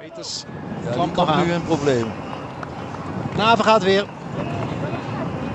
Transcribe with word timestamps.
Peters 0.00 0.44
Ja, 0.84 1.04
nog 1.04 1.28
aan. 1.28 1.46
nu 1.46 1.52
een 1.52 1.64
probleem. 1.64 2.12
Knaven 3.34 3.64
gaat 3.64 3.82
weer. 3.82 4.04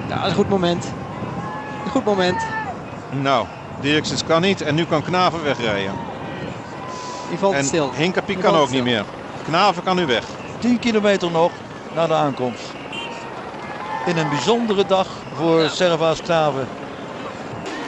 Ja, 0.08 0.16
dat 0.16 0.24
is 0.24 0.30
een 0.30 0.36
goed 0.36 0.50
moment. 0.50 0.86
Een 1.86 1.92
goed 1.92 2.06
moment. 2.06 2.44
Nou, 3.10 3.46
Dirksens 3.82 4.24
kan 4.24 4.42
niet 4.42 4.62
en 4.62 4.76
nu 4.76 4.86
kan 4.86 5.04
Knaven 5.04 5.44
wegrijden. 5.44 5.94
Die 7.30 7.38
valt 7.38 7.54
En 7.54 7.66
stil. 7.66 7.92
Hinkapie 7.94 8.38
kan 8.38 8.56
ook 8.56 8.70
niet 8.70 8.84
meer. 8.84 9.06
Knaven 9.44 9.84
kan 9.84 9.96
nu 9.96 10.06
weg. 10.06 10.24
10 10.60 10.80
kilometer 10.80 11.32
nog 11.32 11.52
naar 11.96 12.08
de 12.08 12.14
aankomst. 12.14 12.64
In 14.06 14.18
een 14.18 14.30
bijzondere 14.30 14.86
dag 14.86 15.08
voor 15.36 15.70
Servaas 15.70 16.22
Knaven. 16.22 16.68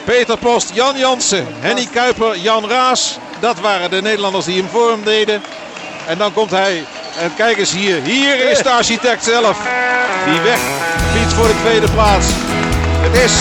Peter 0.04 0.38
Post, 0.38 0.74
Jan 0.74 0.98
Jansen, 0.98 1.46
Henny 1.60 1.86
Kuiper, 1.86 2.38
Jan 2.38 2.68
Raas. 2.68 3.18
Dat 3.40 3.60
waren 3.60 3.90
de 3.90 4.02
Nederlanders 4.02 4.46
die 4.46 4.58
hem 4.62 4.70
voor 4.70 4.92
hem 4.92 5.04
deden. 5.04 5.42
En 6.08 6.18
dan 6.18 6.34
komt 6.34 6.52
hij. 6.52 6.84
En 7.20 7.32
kijk 7.36 7.58
eens 7.58 7.74
hier. 7.74 8.02
Hier 8.02 8.50
is 8.50 8.58
de 8.58 8.70
architect 8.70 9.23
zelf. 9.23 9.58
Die 10.26 10.42
weg 10.42 10.59
fietst 11.14 11.34
voor 11.34 11.48
de 11.48 11.59
tweede 11.64 11.92
plaats. 11.92 12.28
Het 13.02 13.16
is 13.16 13.34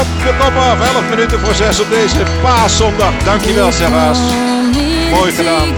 op 0.00 0.06
de 0.24 0.36
kop 0.38 0.56
af. 0.56 0.94
11 0.94 1.08
minuten 1.08 1.40
voor 1.40 1.54
6 1.54 1.80
op 1.80 1.90
deze 1.90 2.22
paaszondag. 2.42 3.22
Dankjewel 3.24 3.72
Servaas. 3.72 4.18
Mooi 5.10 5.32
gedaan. 5.32 5.68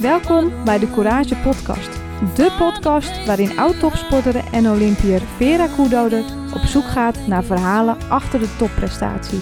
Welkom 0.00 0.64
bij 0.64 0.78
de 0.78 0.90
Courage 0.90 1.36
Podcast. 1.36 1.88
De 2.34 2.52
podcast 2.58 3.26
waarin 3.26 3.58
oud-topsporter 3.58 4.34
en 4.52 4.70
Olympiër 4.70 5.20
Vera 5.36 5.66
Koedoder 5.76 6.24
op 6.54 6.60
zoek 6.60 6.84
gaat 6.84 7.18
naar 7.26 7.44
verhalen 7.44 7.96
achter 8.08 8.38
de 8.38 8.56
topprestatie. 8.56 9.40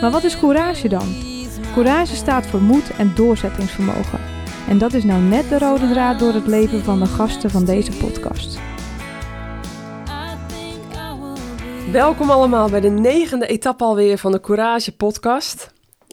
Maar 0.00 0.10
wat 0.10 0.24
is 0.24 0.38
courage 0.38 0.88
dan? 0.88 1.14
Courage 1.74 2.14
staat 2.14 2.46
voor 2.46 2.60
moed 2.60 2.90
en 2.98 3.12
doorzettingsvermogen. 3.14 4.20
En 4.68 4.78
dat 4.78 4.92
is 4.92 5.04
nou 5.04 5.22
net 5.22 5.48
de 5.48 5.58
rode 5.58 5.88
draad 5.88 6.18
door 6.18 6.32
het 6.32 6.46
leven 6.46 6.84
van 6.84 6.98
de 6.98 7.06
gasten 7.06 7.50
van 7.50 7.64
deze 7.64 7.92
podcast. 7.92 8.58
Welkom 11.92 12.30
allemaal 12.30 12.70
bij 12.70 12.80
de 12.80 12.88
negende 12.88 13.46
etappe 13.46 13.84
alweer 13.84 14.18
van 14.18 14.32
de 14.32 14.40
Courage 14.40 14.96
podcast. 14.96 15.72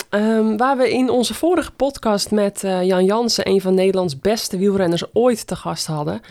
Ehm, 0.09 0.58
waar 0.58 0.78
we 0.78 0.92
in 0.92 1.09
onze 1.09 1.34
vorige 1.34 1.72
podcast 1.72 2.31
met 2.31 2.64
eh, 2.64 2.84
Jan 2.84 3.06
Jansen, 3.06 3.47
een 3.50 3.62
van 3.62 3.73
Nederlands 3.73 4.19
beste 4.19 4.58
wielrenners 4.58 5.03
ooit 5.14 5.47
te 5.47 5.56
gast 5.56 5.86
hadden. 5.86 6.22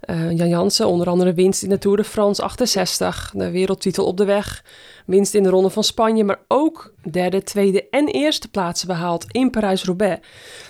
Eh, 0.00 0.30
Jan 0.30 0.48
Jansen, 0.48 0.86
onder 0.86 1.08
andere 1.08 1.34
winst 1.34 1.62
in 1.62 1.68
de 1.68 1.78
Tour 1.78 1.96
de 1.96 2.04
France 2.04 2.42
68, 2.42 3.32
de 3.34 3.50
wereldtitel 3.50 4.04
op 4.06 4.16
de 4.16 4.24
weg, 4.24 4.64
winst 5.04 5.34
in 5.34 5.42
de 5.42 5.48
Ronde 5.48 5.70
van 5.70 5.84
Spanje, 5.84 6.24
maar 6.24 6.40
ook 6.48 6.94
derde, 7.10 7.42
tweede 7.42 7.88
en 7.88 8.06
eerste 8.06 8.48
plaatsen 8.48 8.88
behaald 8.88 9.24
in 9.28 9.50
Parijs-Roubaix. 9.50 10.26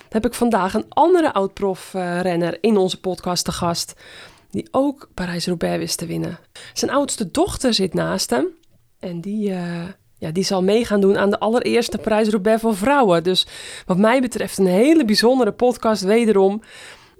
Heb 0.09 0.25
ik 0.25 0.33
vandaag 0.33 0.73
een 0.73 0.85
andere 0.89 1.33
oud-prof-renner 1.33 2.57
in 2.61 2.77
onze 2.77 2.99
podcast 2.99 3.45
te 3.45 3.51
gast, 3.51 3.93
die 4.49 4.67
ook 4.71 5.09
Parijs-Roubaix 5.13 5.77
wist 5.77 5.97
te 5.97 6.05
winnen. 6.05 6.39
Zijn 6.73 6.91
oudste 6.91 7.31
dochter 7.31 7.73
zit 7.73 7.93
naast 7.93 8.29
hem 8.29 8.47
en 8.99 9.21
die, 9.21 9.51
eh, 9.51 9.83
ja, 10.17 10.31
die 10.31 10.43
zal 10.43 10.63
mee 10.63 10.85
gaan 10.85 11.01
doen 11.01 11.17
aan 11.17 11.29
de 11.29 11.39
allereerste 11.39 11.97
Parijs-Roubaix 11.97 12.61
voor 12.61 12.75
vrouwen. 12.75 13.23
Dus 13.23 13.47
wat 13.85 13.97
mij 13.97 14.21
betreft 14.21 14.57
een 14.57 14.67
hele 14.67 15.05
bijzondere 15.05 15.51
podcast 15.51 16.01
wederom. 16.01 16.61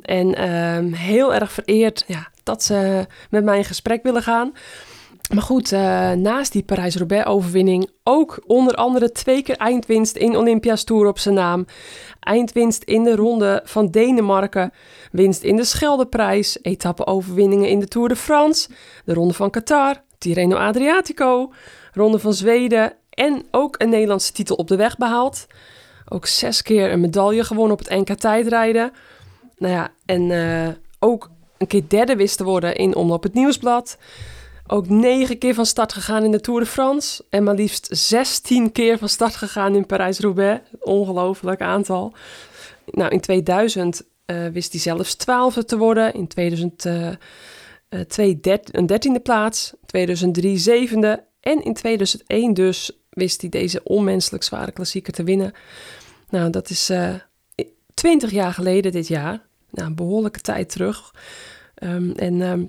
En 0.01 0.35
ehm, 0.35 0.91
heel 0.91 1.33
erg 1.33 1.51
vereerd 1.51 2.03
ja, 2.07 2.27
dat 2.43 2.63
ze 2.63 3.07
met 3.29 3.43
mij 3.43 3.57
in 3.57 3.65
gesprek 3.65 4.03
willen 4.03 4.23
gaan. 4.23 4.53
Maar 5.33 5.43
goed, 5.43 5.71
eh, 5.71 6.11
naast 6.11 6.51
die 6.51 6.63
Parijs-Roubaix-overwinning 6.63 7.89
ook 8.03 8.43
onder 8.45 8.75
andere 8.75 9.11
twee 9.11 9.43
keer 9.43 9.57
eindwinst 9.57 10.15
in 10.15 10.37
Olympia's 10.37 10.83
Tour 10.83 11.07
op 11.07 11.19
zijn 11.19 11.35
naam. 11.35 11.65
Eindwinst 12.19 12.83
in 12.83 13.03
de 13.03 13.15
Ronde 13.15 13.61
van 13.63 13.87
Denemarken. 13.91 14.71
Winst 15.11 15.43
in 15.43 15.55
de 15.55 15.63
Scheldeprijs. 15.63 16.57
Etappe-overwinningen 16.61 17.69
in 17.69 17.79
de 17.79 17.87
Tour 17.87 18.07
de 18.07 18.15
France. 18.15 18.69
De 19.05 19.13
Ronde 19.13 19.33
van 19.33 19.49
Qatar. 19.49 19.95
Tirreno 20.17 20.55
Adriatico. 20.55 21.53
Ronde 21.93 22.19
van 22.19 22.33
Zweden. 22.33 22.93
En 23.09 23.45
ook 23.51 23.75
een 23.77 23.89
Nederlandse 23.89 24.31
titel 24.31 24.55
op 24.55 24.67
de 24.67 24.75
weg 24.75 24.97
behaald. 24.97 25.47
Ook 26.09 26.25
zes 26.25 26.61
keer 26.61 26.91
een 26.91 26.99
medaille 26.99 27.43
gewonnen 27.43 27.77
op 27.77 27.85
het 27.85 27.89
NK 27.89 28.17
tijdrijden. 28.19 28.91
Nou 29.57 29.73
ja, 29.73 29.91
en 30.05 30.31
eh, 30.31 30.73
ook 30.99 31.29
een 31.57 31.67
keer 31.67 31.83
derde 31.87 32.15
wist 32.15 32.37
te 32.37 32.43
worden 32.43 32.75
in 32.75 32.95
Omloop 32.95 33.23
het 33.23 33.33
Nieuwsblad. 33.33 33.97
Ook 34.67 34.89
negen 34.89 35.37
keer 35.37 35.53
van 35.53 35.65
start 35.65 35.93
gegaan 35.93 36.23
in 36.23 36.31
de 36.31 36.41
Tour 36.41 36.59
de 36.59 36.65
France. 36.65 37.23
En 37.29 37.43
maar 37.43 37.55
liefst 37.55 37.87
16 37.89 38.71
keer 38.71 38.97
van 38.97 39.09
start 39.09 39.35
gegaan 39.35 39.75
in 39.75 39.85
Parijs-Roubaix. 39.85 40.61
Ongelooflijk 40.79 41.61
aantal. 41.61 42.13
Nou, 42.85 43.11
in 43.11 43.19
2000 43.19 44.03
eh, 44.25 44.47
wist 44.47 44.71
hij 44.71 44.81
zelfs 44.81 45.15
twaalfde 45.15 45.65
te 45.65 45.77
worden. 45.77 46.13
In 46.13 46.27
2002 46.27 48.39
der- 48.41 48.59
een 48.71 48.85
dertiende 48.85 49.19
plaats. 49.19 49.73
2003 49.85 50.57
zevende. 50.57 51.23
En 51.39 51.63
in 51.63 51.73
2001 51.73 52.53
dus 52.53 52.91
wist 53.09 53.41
hij 53.41 53.49
deze 53.49 53.81
onmenselijk 53.83 54.43
zware 54.43 54.71
klassieker 54.71 55.13
te 55.13 55.23
winnen. 55.23 55.53
Nou, 56.29 56.49
dat 56.49 56.69
is 56.69 56.89
eh 56.89 57.13
20 57.93 58.31
jaar 58.31 58.53
geleden 58.53 58.91
dit 58.91 59.07
jaar. 59.07 59.41
Nou, 59.71 59.87
een 59.87 59.95
behoorlijke 59.95 60.41
tijd 60.41 60.69
terug. 60.69 61.13
Ehm, 61.75 62.11
en 62.11 62.41
ehm, 62.41 62.65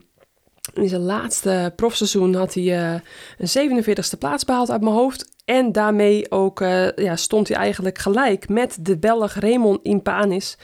in 0.74 0.88
zijn 0.88 1.02
laatste 1.02 1.72
profseizoen 1.76 2.34
had 2.34 2.54
hij 2.54 2.78
eh, 2.78 3.00
een 3.38 3.84
47ste 3.84 4.18
plaats 4.18 4.44
behaald 4.44 4.70
uit 4.70 4.80
mijn 4.80 4.94
hoofd. 4.94 5.34
En 5.44 5.72
daarmee 5.72 6.30
ook, 6.30 6.60
eh, 6.60 6.92
ja, 6.92 7.16
stond 7.16 7.48
hij 7.48 7.56
eigenlijk 7.56 7.98
gelijk 7.98 8.48
met 8.48 8.78
de 8.80 8.98
Belg 8.98 9.32
Raymond 9.32 9.82
Impanis. 9.82 10.56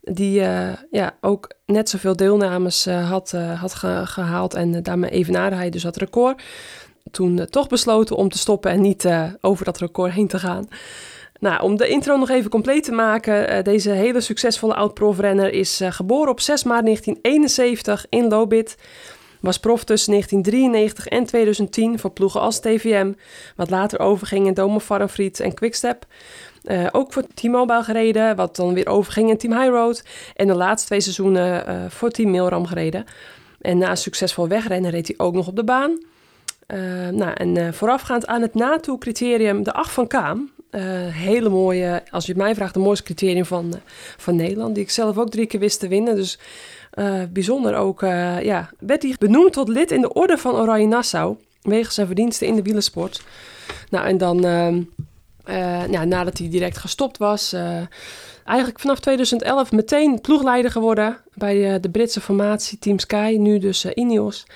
Die 0.00 0.40
eh, 0.40 0.72
ja, 0.90 1.16
ook 1.20 1.50
net 1.66 1.88
zoveel 1.88 2.16
deelnames 2.16 2.86
had, 2.86 3.30
had 3.58 3.74
ge- 3.74 4.02
gehaald. 4.04 4.54
En 4.54 4.82
daarmee 4.82 5.10
evenaarde 5.10 5.56
hij 5.56 5.70
dus 5.70 5.82
dat 5.82 5.96
record. 5.96 6.42
Toen 7.10 7.46
toch 7.50 7.68
besloten 7.68 8.16
om 8.16 8.28
te 8.28 8.38
stoppen 8.38 8.70
en 8.70 8.80
niet 8.80 9.08
over 9.40 9.64
dat 9.64 9.78
record 9.78 10.12
heen 10.12 10.28
te 10.28 10.38
gaan. 10.38 10.68
Nou, 11.40 11.62
om 11.62 11.76
de 11.76 11.88
intro 11.88 12.16
nog 12.16 12.30
even 12.30 12.50
compleet 12.50 12.84
te 12.84 12.92
maken. 12.92 13.64
deze 13.64 13.90
hele 13.90 14.20
succesvolle 14.20 14.74
oud-profrenner 14.74 15.52
is 15.52 15.80
geboren 15.84 16.30
op 16.30 16.40
6 16.40 16.62
maart 16.64 16.84
1971 16.84 18.06
in 18.08 18.28
Lobit. 18.28 18.76
Was 19.42 19.58
prof 19.58 19.84
tussen 19.84 20.10
1993 20.10 21.06
en 21.06 21.24
2010 21.24 21.98
voor 21.98 22.10
ploegen 22.10 22.40
als 22.40 22.60
TVM. 22.60 23.12
Wat 23.56 23.70
later 23.70 24.00
overging 24.00 24.46
in 24.46 24.54
Domo 24.54 24.78
Farmfried 24.78 25.40
en 25.40 25.54
Quickstep. 25.54 26.06
Eh, 26.64 26.86
ook 26.92 27.12
voor 27.12 27.24
T-Mobile 27.34 27.82
gereden, 27.82 28.36
wat 28.36 28.56
dan 28.56 28.74
weer 28.74 28.86
overging 28.86 29.30
in 29.30 29.36
Team 29.36 29.60
Highroad. 29.60 30.04
En 30.36 30.46
de 30.46 30.54
laatste 30.54 30.86
twee 30.86 31.00
seizoenen 31.00 31.66
eh, 31.66 31.74
voor 31.88 32.10
Team 32.10 32.30
Milram 32.30 32.66
gereden. 32.66 33.04
En 33.60 33.78
na 33.78 33.94
succesvol 33.94 34.48
wegrennen 34.48 34.90
reed 34.90 35.06
hij 35.06 35.16
ook 35.18 35.34
nog 35.34 35.46
op 35.46 35.56
de 35.56 35.64
baan. 35.64 36.02
Eh, 36.66 36.78
nou, 37.08 37.32
en 37.32 37.74
voorafgaand 37.74 38.26
aan 38.26 38.42
het 38.42 38.54
NATO-criterium, 38.54 39.62
de 39.62 39.72
8 39.72 39.92
van 39.92 40.06
Kaam. 40.06 40.50
hele 41.10 41.48
mooie, 41.48 42.02
als 42.10 42.26
je 42.26 42.32
het 42.32 42.40
mij 42.40 42.54
vraagt, 42.54 42.74
de 42.74 42.80
mooiste 42.80 43.04
criterium 43.04 43.44
van, 43.44 43.74
van 44.16 44.36
Nederland. 44.36 44.74
Die 44.74 44.84
ik 44.84 44.90
zelf 44.90 45.18
ook 45.18 45.30
drie 45.30 45.46
keer 45.46 45.60
wist 45.60 45.80
te 45.80 45.88
winnen. 45.88 46.14
Dus 46.14 46.38
eh, 46.92 47.22
bijzonder 47.30 47.74
ook, 47.74 48.02
eh, 48.02 48.42
ja, 48.42 48.70
werd 48.78 49.02
hij 49.02 49.14
benoemd 49.18 49.52
tot 49.52 49.68
lid 49.68 49.90
in 49.90 50.00
de 50.00 50.12
Orde 50.12 50.38
van 50.38 50.54
Oranje 50.54 50.86
Nassau. 50.86 51.36
Wegens 51.62 51.94
zijn 51.94 52.06
verdiensten 52.06 52.46
in 52.46 52.54
de 52.54 52.62
wielersport. 52.62 53.22
Nou, 53.90 54.06
en 54.06 54.18
dan, 54.18 54.44
ehm, 54.44 54.82
eh, 55.44 56.04
nadat 56.04 56.38
hij 56.38 56.48
direct 56.48 56.78
gestopt 56.78 57.18
was, 57.18 57.52
eigenlijk 58.44 58.80
vanaf 58.80 59.00
2011 59.00 59.72
meteen 59.72 60.20
ploegleider 60.20 60.70
geworden 60.70 61.16
bij 61.34 61.80
de 61.80 61.90
Britse 61.90 62.20
formatie 62.20 62.78
Team 62.78 62.98
Sky, 62.98 63.36
nu 63.38 63.58
dus 63.58 63.84
Ineos. 63.84 64.46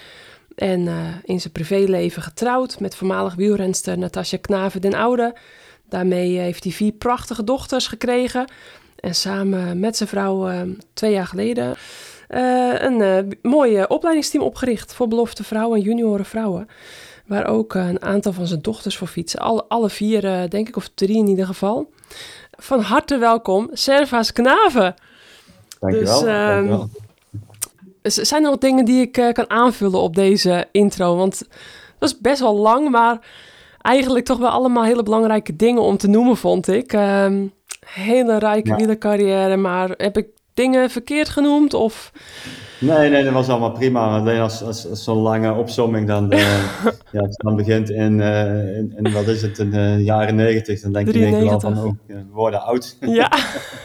En 0.54 0.88
in 1.25 1.41
zijn 1.41 1.52
privéleven 1.52 2.22
getrouwd 2.22 2.80
met 2.80 2.94
voormalig 2.94 3.34
wielrenster 3.34 3.98
Natasja 3.98 4.38
Knaven 4.41 4.80
den 4.80 4.94
Oude. 4.94 5.34
Daarmee 5.88 6.38
heeft 6.38 6.64
hij 6.64 6.72
vier 6.72 6.93
prachtige 6.93 7.44
dochters 7.44 7.87
gekregen. 7.87 8.50
En 8.96 9.14
samen 9.14 9.81
met 9.81 9.96
zijn 9.96 10.08
vrouw 10.08 10.66
twee 10.93 11.12
jaar 11.12 11.26
geleden 11.26 11.76
een 12.28 13.00
eh, 13.00 13.19
mooi 13.43 13.76
eh, 13.76 13.84
opleidingsteam 13.88 14.43
opgericht 14.44 14.94
voor 14.94 15.08
belofte 15.08 15.44
vrouwen 15.44 15.78
en 15.78 15.84
junioren 15.84 16.25
vrouwen. 16.25 16.69
Waar 17.26 17.46
ook 17.46 17.75
eh, 17.75 17.88
een 17.88 18.02
aantal 18.02 18.32
van 18.32 18.46
zijn 18.46 18.62
dochters 18.62 18.96
voor 18.96 19.06
fietsen. 19.06 19.40
Alle, 19.40 19.64
alle 19.69 19.90
vier, 19.90 20.20
denk 20.50 20.69
ik, 20.69 20.76
of 20.76 20.90
drie 20.94 21.17
in 21.17 21.26
ieder 21.28 21.46
geval. 21.46 21.90
Van 22.58 22.81
harte 22.81 23.19
welkom, 23.19 23.69
Servaas 23.73 24.32
Knaven. 24.32 24.94
Dankjewel. 25.81 26.20
Dus, 26.20 26.28
ehm, 26.28 26.55
dankjewel. 26.55 26.88
Z- 28.02 28.17
Zijn 28.17 28.44
er 28.44 28.50
nog 28.50 28.58
dingen 28.58 28.84
die 28.84 29.00
ik 29.00 29.12
kan 29.12 29.50
aanvullen 29.50 30.00
op 30.00 30.14
deze 30.14 30.67
intro? 30.73 31.17
Want 31.17 31.43
dat 31.99 32.08
is 32.08 32.19
best 32.20 32.40
wel 32.40 32.56
lang, 32.56 32.90
maar 32.90 33.19
eigenlijk 33.81 34.25
toch 34.25 34.38
wel 34.38 34.49
allemaal 34.49 34.84
hele 34.84 35.02
belangrijke 35.02 35.56
dingen 35.56 35.82
om 35.82 35.96
te 35.96 36.08
noemen, 36.08 36.37
vond 36.37 36.69
ik. 36.69 36.93
Ehm, 36.93 37.46
hele 37.87 38.38
rijke 38.38 38.69
Ja. 38.69 38.76
wielercarrière, 38.76 39.56
maar 39.56 39.90
heb 39.96 40.17
ik 40.17 40.26
dingen 40.56 40.91
verkeerd 40.91 41.29
genoemd? 41.29 41.75
Of 41.75 42.12
Nee, 42.79 43.11
nee, 43.11 43.25
dat 43.25 43.32
was 43.32 43.49
allemaal 43.49 43.73
prima. 43.73 44.19
Alleen 44.19 44.41
als, 44.41 44.62
als, 44.62 44.88
als 44.88 45.05
zo'n 45.05 45.19
lange 45.19 45.53
opzomming 45.53 46.06
dan, 46.06 46.32
uh, 46.32 46.64
ja, 47.12 47.29
dan 47.31 47.56
begint 47.56 47.91
in, 47.91 48.19
uh, 48.19 48.76
in, 48.76 48.93
in, 48.97 49.12
wat 49.12 49.26
is 49.26 49.43
het, 49.43 49.58
in 49.58 49.70
de 49.70 49.97
jaren 49.99 50.35
negentig, 50.35 50.81
dan 50.81 50.93
denk 50.93 51.06
je 51.06 51.12
denk 51.12 51.49
wel 51.49 51.61
van, 51.61 51.79
oh, 51.79 51.93
we 52.06 52.25
worden 52.31 52.62
oud. 52.62 52.97
Ja. 53.00 53.32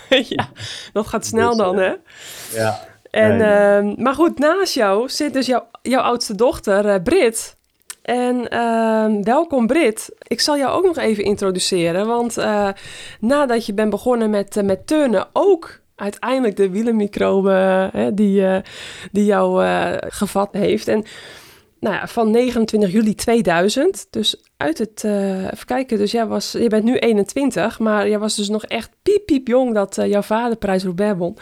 ja, 0.36 0.50
dat 0.94 1.08
gaat 1.08 1.26
snel 1.26 1.50
dus, 1.50 1.58
dan, 1.58 1.78
hè? 1.78 1.94
Ja. 2.54 2.80
En, 3.12 3.38
nee, 3.38 3.92
uh, 3.92 3.98
maar 3.98 4.14
goed, 4.14 4.40
naast 4.40 4.74
jou 4.74 5.10
zit 5.10 5.34
dus 5.34 5.46
jouw, 5.46 5.68
jouw 5.82 6.02
oudste 6.02 6.36
dochter, 6.36 6.86
uh, 6.86 6.96
Brit. 7.04 7.56
En 8.02 8.48
uh, 8.54 9.24
welkom 9.24 9.68
Brit. 9.68 10.16
Ik 10.22 10.40
zal 10.40 10.58
jou 10.58 10.72
ook 10.72 10.86
nog 10.86 10.98
even 10.98 11.24
introduceren. 11.24 12.08
Want 12.08 12.38
uh, 12.38 12.70
nadat 13.20 13.66
je 13.66 13.74
bent 13.74 13.90
begonnen 13.90 14.30
met, 14.30 14.56
uh, 14.56 14.64
met 14.64 14.88
turnen, 14.88 15.28
ook 15.34 15.81
uiteindelijk 16.02 16.56
de 16.56 16.70
wielenmicrobe 16.70 17.90
die, 18.14 18.44
die 19.12 19.26
jou 19.26 19.66
gevat 20.00 20.50
heeft. 20.52 20.88
En 20.88 21.04
nou 21.80 21.96
ja, 21.96 22.08
van 22.08 22.32
29 22.32 22.92
juli 22.92 23.16
2000, 23.16 24.08
dus 24.10 24.44
uit 24.58 24.78
het, 24.78 25.04
even 25.04 25.66
kijken, 25.66 25.98
dus 25.98 26.12
jij 26.12 26.26
was, 26.26 26.52
je 26.52 26.68
bent 26.68 26.84
nu 26.84 26.98
21, 26.98 27.80
maar 27.80 28.10
jij 28.10 28.20
was 28.20 28.36
dus 28.36 28.50
nog 28.50 28.66
echt 28.66 28.90
piep 29.02 29.26
piep 29.26 29.48
jong 29.48 29.74
dat 29.74 29.96
jouw 29.96 30.22
vader 30.22 30.58
prijs 30.58 30.84
Roubaix 30.84 31.18
won. 31.18 31.38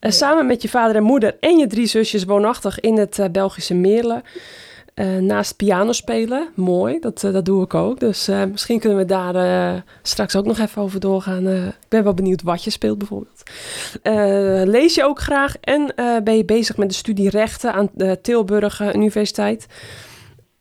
Ja. 0.00 0.10
Samen 0.10 0.46
met 0.46 0.62
je 0.62 0.68
vader 0.68 0.96
en 0.96 1.02
moeder 1.02 1.36
en 1.40 1.56
je 1.56 1.66
drie 1.66 1.86
zusjes 1.86 2.24
woonachtig 2.24 2.80
in 2.80 2.98
het 2.98 3.28
Belgische 3.32 3.74
Meerle. 3.74 4.22
Uh, 4.94 5.16
naast 5.16 5.56
piano 5.56 5.92
spelen, 5.92 6.48
mooi, 6.54 6.98
dat, 7.00 7.22
uh, 7.22 7.32
dat 7.32 7.44
doe 7.44 7.62
ik 7.62 7.74
ook. 7.74 8.00
Dus 8.00 8.28
uh, 8.28 8.44
misschien 8.44 8.78
kunnen 8.78 8.98
we 8.98 9.04
daar 9.04 9.84
straks 10.02 10.36
ook 10.36 10.44
nog 10.44 10.58
even 10.58 10.82
over 10.82 11.00
doorgaan. 11.00 11.48
ik 11.48 11.88
ben 11.88 12.04
wel 12.04 12.14
benieuwd 12.14 12.42
wat 12.42 12.64
je 12.64 12.70
speelt 12.70 12.98
bijvoorbeeld. 12.98 13.42
lees 14.68 14.94
je 14.94 15.04
ook 15.04 15.20
graag 15.20 15.56
en 15.60 15.94
ben 16.24 16.36
je 16.36 16.44
bezig 16.44 16.76
met 16.76 16.88
de 16.88 16.94
studie 16.94 17.30
rechten 17.30 17.72
aan 17.72 17.88
de 17.94 18.18
Tilburg 18.22 18.94
Universiteit. 18.94 19.66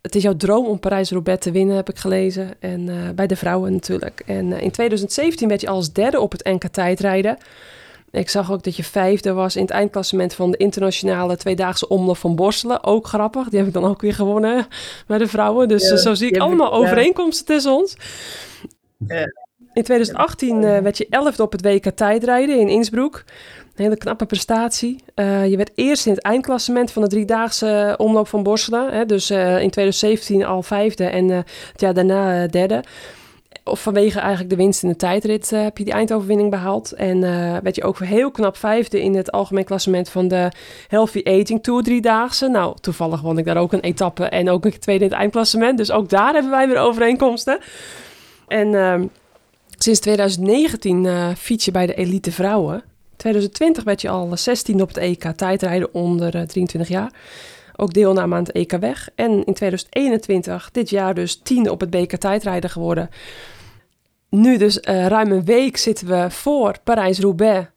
Het 0.01 0.15
is 0.15 0.23
jouw 0.23 0.35
droom 0.35 0.65
om 0.65 0.79
Parijs-Roubaix 0.79 1.43
te 1.43 1.51
winnen, 1.51 1.75
heb 1.75 1.89
ik 1.89 1.97
gelezen. 1.97 2.49
En 2.59 2.89
bij 3.15 3.27
de 3.27 3.35
vrouwen 3.35 3.71
natuurlijk. 3.71 4.23
En 4.25 4.51
in 4.51 4.71
2017 4.71 5.47
werd 5.47 5.61
je 5.61 5.67
als 5.67 5.93
derde 5.93 6.19
op 6.19 6.31
het 6.31 6.43
NK 6.43 6.67
tijdrijden. 6.67 7.37
Ik 8.11 8.29
zag 8.29 8.51
ook 8.51 8.63
dat 8.63 8.75
je 8.75 8.83
vijfde 8.83 9.33
was 9.33 9.55
in 9.55 9.61
het 9.61 9.71
eindklassement 9.71 10.33
van 10.33 10.51
de 10.51 10.57
internationale 10.57 11.37
tweedaagse 11.37 11.87
omloop 11.87 12.17
van 12.17 12.35
Borselen. 12.35 12.83
Ook 12.83 13.07
grappig. 13.07 13.49
Die 13.49 13.59
heb 13.59 13.67
ik 13.67 13.73
dan 13.73 13.85
ook 13.85 14.01
weer 14.01 14.13
gewonnen 14.13 14.67
bij 15.07 15.17
de 15.17 15.27
vrouwen. 15.27 15.67
Dus 15.67 15.89
ja, 15.89 15.95
zo 15.95 16.13
zie 16.13 16.29
ik 16.29 16.37
allemaal 16.37 16.73
overeenkomsten 16.73 17.45
tussen 17.45 17.71
ons. 17.71 17.95
Ja. 19.07 19.27
In 19.73 19.83
2018 19.83 20.61
uh, 20.61 20.77
werd 20.77 20.97
je 20.97 21.07
elfde 21.09 21.43
op 21.43 21.51
het 21.51 21.61
WK 21.61 21.85
tijdrijden 21.95 22.59
in 22.59 22.67
Innsbruck. 22.67 23.23
Een 23.75 23.83
hele 23.83 23.97
knappe 23.97 24.25
prestatie. 24.25 25.03
Uh, 25.15 25.49
je 25.49 25.57
werd 25.57 25.71
eerst 25.75 26.05
in 26.05 26.13
het 26.13 26.21
eindklassement 26.21 26.91
van 26.91 27.01
de 27.01 27.07
driedaagse 27.07 27.95
omloop 27.97 28.27
van 28.27 28.43
Borselen. 28.43 28.93
Hè, 28.93 29.05
dus 29.05 29.31
uh, 29.31 29.61
in 29.61 29.69
2017 29.69 30.45
al 30.45 30.63
vijfde 30.63 31.05
en 31.05 31.29
het 31.29 31.45
jaar 31.75 31.93
daarna 31.93 32.47
derde 32.47 32.83
of 33.63 33.81
vanwege 33.81 34.19
eigenlijk 34.19 34.49
de 34.49 34.55
winst 34.55 34.83
in 34.83 34.89
de 34.89 34.95
tijdrit 34.95 35.51
uh, 35.51 35.61
heb 35.61 35.77
je 35.77 35.83
die 35.83 35.93
eindoverwinning 35.93 36.49
behaald. 36.49 36.91
En 36.91 37.17
uh, 37.17 37.57
werd 37.57 37.75
je 37.75 37.83
ook 37.83 37.99
heel 37.99 38.31
knap 38.31 38.57
vijfde 38.57 39.01
in 39.01 39.15
het 39.15 39.31
algemeen 39.31 39.63
klassement 39.63 40.09
van 40.09 40.27
de 40.27 40.51
Healthy 40.87 41.21
Aging 41.23 41.63
Tour 41.63 41.83
driedaagse. 41.83 42.47
Nou, 42.47 42.75
toevallig 42.81 43.21
won 43.21 43.37
ik 43.37 43.45
daar 43.45 43.57
ook 43.57 43.73
een 43.73 43.79
etappe 43.79 44.25
en 44.25 44.49
ook 44.49 44.65
een 44.65 44.79
tweede 44.79 45.03
in 45.03 45.09
het 45.09 45.19
eindklassement. 45.19 45.77
Dus 45.77 45.91
ook 45.91 46.09
daar 46.09 46.33
hebben 46.33 46.51
wij 46.51 46.67
weer 46.67 46.77
overeenkomsten. 46.77 47.59
En 48.47 48.67
uh, 48.73 49.01
sinds 49.77 49.99
2019 49.99 51.35
fiets 51.37 51.65
je 51.65 51.71
bij 51.71 51.85
de 51.85 51.93
elite 51.93 52.31
vrouwen. 52.31 52.83
2020 53.15 53.83
werd 53.83 54.01
je 54.01 54.09
al 54.09 54.29
16 54.33 54.81
op 54.81 54.87
het 54.87 54.97
EK 54.97 55.23
tijdrijden 55.23 55.93
onder 55.93 56.31
23 56.31 56.87
jaar 56.87 57.11
ook 57.81 57.93
deelname 57.93 58.35
aan 58.35 58.43
het 58.43 58.51
EK 58.51 58.71
weg. 58.71 59.09
En 59.15 59.31
in 59.31 59.53
2021, 59.53 60.69
dit 60.71 60.89
jaar 60.89 61.13
dus 61.13 61.39
tiende 61.43 61.71
op 61.71 61.79
het 61.79 61.89
BK 61.89 62.15
tijdrijden 62.15 62.69
geworden. 62.69 63.09
Nu 64.29 64.57
dus 64.57 64.77
uh, 64.77 65.07
ruim 65.07 65.31
een 65.31 65.45
week 65.45 65.77
zitten 65.77 66.07
we 66.07 66.29
voor 66.29 66.75
Parijs-Roubaix 66.83 67.67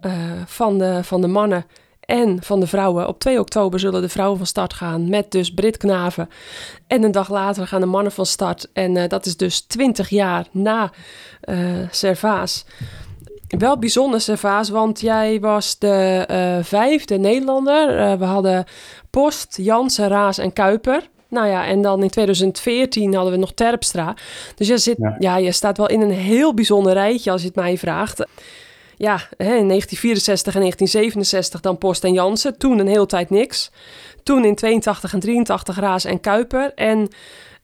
uh, 0.00 0.12
van, 0.46 0.78
de, 0.78 1.04
van 1.04 1.20
de 1.20 1.26
mannen 1.26 1.66
en 2.00 2.42
van 2.42 2.60
de 2.60 2.66
vrouwen. 2.66 3.08
Op 3.08 3.18
2 3.18 3.40
oktober 3.40 3.80
zullen 3.80 4.02
de 4.02 4.08
vrouwen 4.08 4.38
van 4.38 4.46
start 4.46 4.72
gaan 4.72 5.08
met 5.08 5.30
dus 5.30 5.54
Brit 5.54 5.76
Knaven. 5.76 6.28
En 6.86 7.02
een 7.02 7.12
dag 7.12 7.30
later 7.30 7.66
gaan 7.66 7.80
de 7.80 7.86
mannen 7.86 8.12
van 8.12 8.26
start. 8.26 8.68
En 8.72 8.96
uh, 8.96 9.08
dat 9.08 9.26
is 9.26 9.36
dus 9.36 9.60
20 9.60 10.08
jaar 10.08 10.46
na 10.50 10.90
Servaas. 11.90 12.64
Wel 13.48 13.78
bijzonder, 13.78 14.20
Servaas, 14.20 14.68
want 14.68 15.00
jij 15.00 15.40
was 15.40 15.78
de 15.78 16.60
vijfde 16.62 17.18
Nederlander. 17.18 18.18
We 18.18 18.24
hadden 18.24 18.64
Post, 19.14 19.56
Jansen, 19.56 20.08
Raas 20.08 20.38
en 20.38 20.52
Kuiper. 20.52 21.08
Nou 21.28 21.48
ja, 21.48 21.66
en 21.66 21.82
dan 21.82 22.02
in 22.02 22.10
2014 22.10 23.14
hadden 23.14 23.32
we 23.32 23.38
nog 23.38 23.52
Terpstra. 23.52 24.16
Dus 24.54 24.68
je, 24.68 24.78
zit, 24.78 24.96
ja. 24.98 25.16
ja. 25.18 25.36
je 25.36 25.52
staat 25.52 25.76
wel 25.76 25.88
in 25.88 26.00
een 26.00 26.10
heel 26.10 26.54
bijzonder 26.54 26.92
rijtje 26.92 27.30
als 27.30 27.40
je 27.40 27.46
het 27.46 27.56
mij 27.56 27.78
vraagt. 27.78 28.26
Ja, 28.96 29.14
hè, 29.36 29.54
in 29.56 29.68
1964 29.68 30.54
en 30.54 30.60
1967 30.60 31.60
dan 31.60 31.78
Post 31.78 32.04
en 32.04 32.12
Jansen. 32.12 32.58
Toen 32.58 32.78
een 32.78 32.86
hele 32.86 33.06
tijd 33.06 33.30
niks. 33.30 33.70
Toen 34.22 34.44
in 34.44 34.54
82 34.54 35.12
en 35.12 35.20
83 35.20 35.78
Raas 35.78 36.04
en 36.04 36.20
Kuiper. 36.20 36.72
En 36.74 37.08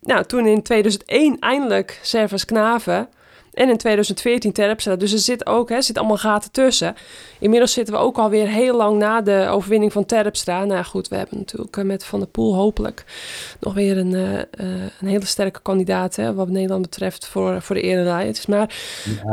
nou, 0.00 0.24
toen 0.24 0.46
in 0.46 0.62
2001 0.62 1.38
eindelijk 1.38 1.98
Servus 2.02 2.44
Knaven. 2.44 3.08
En 3.54 3.68
in 3.68 3.76
2014 3.76 4.52
Terpstra. 4.52 4.96
Dus 4.96 5.12
er 5.12 5.18
zit 5.18 5.46
ook 5.46 5.68
hè, 5.68 5.82
zit 5.82 5.98
allemaal 5.98 6.16
gaten 6.16 6.50
tussen. 6.50 6.94
Inmiddels 7.38 7.72
zitten 7.72 7.94
we 7.94 8.00
ook 8.00 8.18
alweer 8.18 8.48
heel 8.48 8.76
lang 8.76 8.98
na 8.98 9.20
de 9.20 9.46
overwinning 9.50 9.92
van 9.92 10.06
Terpstra. 10.06 10.64
Nou 10.64 10.84
goed, 10.84 11.08
we 11.08 11.16
hebben 11.16 11.38
natuurlijk 11.38 11.76
eh, 11.76 11.84
met 11.84 12.04
Van 12.04 12.18
der 12.18 12.28
Poel 12.28 12.54
hopelijk 12.54 13.04
nog 13.60 13.74
weer 13.74 13.98
een, 13.98 14.12
uh, 14.12 14.38
een 15.00 15.08
hele 15.08 15.26
sterke 15.26 15.60
kandidaat 15.62 16.16
hè, 16.16 16.34
wat 16.34 16.48
Nederland 16.48 16.82
betreft 16.82 17.26
voor, 17.26 17.62
voor 17.62 17.74
de 17.74 17.82
eredivisie. 17.82 18.08
Maar, 18.48 18.74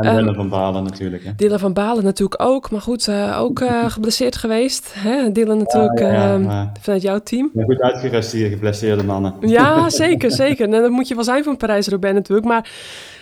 Dylan 0.00 0.28
um, 0.28 0.34
van 0.34 0.48
Balen 0.48 0.84
natuurlijk. 0.84 1.24
Hè? 1.24 1.30
Dylan 1.36 1.58
van 1.58 1.72
Balen 1.72 2.04
natuurlijk 2.04 2.42
ook. 2.42 2.70
Maar 2.70 2.80
goed, 2.80 3.06
uh, 3.06 3.40
ook 3.40 3.62
geblesseerd 3.96 4.36
geweest. 4.36 4.94
Hè? 4.94 5.32
Dylan 5.32 5.58
natuurlijk 5.58 5.98
ja, 5.98 6.12
ja, 6.12 6.38
maar... 6.38 6.72
vanuit 6.80 7.02
jouw 7.02 7.18
team. 7.18 7.50
Ja, 7.54 7.64
goed 7.64 7.80
uitgerust 7.80 8.32
hier, 8.32 8.48
geblesseerde 8.48 9.04
mannen. 9.04 9.34
Ja, 9.40 9.90
zeker, 10.04 10.30
zeker. 10.30 10.64
En 10.64 10.70
dat 10.70 10.90
moet 10.90 11.08
je 11.08 11.14
wel 11.14 11.24
zijn 11.24 11.42
voor 11.42 11.52
een 11.52 11.58
Parijs-Roubaix 11.58 12.14
natuurlijk. 12.14 12.46
Maar 12.46 12.70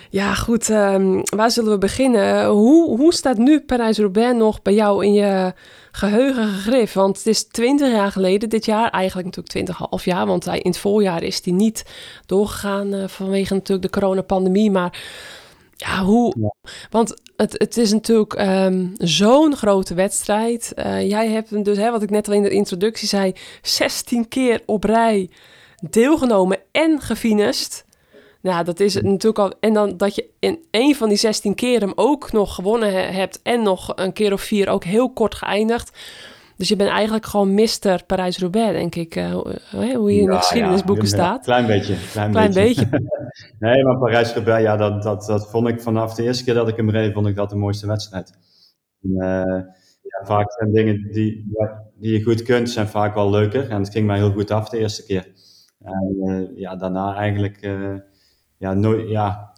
ja, 0.09 0.33
goed. 0.33 0.69
Um, 0.69 1.21
waar 1.23 1.51
zullen 1.51 1.71
we 1.71 1.77
beginnen? 1.77 2.45
Hoe, 2.45 2.97
hoe 2.97 3.13
staat 3.13 3.37
nu 3.37 3.59
Parijs-Roubaix 3.59 4.37
nog 4.37 4.61
bij 4.61 4.73
jou 4.73 5.05
in 5.05 5.13
je 5.13 5.53
geheugen 5.91 6.47
gegrift? 6.47 6.93
Want 6.93 7.17
het 7.17 7.27
is 7.27 7.43
twintig 7.43 7.91
jaar 7.91 8.11
geleden 8.11 8.49
dit 8.49 8.65
jaar. 8.65 8.89
Eigenlijk 8.89 9.25
natuurlijk 9.25 9.53
twintig 9.53 9.77
half 9.77 10.05
jaar. 10.05 10.25
Want 10.25 10.45
hij, 10.45 10.59
in 10.59 10.69
het 10.69 10.79
voorjaar 10.79 11.23
is 11.23 11.41
hij 11.43 11.53
niet 11.53 11.85
doorgegaan 12.25 12.93
uh, 12.93 13.07
vanwege 13.07 13.53
natuurlijk 13.53 13.93
de 13.93 13.99
coronapandemie. 13.99 14.71
Maar 14.71 14.99
ja, 15.75 16.03
hoe... 16.03 16.35
Ja. 16.39 16.53
Want 16.89 17.21
het, 17.35 17.53
het 17.57 17.77
is 17.77 17.91
natuurlijk 17.91 18.39
um, 18.39 18.93
zo'n 18.97 19.55
grote 19.55 19.93
wedstrijd. 19.93 20.73
Uh, 20.75 21.09
jij 21.09 21.29
hebt 21.29 21.65
dus, 21.65 21.77
hè, 21.77 21.91
wat 21.91 22.01
ik 22.01 22.09
net 22.09 22.27
al 22.27 22.33
in 22.33 22.43
de 22.43 22.49
introductie 22.49 23.07
zei... 23.07 23.33
16 23.61 24.27
keer 24.27 24.61
op 24.65 24.83
rij 24.83 25.29
deelgenomen 25.89 26.59
en 26.71 27.01
gefinest... 27.01 27.85
Nou, 28.47 28.63
dat 28.63 28.79
is 28.79 28.95
natuurlijk 28.95 29.39
al. 29.39 29.53
En 29.59 29.73
dan 29.73 29.97
dat 29.97 30.15
je 30.15 30.29
in 30.39 30.59
een 30.71 30.95
van 30.95 31.09
die 31.09 31.17
16 31.17 31.55
keer 31.55 31.79
hem 31.79 31.91
ook 31.95 32.31
nog 32.31 32.55
gewonnen 32.55 33.13
hebt. 33.13 33.39
En 33.43 33.63
nog 33.63 33.91
een 33.95 34.13
keer 34.13 34.33
of 34.33 34.41
vier 34.41 34.69
ook 34.69 34.83
heel 34.83 35.13
kort 35.13 35.35
geëindigd. 35.35 35.97
Dus 36.57 36.67
je 36.67 36.75
bent 36.75 36.89
eigenlijk 36.89 37.25
gewoon 37.25 37.53
Mister 37.53 38.03
Parijs-Roubaix, 38.05 38.71
denk 38.71 38.95
ik. 38.95 39.15
Uh, 39.15 39.31
hoe 39.71 40.13
je 40.13 40.21
in 40.21 40.29
de 40.29 40.35
geschiedenisboeken 40.35 41.03
ja, 41.03 41.09
staat. 41.09 41.43
Klein 41.43 41.65
beetje. 41.65 41.95
Klein, 42.11 42.31
klein 42.31 42.53
beetje. 42.53 42.87
nee, 43.59 43.83
maar 43.83 43.97
Parijs-Roubaix, 43.97 44.63
ja, 44.63 44.77
dat, 44.77 45.03
dat, 45.03 45.25
dat 45.25 45.49
vond 45.49 45.67
ik 45.67 45.81
vanaf 45.81 46.13
de 46.13 46.23
eerste 46.23 46.43
keer 46.43 46.53
dat 46.53 46.67
ik 46.67 46.75
hem 46.75 46.89
reed, 46.89 47.13
vond 47.13 47.27
ik 47.27 47.35
dat 47.35 47.49
de 47.49 47.55
mooiste 47.55 47.87
wedstrijd. 47.87 48.31
En, 49.01 49.11
uh, 49.11 49.61
ja, 50.01 50.25
vaak 50.25 50.51
zijn 50.51 50.71
dingen 50.71 51.11
die, 51.11 51.51
die 51.95 52.11
je 52.11 52.23
goed 52.23 52.41
kunt, 52.41 52.69
zijn 52.69 52.87
vaak 52.87 53.13
wel 53.13 53.29
leuker. 53.29 53.69
En 53.69 53.81
het 53.81 53.91
ging 53.91 54.07
mij 54.07 54.17
heel 54.17 54.31
goed 54.31 54.51
af 54.51 54.69
de 54.69 54.77
eerste 54.77 55.05
keer. 55.05 55.27
En 55.79 56.15
uh, 56.19 56.59
ja, 56.59 56.75
daarna 56.75 57.15
eigenlijk 57.15 57.59
ja, 58.57 58.73
nooit, 58.73 59.09
ja, 59.09 59.53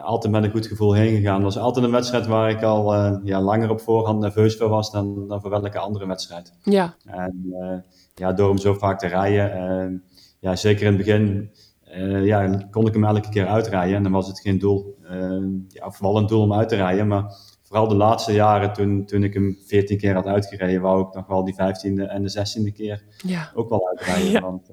altijd 0.00 0.32
met 0.32 0.44
een 0.44 0.50
goed 0.50 0.66
gevoel 0.66 0.92
heen 0.92 1.16
gegaan. 1.16 1.34
Het 1.34 1.54
was 1.54 1.58
altijd 1.58 1.84
een 1.84 1.90
wedstrijd 1.90 2.26
waar 2.26 2.50
ik 2.50 2.62
al 2.62 2.94
uh, 2.94 3.16
ja, 3.22 3.40
langer 3.40 3.70
op 3.70 3.80
voorhand 3.80 4.20
nerveus 4.20 4.56
voor 4.56 4.68
was 4.68 4.90
dan, 4.90 5.28
dan 5.28 5.40
voor 5.40 5.50
welke 5.50 5.78
andere 5.78 6.06
wedstrijd. 6.06 6.52
Ja. 6.62 6.94
En 7.04 7.42
uh, 7.46 7.76
ja, 8.14 8.32
door 8.32 8.48
hem 8.48 8.58
zo 8.58 8.74
vaak 8.74 8.98
te 8.98 9.06
rijden, 9.06 9.56
uh, 9.56 9.98
ja, 10.40 10.56
zeker 10.56 10.86
in 10.86 10.92
het 10.92 10.96
begin, 10.96 11.50
ja, 12.24 12.66
kon 12.70 12.86
ik 12.86 12.92
hem 12.92 13.04
elke 13.04 13.28
keer 13.28 13.46
uitrijden. 13.46 13.96
En 13.96 14.02
dan 14.02 14.12
was 14.12 14.26
het 14.26 14.40
geen 14.40 14.58
doel, 14.58 14.96
ja, 15.68 15.90
vooral 15.90 16.16
een 16.16 16.26
doel 16.26 16.42
om 16.42 16.52
uit 16.52 16.68
te 16.68 16.76
rijden, 16.76 17.06
maar 17.06 17.34
vooral 17.62 17.88
de 17.88 17.94
laatste 17.94 18.32
jaren, 18.32 18.72
toen, 18.72 19.04
toen 19.06 19.24
ik 19.24 19.34
hem 19.34 19.58
14 19.66 19.98
keer 19.98 20.14
had 20.14 20.26
uitgereden, 20.26 20.80
wou 20.80 21.06
ik 21.06 21.14
nog 21.14 21.26
wel 21.26 21.44
die 21.44 21.54
15e 21.54 22.08
en 22.08 22.22
de 22.22 22.46
16e 22.70 22.72
keer 22.72 23.02
ja. 23.16 23.50
ook 23.54 23.68
wel 23.68 23.88
uitrijden. 23.88 24.30
Ja. 24.30 24.40
Want, 24.40 24.70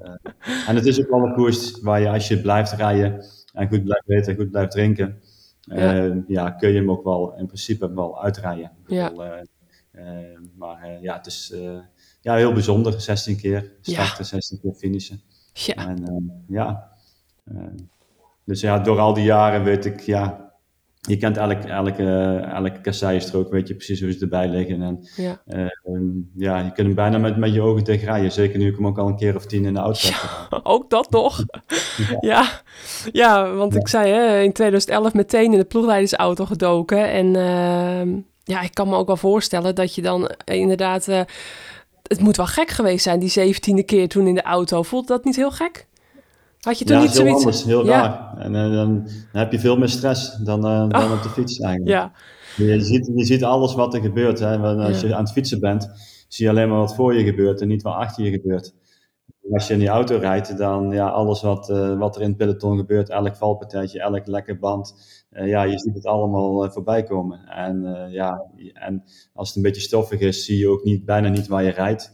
en 0.67 0.75
het 0.75 0.85
is 0.85 0.99
ook 0.99 1.09
wel 1.09 1.23
een 1.23 1.33
koers 1.33 1.81
waar 1.81 2.01
je, 2.01 2.09
als 2.09 2.27
je 2.27 2.41
blijft 2.41 2.71
rijden, 2.71 3.25
en 3.59 3.67
goed 3.67 3.83
blijft 3.83 4.09
eten, 4.09 4.35
goed 4.35 4.51
blijft 4.51 4.71
drinken, 4.71 5.21
ja. 5.59 6.05
Uh, 6.05 6.15
ja. 6.27 6.51
kun 6.51 6.69
je 6.69 6.75
hem 6.75 6.91
ook 6.91 7.03
wel 7.03 7.37
in 7.37 7.45
principe 7.45 7.93
wel 7.93 8.23
uitrijden. 8.23 8.71
Ja. 8.87 9.11
uh, 9.91 10.39
maar 10.55 11.01
ja, 11.01 11.17
het 11.17 11.25
is, 11.25 11.53
ja, 12.21 12.35
heel 12.35 12.53
bijzonder. 12.53 13.01
16 13.01 13.37
keer 13.37 13.71
starten, 13.81 14.25
16 14.25 14.59
keer 14.59 14.73
finishen. 14.73 15.21
Ja. 15.53 15.75
En 15.75 16.43
ja, 16.47 16.91
dus 18.43 18.61
ja, 18.61 18.79
door 18.79 18.99
al 18.99 19.13
die 19.13 19.23
jaren 19.23 19.63
weet 19.63 19.85
ik, 19.85 19.99
ja, 19.99 20.48
je 20.99 21.17
kent 21.17 21.37
elke, 21.37 21.67
elke, 21.67 22.03
elke 22.53 22.81
kasseienstrook, 22.81 23.51
weet 23.51 23.67
je 23.67 23.75
precies 23.75 24.01
hoe 24.01 24.11
ze 24.11 24.19
erbij 24.19 24.47
liggen. 24.47 24.81
En, 24.81 25.07
ja. 25.15 25.41
Uh, 25.47 26.01
ja, 26.35 26.57
je 26.57 26.71
kunt 26.71 26.87
hem 26.87 26.95
bijna 26.95 27.17
met, 27.17 27.37
met 27.37 27.53
je 27.53 27.61
ogen 27.61 27.83
dicht 27.83 28.03
rijden. 28.03 28.31
Zeker 28.31 28.59
nu 28.59 28.67
ik 28.67 28.75
hem 28.75 28.87
ook 28.87 28.97
al 28.97 29.07
een 29.07 29.15
keer 29.15 29.35
of 29.35 29.45
tien 29.45 29.65
in 29.65 29.73
de 29.73 29.79
auto 29.79 30.07
heb 30.11 30.59
Ook 30.73 30.89
dat 30.89 31.11
nog? 31.11 31.37
ja. 31.99 32.17
ja. 32.19 32.49
ja. 33.11 33.53
want 33.53 33.75
ik 33.75 33.87
zei 33.87 34.11
hè, 34.11 34.41
in 34.41 34.53
2011 34.53 35.13
meteen 35.13 35.51
in 35.51 35.59
de 35.59 35.65
ploegleidersauto 35.65 36.45
gedoken. 36.45 37.09
En 37.09 37.25
uh, 37.25 38.21
ja, 38.43 38.61
ik 38.61 38.73
kan 38.73 38.89
me 38.89 38.95
ook 38.95 39.07
wel 39.07 39.17
voorstellen 39.17 39.75
dat 39.75 39.95
je 39.95 40.01
dan 40.01 40.31
inderdaad... 40.45 41.07
Uh, 41.07 41.21
het 42.03 42.19
moet 42.19 42.37
wel 42.37 42.45
gek 42.45 42.69
geweest 42.69 43.03
zijn, 43.03 43.19
die 43.19 43.29
zeventiende 43.29 43.83
keer 43.83 44.07
toen 44.07 44.27
in 44.27 44.35
de 44.35 44.41
auto. 44.41 44.83
Voelt 44.83 45.07
dat 45.07 45.23
niet 45.23 45.35
heel 45.35 45.51
gek? 45.51 45.87
Had 46.59 46.79
je 46.79 46.85
toen 46.85 46.95
ja, 46.95 47.01
niet 47.01 47.11
heel 47.11 47.21
zoiets? 47.21 47.37
anders, 47.37 47.63
heel 47.63 47.85
raar. 47.85 48.37
En 48.37 48.53
uh, 48.53 48.73
dan, 48.73 49.07
heb 49.31 49.51
je 49.51 49.59
veel 49.59 49.77
meer 49.77 49.89
stress 49.89 50.37
dan, 50.37 50.65
uh, 50.65 50.89
dan 50.89 51.03
oh. 51.03 51.11
op 51.11 51.23
de 51.23 51.29
fiets 51.29 51.59
eigenlijk. 51.59 51.91
Ja. 51.91 52.11
Je, 52.55 52.81
ziet, 52.81 53.11
je 53.15 53.25
ziet 53.25 53.43
alles 53.43 53.73
wat 53.73 53.93
er 53.93 54.01
gebeurt. 54.01 54.39
Hè. 54.39 54.57
Als 54.57 55.01
ja. 55.01 55.07
je 55.07 55.15
aan 55.15 55.23
het 55.23 55.31
fietsen 55.31 55.59
bent, 55.59 55.91
zie 56.27 56.45
je 56.45 56.51
alleen 56.51 56.69
maar 56.69 56.77
wat 56.77 56.95
voor 56.95 57.13
je 57.15 57.23
gebeurt 57.23 57.61
en 57.61 57.67
niet 57.67 57.81
wat 57.81 57.93
achter 57.93 58.23
je 58.23 58.31
gebeurt. 58.31 58.73
Als 59.51 59.67
je 59.67 59.73
in 59.73 59.79
die 59.79 59.87
auto 59.87 60.17
rijdt, 60.17 60.57
dan 60.57 60.91
ja, 60.91 61.07
alles 61.07 61.41
wat, 61.41 61.69
uh, 61.69 61.97
wat 61.97 62.15
er 62.15 62.21
in 62.21 62.27
het 62.27 62.37
peloton 62.37 62.77
gebeurt, 62.77 63.09
elk 63.09 63.35
valpartijtje, 63.35 63.99
elk 63.99 64.27
lekke 64.27 64.57
band, 64.57 64.95
ja, 65.29 65.63
je 65.63 65.79
ziet 65.79 65.93
het 65.93 66.05
allemaal 66.05 66.71
voorbij 66.71 67.03
komen. 67.03 67.39
En, 67.47 68.07
ja, 68.11 68.45
en 68.73 69.03
als 69.33 69.47
het 69.47 69.57
een 69.57 69.63
beetje 69.63 69.81
stoffig 69.81 70.19
is, 70.19 70.45
zie 70.45 70.57
je 70.57 70.69
ook 70.69 70.83
niet, 70.83 71.05
bijna 71.05 71.29
niet 71.29 71.47
waar 71.47 71.63
je 71.63 71.69
rijdt. 71.69 72.13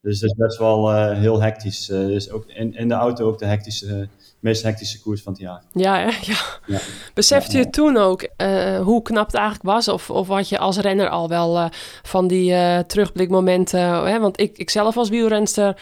Dus 0.00 0.20
dat 0.20 0.30
is 0.30 0.36
best 0.36 0.58
wel 0.58 0.92
uh, 0.92 1.18
heel 1.18 1.42
hectisch. 1.42 1.88
Uh, 1.90 2.06
dus 2.06 2.30
ook 2.30 2.44
in, 2.46 2.74
in 2.74 2.88
de 2.88 2.94
auto 2.94 3.26
ook 3.26 3.38
de 3.38 3.46
hectische, 3.46 4.08
meest 4.40 4.62
hectische 4.62 5.00
koers 5.00 5.22
van 5.22 5.32
het 5.32 5.42
jaar. 5.42 5.62
Ja, 5.72 5.98
ja. 5.98 6.12
ja. 6.66 6.80
Besefte 7.14 7.56
ja, 7.56 7.58
je 7.58 7.70
toen 7.70 7.96
ook 7.96 8.28
uh, 8.36 8.80
hoe 8.80 9.02
knap 9.02 9.26
het 9.26 9.34
eigenlijk 9.34 9.66
was? 9.66 9.88
Of, 9.88 10.10
of 10.10 10.28
had 10.28 10.48
je 10.48 10.58
als 10.58 10.78
renner 10.78 11.08
al 11.08 11.28
wel 11.28 11.70
van 12.02 12.28
die 12.28 12.54
terugblikmomenten? 12.86 13.80
Hè? 13.80 14.20
Want 14.20 14.40
ik, 14.40 14.58
ik 14.58 14.70
zelf 14.70 14.96
als 14.96 15.08
wielrenster 15.08 15.80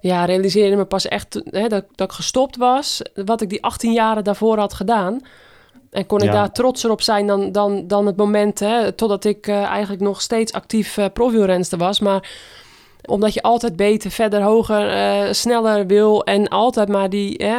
ja, 0.00 0.24
realiseerde 0.24 0.76
me 0.76 0.84
pas 0.84 1.08
echt 1.08 1.42
hè, 1.44 1.68
dat, 1.68 1.84
dat 1.94 2.10
ik 2.10 2.16
gestopt 2.16 2.56
was. 2.56 3.02
Wat 3.14 3.40
ik 3.40 3.48
die 3.48 3.62
18 3.62 3.92
jaren 3.92 4.24
daarvoor 4.24 4.58
had 4.58 4.74
gedaan. 4.74 5.20
En 5.90 6.06
kon 6.06 6.18
ik 6.18 6.24
ja. 6.24 6.32
daar 6.32 6.52
trotser 6.52 6.90
op 6.90 7.02
zijn 7.02 7.26
dan, 7.26 7.52
dan, 7.52 7.86
dan 7.86 8.06
het 8.06 8.16
moment, 8.16 8.58
hè, 8.58 8.92
totdat 8.92 9.24
ik 9.24 9.48
eigenlijk 9.48 10.02
nog 10.02 10.20
steeds 10.20 10.52
actief 10.52 10.96
uh, 10.96 11.04
profielrenster 11.12 11.78
was. 11.78 12.00
Maar 12.00 12.30
omdat 13.06 13.34
je 13.34 13.42
altijd 13.42 13.76
beter, 13.76 14.10
verder, 14.10 14.42
hoger, 14.42 14.94
uh, 14.94 15.32
sneller 15.32 15.86
wil 15.86 16.24
en 16.24 16.48
altijd 16.48 16.88
maar 16.88 17.10
die, 17.10 17.38
eh, 17.38 17.58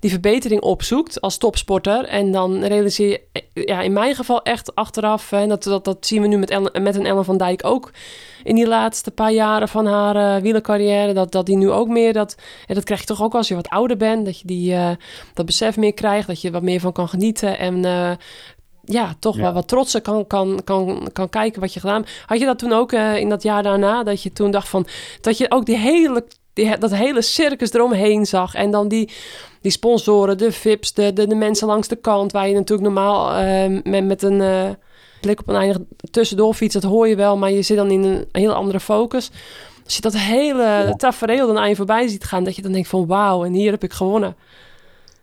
die 0.00 0.10
verbetering 0.10 0.60
opzoekt 0.60 1.20
als 1.20 1.36
topsporter. 1.36 2.04
En 2.04 2.32
dan 2.32 2.64
realiseer 2.64 3.08
je, 3.08 3.20
ja, 3.64 3.80
in 3.80 3.92
mijn 3.92 4.14
geval 4.14 4.42
echt 4.42 4.74
achteraf, 4.74 5.32
en 5.32 5.48
dat, 5.48 5.62
dat, 5.62 5.84
dat 5.84 6.06
zien 6.06 6.22
we 6.22 6.28
nu 6.28 6.36
met, 6.36 6.80
met 6.82 6.94
een 6.94 7.06
Ellen 7.06 7.24
van 7.24 7.36
Dijk 7.36 7.64
ook 7.64 7.90
in 8.42 8.54
die 8.54 8.66
laatste 8.66 9.10
paar 9.10 9.32
jaren 9.32 9.68
van 9.68 9.86
haar 9.86 10.16
uh, 10.16 10.42
wielercarrière, 10.42 11.12
dat, 11.12 11.32
dat 11.32 11.46
die 11.46 11.56
nu 11.56 11.70
ook 11.70 11.88
meer, 11.88 12.12
dat, 12.12 12.36
en 12.66 12.74
dat 12.74 12.84
krijg 12.84 13.00
je 13.00 13.06
toch 13.06 13.22
ook 13.22 13.34
als 13.34 13.48
je 13.48 13.54
wat 13.54 13.68
ouder 13.68 13.96
bent, 13.96 14.24
dat 14.24 14.38
je 14.40 14.46
die, 14.46 14.76
dat 15.34 15.46
besef 15.46 15.76
meer 15.76 15.94
krijgt, 15.94 16.26
dat 16.26 16.40
je 16.40 16.50
wat 16.50 16.62
meer 16.62 16.80
van 16.80 16.92
kan 16.92 17.08
genieten 17.08 17.58
en 17.58 17.84
ja, 18.84 19.14
toch 19.18 19.36
ja. 19.36 19.42
wel 19.42 19.52
wat 19.52 19.68
trotser 19.68 20.00
kan, 20.00 20.26
kan, 20.26 20.60
kan, 20.64 21.08
kan 21.12 21.28
kijken 21.28 21.60
wat 21.60 21.72
je 21.74 21.80
gedaan 21.80 22.06
Had 22.26 22.38
je 22.38 22.44
dat 22.44 22.58
toen 22.58 22.72
ook 22.72 22.92
uh, 22.92 23.16
in 23.16 23.28
dat 23.28 23.42
jaar 23.42 23.62
daarna? 23.62 24.02
Dat 24.02 24.22
je 24.22 24.32
toen 24.32 24.50
dacht 24.50 24.68
van... 24.68 24.86
Dat 25.20 25.38
je 25.38 25.50
ook 25.50 25.66
die 25.66 25.76
hele, 25.76 26.24
die, 26.52 26.78
dat 26.78 26.94
hele 26.94 27.22
circus 27.22 27.72
eromheen 27.72 28.26
zag. 28.26 28.54
En 28.54 28.70
dan 28.70 28.88
die, 28.88 29.10
die 29.60 29.72
sponsoren, 29.72 30.38
de 30.38 30.52
VIP's, 30.52 30.92
de, 30.92 31.12
de, 31.12 31.26
de 31.26 31.34
mensen 31.34 31.66
langs 31.66 31.88
de 31.88 31.96
kant... 31.96 32.32
waar 32.32 32.48
je 32.48 32.54
natuurlijk 32.54 32.94
normaal 32.94 33.42
uh, 33.42 33.80
met, 33.84 34.04
met 34.04 34.22
een 34.22 34.40
uh, 34.40 34.68
blik 35.20 35.40
op 35.40 35.48
een 35.48 35.56
eindig 35.56 35.78
tussendoor 36.10 36.54
fiets... 36.54 36.74
dat 36.74 36.82
hoor 36.82 37.08
je 37.08 37.16
wel, 37.16 37.36
maar 37.36 37.50
je 37.50 37.62
zit 37.62 37.76
dan 37.76 37.90
in 37.90 38.04
een 38.04 38.26
heel 38.32 38.52
andere 38.52 38.80
focus. 38.80 39.30
Als 39.84 39.94
je 39.94 40.00
dat 40.00 40.16
hele 40.16 40.62
ja. 40.62 40.92
tafereel 40.92 41.46
dan 41.46 41.58
aan 41.58 41.68
je 41.68 41.76
voorbij 41.76 42.08
ziet 42.08 42.24
gaan... 42.24 42.44
dat 42.44 42.56
je 42.56 42.62
dan 42.62 42.72
denkt 42.72 42.88
van 42.88 43.06
wauw, 43.06 43.44
en 43.44 43.52
hier 43.52 43.70
heb 43.70 43.84
ik 43.84 43.92
gewonnen. 43.92 44.36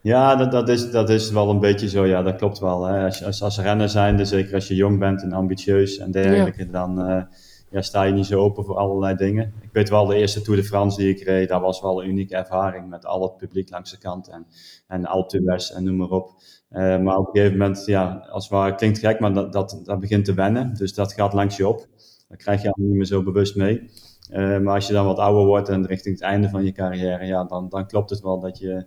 Ja, 0.01 0.35
dat, 0.35 0.51
dat, 0.51 0.69
is, 0.69 0.91
dat 0.91 1.09
is 1.09 1.31
wel 1.31 1.49
een 1.49 1.59
beetje 1.59 1.89
zo. 1.89 2.05
Ja, 2.05 2.21
dat 2.21 2.35
klopt 2.35 2.59
wel. 2.59 2.83
Hè. 2.83 3.05
Als, 3.05 3.23
als, 3.23 3.43
als 3.43 3.59
renner 3.59 3.89
zijnde, 3.89 4.25
zeker 4.25 4.53
als 4.53 4.67
je 4.67 4.75
jong 4.75 4.99
bent 4.99 5.21
en 5.21 5.33
ambitieus 5.33 5.97
en 5.97 6.11
dergelijke, 6.11 6.65
ja. 6.65 6.71
dan 6.71 7.09
uh, 7.09 7.21
ja, 7.69 7.81
sta 7.81 8.03
je 8.03 8.13
niet 8.13 8.25
zo 8.25 8.39
open 8.39 8.65
voor 8.65 8.77
allerlei 8.77 9.15
dingen. 9.15 9.53
Ik 9.61 9.69
weet 9.71 9.89
wel, 9.89 10.05
de 10.05 10.15
eerste 10.15 10.41
Tour 10.41 10.59
de 10.59 10.65
France 10.65 10.97
die 10.97 11.09
ik 11.09 11.23
reed, 11.23 11.49
dat 11.49 11.61
was 11.61 11.81
wel 11.81 12.03
een 12.03 12.09
unieke 12.09 12.35
ervaring 12.35 12.89
met 12.89 13.05
al 13.05 13.21
het 13.21 13.37
publiek 13.37 13.69
langs 13.69 13.91
de 13.91 13.97
kant 13.97 14.27
en, 14.27 14.45
en 14.87 15.05
Alpe 15.05 15.71
en 15.75 15.83
noem 15.83 15.95
maar 15.95 16.09
op. 16.09 16.29
Uh, 16.71 16.97
maar 16.99 17.17
op 17.17 17.27
een 17.27 17.33
gegeven 17.33 17.57
moment, 17.57 17.85
ja, 17.85 18.27
als 18.29 18.43
het 18.43 18.53
ware, 18.53 18.75
klinkt 18.75 18.99
gek, 18.99 19.19
maar 19.19 19.33
dat, 19.33 19.53
dat, 19.53 19.81
dat 19.83 19.99
begint 19.99 20.25
te 20.25 20.33
wennen. 20.33 20.73
Dus 20.73 20.93
dat 20.93 21.13
gaat 21.13 21.33
langs 21.33 21.57
je 21.57 21.67
op. 21.67 21.87
Dat 22.27 22.37
krijg 22.37 22.61
je 22.61 22.73
niet 22.75 22.95
meer 22.95 23.05
zo 23.05 23.23
bewust 23.23 23.55
mee. 23.55 23.89
Uh, 24.31 24.59
maar 24.59 24.75
als 24.75 24.87
je 24.87 24.93
dan 24.93 25.05
wat 25.05 25.17
ouder 25.17 25.45
wordt 25.45 25.69
en 25.69 25.85
richting 25.85 26.15
het 26.15 26.23
einde 26.23 26.49
van 26.49 26.63
je 26.63 26.71
carrière, 26.71 27.25
ja, 27.25 27.43
dan, 27.43 27.69
dan 27.69 27.87
klopt 27.87 28.09
het 28.09 28.21
wel 28.21 28.39
dat 28.39 28.57
je 28.59 28.85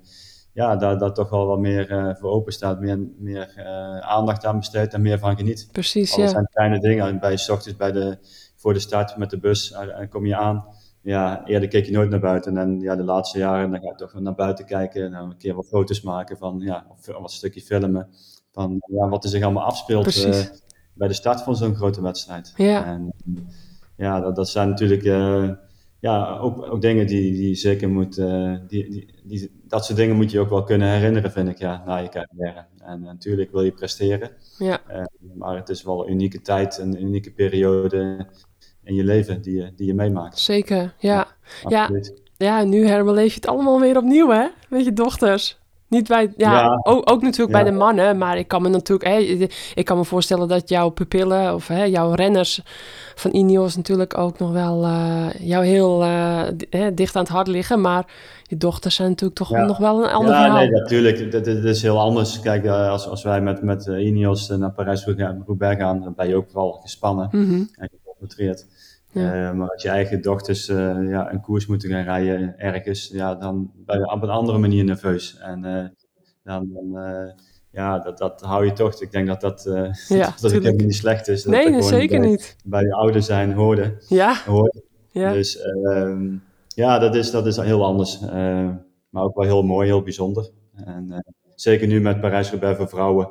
ja, 0.54 0.76
daar, 0.76 0.98
daar 0.98 1.12
toch 1.12 1.30
wel 1.30 1.46
wat 1.46 1.58
meer 1.58 1.90
uh, 1.90 2.14
voor 2.14 2.30
open 2.30 2.52
staat, 2.52 2.80
meer, 2.80 2.98
meer 3.18 3.54
uh, 3.58 3.98
aandacht 3.98 4.44
aan 4.46 4.58
besteedt 4.58 4.94
en 4.94 5.02
meer 5.02 5.18
van 5.18 5.36
geniet. 5.36 5.68
Precies, 5.72 6.12
Alles 6.12 6.24
ja. 6.24 6.32
zijn 6.32 6.48
kleine 6.52 6.80
dingen. 6.80 7.20
Bij 7.20 7.36
s 7.36 7.48
ochtends 7.48 7.78
bij 7.78 7.92
de, 7.92 8.18
voor 8.56 8.72
de 8.72 8.78
start 8.78 9.16
met 9.16 9.30
de 9.30 9.38
bus, 9.38 9.72
en 9.72 10.08
kom 10.08 10.26
je 10.26 10.36
aan. 10.36 10.64
Ja, 11.00 11.46
eerder 11.46 11.68
keek 11.68 11.84
je 11.84 11.92
nooit 11.92 12.10
naar 12.10 12.20
buiten. 12.20 12.56
En 12.56 12.80
ja, 12.80 12.96
de 12.96 13.04
laatste 13.04 13.38
jaren 13.38 13.70
dan 13.70 13.80
ga 13.80 13.88
je 13.88 13.94
toch 13.94 14.20
naar 14.20 14.34
buiten 14.34 14.64
kijken. 14.64 15.04
En 15.04 15.10
dan 15.10 15.30
een 15.30 15.36
keer 15.36 15.54
wat 15.54 15.66
foto's 15.66 16.00
maken 16.00 16.36
van, 16.36 16.60
ja, 16.60 16.86
of 16.88 17.06
wat 17.06 17.32
stukje 17.32 17.60
filmen. 17.60 18.08
Van 18.52 18.82
ja, 18.92 19.08
wat 19.08 19.24
er 19.24 19.30
zich 19.30 19.42
allemaal 19.42 19.64
afspeelt 19.64 20.16
uh, 20.16 20.40
bij 20.94 21.08
de 21.08 21.14
start 21.14 21.42
van 21.42 21.56
zo'n 21.56 21.74
grote 21.74 22.02
wedstrijd. 22.02 22.52
Ja. 22.56 22.84
En, 22.84 23.12
ja, 23.96 24.20
dat, 24.20 24.36
dat 24.36 24.48
zijn 24.48 24.68
natuurlijk 24.68 25.02
ja, 26.04 26.38
ook, 26.38 26.72
ook 26.72 26.80
dingen 26.80 27.06
die, 27.06 27.32
die 27.32 27.54
zeker 27.54 27.88
moet, 27.88 28.18
uh, 28.18 28.56
die, 28.68 28.90
die, 28.90 29.14
die, 29.22 29.50
dat 29.68 29.84
soort 29.84 29.98
dingen 29.98 30.16
moet 30.16 30.30
je 30.30 30.40
ook 30.40 30.48
wel 30.48 30.62
kunnen 30.62 30.88
herinneren, 30.88 31.32
vind 31.32 31.48
ik, 31.48 31.58
ja, 31.58 31.82
na 31.86 31.96
je 31.96 32.08
carrière. 32.08 32.64
En 32.78 33.00
natuurlijk 33.00 33.50
wil 33.50 33.62
je 33.62 33.72
presteren, 33.72 34.30
ja. 34.58 34.80
uh, 34.90 35.04
maar 35.34 35.56
het 35.56 35.68
is 35.68 35.82
wel 35.82 36.06
een 36.06 36.12
unieke 36.12 36.40
tijd, 36.40 36.78
een 36.78 37.02
unieke 37.02 37.32
periode 37.32 38.26
in 38.82 38.94
je 38.94 39.04
leven 39.04 39.42
die 39.42 39.56
je, 39.56 39.72
die 39.76 39.86
je 39.86 39.94
meemaakt. 39.94 40.38
Zeker, 40.38 40.94
ja. 40.98 41.26
Ja, 41.68 41.88
ja, 41.88 42.00
ja, 42.36 42.64
nu 42.64 42.86
herbeleef 42.86 43.28
je 43.28 43.40
het 43.40 43.46
allemaal 43.46 43.80
weer 43.80 43.96
opnieuw, 43.96 44.30
hè, 44.30 44.46
met 44.68 44.84
je 44.84 44.92
dochters. 44.92 45.62
Niet 45.94 46.08
bij, 46.08 46.32
ja, 46.36 46.52
ja. 46.52 46.80
Ook, 46.82 47.10
ook, 47.10 47.22
natuurlijk 47.22 47.56
ja. 47.56 47.62
bij 47.62 47.72
de 47.72 47.76
mannen, 47.76 48.18
maar 48.18 48.38
ik 48.38 48.48
kan 48.48 48.62
me 48.62 48.68
natuurlijk, 48.68 49.10
hè, 49.10 49.48
ik 49.74 49.84
kan 49.84 49.96
me 49.96 50.04
voorstellen 50.04 50.48
dat 50.48 50.68
jouw 50.68 50.88
pupillen 50.88 51.54
of 51.54 51.68
hè, 51.68 51.84
jouw 51.84 52.12
renners 52.12 52.60
van 53.14 53.34
Ineos 53.34 53.76
natuurlijk 53.76 54.18
ook 54.18 54.38
nog 54.38 54.52
wel 54.52 54.84
uh, 54.84 55.26
jou 55.40 55.64
heel 55.64 56.04
uh, 56.04 56.42
dicht 56.94 57.16
aan 57.16 57.22
het 57.22 57.32
hart 57.32 57.46
liggen, 57.46 57.80
maar 57.80 58.06
je 58.42 58.56
dochters 58.56 58.94
zijn 58.94 59.08
natuurlijk 59.08 59.38
toch 59.38 59.50
ja. 59.50 59.64
nog 59.64 59.78
wel 59.78 60.04
een 60.04 60.10
ander 60.10 60.34
ja, 60.34 60.58
nee, 60.58 60.70
natuurlijk, 60.70 61.32
dat, 61.32 61.44
dat 61.44 61.64
is 61.64 61.82
heel 61.82 62.00
anders. 62.00 62.40
Kijk, 62.40 62.64
uh, 62.64 62.88
als, 62.88 63.08
als 63.08 63.22
wij 63.22 63.40
met, 63.40 63.62
met 63.62 63.86
Ineos 63.86 64.48
naar 64.48 64.72
Parijs-Roubaix 64.72 65.80
gaan, 65.80 66.00
dan 66.02 66.14
ben 66.16 66.28
je 66.28 66.36
ook 66.36 66.52
wel 66.52 66.72
gespannen 66.82 67.28
mm 67.32 67.48
-hmm. 67.48 67.68
en 67.74 67.88
geconcentreerd. 67.90 68.66
Ja. 69.14 69.50
Uh, 69.50 69.52
maar 69.52 69.70
als 69.70 69.82
je 69.82 69.88
eigen 69.88 70.22
dochters 70.22 70.68
uh, 70.68 70.76
ja, 71.08 71.32
een 71.32 71.40
koers 71.40 71.66
moeten 71.66 71.90
gaan 71.90 72.04
rijden 72.04 72.58
ergens, 72.58 73.08
ja, 73.12 73.34
dan 73.34 73.70
ben 73.74 73.98
je 73.98 74.10
op 74.10 74.22
een 74.22 74.28
andere 74.28 74.58
manier 74.58 74.84
nerveus. 74.84 75.38
En 75.38 75.64
uh, 75.64 75.84
dan, 76.42 76.68
dan 76.72 77.02
ja, 77.70 77.98
dat, 77.98 78.18
dat 78.18 78.40
hou 78.40 78.64
je 78.64 78.72
toch. 78.72 79.00
Ik 79.00 79.12
denk 79.12 79.26
dat 79.26 79.40
dat, 79.40 79.62
ja, 80.08 80.26
dat, 80.26 80.40
dat 80.40 80.52
helemaal 80.52 80.86
niet 80.86 80.94
slecht 80.94 81.28
is. 81.28 81.42
Dat 81.42 81.52
nee, 81.52 81.72
dat 81.72 81.84
zeker 81.84 82.20
bij, 82.20 82.28
niet. 82.28 82.56
Bij 82.64 82.82
je 82.82 82.94
ouder 82.94 83.22
zijn 83.22 83.52
hoorde. 83.52 83.96
Ja. 84.08 84.36
hoorde. 84.46 84.82
ja. 85.10 85.32
Dus 85.32 85.60
ehm, 85.60 86.36
ja, 86.68 86.98
dat 86.98 87.14
is, 87.14 87.30
dat 87.30 87.46
is 87.46 87.56
heel 87.56 87.84
anders. 87.84 88.20
maar 89.08 89.22
ook 89.22 89.34
wel 89.34 89.44
heel 89.44 89.62
mooi, 89.62 89.86
heel 89.86 90.02
bijzonder. 90.02 90.50
En 90.74 91.24
zeker 91.54 91.86
nu 91.86 92.00
met 92.00 92.20
Parijs-Roubaix 92.20 92.76
voor 92.76 92.88
vrouwen. 92.88 93.28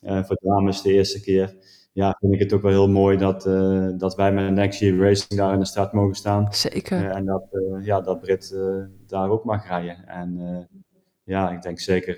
voor 0.00 0.38
dames 0.40 0.82
de 0.82 0.92
eerste 0.92 1.20
keer 1.20 1.54
ja, 1.96 2.16
vind 2.20 2.34
ik 2.34 2.40
het 2.40 2.52
ook 2.52 2.62
wel 2.62 2.70
heel 2.70 2.88
mooi 2.88 3.16
dat, 3.16 3.46
uh, 3.46 3.88
dat 3.96 4.14
wij 4.14 4.32
met 4.32 4.52
Next 4.52 4.80
Year 4.80 4.98
Racing 4.98 5.40
daar 5.40 5.52
in 5.52 5.58
de 5.58 5.64
stad 5.64 5.92
mogen 5.92 6.14
staan. 6.14 6.48
Zeker. 6.50 7.02
Uh, 7.02 7.16
en 7.16 7.24
dat, 7.24 7.44
uh, 7.52 7.84
ja, 7.86 8.00
dat 8.00 8.20
Brit 8.20 8.56
daar 9.06 9.30
ook 9.30 9.44
mag 9.44 9.68
rijden. 9.68 10.06
En 10.06 10.68
ja, 11.24 11.50
ik 11.50 11.62
denk 11.62 11.80
zeker. 11.80 12.16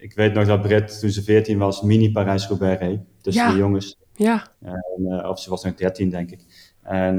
ik 0.00 0.14
weet 0.14 0.34
nog 0.34 0.46
dat 0.46 0.62
Brit 0.62 1.00
toen 1.00 1.10
ze 1.10 1.22
14 1.22 1.58
was, 1.58 1.82
mini 1.82 2.12
Parijs-Roubaix 2.12 2.80
reed. 2.80 3.00
Tussen 3.20 3.44
ja. 3.44 3.50
de 3.50 3.56
jongens. 3.56 3.98
Ja. 4.12 4.46
En, 4.60 5.28
of 5.28 5.40
ze 5.40 5.50
was 5.50 5.64
nog 5.64 5.74
13, 5.74 6.10
denk 6.10 6.30
ik. 6.30 6.40
En 6.82 7.16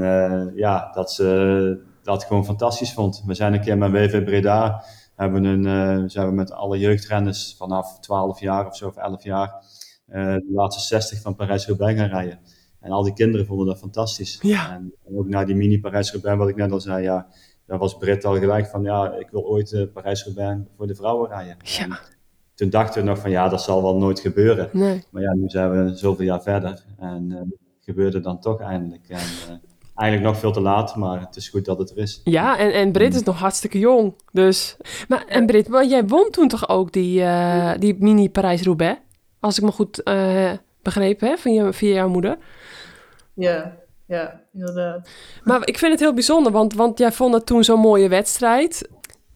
ja, 0.54 0.90
dat 0.92 1.12
ze 1.12 1.80
dat 2.02 2.24
gewoon 2.24 2.44
fantastisch 2.44 2.92
vond. 2.92 3.22
We 3.26 3.34
zijn 3.34 3.52
een 3.52 3.60
keer 3.60 3.78
met 3.78 3.90
WV 3.90 4.24
Breda. 4.24 4.84
Hebben 5.16 5.44
een, 5.44 6.10
zijn 6.10 6.26
we 6.26 6.34
met 6.34 6.52
alle 6.52 6.78
jeugdrenners 6.78 7.54
vanaf 7.58 8.00
12 8.00 8.40
jaar 8.40 8.66
of 8.66 8.76
zo, 8.76 8.86
of 8.86 8.96
11 8.96 9.24
jaar. 9.24 9.62
Uh, 10.12 10.34
de 10.34 10.52
laatste 10.52 10.82
60 10.82 11.20
van 11.20 11.34
Parijs-Roubaix 11.34 11.98
gaan 12.00 12.08
rijden. 12.08 12.38
En 12.80 12.90
al 12.90 13.02
die 13.02 13.12
kinderen 13.12 13.46
vonden 13.46 13.66
dat 13.66 13.78
fantastisch. 13.78 14.38
Ja. 14.42 14.74
En 14.74 14.92
ook 15.16 15.28
na 15.28 15.44
die 15.44 15.54
mini 15.54 15.80
Parijs-Roubaix, 15.80 16.38
wat 16.38 16.48
ik 16.48 16.56
net 16.56 16.72
al 16.72 16.80
zei, 16.80 17.02
ja, 17.02 17.26
daar 17.66 17.78
was 17.78 17.96
Britt 17.96 18.24
al 18.24 18.38
gelijk 18.38 18.66
van, 18.66 18.82
ja, 18.82 19.12
ik 19.12 19.28
wil 19.30 19.44
ooit 19.44 19.72
uh, 19.72 19.82
Parijs-Roubaix 19.92 20.60
voor 20.76 20.86
de 20.86 20.94
vrouwen 20.94 21.28
rijden. 21.28 21.56
Ja. 21.62 21.82
En 21.82 21.98
toen 22.54 22.70
dachten 22.70 23.02
we 23.02 23.08
nog 23.08 23.18
van, 23.18 23.30
ja, 23.30 23.48
dat 23.48 23.62
zal 23.62 23.82
wel 23.82 23.96
nooit 23.96 24.20
gebeuren. 24.20 24.68
Nee. 24.72 25.04
Maar 25.10 25.22
ja, 25.22 25.34
nu 25.34 25.48
zijn 25.48 25.70
we 25.70 25.96
zoveel 25.96 26.24
jaar 26.24 26.42
verder 26.42 26.84
en 26.98 27.30
uh, 27.30 27.38
het 27.38 27.84
gebeurde 27.84 28.20
dan 28.20 28.40
toch 28.40 28.60
eindelijk. 28.60 29.08
En, 29.08 29.16
uh, 29.16 29.56
eigenlijk 29.94 30.30
nog 30.30 30.38
veel 30.38 30.52
te 30.52 30.60
laat, 30.60 30.96
maar 30.96 31.20
het 31.20 31.36
is 31.36 31.48
goed 31.48 31.64
dat 31.64 31.78
het 31.78 31.90
er 31.90 31.98
is. 31.98 32.20
Ja, 32.24 32.58
en, 32.58 32.72
en 32.72 32.92
Brit 32.92 33.14
is 33.14 33.22
nog 33.22 33.38
hartstikke 33.38 33.78
jong. 33.78 34.14
Dus. 34.32 34.76
Maar, 35.08 35.24
en 35.26 35.46
Brit, 35.46 35.68
maar 35.68 35.86
jij 35.86 36.06
won 36.06 36.30
toen 36.30 36.48
toch 36.48 36.68
ook 36.68 36.92
die, 36.92 37.20
uh, 37.20 37.72
die 37.78 37.96
mini 37.98 38.30
Parijs-Roubaix? 38.30 38.98
Als 39.40 39.58
ik 39.58 39.64
me 39.64 39.72
goed 39.72 40.00
uh, 40.04 40.52
begrepen 40.82 41.28
heb, 41.28 41.38
via, 41.38 41.72
via 41.72 41.94
jouw 41.94 42.08
moeder. 42.08 42.36
Ja, 43.34 43.76
ja, 44.06 44.40
inderdaad. 44.52 45.08
Maar 45.44 45.66
ik 45.66 45.78
vind 45.78 45.92
het 45.92 46.00
heel 46.00 46.14
bijzonder, 46.14 46.52
want, 46.52 46.74
want 46.74 46.98
jij 46.98 47.12
vond 47.12 47.34
het 47.34 47.46
toen 47.46 47.64
zo'n 47.64 47.80
mooie 47.80 48.08
wedstrijd. 48.08 48.88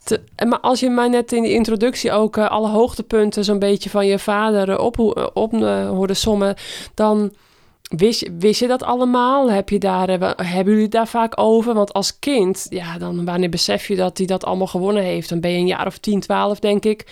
Te, 0.05 0.21
maar 0.49 0.61
als 0.61 0.81
je 0.81 0.91
mij 0.91 1.09
net 1.09 1.33
in 1.33 1.43
de 1.43 1.53
introductie 1.53 2.13
ook 2.13 2.37
uh, 2.37 2.51
alle 2.51 2.69
hoogtepunten 2.69 3.45
zo'n 3.45 3.59
beetje 3.59 3.91
van 3.91 4.07
je 4.07 4.19
vader 4.19 4.79
op, 4.79 4.99
op 5.35 5.53
uh, 5.53 5.89
hoorde 5.89 6.15
sommen, 6.15 6.55
dan 6.95 7.33
wist, 7.97 8.31
wist 8.39 8.61
je 8.61 8.67
dat 8.67 8.83
allemaal? 8.83 9.51
Heb 9.51 9.69
je 9.69 9.79
daar, 9.79 10.09
hebben 10.37 10.75
jullie 10.75 10.89
daar 10.89 11.09
vaak 11.09 11.41
over? 11.41 11.75
Want 11.75 11.93
als 11.93 12.19
kind, 12.19 12.67
ja, 12.69 12.99
dan 12.99 13.25
wanneer 13.25 13.49
besef 13.49 13.89
je 13.89 13.97
dat 13.97 14.19
hij 14.19 14.27
dat 14.27 14.45
allemaal 14.45 14.67
gewonnen 14.67 15.03
heeft? 15.03 15.29
Dan 15.29 15.41
ben 15.41 15.51
je 15.51 15.59
een 15.59 15.67
jaar 15.67 15.87
of 15.87 15.99
10, 15.99 16.21
12, 16.21 16.59
denk 16.59 16.85
ik. 16.85 17.07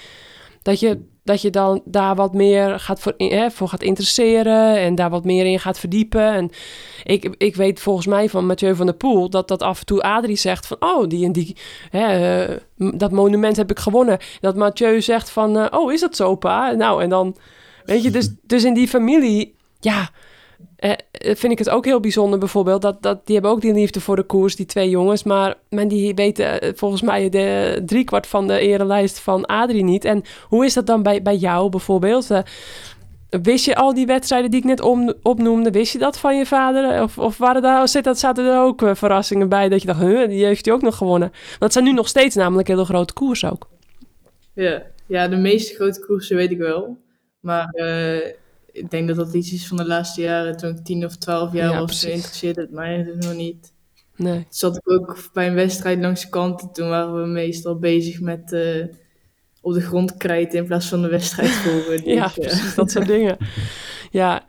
Dat 0.62 0.80
je, 0.80 1.00
dat 1.23 1.43
je 1.43 1.50
dan 1.50 1.83
daar 1.85 2.15
wat 2.15 2.35
meer 2.35 2.81
gaat 2.81 3.00
voor, 3.00 3.12
eh, 3.17 3.50
voor 3.50 3.69
gaat 3.69 3.83
interesseren 3.83 4.77
en 4.77 4.95
daar 4.95 5.11
wat 5.11 5.25
meer 5.25 5.47
in 5.47 5.61
gaat 5.61 5.79
verdiepen. 5.79 6.33
En 6.33 6.50
ik, 7.05 7.35
ik 7.39 7.57
weet 7.57 7.81
volgens 7.81 8.07
mij 8.07 8.29
van 8.29 8.47
Mathieu 8.47 8.75
van 8.75 8.87
der 8.87 8.95
Poel 8.95 9.31
dat 9.31 9.49
dat 9.49 9.62
af 9.62 9.81
en 9.81 9.87
toe 9.87 10.03
Adrie 10.03 10.37
zegt 10.37 10.67
van 10.67 10.77
oh, 10.81 11.09
die 11.09 11.25
en 11.25 11.33
die, 11.33 11.57
hè, 11.91 12.49
uh, 12.49 12.57
dat 12.95 13.11
monument 13.11 13.57
heb 13.57 13.71
ik 13.71 13.79
gewonnen. 13.79 14.19
Dat 14.41 14.57
Mathieu 14.57 15.00
zegt 15.00 15.31
van 15.31 15.57
uh, 15.57 15.67
oh, 15.71 15.93
is 15.93 16.00
dat 16.00 16.17
zo 16.17 16.35
pa? 16.35 16.71
Nou, 16.71 17.03
en 17.03 17.09
dan, 17.09 17.37
weet 17.85 18.03
je, 18.03 18.11
dus, 18.11 18.29
dus 18.43 18.65
in 18.65 18.75
die 18.75 18.89
familie, 18.89 19.55
ja, 19.81 20.11
uh, 20.81 20.93
vind 21.12 21.52
ik 21.52 21.59
het 21.59 21.71
ook 21.71 21.85
heel 21.85 22.00
bijzonder 22.00 22.38
bijvoorbeeld. 22.38 22.83
Dat, 22.83 23.02
dat, 23.02 23.26
die 23.26 23.35
hebben 23.35 23.52
ook 23.52 23.61
die 23.61 23.73
liefde 23.73 24.00
voor 24.00 24.17
de 24.17 24.23
koers, 24.23 24.57
die 24.57 24.67
twee 24.67 24.88
jongens. 24.88 25.23
Maar, 25.23 25.55
maar 25.71 25.88
die 25.88 26.14
weten 26.14 26.76
volgens 26.76 27.02
mij 27.02 27.29
de 27.29 27.83
driekwart 27.87 28.26
van 28.26 28.47
de 28.47 28.59
erelijst 28.59 29.19
van 29.19 29.47
Adrie 29.47 29.85
niet. 29.85 30.05
En 30.05 30.23
hoe 30.49 30.64
is 30.64 30.75
dat 30.75 30.87
dan 30.87 31.02
bij, 31.02 31.23
bij 31.23 31.37
jou 31.37 31.69
bijvoorbeeld? 31.69 32.31
Uh, 32.31 32.38
wist 33.43 33.64
je 33.64 33.76
al 33.76 33.95
die 33.95 34.07
wedstrijden 34.07 34.50
die 34.50 34.61
ik 34.61 34.67
net 34.67 34.81
opnoemde, 35.23 35.71
wist 35.71 35.93
je 35.93 35.99
dat 35.99 36.19
van 36.19 36.37
je 36.37 36.47
vader? 36.47 37.02
Of, 37.02 37.19
of 37.19 37.38
waren 37.38 37.62
daar, 37.62 37.88
zit 37.88 38.19
zaten 38.19 38.45
er 38.45 38.61
ook 38.61 38.83
verrassingen 38.93 39.49
bij 39.49 39.69
dat 39.69 39.81
je 39.81 39.87
dacht, 39.87 40.00
huh, 40.00 40.29
die 40.29 40.45
heeft 40.45 40.64
hij 40.64 40.75
ook 40.75 40.83
nog 40.83 40.97
gewonnen? 40.97 41.33
Dat 41.59 41.73
zijn 41.73 41.85
nu 41.85 41.93
nog 41.93 42.09
steeds 42.09 42.35
namelijk 42.35 42.69
hele 42.69 42.85
grote 42.85 43.12
koers 43.12 43.45
ook. 43.45 43.69
Ja, 44.55 44.83
ja 45.07 45.29
de 45.29 45.37
meeste 45.37 45.75
grote 45.75 46.00
koersen 46.00 46.37
weet 46.37 46.50
ik 46.50 46.59
wel. 46.59 46.99
Maar 47.40 47.69
ik 48.73 48.91
denk 48.91 49.09
dat 49.09 49.17
dat 49.17 49.35
iets 49.35 49.53
is 49.53 49.67
van 49.67 49.77
de 49.77 49.87
laatste 49.87 50.21
jaren. 50.21 50.57
Toen 50.57 50.71
ik 50.71 50.85
tien 50.85 51.05
of 51.05 51.17
twaalf 51.17 51.53
jaar 51.53 51.71
Ja, 51.73 51.79
was, 51.79 51.85
precies. 51.85 52.15
interesseerde 52.15 52.61
het 52.61 52.71
mij 52.71 53.03
dus 53.03 53.27
nog 53.27 53.35
niet. 53.37 53.73
Nee. 54.17 54.47
Zat 54.50 54.77
ik 54.77 54.91
ook 54.93 55.29
bij 55.33 55.47
een 55.47 55.55
wedstrijd 55.55 56.00
langs 56.00 56.21
de 56.23 56.29
kant. 56.29 56.75
Toen 56.75 56.89
waren 56.89 57.21
we 57.23 57.27
meestal 57.27 57.79
bezig 57.79 58.21
met 58.21 58.53
eh, 58.53 58.85
op 59.61 59.73
de 59.73 59.81
grond 59.81 60.17
krijten 60.17 60.59
in 60.59 60.65
plaats 60.67 60.87
van 60.87 61.03
de 61.03 61.09
wedstrijd 61.09 61.49
volgen. 61.65 62.05
Ja, 62.15 62.27
Dus, 62.27 62.37
eh, 62.37 62.47
precies, 62.47 62.75
dat 62.75 62.91
soort 62.91 63.07
dingen. 63.17 63.37
Ja, 64.11 64.45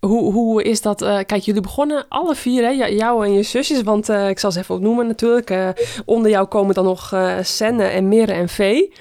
hoe, 0.00 0.32
hoe 0.32 0.62
is 0.62 0.80
dat? 0.82 1.02
eh, 1.02 1.18
kijk, 1.26 1.42
jullie 1.42 1.60
begonnen 1.62 2.04
alle 2.08 2.34
vier, 2.34 2.62
hè? 2.62 2.68
Ja, 2.70 2.88
jou 2.90 3.26
en 3.26 3.32
je 3.32 3.42
zusjes, 3.42 3.82
want 3.82 4.08
ik 4.08 4.38
zal 4.38 4.52
ze 4.52 4.58
even 4.58 4.74
opnoemen 4.74 5.06
natuurlijk. 5.06 5.74
Onder 6.04 6.30
jou 6.30 6.46
komen 6.46 6.74
dan 6.74 6.84
nog 6.84 7.16
Senne 7.42 7.84
en 7.84 8.08
Mirre 8.08 8.32
en 8.32 8.48
Vee. 8.48 8.92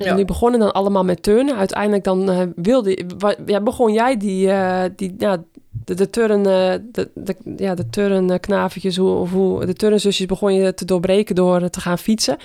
En 0.00 0.06
jullie 0.06 0.24
begonnen 0.24 0.60
dan 0.60 0.72
allemaal 0.72 1.04
met 1.04 1.22
turnen. 1.22 1.56
Uiteindelijk 1.56 2.04
dan 2.04 2.30
eh, 2.30 2.40
wilde 2.54 3.06
ja, 3.46 3.60
begon 3.60 3.92
jij 3.92 4.16
die, 4.16 4.50
eh, 4.50 4.84
die 4.96 5.14
ja, 5.18 5.42
de, 5.84 5.94
de 5.94 6.08
eh, 6.10 6.74
de, 6.92 7.10
de, 7.14 7.36
ja, 7.56 7.74
de 7.74 8.94
hoe, 8.96 9.14
of 9.14 9.32
hoe, 9.32 9.66
de 9.66 9.74
turnzusjes 9.74 10.26
begon 10.26 10.54
je 10.54 10.74
te 10.74 10.84
doorbreken 10.84 11.34
door 11.34 11.70
te 11.70 11.80
gaan 11.80 11.98
fietsen. 11.98 12.36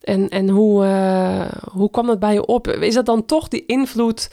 En, 0.00 0.28
en 0.28 0.48
hoe, 0.48 0.84
hoe 1.72 1.90
kwam 1.90 2.06
dat 2.06 2.18
bij 2.18 2.32
je 2.32 2.46
op? 2.46 2.68
Is 2.68 2.94
dat 2.94 3.06
dan 3.06 3.24
toch 3.24 3.48
die 3.48 3.66
invloed 3.66 4.30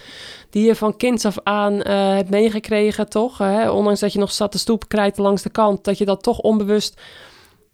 die 0.49 0.65
je 0.65 0.75
van 0.75 0.97
kinds 0.97 1.25
af 1.25 1.37
aan 1.43 1.73
hebt 1.87 2.29
meegekregen, 2.29 3.09
toch? 3.09 3.37
Hè? 3.37 3.71
Ondanks 3.71 3.99
dat 3.99 4.13
je 4.13 4.19
nog 4.19 4.31
zat 4.31 4.51
te 4.51 4.59
stoep 4.59 4.87
krijten 4.87 5.23
langs 5.23 5.41
de 5.41 5.49
kant, 5.49 5.83
dat 5.83 5.97
je 5.97 6.05
dat 6.05 6.23
toch 6.23 6.39
onbewust 6.39 7.01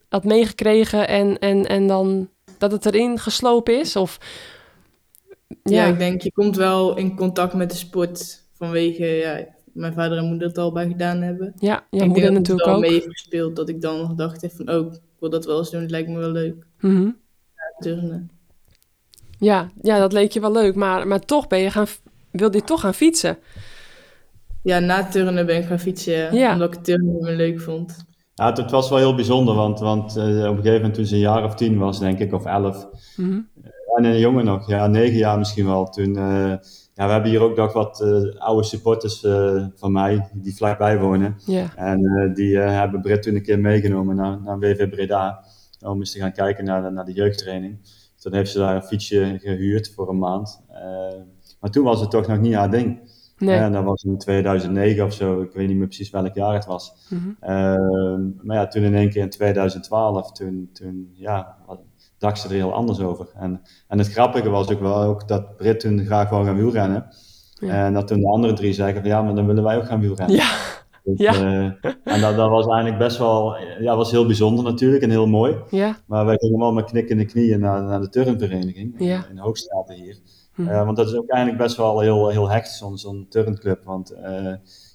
had 0.10 0.24
meegekregen 0.24 1.08
en, 1.08 1.40
en, 1.40 1.66
en 1.68 1.88
dan 1.88 2.30
dat 2.58 2.72
het 2.72 2.86
erin 2.86 3.20
geslopen 3.20 3.80
is? 3.80 3.96
Of, 3.96 4.20
ja. 5.64 5.86
ik 5.86 5.98
denk, 5.98 6.22
je 6.22 6.32
komt 6.32 6.56
wel 6.56 6.98
in 6.98 7.16
contact 7.16 7.54
met 7.54 7.70
de 7.72 7.78
sport 7.78 8.44
vanwege 8.54 9.06
ja, 9.06 9.46
mijn 9.74 9.94
vader 9.94 10.18
en 10.18 10.26
moeder 10.28 10.48
het 10.48 10.58
al 10.58 10.72
bij 10.72 10.88
gedaan 10.88 11.22
hebben. 11.22 11.54
ja, 11.58 11.86
je 11.90 11.98
ik 12.00 12.06
moeder 12.06 12.24
denk 12.24 12.36
natuurlijk 12.38 12.66
wel 12.66 12.76
ook. 12.76 12.82
mee 12.82 12.92
heeft 12.92 13.08
gespeeld 13.10 13.56
dat 13.56 13.70
ik 13.70 13.82
dan 13.82 14.08
gedacht 14.08 14.42
heb 14.42 14.52
van, 14.52 14.70
oh, 14.70 14.94
ik 14.94 15.00
wil 15.20 15.30
dat 15.30 15.46
wel 15.46 15.58
eens 15.58 15.72
doen, 15.72 15.82
het 15.82 15.92
lijkt 15.92 16.10
me 16.10 16.18
wel 16.20 16.32
leuk. 16.32 16.66
Mhm. 16.80 17.10
Turnen. 17.80 18.30
ja, 19.40 19.70
ja, 19.82 20.00
dat 20.00 20.14
leek 20.14 20.32
je 20.32 20.40
wel 20.40 20.52
leuk, 20.52 20.76
maar, 20.76 21.08
maar 21.08 21.20
toch 21.20 21.48
ben 21.48 21.60
je 21.60 21.70
gaan, 21.72 21.86
wilde 22.32 22.58
je 22.58 22.64
toch 22.64 22.80
gaan 22.82 22.94
fietsen. 22.94 23.38
Ja, 24.64 24.80
na 24.80 25.06
turnen 25.08 25.46
ben 25.46 25.58
ik 25.58 25.66
gaan 25.66 25.80
fietsen, 25.80 26.14
ja, 26.14 26.32
Ja. 26.32 26.54
omdat 26.54 26.76
ik 26.76 26.84
turnen 26.84 27.18
meer 27.22 27.36
leuk 27.36 27.60
vond. 27.62 28.06
Ja, 28.34 28.46
het, 28.46 28.58
het 28.58 28.72
was 28.72 28.90
wel 28.90 28.98
heel 28.98 29.16
bijzonder, 29.16 29.56
want, 29.56 29.80
want 29.80 30.16
eh, 30.18 30.24
op 30.24 30.30
een 30.30 30.56
gegeven 30.56 30.74
moment 30.74 30.94
toen 30.94 31.06
ze 31.06 31.14
een 31.16 31.22
jaar 31.22 31.44
of 31.44 31.56
tien 31.56 31.78
was, 31.78 32.00
denk 32.00 32.20
ik, 32.20 32.34
of 32.34 32.46
elf, 32.46 32.88
Mhm. 33.16 33.40
En 33.96 34.04
een 34.04 34.20
jongen 34.20 34.46
nog, 34.46 34.68
ja, 34.68 34.88
negen 34.88 35.18
jaar 35.18 35.38
misschien 35.38 35.66
wel, 35.66 35.90
toen, 35.90 36.18
eh, 36.18 36.54
ja, 36.94 37.06
we 37.06 37.12
hebben 37.12 37.30
hier 37.30 37.42
ook 37.42 37.56
nog 37.56 37.74
wat 37.74 38.02
eh, 38.02 38.40
oude 38.42 38.64
supporters 38.64 39.24
eh, 39.24 39.66
van 39.76 39.92
mij, 39.92 40.30
die 40.34 40.56
vlakbij 40.56 41.00
wonen. 41.00 41.36
En 41.76 42.32
die 42.34 42.58
hebben 42.58 43.02
Britt 43.02 43.24
toen 43.24 43.36
een 43.36 43.44
keer 43.44 43.60
meegenomen 43.60 44.16
naar, 44.16 44.42
naar 44.42 44.60
WV 44.60 44.90
Breda, 44.90 45.46
om 45.80 46.00
eens 46.00 46.12
te 46.12 46.20
gaan 46.20 46.34
kijken 46.34 46.66
naar 46.66 46.84
de, 46.84 46.90
naar 46.90 47.06
de 47.06 47.14
jeugdtraining. 47.14 47.80
Toen 48.20 48.34
heeft 48.34 48.52
ze 48.52 48.58
daar 48.58 48.76
een 48.76 48.84
fietsje 48.84 49.38
gehuurd 49.42 49.94
voor 49.96 50.10
een 50.10 50.20
maand. 50.20 50.62
Maar 51.60 51.72
toen 51.72 51.84
was 51.84 52.00
het 52.00 52.12
toch 52.12 52.28
nog 52.28 52.40
niet 52.40 52.54
haar 52.54 52.72
ding. 52.72 53.00
Nee. 53.46 53.58
En 53.58 53.72
dat 53.72 53.84
was 53.84 54.04
in 54.04 54.18
2009 54.18 55.06
of 55.06 55.14
zo, 55.14 55.42
ik 55.42 55.52
weet 55.54 55.68
niet 55.68 55.78
meer 55.78 55.88
precies 55.88 56.10
welk 56.10 56.36
jaar 56.36 56.54
het 56.54 56.66
was. 56.66 56.94
Mhm. 57.10 57.30
Ehm, 57.40 58.22
maar 58.42 58.56
ja, 58.56 58.68
toen 58.68 58.84
in 58.84 58.96
één 58.96 59.10
keer 59.10 59.22
in 59.22 59.30
2012, 59.30 60.32
toen, 60.32 60.70
toen 60.74 61.10
ja, 61.14 61.56
dacht 62.18 62.40
ze 62.40 62.48
er 62.48 62.54
heel 62.54 62.74
anders 62.74 63.00
over. 63.00 63.28
En, 63.36 63.62
en 63.88 63.98
het 63.98 64.12
grappige 64.12 64.50
was 64.50 64.72
ook 64.72 64.80
wel 64.80 65.02
ook 65.02 65.28
dat 65.28 65.58
Brit 65.58 65.80
toen 65.80 66.06
graag 66.06 66.30
wou 66.30 66.46
gaan 66.46 66.56
wielrennen. 66.56 67.06
Ja. 67.54 67.86
En 67.86 67.94
dat 67.94 68.08
toen 68.08 68.20
de 68.20 68.28
andere 68.28 68.54
drie 68.54 68.74
zeggen 68.74 69.02
van 69.02 69.10
ja, 69.10 69.22
maar 69.22 69.36
dan 69.36 69.48
willen 69.48 69.64
wij 69.64 69.78
ook 69.78 69.86
gaan 69.86 70.00
wielrennen. 70.00 70.36
Ja, 70.36 70.52
Dus, 71.04 71.20
ja. 71.20 71.34
eh, 71.34 71.92
en 72.14 72.22
dat, 72.22 72.36
dat 72.36 72.50
was 72.50 72.66
eigenlijk 72.66 72.98
best 72.98 73.18
wel, 73.18 73.56
ja, 73.80 73.96
was 73.96 74.12
heel 74.12 74.26
bijzonder 74.26 74.64
natuurlijk 74.64 75.04
en 75.04 75.10
heel 75.10 75.28
mooi. 75.28 75.56
ja, 75.70 75.98
Maar 76.08 76.26
wij 76.26 76.38
gingen 76.38 76.60
wel 76.60 76.74
met 76.74 76.86
knikkende 76.86 77.26
knieën 77.26 77.60
naar, 77.60 77.84
naar 77.84 78.02
de 78.02 78.10
turnvereniging 78.10 79.00
in, 79.00 79.24
in 79.30 79.38
Hoogstraten 79.38 79.96
hier. 79.96 80.18
Mhm. 80.56 80.70
Eh, 80.70 80.86
want 80.86 80.98
dat 80.98 81.08
is 81.08 81.16
ook 81.16 81.30
eigenlijk 81.30 81.64
best 81.64 81.78
wel 81.78 82.00
heel, 82.00 82.30
heel 82.30 82.50
hecht, 82.50 82.72
zo'n 82.72 82.98
zo'n 82.98 83.26
turnclub. 83.30 83.84
Want 83.84 84.12
eh, 84.12 84.46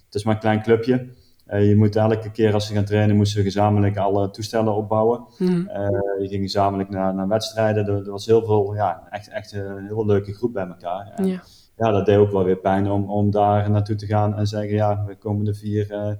het 0.05 0.15
is 0.15 0.23
maar 0.23 0.33
een 0.33 0.39
klein 0.39 0.61
clubje. 0.61 1.09
Eh, 1.45 1.67
je 1.67 1.75
moet 1.75 1.95
elke 1.95 2.31
keer 2.31 2.53
als 2.53 2.67
ze 2.67 2.73
gaan 2.73 2.85
trainen, 2.85 3.15
moesten 3.15 3.37
we 3.37 3.43
gezamenlijk 3.43 3.97
alle 3.97 4.29
toestellen 4.29 4.75
opbouwen. 4.75 5.25
Eh, 5.39 5.87
je 6.19 6.27
ging 6.27 6.43
gezamenlijk 6.43 6.89
naar, 6.89 7.13
naar 7.13 7.27
wedstrijden. 7.27 7.87
Er, 7.87 8.05
er 8.05 8.11
was 8.11 8.25
heel 8.25 8.45
veel, 8.45 8.75
ja, 8.75 9.07
echt, 9.09 9.29
echt 9.29 9.51
een 9.51 9.85
heel 9.85 10.05
leuke 10.05 10.33
groep 10.33 10.53
bij 10.53 10.67
elkaar. 10.67 11.11
En, 11.15 11.25
ja. 11.25 11.43
ja, 11.77 11.91
dat 11.91 12.05
deed 12.05 12.17
ook 12.17 12.31
wel 12.31 12.43
weer 12.43 12.57
pijn 12.57 12.91
om, 12.91 13.09
om 13.09 13.31
daar 13.31 13.69
naartoe 13.71 13.95
te 13.95 14.05
gaan 14.05 14.35
en 14.35 14.47
zeggen, 14.47 14.73
ja, 14.73 15.03
we 15.05 15.15
komen 15.15 15.45
de 15.45 15.53
vier 15.53 16.17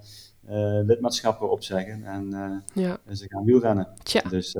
lidmaatschappen 0.85 1.51
opzeggen 1.51 2.03
en 2.03 2.29
ja. 2.73 2.97
ze 3.11 3.27
gaan 3.27 3.43
wielrennen. 3.43 3.87
Tja. 4.03 4.21
Dus, 4.29 4.55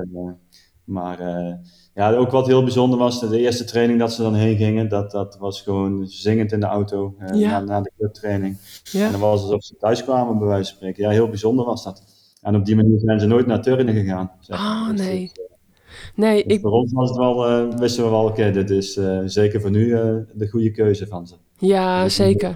maar 0.90 1.18
eh, 1.20 1.54
ja, 1.94 2.12
ook 2.14 2.30
wat 2.30 2.46
heel 2.46 2.62
bijzonder 2.62 2.98
was, 2.98 3.20
de 3.20 3.38
eerste 3.38 3.64
training 3.64 3.98
dat 3.98 4.12
ze 4.12 4.22
dan 4.22 4.34
heen 4.34 4.56
gingen, 4.56 4.88
dat, 4.88 5.10
dat 5.10 5.36
was 5.38 5.62
gewoon 5.62 6.06
zingend 6.06 6.52
in 6.52 6.60
de 6.60 6.66
auto 6.66 7.14
eh, 7.18 7.40
Ja. 7.40 7.50
na, 7.50 7.60
na 7.64 7.80
de 7.80 7.90
clubtraining. 7.98 8.56
En 8.92 9.10
dan 9.10 9.20
was 9.20 9.40
het 9.40 9.50
alsof 9.50 9.64
ze 9.64 9.76
thuis 9.76 10.04
kwamen, 10.04 10.38
bij 10.38 10.46
wijze 10.48 10.68
van 10.68 10.76
spreken. 10.76 11.02
Ja, 11.02 11.10
heel 11.10 11.28
bijzonder 11.28 11.64
was 11.64 11.84
dat. 11.84 12.02
En 12.42 12.54
op 12.56 12.64
die 12.64 12.76
manier 12.76 12.98
zijn 13.00 13.20
ze 13.20 13.26
nooit 13.26 13.46
naar 13.46 13.62
turnen 13.62 13.94
gegaan. 13.94 14.30
zeg 14.40 14.58
maar. 14.58 14.90
Oh, 14.90 14.96
nee. 14.96 15.30
eh, 15.34 15.48
Nee, 16.14 16.44
dus 16.46 16.56
ik, 16.56 16.60
voor 16.60 16.70
ons 16.72 16.92
was 16.92 17.08
het 17.08 17.18
wel, 17.18 17.68
wisten 17.78 18.04
we 18.04 18.10
wel, 18.10 18.24
oké, 18.24 18.50
dit 18.50 18.70
is 18.70 18.98
zeker 19.24 19.60
voor 19.60 19.70
nu 19.70 19.88
de 20.34 20.48
goede 20.48 20.70
keuze 20.70 21.06
van 21.06 21.26
ze. 21.26 21.34
ja, 21.58 22.02
Dus- 22.04 22.14
zeker. 22.14 22.54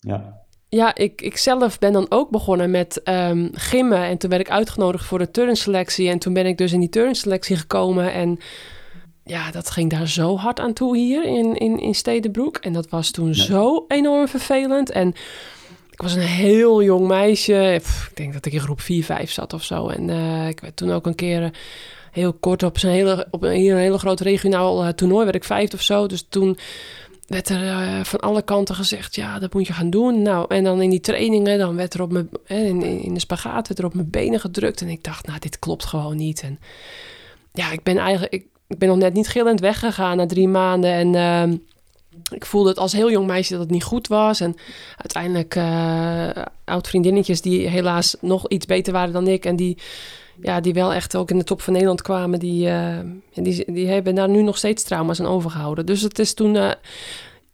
Ja. 0.00 0.41
Ja, 0.76 0.94
ik, 0.94 1.20
ik 1.20 1.36
zelf 1.36 1.78
ben 1.78 1.92
dan 1.92 2.06
ook 2.08 2.30
begonnen 2.30 2.70
met 2.70 3.02
ehm 3.02 3.48
gimmen. 3.52 3.98
En 3.98 4.18
toen 4.18 4.30
werd 4.30 4.42
ik 4.42 4.50
uitgenodigd 4.50 5.04
voor 5.04 5.18
de 5.18 5.30
turnselectie. 5.30 6.08
En 6.08 6.18
toen 6.18 6.32
ben 6.32 6.46
ik 6.46 6.58
dus 6.58 6.72
in 6.72 6.80
die 6.80 6.88
turnselectie 6.88 7.56
gekomen. 7.56 8.12
En 8.12 8.38
ja, 9.24 9.50
dat 9.50 9.70
ging 9.70 9.90
daar 9.90 10.08
zo 10.08 10.36
hard 10.36 10.60
aan 10.60 10.72
toe 10.72 10.96
hier 10.96 11.24
in, 11.24 11.56
in, 11.56 11.78
in 11.78 11.94
Stedenbroek. 11.94 12.56
En 12.56 12.72
dat 12.72 12.88
was 12.88 13.10
toen 13.10 13.34
zo 13.34 13.84
enorm 13.88 14.28
vervelend. 14.28 14.90
En 14.90 15.08
ik 15.90 16.02
was 16.02 16.14
een 16.14 16.20
heel 16.20 16.82
jong 16.82 17.06
meisje. 17.06 17.78
Pff, 17.82 18.08
ik 18.08 18.16
denk 18.16 18.32
dat 18.32 18.46
ik 18.46 18.52
in 18.52 18.60
groep 18.60 18.80
4, 18.80 19.04
5 19.04 19.30
zat 19.30 19.52
of 19.52 19.62
zo. 19.62 19.88
En 19.88 20.10
eh, 20.10 20.48
ik 20.48 20.60
werd 20.60 20.76
toen 20.76 20.92
ook 20.92 21.06
een 21.06 21.14
keer 21.14 21.42
eh, 21.42 21.50
heel 22.12 22.32
kort 22.32 22.62
op, 22.62 22.78
zijn 22.78 22.92
hele, 22.92 23.26
op 23.30 23.42
een, 23.42 23.52
hier 23.52 23.72
een 23.72 23.80
hele 23.80 23.98
groot 23.98 24.20
regionaal 24.20 24.84
eh, 24.84 24.88
toernooi, 24.88 25.24
werd 25.24 25.36
ik 25.36 25.44
vijfde 25.44 25.76
of 25.76 25.82
zo. 25.82 26.06
Dus 26.06 26.26
toen 26.28 26.58
werd 27.32 27.48
er 27.48 27.68
eh, 27.68 28.04
van 28.04 28.20
alle 28.20 28.42
kanten 28.42 28.74
gezegd, 28.74 29.14
ja, 29.14 29.38
dat 29.38 29.54
moet 29.54 29.66
je 29.66 29.72
gaan 29.72 29.90
doen. 29.90 30.22
Nou, 30.22 30.44
en 30.48 30.64
dan 30.64 30.82
in 30.82 30.90
die 30.90 31.00
trainingen, 31.00 31.58
dan 31.58 31.76
werd 31.76 31.94
er 31.94 32.02
op 32.02 32.12
mijn, 32.12 32.28
in, 32.46 32.82
in 32.82 33.14
de 33.14 33.20
spagaat, 33.20 33.68
werd 33.68 33.80
er 33.80 33.86
op 33.86 33.94
mijn 33.94 34.10
benen 34.10 34.40
gedrukt. 34.40 34.80
En 34.80 34.88
ik 34.88 35.04
dacht, 35.04 35.26
nou, 35.26 35.38
dit 35.38 35.58
klopt 35.58 35.84
gewoon 35.84 36.16
niet. 36.16 36.42
En 36.42 36.58
ja, 37.52 37.70
ik 37.70 37.82
ben 37.82 37.98
eigenlijk, 37.98 38.32
ik, 38.32 38.46
ben 38.78 38.88
nog 38.88 38.96
net 38.98 39.14
niet 39.14 39.28
gillend 39.28 39.60
weggegaan 39.60 40.16
na 40.16 40.26
drie 40.26 40.48
maanden. 40.48 40.92
En 40.92 41.14
ehm, 41.14 41.56
ik 42.34 42.46
voelde 42.46 42.68
het 42.68 42.78
als 42.78 42.92
heel 42.92 43.10
jong 43.10 43.26
meisje 43.26 43.52
dat 43.52 43.60
het 43.60 43.70
niet 43.70 43.84
goed 43.84 44.08
was. 44.08 44.40
En 44.40 44.56
uiteindelijk 44.96 45.54
eh 45.54 46.44
oud 46.64 46.88
vriendinnetjes 46.88 47.40
die 47.40 47.68
helaas 47.68 48.16
nog 48.20 48.48
iets 48.48 48.66
beter 48.66 48.92
waren 48.92 49.12
dan 49.12 49.28
ik. 49.28 49.44
En 49.44 49.56
die, 49.56 49.78
ja, 50.42 50.60
die 50.60 50.74
wel 50.74 50.92
echt 50.92 51.16
ook 51.16 51.30
in 51.30 51.38
de 51.38 51.44
top 51.44 51.60
van 51.60 51.72
Nederland 51.72 52.02
kwamen. 52.02 52.38
Die, 52.38 52.68
eh, 52.68 52.98
die, 53.34 53.72
die 53.72 53.86
hebben 53.88 54.14
daar 54.14 54.28
nu 54.28 54.42
nog 54.42 54.56
steeds 54.56 54.82
trauma's 54.82 55.20
aan 55.20 55.26
overgehouden. 55.26 55.86
Dus 55.86 56.02
het 56.02 56.18
is 56.18 56.34
toen 56.34 56.56
eh, 56.56 56.70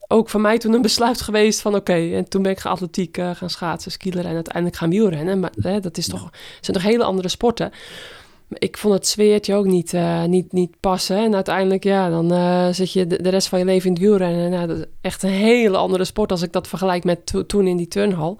ook 0.09 0.29
voor 0.29 0.41
mij 0.41 0.59
toen 0.59 0.73
een 0.73 0.83
besluit 0.83 1.21
geweest 1.21 1.61
van 1.61 1.75
oké. 1.75 1.93
en 1.93 2.29
toen 2.29 2.43
ben 2.43 2.53
ik 2.53 2.59
gaan 2.59 2.73
atletiek 2.73 3.17
eh, 3.17 3.31
gaan 3.35 3.51
schaatsen, 3.51 3.93
skileren 3.93 4.29
en 4.29 4.35
uiteindelijk 4.35 4.77
gaan 4.77 4.91
wielrennen. 4.91 5.41
Maar 5.41 5.53
hè, 5.61 5.81
dat 5.81 5.97
is 5.97 6.09
toch, 6.09 6.31
zijn 6.61 6.77
toch 6.77 6.87
hele 6.87 7.05
andere 7.05 7.29
sporten. 7.29 7.71
Ik 8.59 8.77
vond 8.77 8.95
het 8.95 9.07
sfeertje 9.07 9.55
ook 9.55 9.67
niet, 9.67 9.95
niet, 10.27 10.53
niet 10.53 10.81
passen. 10.81 11.17
En 11.17 11.35
uiteindelijk, 11.35 11.85
ja, 11.85 12.11
dan 12.11 12.75
zit 12.75 12.93
je 12.93 13.07
de, 13.07 13.23
de 13.23 13.29
rest 13.29 13.49
van 13.49 13.59
je 13.59 13.65
leven 13.65 13.87
in 13.87 13.93
het 13.93 14.03
wielrennen. 14.03 14.51
Nou, 14.51 14.67
dat 14.67 14.77
is 14.77 14.85
echt 15.01 15.23
een 15.23 15.31
hele 15.31 15.77
andere 15.77 16.05
sport 16.05 16.31
als 16.31 16.43
ik 16.43 16.53
dat 16.53 16.69
vergelijk 16.69 17.05
met 17.05 17.27
to- 17.27 17.47
toen 17.47 17.67
in 17.67 17.77
die 17.77 17.89
turnhal. 17.89 18.39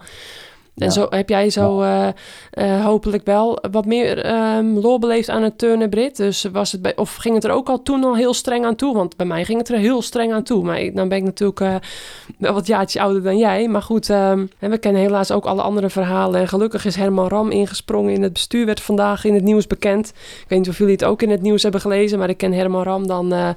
En 0.79 0.85
Ja. 0.85 0.91
zo 0.91 1.07
heb 1.09 1.29
jij 1.29 1.49
zo 1.49 1.81
eh, 1.81 2.07
eh, 2.51 2.85
hopelijk 2.85 3.25
wel 3.25 3.59
wat 3.71 3.85
meer 3.85 4.23
ehm 4.23 4.77
lol 4.77 4.99
beleefd 4.99 5.29
aan 5.29 5.43
het 5.43 5.57
turnen, 5.57 5.89
Brit. 5.89 6.17
Dus 6.17 6.45
was 6.51 6.71
het 6.71 6.81
bij, 6.81 6.95
of 6.95 7.15
ging 7.15 7.35
het 7.35 7.43
er 7.43 7.51
ook 7.51 7.69
al 7.69 7.81
toen 7.83 8.03
al 8.03 8.15
heel 8.15 8.33
streng 8.33 8.65
aan 8.65 8.75
toe? 8.75 8.95
Want 8.95 9.15
bij 9.15 9.25
mij 9.25 9.45
ging 9.45 9.57
het 9.57 9.69
er 9.69 9.77
heel 9.77 10.01
streng 10.01 10.33
aan 10.33 10.43
toe. 10.43 10.63
Maar 10.63 10.79
ik, 10.79 10.95
dan 10.95 11.07
ben 11.09 11.17
ik 11.17 11.23
natuurlijk 11.23 11.59
eh, 11.59 11.75
wel 12.37 12.53
wat 12.53 12.67
jaartjes 12.67 13.01
ouder 13.01 13.23
dan 13.23 13.37
jij. 13.37 13.67
Maar 13.67 13.81
goed, 13.81 14.09
ehm, 14.09 14.45
en 14.59 14.69
we 14.69 14.77
kennen 14.77 15.01
helaas 15.01 15.31
ook 15.31 15.45
alle 15.45 15.61
andere 15.61 15.89
verhalen. 15.89 16.39
En 16.39 16.47
gelukkig 16.47 16.85
is 16.85 16.95
Herman 16.95 17.27
Ram 17.27 17.51
ingesprongen 17.51 18.13
in 18.13 18.23
het 18.23 18.33
bestuur. 18.33 18.65
Werd 18.65 18.81
vandaag 18.81 19.25
in 19.25 19.33
het 19.33 19.43
nieuws 19.43 19.67
bekend. 19.67 20.07
Ik 20.41 20.45
weet 20.47 20.59
niet 20.59 20.69
of 20.69 20.77
jullie 20.77 20.93
het 20.93 21.03
ook 21.03 21.21
in 21.21 21.29
het 21.29 21.41
nieuws 21.41 21.63
hebben 21.63 21.81
gelezen. 21.81 22.19
Maar 22.19 22.29
ik 22.29 22.37
ken 22.37 22.53
Herman 22.53 22.83
Ram 22.83 23.07
dan 23.07 23.55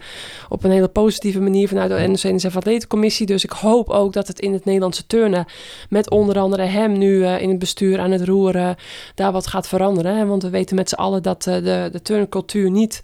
op 0.49 0.65
een 0.65 0.71
hele 0.71 0.89
positieve 0.89 1.41
manier 1.41 1.69
vanuit 1.69 1.91
de 1.91 2.07
NOC-NSF 2.07 2.57
Atletencommissie. 2.57 3.27
Dus 3.27 3.45
ik 3.45 3.51
hoop 3.51 3.89
ook 3.89 4.13
dat 4.13 4.29
het 4.29 4.41
in 4.41 4.53
het 4.53 4.65
Nederlandse 4.65 5.07
turnen 5.07 5.45
met 5.89 6.11
onder 6.11 6.39
andere 6.39 6.63
hem 6.63 6.99
nu 6.99 7.12
eh, 7.21 7.41
in 7.41 7.49
het 7.49 7.59
bestuur 7.59 8.01
aan 8.01 8.11
het 8.11 8.25
roeren 8.25 8.77
daar 9.15 9.33
wat 9.33 9.47
gaat 9.47 9.69
veranderen. 9.69 10.17
Hè? 10.17 10.27
Want 10.27 10.43
we 10.43 10.51
weten 10.51 10.77
met 10.77 10.89
z'n 10.89 10.95
allen 10.95 11.23
dat 11.23 11.47
eh, 11.47 11.55
de, 11.55 11.89
de 11.93 12.03
turncultuur 12.03 12.71
niet 12.71 13.03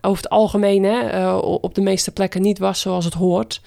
over 0.00 0.22
het 0.22 0.32
algemeen 0.32 0.84
hè, 0.84 1.00
eh, 1.00 1.38
op 1.42 1.74
de 1.74 1.80
meeste 1.80 2.12
plekken 2.12 2.42
niet 2.42 2.58
was 2.58 2.80
zoals 2.80 3.04
het 3.04 3.14
hoort. 3.14 3.60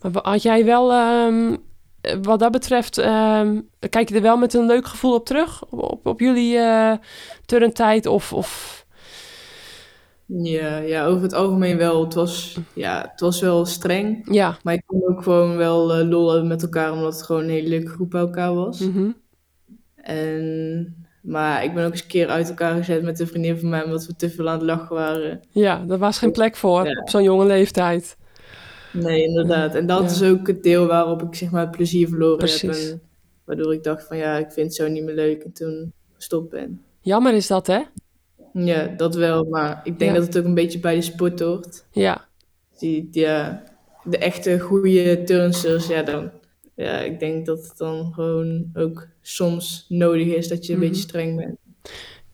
Maar 0.00 0.12
had 0.22 0.42
jij 0.42 0.64
wel, 0.64 0.92
ehm, 0.92 1.56
wat 2.22 2.38
dat 2.38 2.50
betreft, 2.50 2.98
ehm, 2.98 3.60
kijk 3.88 4.08
je 4.08 4.14
er 4.14 4.22
wel 4.22 4.36
met 4.36 4.54
een 4.54 4.66
leuk 4.66 4.86
gevoel 4.86 5.14
op 5.14 5.26
terug? 5.26 5.64
Op, 5.70 6.06
op 6.06 6.20
jullie 6.20 6.58
eh 6.58 6.92
turntijd 7.46 8.06
of... 8.06 8.32
of... 8.32 8.79
Ja, 10.32 10.76
ja, 10.78 11.06
over 11.06 11.22
het 11.22 11.32
algemeen 11.32 11.76
wel. 11.76 12.04
Het 12.04 12.14
was, 12.14 12.56
ja, 12.74 13.08
het 13.10 13.20
was 13.20 13.40
wel 13.40 13.64
streng. 13.66 14.34
Ja. 14.34 14.56
Maar 14.62 14.74
ik 14.74 14.82
kon 14.86 15.08
ook 15.08 15.22
gewoon 15.22 15.56
wel 15.56 15.94
eh, 15.94 16.08
lollen 16.08 16.46
met 16.46 16.62
elkaar, 16.62 16.92
omdat 16.92 17.12
het 17.12 17.22
gewoon 17.22 17.42
een 17.42 17.50
hele 17.50 17.68
leuke 17.68 17.90
groep 17.90 18.10
bij 18.10 18.20
elkaar 18.20 18.54
was. 18.54 18.78
Mhm. 18.80 19.10
En, 19.96 20.94
maar 21.22 21.64
ik 21.64 21.74
ben 21.74 21.84
ook 21.86 21.90
eens 21.92 22.02
een 22.02 22.06
keer 22.08 22.28
uit 22.28 22.48
elkaar 22.48 22.76
gezet 22.76 23.02
met 23.02 23.20
een 23.20 23.26
vriendin 23.26 23.58
van 23.58 23.68
mij, 23.68 23.84
omdat 23.84 24.06
we 24.06 24.16
te 24.16 24.30
veel 24.30 24.48
aan 24.48 24.58
het 24.58 24.66
lachen 24.66 24.94
waren. 24.96 25.40
Ja, 25.50 25.84
daar 25.86 25.98
was 25.98 26.18
geen 26.18 26.32
plek 26.32 26.56
voor 26.56 26.86
Ja. 26.88 27.00
op 27.00 27.08
zo'n 27.08 27.22
jonge 27.22 27.46
leeftijd. 27.46 28.16
Nee, 28.92 29.22
inderdaad. 29.24 29.74
En 29.74 29.86
dat 29.86 30.00
Ja. 30.00 30.06
is 30.06 30.22
ook 30.22 30.46
het 30.46 30.62
deel 30.62 30.86
waarop 30.86 31.22
ik 31.22 31.34
zeg 31.34 31.50
maar 31.50 31.70
plezier 31.70 32.08
verloren 32.08 32.36
Precies. 32.38 32.60
heb. 32.82 32.90
En 32.92 33.02
waardoor 33.44 33.72
ik 33.74 33.82
dacht 33.82 34.06
van 34.06 34.16
ja, 34.16 34.36
ik 34.36 34.50
vind 34.52 34.66
het 34.66 34.74
zo 34.76 34.88
niet 34.88 35.04
meer 35.04 35.14
leuk 35.14 35.42
en 35.42 35.52
toen 35.52 35.92
gestopt 36.12 36.50
ben. 36.50 36.80
Jammer 37.00 37.34
is 37.34 37.46
dat, 37.46 37.66
hè? 37.66 37.80
Ja, 38.52 38.86
dat 38.96 39.14
wel. 39.14 39.44
Maar 39.44 39.80
ik 39.84 39.98
denk 39.98 40.10
Ja. 40.12 40.16
dat 40.18 40.26
het 40.26 40.38
ook 40.38 40.44
een 40.44 40.54
beetje 40.54 40.80
bij 40.80 40.94
de 40.94 41.02
sport 41.02 41.40
hoort. 41.40 41.84
Ja. 41.92 42.24
Die, 42.78 43.08
die, 43.10 43.22
ja, 43.22 43.62
de 44.04 44.18
echte 44.18 44.58
goede 44.58 45.22
turnsters, 45.24 45.86
ja, 45.86 46.02
dan, 46.02 46.30
ja, 46.74 46.98
ik 46.98 47.20
denk 47.20 47.46
dat 47.46 47.58
het 47.68 47.76
dan 47.76 48.12
gewoon 48.12 48.70
ook 48.74 49.08
soms 49.22 49.86
nodig 49.88 50.26
is 50.26 50.48
dat 50.48 50.66
je 50.66 50.72
een 50.72 50.78
beetje 50.80 51.02
streng 51.02 51.36
bent. 51.36 51.58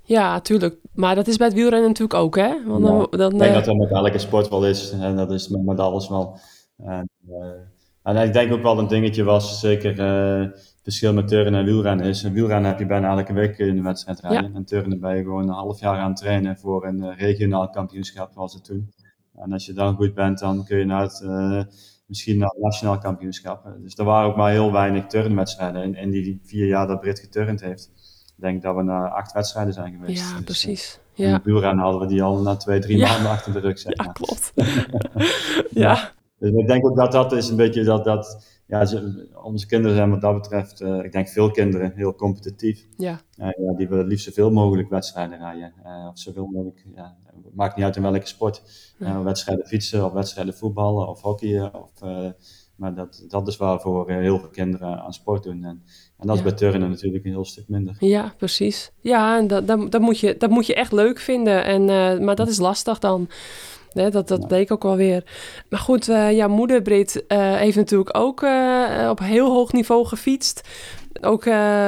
Ja, 0.02 0.40
tuurlijk. 0.40 0.76
Maar 0.94 1.14
dat 1.14 1.26
is 1.26 1.36
bij 1.36 1.46
het 1.46 1.56
wielrennen 1.56 1.88
natuurlijk 1.88 2.20
ook, 2.20 2.36
hè? 2.36 2.64
Want 2.66 2.84
dan, 2.84 2.98
Ja, 3.10 3.16
dan, 3.16 3.32
Ik 3.32 3.38
denk 3.38 3.50
eh, 3.50 3.54
dat 3.56 3.64
dat 3.64 3.76
met 3.76 3.90
elke 3.90 4.18
sport 4.18 4.48
wel 4.48 4.66
is. 4.66 4.90
En 4.90 5.16
dat 5.16 5.30
is 5.32 5.48
met, 5.48 5.64
met 5.64 5.78
alles 5.80 6.08
wel. 6.08 6.38
En, 6.78 7.08
eh, 7.28 7.46
en 8.02 8.16
ik 8.26 8.32
denk 8.32 8.52
ook 8.52 8.62
wel 8.62 8.78
een 8.78 8.88
dingetje 8.88 9.24
was, 9.24 9.60
zeker 9.60 9.98
eh, 9.98 10.48
verschil 10.86 11.12
met 11.12 11.28
turnen 11.28 11.54
en 11.60 11.64
wielrennen 11.64 12.06
is. 12.06 12.22
In 12.24 12.32
wielrennen 12.32 12.70
heb 12.70 12.78
je 12.78 12.86
bijna 12.86 13.16
elke 13.16 13.32
week 13.32 13.58
in 13.58 13.74
de 13.76 13.82
wedstrijd 13.82 14.20
rijden. 14.20 14.54
En 14.54 14.64
turnen 14.64 15.00
ben 15.00 15.16
je 15.16 15.22
gewoon 15.22 15.42
een 15.42 15.54
half 15.54 15.80
jaar 15.80 15.98
aan 15.98 16.08
het 16.08 16.16
trainen 16.18 16.56
voor 16.58 16.86
een 16.86 17.02
eh, 17.02 17.18
regionaal 17.18 17.70
kampioenschap, 17.70 18.34
was 18.34 18.54
het 18.54 18.64
toen. 18.64 18.92
En 19.34 19.52
als 19.52 19.66
je 19.66 19.72
dan 19.72 19.94
goed 19.94 20.14
bent, 20.14 20.38
dan 20.38 20.64
kun 20.64 20.78
je 20.78 20.84
naar 20.84 21.02
het, 21.02 21.20
eh, 21.22 21.62
misschien 22.06 22.38
naar 22.38 22.48
het 22.48 22.62
nationaal 22.62 22.98
kampioenschap. 22.98 23.68
Dus 23.82 23.94
er 23.96 24.04
waren 24.04 24.28
ook 24.28 24.36
maar 24.36 24.50
heel 24.50 24.72
weinig 24.72 25.06
turnwedstrijden. 25.06 25.82
In, 25.82 25.94
in 25.94 26.10
die 26.10 26.40
vier 26.44 26.66
jaar 26.66 26.86
dat 26.86 27.00
Brit 27.00 27.18
geturnd 27.18 27.60
heeft, 27.60 27.90
ik 28.36 28.42
denk 28.42 28.62
dat 28.62 28.76
we 28.76 28.82
naar 28.82 29.08
acht 29.10 29.32
wedstrijden 29.32 29.72
zijn 29.74 29.92
geweest. 30.00 30.22
ja, 30.30 30.34
Dus, 30.36 30.44
precies. 30.44 31.00
eh, 31.16 31.24
en 31.24 31.30
Ja, 31.30 31.36
in 31.36 31.40
wielrennen 31.44 31.84
hadden 31.84 32.00
we 32.00 32.06
die 32.06 32.22
al 32.22 32.42
na 32.42 32.56
twee, 32.56 32.78
drie 32.80 32.96
Ja. 32.98 33.08
maanden 33.12 33.30
achter 33.30 33.52
de 33.52 33.58
rug, 33.58 33.78
zeg 33.78 33.96
ja 33.96 34.04
maar. 34.04 34.12
klopt. 34.14 34.52
ja. 35.84 36.12
Dus 36.38 36.50
ik 36.50 36.66
denk 36.66 36.86
ook 36.86 36.96
dat 36.96 37.12
dat 37.12 37.32
is 37.32 37.48
een 37.48 37.56
beetje 37.56 37.84
dat, 37.84 38.04
dat 38.04 38.44
ja, 38.66 38.84
ze- 38.84 39.28
onze 39.42 39.66
kinderen 39.66 39.96
zijn 39.96 40.10
wat 40.10 40.20
dat 40.20 40.34
betreft, 40.34 40.80
eh, 40.80 41.04
ik 41.04 41.12
denk 41.12 41.28
veel 41.28 41.50
kinderen, 41.50 41.92
heel 41.94 42.14
competitief. 42.14 42.86
Ja. 42.96 43.20
Eh, 43.36 43.48
ja, 43.58 43.72
die 43.76 43.88
willen 43.88 43.98
het 43.98 44.06
liefst 44.12 44.24
zoveel 44.26 44.50
mogelijk 44.50 44.88
wedstrijden 44.88 45.38
rijden. 45.38 45.72
Eh, 45.84 46.06
of 46.10 46.18
zoveel 46.18 46.46
mogelijk, 46.46 46.84
ja, 46.94 47.16
het 47.26 47.54
maakt 47.54 47.76
niet 47.76 47.84
uit 47.84 47.96
in 47.96 48.02
welke 48.02 48.26
sport. 48.26 48.62
Wedstrijden 49.22 49.66
fietsen 49.66 50.04
of 50.04 50.12
wedstrijden 50.12 50.54
voetballen 50.54 51.08
of 51.08 51.20
hockeyen. 51.22 51.74
Of, 51.74 51.90
maar 52.76 52.94
dat, 52.94 53.24
dat 53.28 53.48
is 53.48 53.56
waarvoor 53.56 54.10
heel 54.10 54.38
veel 54.38 54.48
kinderen 54.48 55.00
aan 55.02 55.12
sport 55.12 55.42
doen. 55.42 55.64
En, 55.64 55.82
en 56.18 56.26
dat 56.26 56.36
is 56.36 56.42
bij 56.42 56.52
turnen 56.52 56.90
natuurlijk 56.90 57.24
een 57.24 57.30
heel 57.30 57.44
stuk 57.44 57.68
minder. 57.68 57.96
Ja, 57.98 58.34
precies. 58.36 58.90
Ja, 59.00 59.38
en 59.38 59.46
dat, 59.46 59.66
dat, 59.66 59.90
dat, 59.90 60.00
moet 60.00 60.18
je, 60.18 60.36
dat 60.38 60.50
moet 60.50 60.66
je 60.66 60.74
echt 60.74 60.92
leuk 60.92 61.18
vinden. 61.18 61.64
En, 61.64 61.84
maar 62.24 62.34
dat 62.36 62.48
is 62.48 62.58
lastig 62.58 62.98
dan. 62.98 63.28
Dat, 63.96 64.28
dat 64.28 64.48
bleek 64.48 64.70
ook 64.70 64.82
wel 64.82 64.96
weer. 64.96 65.24
Maar 65.68 65.80
goed, 65.80 66.08
eh 66.08 66.32
jouw 66.36 66.48
moeder 66.48 66.82
Brit 66.82 67.26
eh, 67.26 67.54
heeft 67.54 67.76
natuurlijk 67.76 68.16
ook 68.16 68.42
eh, 68.42 69.06
op 69.10 69.18
heel 69.18 69.50
hoog 69.50 69.72
niveau 69.72 70.06
gefietst. 70.06 70.68
Ook 71.20 71.44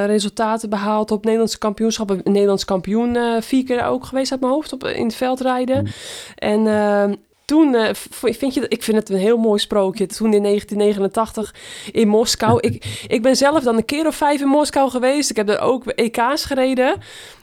resultaten 0.06 0.70
behaald 0.70 1.10
op 1.10 1.24
Nederlandse 1.24 1.58
kampioenschappen. 1.58 2.20
Nederlands 2.24 2.64
kampioen 2.64 3.16
vier 3.40 3.64
keer 3.64 3.84
ook 3.84 4.04
geweest 4.04 4.32
uit 4.32 4.40
mijn 4.40 4.52
hoofd 4.52 4.72
op, 4.72 4.84
in 4.84 5.04
het 5.04 5.14
veldrijden. 5.14 5.86
En 6.34 6.66
eh, 6.66 7.04
toen, 7.48 7.76
v- 7.94 8.36
vind 8.38 8.54
je, 8.54 8.68
ik 8.68 8.82
vind 8.82 8.96
het 8.96 9.08
een 9.08 9.16
heel 9.18 9.36
mooi 9.36 9.58
sprookje. 9.58 10.06
Toen 10.06 10.32
in 10.34 10.42
1989 10.42 11.54
in 11.92 12.08
Moskou. 12.08 12.60
ik, 12.60 12.84
ik 13.16 13.22
ben 13.22 13.36
zelf 13.36 13.62
dan 13.62 13.76
een 13.76 13.84
keer 13.84 14.06
of 14.06 14.14
vijf 14.14 14.40
in 14.40 14.46
Moskou 14.48 14.90
geweest. 14.90 15.30
Ik 15.30 15.36
heb 15.36 15.48
er 15.48 15.58
ook 15.60 15.86
EK's 15.86 16.44
gereden. 16.44 16.94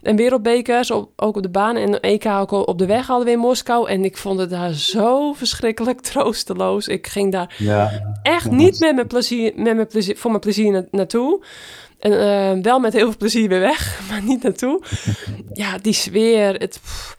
En 0.02 0.16
wereldbekers, 0.16 0.92
op, 0.92 1.10
ook 1.16 1.36
op 1.36 1.44
de 1.44 1.50
baan. 1.50 1.76
En 1.76 2.00
EK 2.00 2.26
ook 2.26 2.52
op 2.52 2.78
de 2.78 2.86
weg 2.86 3.08
hadden 3.08 3.26
we 3.26 3.32
in 3.32 3.40
Moskou. 3.40 3.90
En 3.90 4.04
ik 4.06 4.18
vond 4.18 4.40
het 4.40 4.50
daar 4.50 4.74
zo 4.74 5.34
verschrikkelijk 5.34 6.02
troosteloos. 6.12 6.88
Ik 6.88 7.08
ging 7.08 7.32
daar 7.32 7.56
Ja, 7.58 8.16
echt 8.24 8.44
Ja, 8.46 8.52
niet 8.52 8.80
met 8.80 8.96
mijn 8.96 9.08
plezier, 9.08 9.52
met 9.56 9.76
mijn 9.76 9.88
plezier, 9.88 10.18
voor 10.18 10.30
mijn 10.30 10.42
plezier 10.42 10.72
na- 10.72 10.86
naartoe. 10.92 11.44
En 12.00 12.12
eh, 12.20 12.64
wel 12.64 12.80
met 12.80 12.94
heel 12.94 13.06
veel 13.06 13.18
plezier 13.18 13.50
weer 13.50 13.60
weg, 13.60 14.00
maar 14.10 14.22
niet 14.24 14.44
naartoe. 14.44 14.82
Ja, 15.54 15.78
die 15.78 15.94
sfeer. 15.94 16.54
Het, 16.54 16.80
pff. 16.84 17.15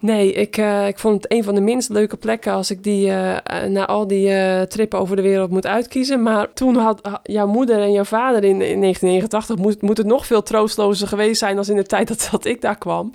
Nee, 0.00 0.32
ik, 0.32 0.56
eh, 0.56 0.86
ik 0.86 0.98
vond 0.98 1.22
het 1.22 1.32
een 1.32 1.44
van 1.44 1.54
de 1.54 1.60
minst 1.60 1.88
leuke 1.88 2.16
plekken 2.16 2.52
als 2.52 2.70
ik 2.70 2.82
die 2.82 3.08
eh, 3.08 3.36
eh, 3.36 3.70
na 3.70 3.86
al 3.86 4.06
die 4.06 4.66
trippen 4.66 4.98
over 4.98 5.16
de 5.16 5.22
wereld 5.22 5.50
moet 5.50 5.66
uitkiezen. 5.66 6.22
Maar 6.22 6.52
toen 6.52 6.76
had 6.76 6.98
ha- 7.02 7.20
jouw 7.22 7.46
moeder 7.46 7.80
en 7.80 7.92
jouw 7.92 8.04
vader 8.04 8.44
in, 8.44 8.60
in 8.62 8.80
1989 8.80 9.56
moet, 9.56 9.82
moet 9.82 9.96
het 9.96 10.06
nog 10.06 10.26
veel 10.26 10.42
troostlozer 10.42 11.08
geweest 11.08 11.38
zijn 11.38 11.58
als 11.58 11.68
in 11.68 11.76
de 11.76 11.82
tijd 11.82 12.08
dat, 12.08 12.28
dat 12.30 12.44
ik 12.44 12.60
daar 12.60 12.78
kwam. 12.78 13.12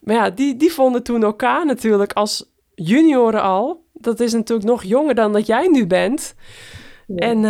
Maar 0.00 0.14
ja, 0.14 0.30
die, 0.30 0.56
die 0.56 0.72
vonden 0.72 1.02
toen 1.02 1.22
elkaar 1.22 1.66
natuurlijk 1.66 2.12
als 2.12 2.50
junioren 2.74 3.42
al. 3.42 3.84
Dat 3.92 4.20
is 4.20 4.32
natuurlijk 4.32 4.68
nog 4.68 4.82
jonger 4.82 5.14
dan 5.14 5.32
dat 5.32 5.46
jij 5.46 5.68
nu 5.68 5.86
bent. 5.86 6.34
En 7.16 7.44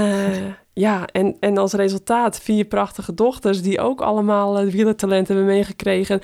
ja, 0.72 1.06
en, 1.06 1.36
en 1.40 1.58
als 1.58 1.72
resultaat 1.72 2.40
vier 2.40 2.64
prachtige 2.64 3.14
dochters 3.14 3.62
die 3.62 3.80
ook 3.80 4.00
allemaal 4.00 4.64
uh, 4.64 4.72
wielertalent 4.72 5.28
hebben 5.28 5.46
meegekregen. 5.46 6.18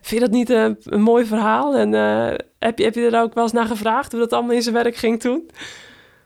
Vind 0.00 0.20
je 0.22 0.26
dat 0.28 0.30
niet 0.30 0.50
een, 0.50 0.76
een 0.84 1.02
mooi 1.02 1.24
verhaal? 1.24 1.76
En 1.76 1.94
eh, 1.94 2.38
heb, 2.58 2.78
je, 2.78 2.84
heb 2.84 2.94
je 2.94 3.10
er 3.10 3.22
ook 3.22 3.34
wel 3.34 3.42
eens 3.42 3.52
naar 3.52 3.66
gevraagd 3.66 4.12
hoe 4.12 4.20
dat 4.20 4.32
allemaal 4.32 4.54
in 4.54 4.62
zijn 4.62 4.74
werk 4.74 4.96
ging 4.96 5.20
toen? 5.20 5.50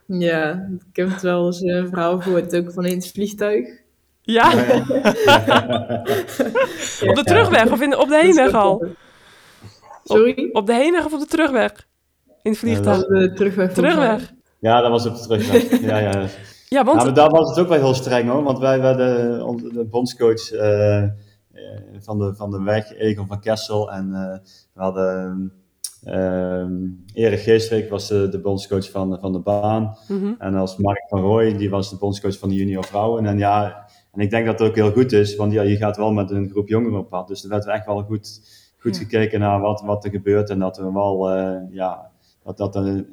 Ja, 0.07 0.69
ik 0.91 0.97
heb 0.97 1.09
het 1.09 1.23
wel 1.23 1.47
eens 1.47 1.61
een 1.61 1.89
verhaal 1.89 2.21
gehoord, 2.21 2.57
ook 2.57 2.73
van 2.73 2.85
in 2.85 2.97
het 2.97 3.11
vliegtuig. 3.11 3.81
Ja, 4.23 4.53
op 7.09 7.15
de 7.15 7.23
terugweg 7.25 7.71
of 7.71 7.81
in 7.81 7.91
de, 7.91 7.99
op 7.99 8.09
de 8.09 8.19
heenweg 8.23 8.53
al? 8.53 8.87
Sorry? 10.05 10.49
Op 10.53 10.67
de 10.67 10.75
heenweg 10.75 11.05
of 11.05 11.13
op 11.13 11.21
de 11.21 11.27
terugweg? 11.27 11.87
In 12.43 12.51
het 12.51 12.61
vliegtuig? 12.61 12.99
Dat 12.99 13.09
de 13.09 13.33
terugweg. 13.33 13.73
Terugweg. 13.73 14.33
Ja, 14.59 14.81
dat 14.81 14.91
was 14.91 15.07
op 15.07 15.17
de 15.17 15.23
terugweg. 15.23 15.81
Ja, 15.81 15.99
ja. 15.99 16.27
Ja, 16.73 16.85
want... 16.85 16.97
maar 17.05 17.15
daar 17.15 17.31
was 17.31 17.49
het 17.49 17.59
ook 17.59 17.69
wel 17.69 17.79
heel 17.79 17.95
streng 17.95 18.29
hoor. 18.31 18.43
Want 18.43 18.59
wij 18.59 18.81
werden 18.81 19.45
on- 19.47 19.57
de 19.57 19.85
bondscoach 19.91 20.51
eh, 20.53 21.03
eh, 21.03 21.11
van, 21.99 22.19
de, 22.19 22.35
van 22.35 22.51
de 22.51 22.63
weg, 22.63 22.93
Egon 22.93 23.27
van 23.27 23.41
Kessel. 23.41 23.93
En 23.93 24.15
eh, 24.15 24.39
we 24.75 24.81
hadden 24.83 25.53
Erik 27.15 27.41
Geestreek 27.41 27.91
was 27.91 28.09
de, 28.09 28.29
de 28.29 28.41
bondscoach 28.41 28.91
van, 28.91 29.19
van 29.21 29.33
de 29.33 29.39
baan. 29.39 29.97
Mhm. 30.09 30.33
En 30.39 30.55
als 30.55 30.77
Mark 30.77 31.05
van 31.09 31.21
Rooij, 31.21 31.57
die 31.57 31.71
was 31.71 31.91
de 31.91 31.97
bondscoach 31.97 32.39
van 32.39 32.49
de 32.49 32.55
junior 32.55 32.85
vrouwen. 32.85 33.27
En 33.27 33.39
ja, 33.39 33.87
en 34.13 34.21
ik 34.21 34.31
denk 34.31 34.47
dat 34.47 34.59
het 34.59 34.69
ook 34.69 34.75
heel 34.75 34.93
goed 34.93 35.13
is, 35.13 35.37
want 35.37 35.53
ja, 35.53 35.63
je 35.63 35.77
gaat 35.77 35.97
wel 35.97 36.13
met 36.13 36.31
een 36.31 36.49
groep 36.51 36.69
jongeren 36.69 36.99
op 36.99 37.09
pad. 37.09 37.29
Dus 37.29 37.43
er 37.43 37.49
werd 37.49 37.67
echt 37.67 37.87
wel 37.87 38.03
goed, 38.03 38.41
goed 38.79 38.95
Ja. 38.97 39.03
gekeken 39.03 39.41
naar 39.41 39.61
wat, 39.61 39.81
wat 39.81 40.05
er 40.05 40.11
gebeurt. 40.11 40.51
En 40.51 40.59
dat 40.59 40.77
we 40.77 40.93
wel, 40.93 41.31
eh, 41.31 41.57
ja, 41.71 42.11
dat, 42.45 42.57
dat 42.57 42.73
de, 42.73 43.07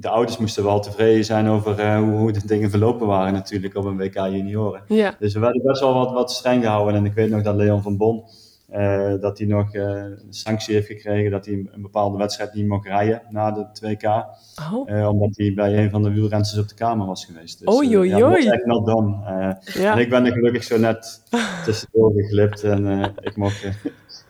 de 0.00 0.08
ouders 0.08 0.38
moesten 0.38 0.64
wel 0.64 0.80
tevreden 0.80 1.24
zijn 1.24 1.48
over 1.48 1.78
eh, 1.78 1.98
hoe, 1.98 2.10
hoe 2.10 2.32
de 2.32 2.46
dingen 2.46 2.70
verlopen 2.70 3.06
waren 3.06 3.32
natuurlijk 3.32 3.74
op 3.74 3.84
een 3.84 3.96
WK 3.96 4.14
junioren. 4.14 4.82
Ja, 4.88 5.14
Dus 5.18 5.34
we 5.34 5.40
werden 5.40 5.62
best 5.62 5.80
wel 5.80 5.94
wat, 5.94 6.12
wat 6.12 6.32
streng 6.32 6.62
gehouden. 6.62 6.94
En 6.94 7.04
ik 7.04 7.14
weet 7.14 7.30
nog 7.30 7.42
dat 7.42 7.54
Leon 7.54 7.82
van 7.82 7.96
Bon, 7.96 8.24
eh, 8.72 9.12
dat 9.20 9.38
hij 9.38 9.46
nog 9.46 9.74
eh, 9.74 9.82
een 9.82 10.26
sanctie 10.30 10.74
heeft 10.74 10.86
gekregen 10.86 11.30
dat 11.30 11.46
hij 11.46 11.54
een 11.54 11.82
bepaalde 11.82 12.18
wedstrijd 12.18 12.54
niet 12.54 12.66
mocht 12.66 12.86
rijden 12.86 13.22
na 13.30 13.50
de 13.50 13.66
2K. 13.72 14.04
oh, 14.72 15.08
omdat 15.08 15.36
hij 15.36 15.52
bij 15.54 15.78
een 15.78 15.90
van 15.90 16.02
de 16.02 16.10
wielrensters 16.10 16.62
op 16.62 16.68
de 16.68 16.74
kamer 16.74 17.06
was 17.06 17.24
geweest. 17.24 17.58
Dus, 17.58 17.68
eh, 17.68 17.74
oei, 17.74 18.08
ja, 18.08 18.18
dat 18.18 18.30
was 18.30 18.44
echt 18.44 18.64
not 18.64 18.86
done. 18.86 19.16
Ja. 19.74 19.92
En 19.92 19.98
ik 19.98 20.10
ben 20.10 20.26
er 20.26 20.32
gelukkig 20.32 20.64
zo 20.64 20.78
net 20.78 21.22
tussendoor 21.64 22.12
geglipt. 22.12 22.62
En 22.62 23.14
ik, 23.20 23.36
mocht, 23.36 23.68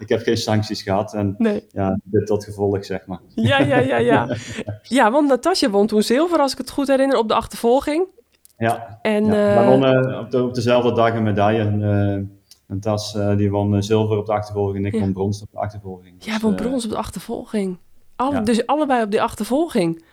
ik 0.03 0.09
heb 0.09 0.21
geen 0.23 0.37
sancties 0.37 0.83
gehad. 0.83 1.15
En 1.15 1.35
Nee. 1.39 1.67
ja, 1.71 1.99
dit 2.05 2.27
tot 2.27 2.45
gevolg, 2.45 2.85
zeg 2.85 3.07
maar. 3.07 3.21
Ja, 3.35 3.59
ja, 3.61 3.79
ja, 3.79 3.97
ja. 3.97 4.37
Ja, 4.83 5.11
want 5.11 5.29
Natasja 5.29 5.71
won 5.71 5.87
toen 5.87 6.03
zilver, 6.03 6.39
als 6.39 6.53
ik 6.53 6.59
het 6.59 6.71
goed 6.71 6.87
herinner, 6.87 7.19
op 7.19 7.29
de 7.29 7.35
achtervolging. 7.35 8.07
Ja, 8.59 8.99
En 9.03 9.25
ja. 9.25 9.67
wonnen 9.67 10.19
op, 10.19 10.31
de- 10.31 10.43
op 10.43 10.55
dezelfde 10.55 10.93
dag 10.93 11.15
een 11.15 11.23
medaille. 11.23 11.61
En, 11.61 11.83
eh, 11.83 12.13
en 12.69 12.81
Tas 12.81 13.19
die 13.37 13.51
won 13.51 13.83
zilver 13.83 14.17
op 14.17 14.27
de 14.27 14.33
achtervolging 14.33 14.77
en 14.79 14.85
ik 14.85 14.95
Ja. 14.95 15.01
won 15.01 15.13
brons 15.13 15.43
op 15.43 15.49
de 15.53 15.59
achtervolging. 15.59 16.15
ja, 16.19 16.33
Dus, 16.33 16.43
won 16.43 16.55
brons 16.55 16.85
op 16.85 16.91
de 16.91 16.97
achtervolging. 16.97 17.79
Alle, 18.17 18.33
ja. 18.35 18.41
Dus 18.41 18.67
allebei 18.67 19.03
op 19.03 19.11
die 19.11 19.23
achtervolging. 19.23 20.05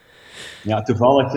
ja, 0.63 0.82
toevallig, 0.82 1.28
eh, 1.28 1.34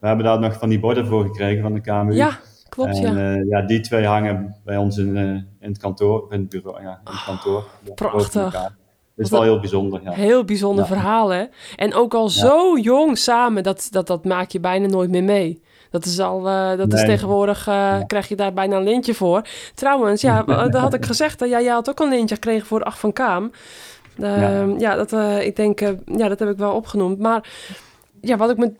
we 0.00 0.06
hebben 0.06 0.24
daar 0.24 0.40
nog 0.40 0.58
van 0.58 0.68
die 0.68 0.80
borden 0.80 1.06
voor 1.06 1.24
gekregen 1.24 1.62
van 1.62 1.72
de 1.74 1.80
KMU. 1.80 2.12
Ja, 2.14 2.38
klopt, 2.70 2.98
en, 3.04 3.16
ja. 3.16 3.34
eh, 3.34 3.48
ja, 3.48 3.62
die 3.62 3.80
twee 3.80 4.06
hangen 4.06 4.56
bij 4.64 4.76
ons 4.76 4.96
in, 4.96 5.16
eh, 5.16 5.22
in 5.24 5.44
het 5.60 5.78
kantoor, 5.78 6.26
in 6.32 6.40
het 6.40 6.48
bureau, 6.48 6.82
ja, 6.82 7.00
in 7.04 7.12
het 7.12 7.24
kantoor. 7.24 7.64
Ja, 7.84 7.92
prachtig. 7.94 8.52
Het 8.52 9.28
is 9.28 9.30
wel 9.30 9.42
heel 9.42 9.60
bijzonder, 9.60 10.00
ja. 10.02 10.10
Heel 10.12 10.44
bijzonder 10.44 10.84
Ja. 10.84 10.90
verhaal, 10.90 11.28
hè? 11.28 11.44
En 11.76 11.94
ook 11.94 12.14
al 12.14 12.28
zo 12.28 12.78
jong 12.78 13.18
samen, 13.18 13.62
dat, 13.62 13.88
dat, 13.90 14.06
dat 14.06 14.24
maak 14.24 14.50
je 14.50 14.60
bijna 14.60 14.86
nooit 14.86 15.10
meer 15.10 15.24
mee. 15.24 15.62
Dat 15.90 16.04
is 16.04 16.18
al, 16.18 16.48
eh, 16.48 16.76
dat 16.76 16.92
is 16.92 17.04
tegenwoordig, 17.04 17.62
krijg 18.06 18.28
je 18.28 18.36
daar 18.36 18.52
bijna 18.52 18.76
een 18.76 18.82
lintje 18.82 19.14
voor. 19.14 19.42
Trouwens, 19.74 20.20
ja, 20.20 20.42
dat 20.70 20.74
had 20.74 20.94
ik 20.94 21.06
gezegd. 21.06 21.40
ja, 21.40 21.60
jij 21.60 21.72
had 21.72 21.90
ook 21.90 22.00
een 22.00 22.08
lintje 22.08 22.34
gekregen 22.34 22.66
voor 22.66 22.78
de 22.78 22.84
Acht 22.84 22.98
van 22.98 23.12
Kaam. 23.12 23.50
Ehm, 24.20 24.78
ja. 24.78 24.94
dat, 24.94 25.12
eh, 25.12 25.46
ik 25.46 25.56
denk, 25.56 25.80
ja, 26.04 26.28
dat 26.28 26.38
heb 26.38 26.48
ik 26.48 26.56
wel 26.58 26.74
opgenoemd. 26.74 27.18
Maar 27.18 27.48
ja, 28.20 28.36
wat 28.36 28.50
ik 28.50 28.56
me 28.56 28.72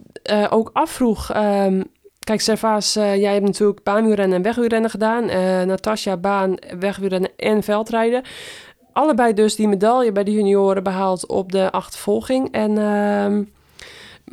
ook 0.51 0.71
afvroeg... 0.73 1.31
ehm, 1.31 1.83
kijk, 2.31 2.43
Servaas, 2.43 2.97
eh, 2.97 3.17
jij 3.17 3.33
hebt 3.33 3.45
natuurlijk 3.45 3.83
baanwielrennen 3.83 4.37
en 4.37 4.43
wegwielrennen 4.43 4.91
gedaan. 4.91 5.29
Eh 5.29 5.63
Natasja, 5.63 6.17
baan, 6.17 6.55
wegwielrennen 6.79 7.31
en 7.37 7.63
veldrijden. 7.63 8.23
Allebei 8.93 9.35
dus 9.35 9.57
die 9.57 9.69
medaille 9.69 10.13
bij 10.13 10.25
de 10.25 10.33
junioren 10.33 10.83
behaald 10.83 11.27
op 11.27 11.53
de 11.53 11.71
achtervolging. 11.71 12.53
En, 12.53 12.79
ehm, 12.79 13.45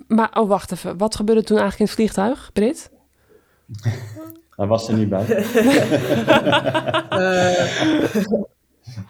maar, 0.07 0.29
oh, 0.33 0.47
wacht 0.47 0.71
even. 0.71 0.97
Wat 0.97 1.15
gebeurde 1.15 1.43
toen 1.43 1.57
eigenlijk 1.57 1.79
in 1.79 1.85
het 1.85 2.13
vliegtuig, 2.13 2.49
Brit? 2.53 2.91
Daar 4.57 4.67
was 4.67 4.85
ze 4.85 4.93
niet 4.93 5.09
bij. 5.09 5.25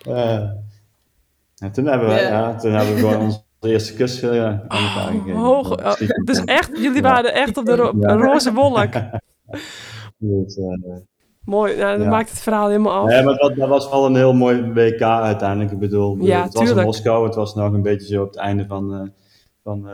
Eh, 0.02 0.40
en 1.58 1.72
toen 1.72 1.86
hebben 1.86 2.08
we, 2.08 2.14
Ja. 2.14 2.22
ja, 2.22 2.56
toen 2.56 2.72
hebben 2.72 2.94
we 2.94 3.00
gewoon 3.00 3.42
eerste 3.68 3.94
kus 3.94 4.24
aan 4.24 4.32
elkaar 4.62 5.12
gegeven. 5.12 5.32
Hoog, 5.34 5.72
oh, 5.72 5.94
dus 6.24 6.44
echt, 6.46 6.70
jullie 6.78 6.94
Ja. 6.96 7.02
waren 7.02 7.34
echt 7.34 7.58
op 7.58 7.66
de 7.66 7.76
ro- 7.76 7.94
Ja. 8.00 8.14
roze 8.14 8.54
wolk. 8.54 8.88
Dus, 10.18 10.58
eh, 10.58 10.96
Mooi, 11.46 11.76
nou, 11.78 11.96
dat 11.98 12.06
Ja. 12.06 12.10
maakt 12.12 12.30
het 12.30 12.40
verhaal 12.40 12.68
helemaal 12.68 12.94
af. 12.94 13.06
Nee, 13.10 13.24
maar 13.24 13.36
dat, 13.36 13.56
dat 13.56 13.70
was 13.70 13.90
wel 13.90 14.06
een 14.06 14.16
heel 14.16 14.34
mooi 14.34 14.62
WK 14.74 15.02
uiteindelijk. 15.02 15.72
Ik 15.72 15.80
bedoel, 15.80 16.18
Ja, 16.20 16.44
het 16.44 16.54
was 16.54 16.70
in. 16.72 16.84
Moskou. 16.84 17.26
Het 17.26 17.36
was 17.36 17.56
nog 17.56 17.74
een 17.74 17.82
beetje 17.82 18.08
zo 18.08 18.22
op 18.22 18.28
het 18.28 18.38
einde 18.38 18.66
van, 18.68 19.12
van, 19.64 19.90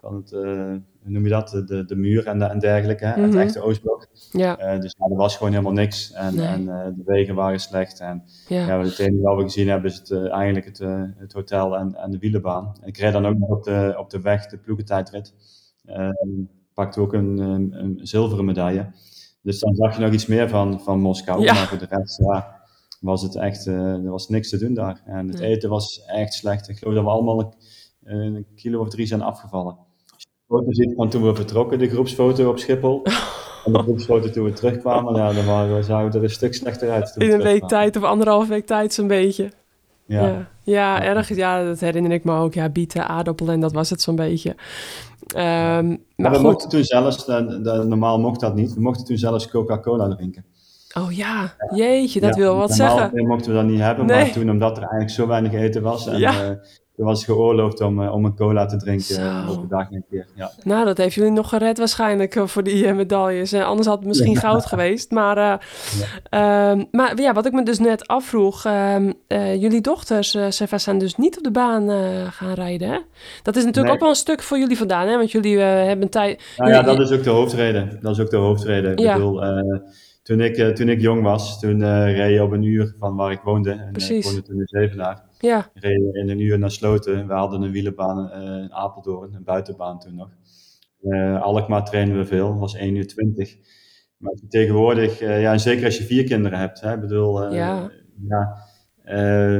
van 0.00 0.14
het, 0.16 0.30
hoe 0.30 0.80
noem 1.02 1.22
je 1.24 1.28
dat, 1.30 1.48
de, 1.66 1.84
de, 1.84 1.96
muur 1.96 2.26
en, 2.26 2.38
de- 2.38 2.44
en 2.44 2.58
dergelijke. 2.58 3.04
Het 3.06 3.16
Mhm. 3.30 3.38
echte 3.38 3.60
Oostblok. 3.62 4.06
Ja, 4.32 4.58
Eh, 4.58 4.80
dus 4.80 4.94
ja, 4.98 5.06
er 5.06 5.16
was 5.16 5.36
gewoon 5.36 5.52
helemaal 5.52 5.72
niks. 5.72 6.12
En, 6.12 6.34
Nee. 6.34 6.46
en 6.46 6.68
eh, 6.68 6.86
de 6.86 7.02
wegen 7.04 7.34
waren 7.34 7.60
slecht. 7.60 8.00
En 8.00 8.22
ja. 8.48 8.66
ja, 8.66 8.80
het 8.80 8.98
enige 8.98 9.22
wat 9.22 9.36
we 9.36 9.42
gezien 9.42 9.68
hebben 9.68 9.90
is 9.90 9.96
het, 9.98 10.10
eh, 10.10 10.32
eigenlijk 10.32 10.66
het, 10.66 10.78
het 11.16 11.32
hotel 11.32 11.76
en, 11.76 11.94
en 11.94 12.10
de 12.10 12.18
wielenbaan. 12.18 12.72
Ik 12.84 12.96
reed 12.98 13.12
dan 13.12 13.26
ook 13.26 13.38
nog 13.38 13.48
op 13.48 13.64
de, 13.64 13.94
op 13.98 14.10
de 14.10 14.20
weg, 14.20 14.46
de 14.46 14.58
ploegentijdrit. 14.58 15.34
Eh 15.84 16.10
pakte 16.74 17.00
ook 17.00 17.12
een, 17.12 17.38
een, 17.38 17.72
een 17.78 17.98
zilveren 18.02 18.44
medaille. 18.44 18.86
Dus 19.42 19.58
dan 19.60 19.74
zag 19.74 19.96
je 19.96 20.02
nog 20.02 20.12
iets 20.12 20.26
meer 20.26 20.48
van, 20.48 20.80
van 20.80 21.00
Moskou. 21.00 21.42
Ja. 21.42 21.52
Maar 21.52 21.66
voor 21.66 21.78
de 21.78 21.86
rest 21.90 22.18
ja, 22.18 22.60
was 23.00 23.22
het 23.22 23.36
echt, 23.36 23.66
er 23.66 24.10
was 24.10 24.28
niks 24.28 24.48
te 24.48 24.58
doen 24.58 24.74
daar. 24.74 25.02
En 25.04 25.28
het 25.28 25.38
Nee. 25.40 25.50
eten 25.50 25.70
was 25.70 26.02
echt 26.06 26.34
slecht. 26.34 26.68
Ik 26.68 26.78
geloof 26.78 26.94
dat 26.94 27.04
we 27.04 27.10
allemaal 27.10 27.40
een, 27.40 27.54
een 28.34 28.46
kilo 28.54 28.80
of 28.80 28.88
drie 28.88 29.06
zijn 29.06 29.22
afgevallen. 29.22 29.76
Als 30.12 30.22
je 30.22 30.28
de 30.28 30.54
foto 30.54 30.72
ziet 30.72 30.92
van 30.96 31.08
toen 31.08 31.22
we 31.22 31.34
vertrokken, 31.34 31.78
de 31.78 31.88
groepsfoto 31.88 32.48
op 32.50 32.58
Schiphol. 32.58 33.02
En 33.68 33.74
de 33.74 33.82
groepsfoto 33.82 34.30
toen 34.30 34.44
we 34.44 34.52
terugkwamen, 34.52 35.14
ja, 35.14 35.32
dan 35.32 35.44
waren 35.46 35.76
we, 35.76 35.82
zagen 35.82 36.10
we 36.10 36.16
er 36.18 36.24
een 36.24 36.30
stuk 36.30 36.54
slechter 36.54 36.90
uit. 36.90 37.12
toen 37.12 37.22
In 37.22 37.32
een 37.32 37.42
week 37.42 37.68
tijd 37.68 37.96
of 37.96 38.02
anderhalf 38.02 38.48
week 38.48 38.66
tijd 38.66 38.92
zo'n 38.92 39.06
beetje. 39.06 39.50
Ja. 40.06 40.22
Ja, 40.26 40.48
ja, 40.62 41.02
erg. 41.02 41.34
Ja, 41.36 41.64
dat 41.64 41.80
herinner 41.80 42.12
ik 42.12 42.24
me 42.24 42.38
ook. 42.38 42.54
Ja, 42.54 42.68
bieten, 42.68 43.08
aardappelen 43.08 43.54
en 43.54 43.60
dat 43.60 43.72
was 43.72 43.90
het 43.90 44.02
zo'n 44.02 44.16
beetje. 44.16 44.54
Ehm, 45.34 45.44
Maar 45.88 45.98
maar 46.16 46.32
we 46.32 46.38
mochten 46.38 46.68
toen 46.68 46.84
zelfs, 46.84 47.24
de- 47.26 47.60
de- 47.62 47.84
normaal 47.86 48.20
mocht 48.20 48.40
dat 48.40 48.54
niet, 48.54 48.74
we 48.74 48.80
mochten 48.80 49.04
toen 49.04 49.16
zelfs 49.16 49.48
Coca-Cola 49.48 50.08
drinken. 50.08 50.44
Oh 50.98 51.12
ja, 51.12 51.54
jeetje, 51.74 52.20
dat 52.20 52.34
Ja, 52.34 52.40
wil 52.40 52.56
wat 52.56 52.68
normaal 52.68 52.98
zeggen. 52.98 53.26
mochten 53.26 53.50
we 53.52 53.56
dat 53.56 53.66
niet 53.66 53.80
hebben, 53.80 54.06
Nee. 54.06 54.20
maar 54.22 54.32
toen 54.32 54.50
omdat 54.50 54.70
er 54.70 54.78
eigenlijk 54.82 55.10
zo 55.10 55.26
weinig 55.26 55.52
eten 55.52 55.82
was, 55.82 56.06
en, 56.06 56.18
Ja. 56.18 56.32
eh, 56.44 56.50
was 57.06 57.24
geoorloofd 57.24 57.80
om, 57.80 58.02
eh, 58.02 58.12
om 58.14 58.24
een 58.24 58.34
cola 58.36 58.66
te 58.66 58.76
drinken 58.76 59.16
eh, 59.16 59.48
op 59.50 59.60
de 59.60 59.66
dag 59.68 59.90
een 59.90 60.04
keer. 60.10 60.26
Ja. 60.34 60.50
Nou, 60.64 60.84
dat 60.84 60.96
heeft 60.96 61.14
jullie 61.14 61.30
nog 61.30 61.48
gered 61.48 61.78
waarschijnlijk 61.78 62.36
eh, 62.36 62.46
voor 62.46 62.62
die 62.62 62.86
eh, 62.86 62.94
medailles. 62.94 63.52
Eh, 63.52 63.64
anders 63.64 63.86
had 63.86 63.98
het 63.98 64.06
misschien 64.06 64.36
goud 64.36 64.66
geweest. 64.66 65.10
Maar, 65.10 65.36
eh, 65.36 66.70
ehm, 66.70 66.84
maar 66.90 67.20
ja, 67.20 67.32
wat 67.32 67.46
ik 67.46 67.52
me 67.52 67.62
dus 67.62 67.78
net 67.78 68.06
afvroeg. 68.06 68.64
ehm, 68.64 69.12
eh, 69.26 69.60
jullie 69.60 69.80
dochters, 69.80 70.34
eh 70.34 70.46
Seva, 70.48 70.78
zijn 70.78 70.98
dus 70.98 71.16
niet 71.16 71.36
op 71.36 71.42
de 71.44 71.50
baan 71.50 71.90
eh, 71.90 71.98
gaan 72.30 72.52
rijden, 72.54 72.88
hè? 72.88 72.98
Dat 73.42 73.56
is 73.56 73.64
natuurlijk 73.64 73.84
Nee. 73.86 73.94
ook 73.94 74.00
wel 74.00 74.08
een 74.08 74.14
stuk 74.14 74.42
voor 74.42 74.58
jullie 74.58 74.76
vandaan, 74.78 75.06
hè? 75.08 75.16
Want 75.16 75.30
jullie 75.32 75.58
eh, 75.58 75.64
hebben 75.86 76.02
een 76.02 76.08
tijd... 76.10 76.42
Nou 76.56 76.70
ja, 76.70 76.82
dat 76.82 77.00
is 77.00 77.10
ook 77.12 77.22
de 77.22 77.30
hoofdreden. 77.30 77.98
Dat 78.00 78.12
is 78.14 78.20
ook 78.20 78.30
de 78.30 78.36
hoofdreden. 78.36 78.92
Ik 78.92 78.98
Ja. 78.98 79.14
bedoel, 79.14 79.42
eh, 79.44 79.78
toen, 80.22 80.40
ik, 80.40 80.56
eh, 80.56 80.68
toen 80.68 80.88
ik 80.88 81.00
jong 81.00 81.22
was, 81.22 81.60
toen 81.60 81.82
eh, 81.82 82.16
reed 82.16 82.34
je 82.34 82.42
op 82.42 82.52
een 82.52 82.62
uur 82.62 82.94
van 82.98 83.16
waar 83.16 83.30
ik 83.32 83.40
woonde. 83.44 83.70
En, 83.70 83.78
eh, 83.78 83.92
Precies. 83.92 84.18
ik 84.18 84.24
woonde 84.24 84.42
toen 84.42 84.56
in 84.58 84.66
Zevenaar. 84.66 85.22
Ja, 85.38 85.70
reed 85.74 86.00
je 86.12 86.18
in 86.20 86.28
een 86.28 86.40
uur 86.40 86.58
naar 86.58 86.70
Sloten. 86.70 87.26
We 87.26 87.32
hadden 87.32 87.62
een 87.62 87.70
wielenbaan 87.70 88.30
eh, 88.30 88.42
in 88.42 88.72
Apeldoorn, 88.72 89.34
een 89.34 89.44
buitenbaan 89.44 89.98
toen 89.98 90.14
nog. 90.14 90.30
Eh 91.02 91.42
Alkmaar 91.42 91.84
trainen 91.84 92.16
we 92.16 92.24
veel, 92.24 92.58
was 92.58 92.74
1 92.74 92.94
uur 92.94 93.06
20. 93.06 93.56
Maar 94.16 94.32
tegenwoordig, 94.48 95.20
eh, 95.20 95.40
ja, 95.40 95.52
en 95.52 95.60
zeker 95.60 95.84
als 95.84 95.98
je 95.98 96.04
vier 96.04 96.24
kinderen 96.24 96.58
hebt, 96.58 96.80
hè, 96.80 96.98
bedoel, 96.98 97.52
Ja. 97.52 97.90
ja, 98.28 98.66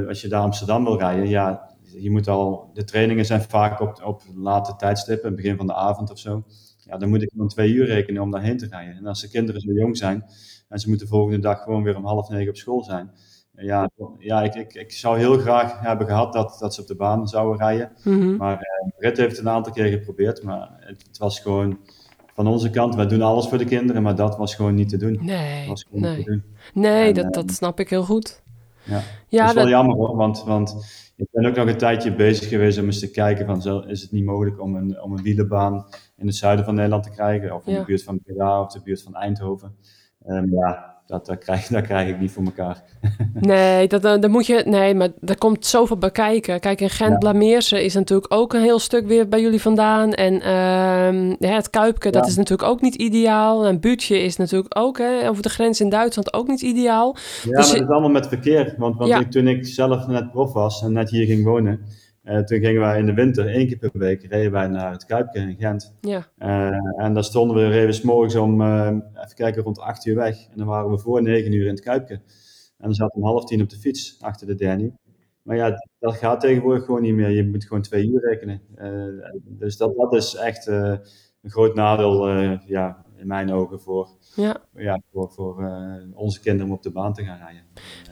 als 0.08 0.20
je 0.20 0.28
daar 0.28 0.42
Amsterdam 0.42 0.84
wil 0.84 0.98
rijden, 0.98 1.28
ja, 1.28 1.76
je 1.82 2.10
moet 2.10 2.28
al, 2.28 2.70
de 2.74 2.84
trainingen 2.84 3.24
zijn 3.24 3.42
vaak 3.42 3.80
op, 3.80 4.02
op 4.04 4.22
late 4.34 4.76
tijdstippen, 4.76 5.34
begin 5.36 5.56
van 5.56 5.66
de 5.66 5.74
avond 5.74 6.10
of 6.10 6.18
zo. 6.18 6.44
Ja, 6.84 6.96
dan 6.98 7.08
moet 7.08 7.22
ik 7.22 7.30
gewoon 7.30 7.48
twee 7.48 7.72
uur 7.72 7.86
rekenen 7.86 8.22
om 8.22 8.30
daarheen 8.30 8.56
te 8.56 8.66
rijden. 8.66 8.94
En 8.96 9.06
als 9.06 9.20
de 9.20 9.28
kinderen 9.28 9.60
zo 9.60 9.72
jong 9.72 9.96
zijn 9.96 10.24
en 10.68 10.78
ze 10.78 10.88
moeten 10.88 11.06
de 11.06 11.12
volgende 11.12 11.38
dag 11.38 11.62
gewoon 11.62 11.82
weer 11.82 11.96
om 11.96 12.04
half 12.04 12.28
negen 12.28 12.48
op 12.48 12.56
school 12.56 12.84
zijn, 12.84 13.10
ja, 13.60 13.90
ja 14.18 14.42
ik, 14.42 14.54
ik, 14.54 14.74
ik 14.74 14.92
zou 14.92 15.18
heel 15.18 15.38
graag 15.38 15.80
hebben 15.80 16.06
gehad 16.06 16.32
dat, 16.32 16.56
dat 16.60 16.74
ze 16.74 16.80
op 16.80 16.86
de 16.86 16.96
baan 16.96 17.28
zouden 17.28 17.58
rijden. 17.58 17.92
mhm. 18.04 18.36
Maar 18.36 18.56
eh 18.56 18.88
Britt 18.98 19.16
heeft 19.16 19.36
het 19.36 19.46
een 19.46 19.52
aantal 19.52 19.72
keer 19.72 19.86
geprobeerd, 19.86 20.42
maar 20.42 20.68
het, 20.80 21.02
het 21.06 21.18
was 21.18 21.40
gewoon 21.40 21.78
van 22.34 22.46
onze 22.46 22.70
kant, 22.70 22.94
wij 22.94 23.06
doen 23.06 23.22
alles 23.22 23.48
voor 23.48 23.58
de 23.58 23.64
kinderen, 23.64 24.02
maar 24.02 24.14
dat 24.14 24.36
was 24.36 24.54
gewoon 24.54 24.74
niet 24.74 24.88
te 24.88 24.96
doen. 24.96 25.12
Dat 25.12 25.22
nee, 25.22 25.68
was 25.68 25.84
gewoon 25.88 26.02
niet 26.02 26.10
nee. 26.14 26.24
te 26.24 26.30
doen. 26.30 26.42
Nee, 26.74 27.08
En, 27.08 27.14
dat, 27.14 27.24
eh, 27.24 27.30
dat 27.30 27.50
snap 27.50 27.80
ik 27.80 27.90
heel 27.90 28.04
goed. 28.04 28.42
Ja. 28.84 29.00
Ja, 29.28 29.40
dat 29.40 29.48
is 29.48 29.54
wel 29.54 29.62
dat, 29.62 29.72
jammer 29.72 29.96
hoor, 29.96 30.16
want, 30.16 30.44
want 30.44 30.76
ik 31.16 31.26
ben 31.30 31.46
ook 31.46 31.56
nog 31.56 31.68
een 31.68 31.76
tijdje 31.76 32.14
bezig 32.14 32.48
geweest 32.48 32.78
om 32.78 32.84
eens 32.84 32.98
te 32.98 33.10
kijken 33.10 33.46
van, 33.46 33.62
zo, 33.62 33.78
is 33.78 34.02
het 34.02 34.12
niet 34.12 34.24
mogelijk 34.24 34.60
om 34.60 34.76
een, 34.76 35.02
om 35.02 35.12
een 35.12 35.22
wielenbaan 35.22 35.86
in 36.16 36.26
het 36.26 36.36
zuiden 36.36 36.64
van 36.64 36.74
Nederland 36.74 37.02
te 37.02 37.10
krijgen, 37.10 37.54
of 37.54 37.66
in 37.66 37.72
Ja. 37.72 37.78
de 37.78 37.84
buurt 37.84 38.02
van 38.02 38.20
Breda 38.20 38.60
of 38.60 38.72
de 38.72 38.80
buurt 38.84 39.02
van 39.02 39.14
Eindhoven. 39.14 39.74
Um, 40.26 40.54
ja, 40.54 40.97
dat, 41.08 41.26
dat, 41.26 41.38
krijg, 41.38 41.66
dat 41.66 41.82
krijg 41.82 42.08
ik 42.08 42.20
niet 42.20 42.30
voor 42.30 42.44
elkaar. 42.44 42.82
nee, 43.34 43.86
dat, 43.86 44.02
dat, 44.02 44.28
moet 44.28 44.46
je, 44.46 44.62
nee, 44.66 44.94
maar 44.94 45.08
er 45.24 45.38
komt 45.38 45.66
zoveel 45.66 45.96
bij 45.96 46.10
kijken. 46.10 46.60
Kijk, 46.60 46.80
in 46.80 46.90
Gent 46.90 47.18
Blameerse 47.18 47.84
is 47.84 47.94
natuurlijk 47.94 48.34
ook 48.34 48.52
een 48.52 48.60
heel 48.60 48.78
stuk 48.78 49.06
weer 49.06 49.28
bij 49.28 49.40
jullie 49.40 49.60
vandaan. 49.60 50.12
En 50.12 50.34
uh, 50.34 51.36
ja, 51.38 51.54
het 51.54 51.70
Kuipke, 51.70 52.10
dat 52.10 52.26
is 52.26 52.36
natuurlijk 52.36 52.68
ook 52.68 52.80
niet 52.80 52.94
ideaal. 52.94 53.66
En 53.66 53.80
Buutje 53.80 54.22
is 54.22 54.36
natuurlijk 54.36 54.78
ook 54.78 54.98
hè, 54.98 55.28
over 55.28 55.42
de 55.42 55.48
grens 55.48 55.80
in 55.80 55.88
Duitsland 55.88 56.32
ook 56.32 56.46
niet 56.46 56.62
ideaal. 56.62 57.16
Ja, 57.16 57.20
dus 57.42 57.50
maar 57.50 57.76
het 57.76 57.82
is 57.82 57.88
allemaal 57.88 58.10
met 58.10 58.28
verkeer. 58.28 58.74
Want, 58.78 58.96
want 58.96 59.12
ik, 59.12 59.30
toen 59.30 59.48
ik 59.48 59.66
zelf 59.66 60.06
net 60.06 60.30
prof 60.30 60.52
was 60.52 60.82
en 60.82 60.92
net 60.92 61.10
hier 61.10 61.26
ging 61.26 61.44
wonen 61.44 61.80
uh, 62.28 62.38
toen 62.38 62.58
gingen 62.58 62.80
wij 62.80 62.98
in 62.98 63.06
de 63.06 63.14
winter 63.14 63.46
één 63.46 63.66
keer 63.66 63.78
per 63.78 63.90
week 63.92 64.26
reden 64.30 64.52
wij 64.52 64.66
naar 64.66 64.92
het 64.92 65.04
Kuipke 65.04 65.38
in 65.38 65.56
Gent. 65.58 65.96
Ja. 66.00 66.26
Uh, 66.38 67.04
en 67.04 67.14
daar 67.14 67.24
stonden 67.24 67.56
we, 67.56 67.68
reden 67.68 68.00
we 68.00 68.06
morgens 68.06 68.34
om, 68.34 68.60
uh, 68.60 68.86
even 69.14 69.34
kijken, 69.34 69.62
rond 69.62 69.80
8 69.80 70.06
uur 70.06 70.14
weg. 70.14 70.46
En 70.50 70.56
dan 70.56 70.66
waren 70.66 70.90
we 70.90 70.98
voor 70.98 71.22
9 71.22 71.52
uur 71.52 71.64
in 71.64 71.70
het 71.70 71.80
Kuipke. 71.80 72.14
En 72.14 72.84
dan 72.84 72.94
zaten 72.94 73.20
we 73.20 73.26
om 73.26 73.30
half 73.30 73.44
tien 73.44 73.62
op 73.62 73.68
de 73.68 73.76
fiets 73.76 74.16
achter 74.20 74.46
de 74.46 74.54
Danny. 74.54 74.92
Maar 75.42 75.56
ja, 75.56 75.74
dat 75.98 76.16
gaat 76.16 76.40
tegenwoordig 76.40 76.84
gewoon 76.84 77.02
niet 77.02 77.14
meer. 77.14 77.30
Je 77.30 77.46
moet 77.46 77.64
gewoon 77.64 77.82
twee 77.82 78.08
uur 78.08 78.20
rekenen. 78.20 78.60
dus 79.44 79.76
dat, 79.76 79.96
dat 79.96 80.14
is 80.14 80.34
echt 80.34 80.66
een 80.66 81.00
groot 81.42 81.74
nadeel 81.74 82.28
ja, 82.66 83.04
in 83.18 83.26
mijn 83.26 83.52
ogen 83.52 83.80
voor, 83.80 84.08
ja. 84.34 84.56
Ja, 84.76 85.00
voor, 85.12 85.30
voor 85.30 85.62
uh, 85.62 85.94
onze 86.14 86.40
kinderen 86.40 86.66
om 86.66 86.76
op 86.76 86.82
de 86.82 86.90
baan 86.90 87.14
te 87.14 87.24
gaan 87.24 87.38
rijden. 87.38 87.62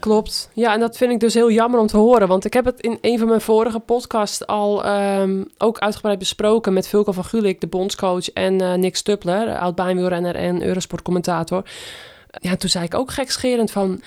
Klopt. 0.01 0.51
Ja, 0.55 0.75
en 0.75 0.81
dat 0.81 0.97
vind 0.97 1.13
ik 1.13 1.21
dus 1.21 1.35
heel 1.35 1.51
jammer 1.51 1.81
om 1.81 1.87
te 1.87 1.97
horen. 1.97 2.29
Want 2.29 2.45
ik 2.45 2.53
heb 2.53 2.65
het 2.65 2.81
in 2.81 2.99
een 3.01 3.19
van 3.19 3.29
mijn 3.29 3.41
vorige 3.41 3.81
podcasts 3.81 4.47
al 4.47 4.87
um, 5.21 5.47
ook 5.59 5.79
uitgebreid 5.79 6.19
besproken 6.19 6.73
met 6.73 6.89
Vulko 6.89 7.13
van 7.13 7.25
Gulik, 7.25 7.61
de 7.61 7.67
bondscoach, 7.67 8.31
en 8.31 8.63
uh, 8.63 8.75
Nick 8.75 8.97
Stuppler, 8.97 9.59
oud-baanwielrenner 9.59 10.35
en 10.35 10.63
Eurosport-commentator. 10.63 11.63
Ja, 12.41 12.57
toen 12.57 12.71
zei 12.71 12.85
ik 12.85 12.95
ook 12.95 13.11
gekscherend 13.11 13.71
van 13.71 14.01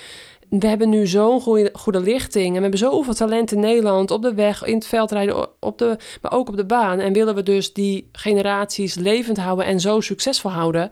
we 0.49 0.67
hebben 0.67 0.89
nu 0.89 1.07
zo'n 1.07 1.41
goede, 1.41 1.69
goede 1.73 1.99
lichting. 1.99 2.47
En 2.47 2.53
we 2.53 2.61
hebben 2.61 2.79
zoveel 2.79 3.13
talent 3.13 3.51
in 3.51 3.59
Nederland. 3.59 4.11
Op 4.11 4.21
de 4.21 4.33
weg, 4.33 4.63
in 4.63 4.75
het 4.75 4.87
veldrijden, 4.87 5.47
op 5.59 5.77
de, 5.77 5.97
maar 6.21 6.31
ook 6.31 6.47
op 6.47 6.57
de 6.57 6.65
baan. 6.65 6.99
En 6.99 7.13
willen 7.13 7.35
we 7.35 7.43
dus 7.43 7.73
die 7.73 8.09
generaties 8.11 8.95
levend 8.95 9.37
houden 9.37 9.65
en 9.65 9.79
zo 9.79 9.99
succesvol 9.99 10.51
houden. 10.51 10.89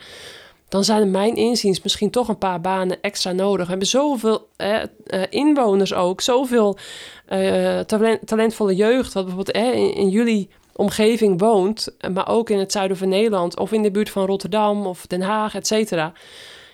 Dan 0.70 0.84
zijn 0.84 1.02
er 1.02 1.08
mijn 1.08 1.36
inziens 1.36 1.82
misschien 1.82 2.10
toch 2.10 2.28
een 2.28 2.38
paar 2.38 2.62
banen 2.62 3.02
extra 3.02 3.32
nodig. 3.32 3.64
We 3.64 3.70
hebben 3.70 3.88
zoveel 3.88 4.48
eh, 4.56 4.82
inwoners 5.30 5.94
ook. 5.94 6.22
Zoveel 6.22 6.78
eh, 7.26 7.80
talent, 7.80 8.28
talentvolle 8.28 8.76
jeugd. 8.76 9.14
Wat 9.14 9.26
bijvoorbeeld 9.26 9.56
eh, 9.56 9.74
in, 9.74 9.94
in 9.94 10.10
jullie 10.10 10.50
omgeving 10.76 11.40
woont. 11.40 11.96
Maar 12.14 12.28
ook 12.28 12.50
in 12.50 12.60
het 12.60 12.72
zuiden 12.72 12.98
van 12.98 13.10
Nederland. 13.10 13.60
Of 13.60 13.72
in 13.72 13.82
de 13.82 13.92
buurt 13.92 14.10
van 14.10 14.26
Rotterdam 14.26 14.86
of 14.86 15.08
Den 15.08 15.22
Haag, 15.22 15.56
et 15.56 15.68
cetera. 15.68 16.14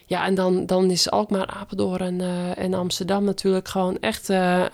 Ja, 0.06 0.26
en 0.26 0.36
dan, 0.36 0.66
dan 0.66 0.92
is 0.92 1.10
Alkmaar, 1.10 1.48
Apeldoorn 1.48 2.02
en, 2.02 2.20
uh, 2.20 2.58
en 2.58 2.74
Amsterdam 2.74 3.24
natuurlijk 3.24 3.68
gewoon 3.68 3.98
echt... 4.00 4.30
Uh, 4.30 4.66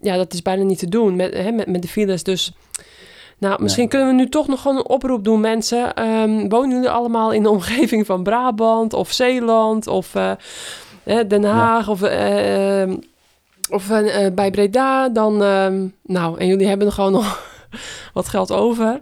ja, 0.00 0.16
dat 0.16 0.32
is 0.32 0.42
bijna 0.42 0.62
niet 0.62 0.78
te 0.78 0.88
doen 0.88 1.16
met, 1.16 1.34
hè, 1.34 1.50
met, 1.50 1.66
met 1.66 1.82
de 1.82 1.88
files. 1.88 2.22
Dus 2.22 2.52
nou, 3.38 3.62
misschien 3.62 3.88
kunnen 3.88 4.08
we 4.08 4.14
nu 4.14 4.28
toch 4.28 4.48
nog 4.48 4.60
gewoon 4.60 4.76
een 4.76 4.88
oproep 4.88 5.24
doen, 5.24 5.40
mensen. 5.40 6.02
Um, 6.06 6.48
wonen 6.48 6.70
jullie 6.70 6.90
allemaal 6.90 7.32
in 7.32 7.42
de 7.42 7.50
omgeving 7.58 8.06
van 8.06 8.22
Brabant 8.22 8.92
of 8.92 9.12
Zeeland 9.12 9.86
of 9.86 10.14
uh, 10.14 10.32
Den 11.04 11.44
Haag 11.44 11.86
ja. 11.86 11.92
of, 11.92 12.02
of 13.70 13.86
bij 14.34 14.50
Breda? 14.50 15.08
Dan, 15.08 15.42
ehm, 15.42 15.86
nou, 16.02 16.38
en 16.38 16.46
jullie 16.46 16.66
hebben 16.66 16.86
er 16.86 16.92
gewoon 16.92 17.12
nog 17.12 17.42
wat 18.14 18.28
geld 18.28 18.52
over 18.52 19.00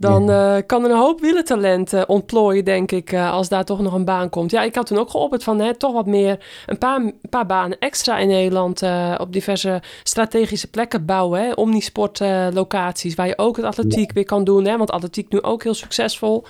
dan 0.00 0.30
uh, 0.30 0.56
kan 0.66 0.84
er 0.84 0.90
een 0.90 0.96
hoop 0.96 1.20
wielentalent 1.20 2.06
ontplooien, 2.06 2.64
denk 2.64 2.92
ik, 2.92 3.12
uh, 3.12 3.32
als 3.32 3.48
daar 3.48 3.64
toch 3.64 3.80
nog 3.80 3.92
een 3.92 4.04
baan 4.04 4.28
komt. 4.28 4.50
Ja, 4.50 4.62
ik 4.62 4.74
had 4.74 4.86
toen 4.86 4.98
ook 4.98 5.10
geopperd 5.10 5.44
van 5.44 5.60
hè, 5.60 5.74
toch 5.74 5.92
wat 5.92 6.06
meer, 6.06 6.44
een 6.66 6.78
paar, 6.78 6.96
een 7.00 7.14
paar 7.30 7.46
banen 7.46 7.78
extra 7.78 8.18
in 8.18 8.28
Nederland 8.28 8.82
op 9.18 9.32
diverse 9.32 9.82
strategische 10.02 10.70
plekken 10.70 11.04
bouwen. 11.04 11.40
Hè, 11.40 11.52
omnisportlocaties, 11.52 13.14
waar 13.14 13.26
je 13.26 13.38
ook 13.38 13.56
het 13.56 13.66
atletiek 13.66 14.08
ja. 14.08 14.14
weer 14.14 14.24
kan 14.24 14.44
doen. 14.44 14.64
Hè, 14.64 14.76
want 14.76 14.90
atletiek 14.90 15.32
nu 15.32 15.42
ook 15.42 15.62
heel 15.62 15.74
succesvol. 15.74 16.44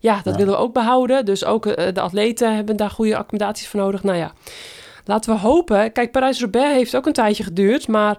Ja, 0.00 0.20
dat 0.22 0.32
ja. 0.32 0.38
willen 0.38 0.54
we 0.54 0.60
ook 0.60 0.72
behouden. 0.72 1.24
Dus 1.24 1.44
ook 1.44 1.64
de 1.94 2.00
atleten 2.00 2.54
hebben 2.54 2.76
daar 2.76 2.90
goede 2.90 3.16
accommodaties 3.16 3.68
voor 3.68 3.80
nodig. 3.80 4.02
Nou 4.02 4.18
ja, 4.18 4.32
laten 5.04 5.34
we 5.34 5.40
hopen. 5.40 5.92
Kijk, 5.92 6.10
Parijs-Roubaix 6.10 6.74
heeft 6.74 6.96
ook 6.96 7.06
een 7.06 7.12
tijdje 7.12 7.44
geduurd, 7.44 7.88
maar... 7.88 8.18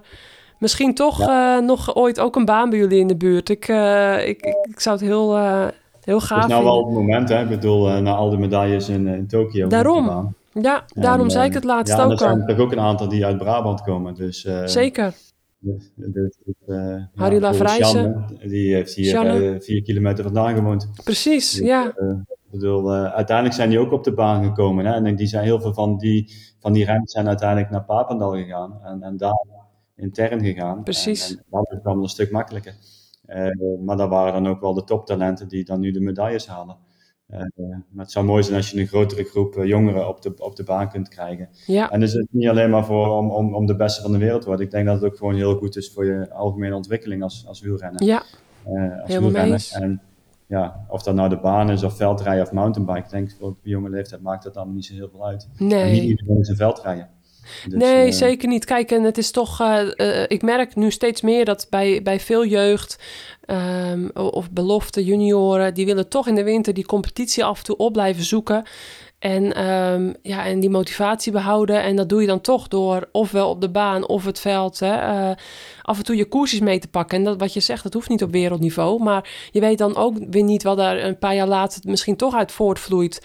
Misschien 0.59 0.93
toch 0.93 1.19
ja. 1.19 1.57
uh, 1.57 1.65
nog 1.65 1.95
ooit 1.95 2.19
ook 2.19 2.35
een 2.35 2.45
baan 2.45 2.69
bij 2.69 2.79
jullie 2.79 2.99
in 2.99 3.07
de 3.07 3.15
buurt. 3.15 3.49
Ik, 3.49 3.67
uh, 3.67 4.27
ik, 4.27 4.45
ik, 4.69 4.79
zou 4.79 4.97
het 4.97 5.05
heel, 5.05 5.37
uh, 5.37 5.67
heel 6.01 6.19
gaaf 6.19 6.39
vinden. 6.39 6.39
Het 6.39 6.49
is 6.49 6.49
nou 6.49 6.63
wel 6.63 6.85
het 6.85 6.93
moment, 6.93 7.29
hè? 7.29 7.41
Ik 7.41 7.49
bedoel, 7.49 8.01
na 8.01 8.15
al 8.15 8.29
die 8.29 8.39
medailles 8.39 8.89
in, 8.89 9.07
in 9.07 9.27
Tokio. 9.27 9.67
Daarom. 9.67 10.35
Ja, 10.61 10.85
daarom 10.93 11.25
en, 11.25 11.31
zei 11.31 11.47
ik 11.47 11.53
het 11.53 11.63
laatst 11.63 11.93
ja, 11.93 11.99
ook 11.99 12.05
al. 12.05 12.11
er 12.11 12.17
zijn 12.17 12.37
natuurlijk 12.37 12.59
ook 12.59 12.71
een 12.71 12.79
aantal 12.79 13.07
die 13.07 13.25
uit 13.25 13.37
Brabant 13.37 13.81
komen. 13.81 14.13
Dus, 14.13 14.47
Zeker. 14.65 15.13
Dus, 15.59 15.91
dus, 15.95 16.37
Harry. 17.15 17.39
Die 18.41 18.73
heeft 18.73 18.93
hier 18.93 19.57
vier 19.59 19.81
kilometer 19.81 20.23
vandaan 20.23 20.55
gewoond. 20.55 20.89
Precies, 21.03 21.51
dus, 21.51 21.67
ja. 21.67 21.85
ik 21.87 22.51
bedoel, 22.51 22.91
uiteindelijk 22.93 23.55
zijn 23.55 23.69
die 23.69 23.79
ook 23.79 23.91
op 23.91 24.03
de 24.03 24.13
baan 24.13 24.43
gekomen. 24.43 24.85
Hè? 24.85 24.93
En 24.93 25.15
die 25.15 25.27
zijn 25.27 25.43
heel 25.43 25.61
veel 25.61 25.73
van 25.73 25.97
die, 25.97 26.31
van 26.59 26.73
die 26.73 26.85
renners 26.85 27.11
zijn 27.11 27.27
uiteindelijk 27.27 27.69
naar 27.69 27.83
Papendal 27.83 28.31
gegaan. 28.31 28.79
En, 28.83 29.03
en 29.03 29.17
daar 29.17 29.45
intern 29.97 30.41
gegaan. 30.43 30.83
Precies. 30.83 31.29
En, 31.29 31.37
en 31.37 31.43
dat 31.49 31.71
is 31.71 31.83
dan 31.83 32.01
een 32.01 32.09
stuk 32.09 32.31
makkelijker. 32.31 32.75
Uh, 33.27 33.79
maar 33.85 33.97
dat 33.97 34.09
waren 34.09 34.43
dan 34.43 34.51
ook 34.51 34.61
wel 34.61 34.73
de 34.73 34.83
toptalenten 34.83 35.47
die 35.47 35.65
dan 35.65 35.79
nu 35.79 35.91
de 35.91 35.99
medailles 35.99 36.47
halen. 36.47 36.77
Uh, 37.29 37.39
maar 37.89 38.03
het 38.05 38.11
zou 38.11 38.25
mooi 38.25 38.43
zijn 38.43 38.55
als 38.55 38.71
je 38.71 38.79
een 38.79 38.87
grotere 38.87 39.23
groep 39.23 39.55
uh, 39.55 39.65
jongeren 39.65 40.07
op 40.07 40.21
de, 40.21 40.33
op 40.37 40.55
de 40.55 40.63
baan 40.63 40.89
kunt 40.89 41.09
krijgen. 41.09 41.49
Ja. 41.65 41.91
En 41.91 41.99
dus 41.99 42.13
het 42.13 42.21
is 42.21 42.27
niet 42.31 42.47
alleen 42.47 42.69
maar 42.69 42.85
voor, 42.85 43.07
om, 43.07 43.31
om, 43.31 43.55
om 43.55 43.65
de 43.65 43.75
beste 43.75 44.01
van 44.01 44.11
de 44.11 44.17
wereld 44.17 44.41
te 44.41 44.47
worden. 44.47 44.65
Ik 44.65 44.71
denk 44.71 44.85
dat 44.85 45.01
het 45.01 45.11
ook 45.11 45.17
gewoon 45.17 45.35
heel 45.35 45.55
goed 45.55 45.75
is 45.75 45.91
voor 45.93 46.05
je 46.05 46.31
algemene 46.31 46.75
ontwikkeling 46.75 47.23
als, 47.23 47.45
als 47.47 47.61
wielrenner. 47.61 48.03
Ja, 48.03 48.23
als 49.03 49.17
wielrenner. 49.17 49.69
En 49.71 50.01
ja, 50.47 50.85
of 50.89 51.03
dat 51.03 51.15
nou 51.15 51.29
de 51.29 51.39
baan 51.39 51.71
is 51.71 51.83
of 51.83 51.95
veldrijden 51.95 52.43
of 52.43 52.51
mountainbike. 52.51 52.99
Ik 52.99 53.09
denk 53.09 53.31
voor 53.39 53.57
de 53.63 53.69
jonge 53.69 53.89
leeftijd 53.89 54.21
maakt 54.21 54.43
dat 54.43 54.53
dan 54.53 54.73
niet 54.73 54.85
zo 54.85 54.93
heel 54.93 55.09
veel 55.09 55.25
uit. 55.25 55.49
Nee. 55.57 55.83
En 55.83 55.91
niet 55.91 56.03
iedereen 56.03 56.39
is 56.39 56.47
een 56.47 56.55
veldrijden. 56.55 57.09
Dus, 57.67 57.81
nee, 57.81 58.07
uh, 58.07 58.13
zeker 58.13 58.47
niet. 58.47 58.65
Kijk, 58.65 58.91
en 58.91 59.03
het 59.03 59.17
is 59.17 59.31
toch. 59.31 59.61
Uh, 59.61 59.81
uh, 59.95 60.23
ik 60.27 60.41
merk 60.41 60.75
nu 60.75 60.91
steeds 60.91 61.21
meer 61.21 61.45
dat 61.45 61.67
bij, 61.69 62.01
bij 62.01 62.19
veel 62.19 62.45
jeugd. 62.45 62.99
Um, 63.91 64.09
of 64.13 64.51
belofte 64.51 65.03
junioren. 65.03 65.73
die 65.73 65.85
willen 65.85 66.09
toch 66.09 66.27
in 66.27 66.35
de 66.35 66.43
winter 66.43 66.73
die 66.73 66.85
competitie 66.85 67.43
af 67.43 67.57
en 67.57 67.63
toe 67.63 67.77
op 67.77 67.93
blijven 67.93 68.23
zoeken. 68.23 68.63
En, 69.19 69.67
um, 69.67 70.15
ja, 70.21 70.45
en 70.45 70.59
die 70.59 70.69
motivatie 70.69 71.31
behouden. 71.31 71.81
En 71.81 71.95
dat 71.95 72.09
doe 72.09 72.21
je 72.21 72.27
dan 72.27 72.41
toch 72.41 72.67
door 72.67 73.09
ofwel 73.11 73.49
op 73.49 73.61
de 73.61 73.69
baan 73.69 74.07
of 74.07 74.25
het 74.25 74.39
veld. 74.39 74.79
Hè, 74.79 75.31
af 75.81 75.97
en 75.97 76.03
toe 76.03 76.15
je 76.15 76.25
koersjes 76.25 76.59
mee 76.59 76.79
te 76.79 76.87
pakken. 76.87 77.17
En 77.17 77.23
dat, 77.23 77.39
wat 77.39 77.53
je 77.53 77.59
zegt, 77.59 77.83
dat 77.83 77.93
hoeft 77.93 78.09
niet 78.09 78.23
op 78.23 78.31
wereldniveau. 78.31 79.03
Maar 79.03 79.29
je 79.51 79.59
weet 79.59 79.77
dan 79.77 79.95
ook 79.95 80.17
weer 80.29 80.43
niet 80.43 80.63
wat 80.63 80.77
daar 80.77 81.03
een 81.03 81.19
paar 81.19 81.35
jaar 81.35 81.47
later 81.47 81.81
misschien 81.85 82.15
toch 82.15 82.35
uit 82.35 82.51
voortvloeit. 82.51 83.21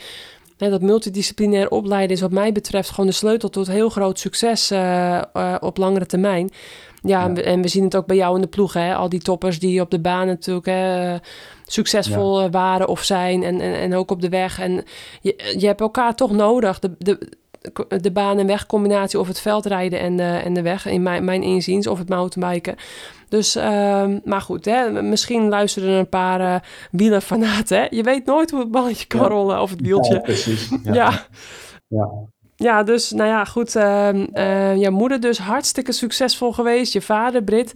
Dat 0.71 0.83
multidisciplinair 0.83 1.71
opleiden 1.71 2.17
is 2.17 2.23
wat 2.23 2.31
mij 2.31 2.53
betreft 2.53 2.91
gewoon 2.91 3.07
de 3.07 3.13
sleutel 3.13 3.49
tot 3.49 3.67
heel 3.67 3.89
groot 3.89 4.19
succes 4.19 4.73
uh, 4.73 5.21
uh, 5.37 5.55
op 5.61 5.77
langere 5.77 6.07
termijn. 6.07 6.51
Ja, 7.03 7.19
ja. 7.21 7.27
En, 7.27 7.35
we, 7.35 7.43
en, 7.43 7.63
we, 7.63 7.69
zien 7.69 7.85
het 7.85 7.97
ook 7.97 8.07
bij 8.07 8.17
jou 8.17 8.35
in 8.35 8.41
de 8.41 8.47
ploeg, 8.47 8.73
hè? 8.73 8.95
al 8.95 9.09
die 9.09 9.21
toppers 9.21 9.59
die 9.59 9.81
op 9.81 9.91
de 9.91 10.01
baan 10.01 10.27
natuurlijk 10.27 10.67
hè, 10.67 11.17
succesvol 11.67 12.41
ja. 12.41 12.51
waren 12.51 12.89
of 12.89 13.03
zijn 13.03 13.43
en, 13.43 13.61
en, 13.61 13.75
en 13.75 13.95
ook 13.95 14.11
op 14.11 14.21
de 14.21 14.29
weg. 14.29 14.61
En 14.61 14.85
je, 15.21 15.55
je 15.59 15.67
hebt 15.67 15.81
elkaar 15.81 16.15
toch 16.15 16.31
nodig. 16.31 16.79
De, 16.79 16.91
de, 16.99 17.29
de 18.01 18.11
baan- 18.13 18.39
en 18.39 18.47
wegcombinatie 18.47 19.19
of 19.19 19.27
het 19.27 19.41
veldrijden 19.41 20.01
en 20.01 20.17
de, 20.17 20.41
en 20.45 20.55
de 20.55 20.63
weg, 20.63 20.87
in 20.87 21.03
mijn, 21.03 21.25
mijn 21.25 21.43
inziens, 21.43 21.87
of 21.87 21.99
het 21.99 22.09
mountainbiken. 22.09 22.77
Dus, 23.33 23.57
uh, 23.57 24.05
maar 24.25 24.41
goed, 24.41 24.65
hè, 24.65 25.03
misschien 25.03 25.49
luisteren 25.49 25.89
er 25.89 25.99
een 25.99 26.09
paar 26.09 26.41
uh, 26.41 26.57
wielerfanaten. 26.91 27.79
Hè? 27.79 27.87
Je 27.91 28.03
weet 28.03 28.27
nooit 28.27 28.51
hoe 28.51 28.61
het 28.61 28.71
balletje 28.71 29.07
kan 29.07 29.21
ja. 29.21 29.27
rollen 29.27 29.61
of 29.61 29.71
het 29.71 29.81
wieltje. 29.81 30.15
Ja, 30.15 30.21
precies. 30.21 30.69
Ja. 30.83 30.95
ja. 30.95 31.27
ja. 31.89 32.09
Ja, 32.57 32.83
dus 32.83 33.11
nou 33.11 33.29
ja, 33.29 33.45
goed. 33.45 33.75
Uh, 33.77 34.09
uh, 34.15 34.77
jouw 34.77 34.91
moeder 34.91 35.21
dus 35.21 35.39
hartstikke 35.39 35.93
succesvol 35.93 36.53
geweest. 36.53 36.93
Je 36.93 37.03
vader, 37.03 37.43
Brit. 37.43 37.73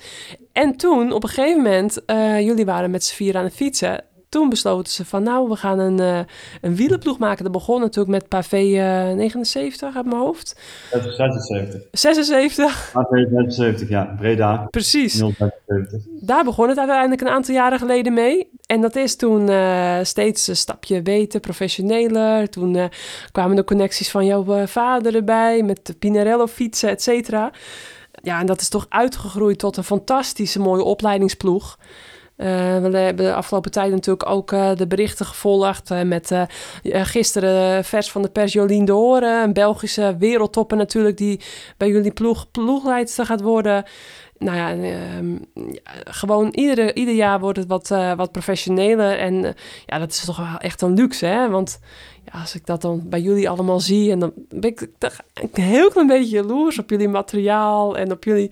En 0.52 0.76
toen, 0.76 1.12
op 1.12 1.22
een 1.22 1.28
gegeven 1.28 1.62
moment, 1.62 2.02
uh, 2.06 2.40
jullie 2.40 2.64
waren 2.64 2.90
met 2.90 3.04
z'n 3.04 3.14
vier 3.14 3.36
aan 3.36 3.44
het 3.44 3.54
fietsen. 3.54 4.04
Toen 4.36 4.48
besloten 4.48 4.92
ze 4.92 5.04
van, 5.04 5.22
nou, 5.22 5.48
we 5.48 5.56
gaan 5.56 5.78
een, 5.78 6.00
uh, 6.00 6.18
een 6.60 6.76
wielenploeg 6.76 7.18
maken. 7.18 7.44
Dat 7.44 7.52
begon 7.52 7.80
natuurlijk 7.80 8.08
met 8.08 8.28
Pavé 8.28 8.56
79 8.56 9.96
uit 9.96 10.06
mijn 10.06 10.20
hoofd. 10.20 10.60
76. 10.90 11.80
76? 11.90 12.90
Pavé 12.92 13.28
76, 13.30 13.88
ja. 13.88 14.14
Breda. 14.18 14.66
Precies. 14.70 15.14
075. 15.14 16.02
Daar 16.20 16.44
begon 16.44 16.68
het 16.68 16.78
uiteindelijk 16.78 17.20
een 17.20 17.28
aantal 17.28 17.54
jaren 17.54 17.78
geleden 17.78 18.12
mee. 18.12 18.50
En 18.66 18.80
dat 18.80 18.96
is 18.96 19.16
toen 19.16 19.50
uh, 19.50 19.98
steeds 20.02 20.46
een 20.46 20.56
stapje 20.56 21.02
beter, 21.02 21.40
professioneler. 21.40 22.50
Toen 22.50 22.90
kwamen 23.32 23.56
de 23.56 23.64
connecties 23.64 24.10
van 24.10 24.24
jouw 24.24 24.66
vader 24.66 25.14
erbij, 25.14 25.62
met 25.62 25.86
de 25.86 25.94
Pinarello 25.94 26.46
fietsen, 26.46 26.88
et 26.88 27.02
cetera. 27.02 27.52
Ja, 28.22 28.40
en 28.40 28.46
dat 28.46 28.60
is 28.60 28.68
toch 28.68 28.86
uitgegroeid 28.88 29.58
tot 29.58 29.76
een 29.76 29.84
fantastische 29.84 30.60
mooie 30.60 30.82
opleidingsploeg. 30.82 31.78
Uh, 32.36 32.46
we 32.78 32.96
hebben 32.96 33.24
de 33.24 33.34
afgelopen 33.34 33.70
tijd 33.70 33.90
natuurlijk 33.90 34.28
ook 34.28 34.52
uh, 34.52 34.70
de 34.74 34.86
berichten 34.86 35.26
gevolgd. 35.26 35.90
Uh, 35.90 36.02
met 36.02 36.32
gisteren 36.82 37.84
vers 37.84 38.10
van 38.10 38.22
de 38.22 38.28
pers 38.28 38.52
Jolien 38.52 38.84
de 38.84 38.92
Horen. 38.92 39.42
Een 39.42 39.52
Belgische 39.52 40.16
wereldtopper 40.18 40.76
natuurlijk 40.76 41.16
die 41.16 41.40
bij 41.76 41.88
jullie 41.88 42.12
ploeg 42.12 42.50
ploegleidster 42.50 43.26
gaat 43.26 43.40
worden. 43.40 43.84
Nou 44.38 44.56
ja, 44.56 44.70
ehm, 44.70 45.36
gewoon 46.04 46.48
iedere, 46.48 46.94
ieder 46.94 47.14
jaar 47.14 47.40
wordt 47.40 47.58
het 47.58 47.68
wat, 47.68 47.88
wat 48.16 48.32
professioneler. 48.32 49.18
En 49.18 49.54
ja, 49.86 49.98
dat 49.98 50.10
is 50.10 50.24
toch 50.24 50.36
wel 50.36 50.58
echt 50.58 50.82
een 50.82 50.94
luxe, 50.94 51.26
hè? 51.26 51.48
Want 51.48 51.78
ja, 52.32 52.40
als 52.40 52.54
ik 52.54 52.66
dat 52.66 52.82
dan 52.82 53.02
bij 53.04 53.20
jullie 53.20 53.48
allemaal 53.48 53.80
zie... 53.80 54.10
en 54.10 54.18
dan 54.18 54.32
ben 54.48 54.70
ik 54.70 54.88
een 55.34 55.62
heel 55.62 55.90
klein 55.90 56.06
beetje 56.06 56.36
jaloers 56.36 56.78
op 56.78 56.90
jullie 56.90 57.08
materiaal... 57.08 57.96
en 57.96 58.12
op 58.12 58.24
jullie 58.24 58.50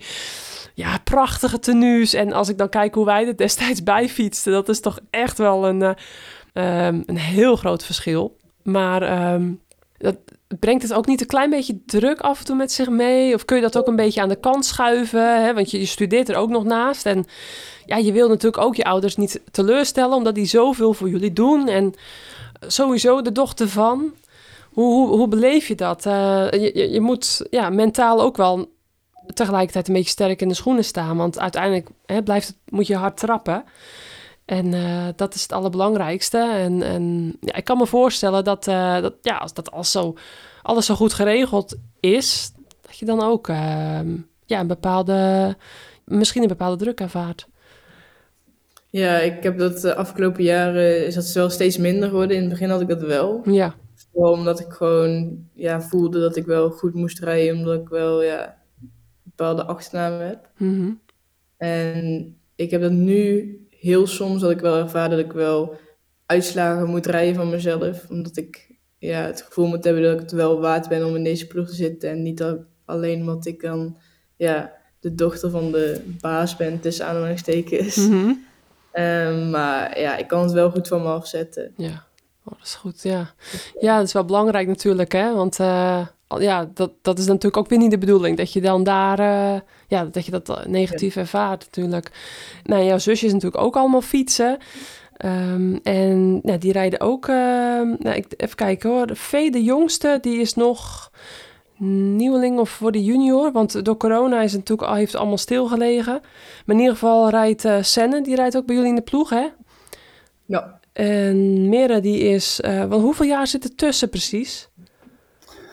ja, 0.75 0.97
prachtige 1.03 1.59
tenues. 1.59 2.13
En 2.13 2.33
als 2.33 2.49
ik 2.49 2.57
dan 2.57 2.69
kijk 2.69 2.95
hoe 2.95 3.05
wij 3.05 3.27
er 3.27 3.37
destijds 3.37 3.83
bijfietsten, 3.93 4.51
dat 4.51 4.69
is 4.69 4.79
toch 4.79 4.99
echt 5.09 5.37
wel 5.37 5.67
een, 5.67 5.81
uh, 5.81 6.87
um, 6.87 7.03
een 7.05 7.17
heel 7.17 7.55
groot 7.55 7.85
verschil. 7.85 8.37
Maar 8.63 9.33
um, 9.33 9.61
dat 9.97 10.15
brengt 10.59 10.83
het 10.83 10.93
ook 10.93 11.05
niet 11.05 11.21
een 11.21 11.27
klein 11.27 11.49
beetje 11.49 11.79
druk 11.85 12.19
af 12.19 12.39
en 12.39 12.45
toe 12.45 12.55
met 12.55 12.71
zich 12.71 12.89
mee? 12.89 13.33
Of 13.33 13.45
kun 13.45 13.55
je 13.55 13.61
dat 13.61 13.77
ook 13.77 13.87
een 13.87 13.95
beetje 13.95 14.21
aan 14.21 14.29
de 14.29 14.39
kant 14.39 14.65
schuiven? 14.65 15.43
Hè? 15.43 15.53
Want 15.53 15.71
je, 15.71 15.85
studeert 15.85 16.29
er 16.29 16.35
ook 16.35 16.49
nog 16.49 16.63
naast. 16.63 17.05
En 17.05 17.25
ja, 17.85 17.97
je 17.97 18.11
wil 18.11 18.27
natuurlijk 18.27 18.63
ook 18.63 18.75
je 18.75 18.83
ouders 18.83 19.15
niet 19.15 19.41
teleurstellen, 19.51 20.17
omdat 20.17 20.35
die 20.35 20.45
zoveel 20.45 20.93
voor 20.93 21.09
jullie 21.09 21.33
doen. 21.33 21.67
En 21.67 21.93
sowieso 22.67 23.21
de 23.21 23.31
dochter 23.31 23.69
van. 23.69 24.13
Hoe, 24.71 24.93
hoe, 24.93 25.17
hoe 25.17 25.27
beleef 25.27 25.67
je 25.67 25.75
dat? 25.75 26.03
Je, 26.03 26.71
je, 26.73 26.89
je, 26.91 27.01
moet 27.01 27.45
ja, 27.49 27.69
mentaal 27.69 28.21
ook 28.21 28.37
wel 28.37 28.69
tegelijkertijd 29.35 29.87
een 29.87 29.93
beetje 29.93 30.09
sterk 30.09 30.41
in 30.41 30.47
de 30.47 30.53
schoenen 30.53 30.83
staan. 30.83 31.17
Want 31.17 31.39
uiteindelijk 31.39 31.89
hè, 32.05 32.23
blijft 32.23 32.47
het, 32.47 32.57
moet 32.65 32.87
je 32.87 32.95
hard 32.95 33.17
trappen. 33.17 33.63
En 34.45 34.65
uh, 34.65 35.07
dat 35.15 35.35
is 35.35 35.41
het 35.41 35.51
allerbelangrijkste. 35.51 36.37
En, 36.37 36.81
en 36.81 37.35
ja, 37.39 37.55
ik 37.55 37.63
kan 37.63 37.77
me 37.77 37.85
voorstellen 37.85 38.43
dat, 38.43 38.67
uh, 38.67 39.01
dat, 39.01 39.13
ja, 39.21 39.37
als 39.37 39.53
dat 39.53 39.71
als 39.71 39.91
zo, 39.91 40.15
alles 40.61 40.85
zo 40.85 40.95
goed 40.95 41.13
geregeld 41.13 41.75
is, 41.99 42.51
dat 42.81 42.97
je 42.97 43.05
dan 43.05 43.23
ook 43.23 43.47
uh, 43.47 43.99
ja, 44.45 44.59
een 44.59 44.67
bepaalde, 44.67 45.55
misschien 46.03 46.41
een 46.41 46.47
bepaalde 46.47 46.83
druk 46.83 46.99
ervaart. 46.99 47.47
Ja, 48.89 49.17
ik 49.17 49.43
heb 49.43 49.57
dat 49.57 49.81
de 49.81 49.95
afgelopen 49.95 50.43
jaren 50.43 51.05
is 51.05 51.15
dat 51.15 51.31
wel 51.31 51.49
steeds 51.49 51.77
minder 51.77 52.09
geworden. 52.09 52.35
In 52.35 52.41
het 52.41 52.51
begin 52.51 52.69
had 52.69 52.81
ik 52.81 52.87
dat 52.87 53.01
wel. 53.01 53.41
Ja. 53.45 53.75
Vooral 54.11 54.31
omdat 54.31 54.59
ik 54.59 54.71
gewoon 54.71 55.37
ja, 55.53 55.81
voelde 55.81 56.19
dat 56.19 56.35
ik 56.35 56.45
wel 56.45 56.69
goed 56.69 56.93
moest 56.93 57.19
rijden. 57.19 57.57
Omdat 57.57 57.81
ik 57.81 57.87
wel 57.87 58.23
ja, 58.23 58.57
bepaalde 59.35 59.65
achternaam 59.65 60.19
heb. 60.19 60.49
Mhm. 60.57 60.91
En 61.57 62.35
ik 62.55 62.71
heb 62.71 62.81
dat 62.81 62.91
nu 62.91 63.59
heel 63.69 64.07
soms 64.07 64.41
dat 64.41 64.51
ik 64.51 64.59
wel 64.59 64.77
ervaar 64.77 65.09
dat 65.09 65.19
ik 65.19 65.31
wel 65.31 65.75
uitslagen 66.25 66.89
moet 66.89 67.05
rijden 67.05 67.35
van 67.35 67.49
mezelf. 67.49 68.05
Omdat 68.09 68.37
ik 68.37 68.71
ja, 68.97 69.21
het 69.21 69.41
gevoel 69.41 69.67
moet 69.67 69.83
hebben 69.83 70.03
dat 70.03 70.13
ik 70.13 70.19
het 70.19 70.31
wel 70.31 70.59
waard 70.59 70.89
ben 70.89 71.05
om 71.05 71.15
in 71.15 71.23
deze 71.23 71.47
ploeg 71.47 71.67
te 71.67 71.75
zitten. 71.75 72.09
En 72.09 72.23
niet 72.23 72.43
alleen 72.85 73.19
omdat 73.19 73.45
ik 73.45 73.61
dan 73.61 73.97
ja, 74.35 74.73
de 74.99 75.15
dochter 75.15 75.49
van 75.49 75.71
de 75.71 76.13
baas 76.21 76.55
ben, 76.55 76.79
tussen 76.79 77.05
aanhalingstekens. 77.05 77.95
Mm 77.95 78.43
maar 79.49 79.99
ja, 79.99 80.17
ik 80.17 80.27
kan 80.27 80.43
het 80.43 80.51
wel 80.51 80.71
goed 80.71 80.87
van 80.87 81.01
me 81.01 81.07
afzetten. 81.07 81.73
Ja, 81.77 82.05
oh, 82.43 82.53
dat 82.57 82.63
is 82.63 82.75
goed, 82.75 83.03
ja. 83.03 83.33
Ja, 83.79 83.97
dat 83.97 84.07
is 84.07 84.13
wel 84.13 84.25
belangrijk 84.25 84.67
natuurlijk, 84.67 85.11
hè. 85.11 85.33
Want 85.33 85.59
uh, 85.59 86.07
ja, 86.27 86.69
dat, 86.73 86.91
dat 87.01 87.19
is 87.19 87.25
natuurlijk 87.25 87.57
ook 87.57 87.69
weer 87.69 87.79
niet 87.79 87.91
de 87.91 87.97
bedoeling. 87.97 88.37
Dat 88.37 88.53
je 88.53 88.61
dan 88.61 88.83
daar, 88.83 89.19
uh, 89.19 89.59
ja, 89.87 90.05
dat 90.05 90.25
je 90.25 90.31
dat 90.31 90.67
negatief 90.67 91.15
ervaart 91.15 91.63
natuurlijk. 91.65 92.11
Nou, 92.63 92.83
jouw 92.83 92.97
zusje 92.97 93.25
is 93.25 93.33
natuurlijk 93.33 93.63
ook 93.63 93.75
allemaal 93.75 94.01
fietsen. 94.01 94.57
Um, 95.25 95.79
en 95.83 96.39
nou, 96.43 96.57
die 96.57 96.71
rijden 96.71 96.99
ook, 96.99 97.27
uh, 97.27 97.35
nou, 97.99 98.15
ik, 98.15 98.25
even 98.37 98.55
kijken 98.55 98.89
hoor. 98.89 99.07
De 99.07 99.15
V, 99.15 99.51
de 99.51 99.63
jongste, 99.63 100.17
die 100.21 100.39
is 100.39 100.53
nog 100.53 101.11
nieuweling 101.77 102.59
of 102.59 102.69
voor 102.69 102.91
de 102.91 103.03
junior. 103.03 103.51
Want 103.51 103.85
door 103.85 103.97
corona 103.97 104.41
is 104.41 104.51
het 104.51 104.59
natuurlijk 104.59 104.87
al, 104.87 104.95
heeft 104.95 105.11
het 105.11 105.19
allemaal 105.19 105.37
stilgelegen. 105.37 106.19
Maar 106.65 106.75
in 106.75 106.81
ieder 106.81 106.93
geval 106.93 107.29
rijdt 107.29 107.65
uh, 107.65 107.77
Senne, 107.81 108.21
die 108.21 108.35
rijdt 108.35 108.57
ook 108.57 108.65
bij 108.65 108.75
jullie 108.75 108.89
in 108.89 108.95
de 108.95 109.01
ploeg, 109.01 109.29
hè? 109.29 109.47
Ja. 110.45 110.79
En 110.93 111.69
Mera, 111.69 111.99
die 111.99 112.19
is, 112.19 112.61
uh, 112.65 112.85
wel, 112.85 112.99
hoeveel 112.99 113.25
jaar 113.25 113.47
zit 113.47 113.63
er 113.63 113.75
tussen 113.75 114.09
precies? 114.09 114.69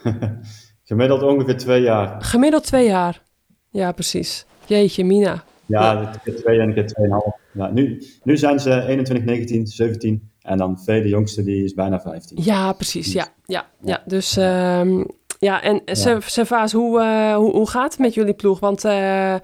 Gemiddeld 0.83 1.23
ongeveer 1.23 1.57
twee 1.57 1.81
jaar. 1.81 2.21
Gemiddeld 2.21 2.63
twee 2.63 2.87
jaar. 2.87 3.21
Ja, 3.69 3.91
precies. 3.91 4.45
Jeetje, 4.65 5.05
Mina. 5.05 5.43
Ja, 5.65 6.01
een 6.01 6.21
keer 6.23 6.35
twee 6.35 6.59
en 6.59 6.67
een 6.67 6.73
keer 6.73 6.87
tweeënhalf. 6.87 7.35
Ja, 7.53 7.71
nu, 7.71 8.03
nu 8.23 8.37
zijn 8.37 8.59
ze 8.59 8.81
21, 8.81 9.25
19, 9.25 9.67
17. 9.67 10.31
En 10.41 10.57
dan 10.57 10.79
V, 10.79 11.01
de 11.01 11.09
jongste, 11.09 11.43
die 11.43 11.63
is 11.63 11.73
bijna 11.73 11.99
15. 11.99 12.37
Ja, 12.43 12.73
precies. 12.73 13.13
Ja, 13.13 13.27
ja, 13.45 13.65
ja. 13.81 14.03
Dus 14.05 14.37
um, 14.37 15.05
ja, 15.39 15.61
en 15.61 15.81
ja. 15.85 16.19
Servaas, 16.19 16.71
hoe, 16.71 16.99
uh, 16.99 17.35
hoe, 17.35 17.51
hoe 17.51 17.69
gaat 17.69 17.91
het 17.91 17.99
met 17.99 18.13
jullie 18.13 18.33
ploeg? 18.33 18.59
Want 18.59 18.85
uh, 18.85 19.35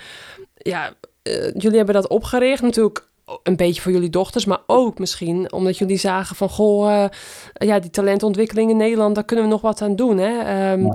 ja, 0.56 0.94
uh, 1.24 1.52
jullie 1.54 1.78
hebben 1.78 1.96
dat 1.96 2.08
opgericht 2.08 2.62
natuurlijk 2.62 3.09
een 3.44 3.56
beetje 3.56 3.82
voor 3.82 3.92
jullie 3.92 4.10
dochters, 4.10 4.46
maar 4.46 4.62
ook 4.66 5.00
misschien 5.00 5.52
omdat 5.52 5.78
jullie 5.78 5.98
zagen 5.98 6.36
van 6.36 6.50
goh, 6.50 6.90
uh, 6.90 7.06
ja, 7.54 7.80
die 7.80 7.90
talentontwikkeling 7.90 8.70
in 8.70 8.78
Nederland, 8.78 9.16
daar 9.16 9.24
kunnen 9.24 9.46
we 9.46 9.52
nog 9.52 9.62
wat 9.62 9.82
aan 9.82 9.96
doen. 9.96 10.18
Hè? 10.18 10.72
Um, 10.72 10.86
ja, 10.86 10.94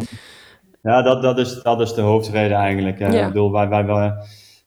ja 0.82 1.02
dat, 1.02 1.22
dat, 1.22 1.38
is, 1.38 1.62
dat 1.62 1.80
is 1.80 1.94
de 1.94 2.00
hoofdreden 2.00 2.56
eigenlijk. 2.56 2.98
Ja. 2.98 3.08
Ik 3.08 3.26
bedoel, 3.26 3.52
wij, 3.52 3.68
wij, 3.68 3.84
wij, 3.84 4.14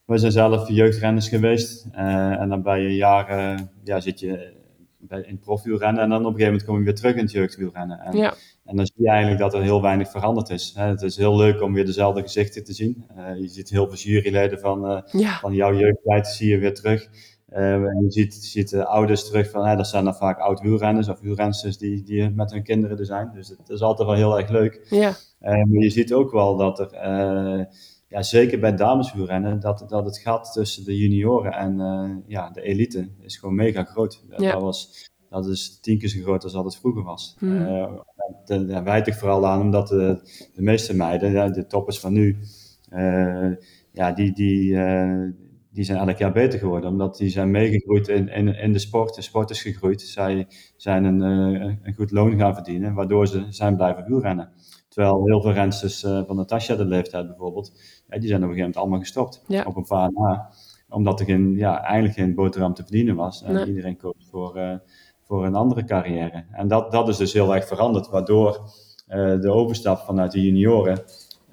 wij 0.05 0.17
zijn 0.17 0.31
zelf 0.31 0.69
jeugdrenners 0.69 1.29
geweest 1.29 1.87
uh, 1.95 2.41
en 2.41 2.49
dan 2.49 2.61
bij 2.61 2.81
jaar 2.81 3.39
uh, 3.39 3.59
ja, 3.83 3.99
zit 3.99 4.19
je 4.19 4.53
bij, 4.97 5.21
in 5.21 5.39
profielrennen 5.39 6.03
en 6.03 6.09
dan 6.09 6.19
op 6.19 6.25
een 6.25 6.31
gegeven 6.31 6.51
moment 6.51 6.69
kom 6.69 6.77
je 6.77 6.83
weer 6.83 6.95
terug 6.95 7.15
in 7.15 7.21
het 7.21 7.31
jeugdwielrennen. 7.31 7.99
En, 7.99 8.17
ja. 8.17 8.33
en 8.65 8.75
dan 8.75 8.85
zie 8.85 9.03
je 9.03 9.09
eigenlijk 9.09 9.39
dat 9.39 9.53
er 9.53 9.61
heel 9.61 9.81
weinig 9.81 10.09
veranderd 10.09 10.49
is. 10.49 10.73
Hè? 10.75 10.85
Het 10.85 11.01
is 11.01 11.17
heel 11.17 11.37
leuk 11.37 11.61
om 11.61 11.73
weer 11.73 11.85
dezelfde 11.85 12.21
gezichten 12.21 12.63
te 12.63 12.73
zien. 12.73 13.05
je 13.39 13.47
ziet 13.47 13.69
heel 13.69 13.87
veel 13.87 14.11
juryleden 14.11 14.59
van, 14.59 15.03
ja. 15.11 15.39
van 15.39 15.53
jouw 15.53 15.73
jeugdtijd 15.75 16.27
zie 16.27 16.49
je 16.49 16.57
weer 16.57 16.73
terug. 16.73 17.09
Uh, 17.57 17.73
en 17.73 18.03
je 18.03 18.11
ziet, 18.11 18.33
ziet 18.33 18.69
de 18.69 18.85
ouders 18.85 19.25
terug 19.25 19.49
van, 19.49 19.65
hè, 19.65 19.75
dat 19.75 19.87
zijn 19.87 20.03
dan 20.03 20.15
vaak 20.15 20.39
oud 20.39 20.61
wielrenners 20.61 21.09
of 21.09 21.19
wielrensters 21.19 21.77
die, 21.77 22.03
die 22.03 22.29
met 22.29 22.51
hun 22.51 22.63
kinderen 22.63 22.97
er 22.97 23.05
zijn. 23.05 23.31
Dus 23.33 23.49
het 23.49 23.69
is 23.69 23.81
altijd 23.81 24.07
wel 24.07 24.17
heel 24.17 24.39
erg 24.39 24.49
leuk. 24.49 24.87
Ja. 24.89 25.09
Uh, 25.09 25.15
maar 25.41 25.81
je 25.81 25.89
ziet 25.89 26.13
ook 26.13 26.31
wel 26.31 26.57
dat 26.57 26.79
er, 26.79 26.93
uh, 26.93 27.65
ja, 28.07 28.21
zeker 28.21 28.59
bij 28.59 28.75
dameswielrennen, 28.75 29.59
dat, 29.59 29.85
dat 29.87 30.05
het 30.05 30.17
gat 30.17 30.53
tussen 30.53 30.85
de 30.85 30.97
junioren 30.97 31.51
en 31.51 32.23
ja, 32.27 32.49
de 32.49 32.61
elite 32.61 33.09
is 33.21 33.37
gewoon 33.37 33.55
mega 33.55 33.83
groot. 33.83 34.23
Ja. 34.37 34.51
Dat, 34.51 34.61
was, 34.61 35.09
dat 35.29 35.47
is 35.47 35.79
tien 35.79 35.97
keer 35.97 36.09
zo 36.09 36.21
groot 36.21 36.43
als 36.43 36.53
dat 36.53 36.63
het 36.63 36.77
vroeger 36.77 37.03
was. 37.03 37.37
Daar 38.45 38.83
wijt 38.83 39.07
ik 39.07 39.13
vooral 39.13 39.47
aan 39.47 39.61
omdat 39.61 39.87
de, 39.87 40.19
de 40.55 40.61
meeste 40.61 40.95
meiden, 40.95 41.53
de 41.53 41.67
toppers 41.67 41.99
van 41.99 42.13
nu, 42.13 42.37
ja, 43.91 44.11
die, 44.11 44.33
die, 44.33 44.77
die 45.77 45.85
zijn 45.85 46.07
elk 46.07 46.17
jaar 46.17 46.31
beter 46.31 46.59
geworden, 46.59 46.89
omdat 46.89 47.17
die 47.17 47.29
zijn 47.29 47.51
meegegroeid 47.51 48.07
in, 48.07 48.29
in, 48.29 48.47
in 48.55 48.71
de 48.71 48.79
sport. 48.79 49.15
De 49.15 49.21
sport 49.21 49.49
is 49.49 49.61
gegroeid. 49.61 50.01
Zij 50.01 50.47
zijn 50.75 51.03
een, 51.03 51.21
uh, 51.21 51.75
een 51.83 51.93
goed 51.93 52.11
loon 52.11 52.37
gaan 52.37 52.53
verdienen, 52.53 52.93
waardoor 52.93 53.27
ze 53.27 53.45
zijn 53.49 53.75
blijven 53.75 54.05
wielrennen. 54.05 54.49
Terwijl 54.89 55.25
heel 55.25 55.41
veel 55.41 55.51
rensters 55.51 56.03
uh, 56.03 56.21
van 56.25 56.35
Natasja 56.35 56.75
de 56.75 56.85
leeftijd 56.85 57.27
bijvoorbeeld, 57.27 57.71
ja, 58.07 58.19
die 58.19 58.27
zijn 58.27 58.43
op 58.43 58.49
een 58.49 58.55
gegeven 58.55 58.57
moment 58.57 58.77
allemaal 58.77 58.99
gestopt. 58.99 59.43
Ja. 59.47 59.63
Op 59.63 59.75
een 59.75 59.85
paar 59.85 60.11
na. 60.13 60.49
Omdat 60.89 61.19
er 61.19 61.25
geen, 61.25 61.55
ja, 61.55 61.81
eigenlijk 61.83 62.17
geen 62.17 62.35
boterham 62.35 62.73
te 62.73 62.81
verdienen 62.83 63.15
was. 63.15 63.43
En 63.43 63.53
Nee. 63.53 63.65
iedereen 63.65 63.97
koos 63.97 64.27
voor, 64.31 64.57
uh, 64.57 64.75
voor 65.23 65.45
een 65.45 65.55
andere 65.55 65.83
carrière. 65.83 66.45
En 66.51 66.67
dat, 66.67 66.91
dat 66.91 67.07
is 67.07 67.17
dus 67.17 67.33
heel 67.33 67.55
erg 67.55 67.67
veranderd, 67.67 68.09
waardoor 68.09 68.69
de 69.41 69.51
overstap 69.51 69.97
vanuit 69.97 70.31
de 70.31 70.43
junioren 70.43 71.03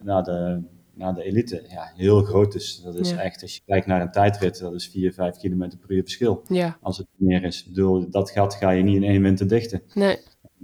naar 0.02 0.22
de, 0.22 0.62
naar 0.96 1.14
de 1.14 1.22
elite 1.22 1.64
ja, 1.68 1.92
heel 1.96 2.22
groot 2.22 2.54
is. 2.54 2.80
Dat 2.84 2.94
is 2.94 3.10
Ja. 3.10 3.16
echt, 3.20 3.42
als 3.42 3.54
je 3.54 3.60
kijkt 3.66 3.86
naar 3.86 4.00
een 4.00 4.10
tijdrit, 4.10 4.58
dat 4.58 4.74
is 4.74 4.88
4, 4.88 5.12
5 5.12 5.36
kilometer 5.36 5.78
per 5.78 5.90
uur 5.90 6.02
verschil. 6.02 6.42
Ja, 6.48 6.78
Als 6.80 6.98
het 6.98 7.06
meer 7.16 7.44
is. 7.44 7.60
Ik 7.60 7.68
bedoel, 7.74 8.10
dat 8.10 8.30
gat 8.30 8.54
ga 8.54 8.70
je 8.70 8.82
niet 8.82 8.96
in 8.96 9.04
één 9.04 9.22
winter 9.22 9.48
dichten. 9.48 9.82
nee. 9.94 10.18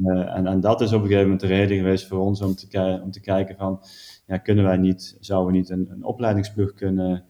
Eh, 0.04 0.36
en, 0.36 0.46
en 0.46 0.60
dat 0.60 0.80
is 0.80 0.88
op 0.92 0.94
een 1.00 1.06
gegeven 1.06 1.22
moment 1.22 1.40
de 1.40 1.46
reden 1.46 1.76
geweest 1.76 2.06
voor 2.06 2.18
ons 2.18 2.40
om 2.40 2.54
te, 2.54 3.00
om 3.04 3.10
te 3.10 3.20
kijken 3.20 3.56
van, 3.56 3.82
ja, 4.26 4.36
kunnen 4.38 4.64
wij 4.64 4.76
niet, 4.76 5.16
zouden 5.20 5.52
we 5.52 5.58
niet 5.58 5.70
een, 5.70 5.88
een 5.90 6.04
opleidingsploeg 6.04 6.74
kunnen, 6.74 7.24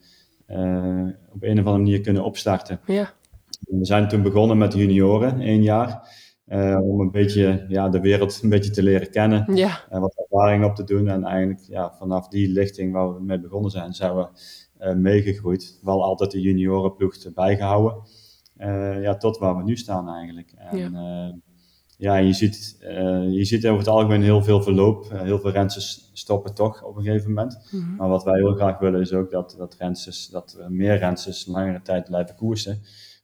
eh, 0.46 1.06
op 1.32 1.42
een 1.42 1.58
of 1.58 1.64
andere 1.64 1.76
manier 1.78 2.00
kunnen 2.00 2.24
opstarten. 2.24 2.80
Ja, 2.86 3.12
We 3.70 3.84
zijn 3.86 4.08
toen 4.08 4.22
begonnen 4.22 4.58
met 4.58 4.72
junioren, 4.74 5.40
één 5.40 5.62
jaar, 5.62 6.08
eh, 6.50 6.78
om 6.82 7.00
een 7.00 7.10
beetje 7.10 7.64
ja, 7.68 7.88
de 7.88 8.00
wereld 8.00 8.40
een 8.42 8.48
beetje 8.48 8.70
te 8.70 8.82
leren 8.82 9.10
kennen 9.10 9.56
ja, 9.56 9.80
en 9.88 10.00
wat 10.00 10.16
ervaring 10.16 10.64
op 10.64 10.74
te 10.74 10.84
doen. 10.84 11.08
En 11.08 11.24
eigenlijk 11.24 11.60
ja, 11.60 11.94
vanaf 11.98 12.28
die 12.28 12.48
lichting 12.48 12.92
waar 12.92 13.14
we 13.14 13.22
mee 13.22 13.40
begonnen 13.40 13.70
zijn, 13.70 13.92
zijn 13.92 14.16
we 14.16 14.26
eh, 14.78 14.94
meegegroeid. 14.94 15.78
Wel 15.82 16.04
altijd 16.04 16.30
de 16.30 16.40
juniorenploeg 16.40 17.14
erbij 17.14 17.56
gehouden. 17.56 18.02
Eh, 18.56 19.02
ja, 19.02 19.16
tot 19.16 19.38
waar 19.38 19.56
we 19.56 19.62
nu 19.62 19.76
staan 19.76 20.08
eigenlijk. 20.08 20.52
En, 20.56 20.92
ja. 20.92 21.34
ja, 21.96 22.16
en 22.16 22.26
je 22.26 22.32
ziet, 22.32 22.76
eh, 22.80 23.32
je 23.32 23.44
ziet 23.44 23.66
over 23.66 23.78
het 23.78 23.88
algemeen 23.88 24.22
heel 24.22 24.42
veel 24.42 24.62
verloop. 24.62 25.04
Eh, 25.04 25.20
heel 25.20 25.38
veel 25.38 25.50
rensters 25.50 26.10
stoppen 26.12 26.54
toch 26.54 26.84
op 26.84 26.96
een 26.96 27.02
gegeven 27.02 27.28
moment. 27.28 27.68
Mhm. 27.70 27.94
Maar 27.96 28.08
wat 28.08 28.24
wij 28.24 28.38
heel 28.38 28.54
graag 28.54 28.78
willen 28.78 29.00
is 29.00 29.12
ook 29.12 29.30
dat, 29.30 29.54
dat 29.58 29.76
rensters, 29.78 30.28
dat 30.28 30.56
er 30.60 30.72
meer 30.72 30.98
rensters 30.98 31.46
langere 31.46 31.82
tijd 31.82 32.04
blijven 32.04 32.36
koersen. 32.36 32.80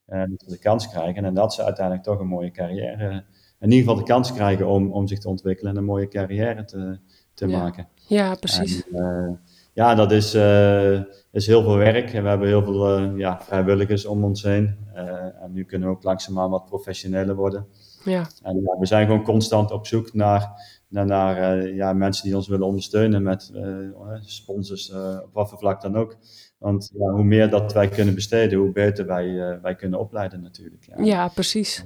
Uh, 0.08 0.18
dat 0.18 0.42
ze 0.44 0.50
de 0.50 0.58
kans 0.58 0.88
krijgen 0.88 1.24
en 1.24 1.34
dat 1.34 1.54
ze 1.54 1.62
uiteindelijk 1.64 2.06
toch 2.06 2.20
een 2.20 2.26
mooie 2.26 2.50
carrière, 2.50 3.24
in 3.60 3.70
ieder 3.70 3.78
geval 3.78 4.04
de 4.04 4.12
kans 4.12 4.32
krijgen 4.32 4.68
om, 4.68 4.92
om 4.92 5.06
zich 5.06 5.18
te 5.18 5.28
ontwikkelen 5.28 5.72
en 5.72 5.78
een 5.78 5.84
mooie 5.84 6.08
carrière 6.08 6.64
te, 6.64 6.98
te 7.34 7.46
maken. 7.46 7.88
Ja, 8.06 8.34
precies. 8.34 8.88
En, 8.92 9.40
ja, 9.72 9.94
dat 9.94 10.12
is, 10.12 10.34
is 11.32 11.46
heel 11.46 11.62
veel 11.62 11.76
werk 11.76 12.12
en 12.12 12.22
we 12.22 12.28
hebben 12.28 12.48
heel 12.48 12.62
veel 12.62 13.00
ja, 13.16 13.40
vrijwilligers 13.40 14.06
om 14.06 14.24
ons 14.24 14.42
heen. 14.42 14.76
en 15.40 15.52
nu 15.52 15.64
kunnen 15.64 15.88
we 15.88 15.94
ook 15.94 16.02
langzaamaan 16.02 16.50
wat 16.50 16.64
professioneler 16.66 17.34
worden. 17.34 17.66
Ja. 18.04 18.26
En 18.42 18.60
ja, 18.60 18.78
we 18.78 18.86
zijn 18.86 19.06
gewoon 19.06 19.22
constant 19.22 19.70
op 19.70 19.86
zoek 19.86 20.14
naar, 20.14 20.60
naar, 20.88 21.06
naar 21.06 21.58
uh, 21.58 21.76
ja, 21.76 21.92
mensen 21.92 22.24
die 22.24 22.36
ons 22.36 22.48
willen 22.48 22.66
ondersteunen 22.66 23.22
met 23.22 23.50
uh, 23.54 23.62
sponsors 24.20 24.90
uh, 24.90 25.18
op 25.24 25.32
wat 25.32 25.48
voor 25.48 25.58
vlak 25.58 25.80
dan 25.80 25.96
ook. 25.96 26.16
Want 26.58 26.90
ja, 26.98 27.10
hoe 27.10 27.24
meer 27.24 27.50
dat 27.50 27.72
wij 27.72 27.88
kunnen 27.88 28.14
besteden, 28.14 28.58
hoe 28.58 28.72
beter 28.72 29.06
wij, 29.06 29.58
wij 29.62 29.74
kunnen 29.74 29.98
opleiden 29.98 30.42
natuurlijk. 30.42 30.86
Ja, 30.96 31.04
ja 31.04 31.28
precies. 31.28 31.84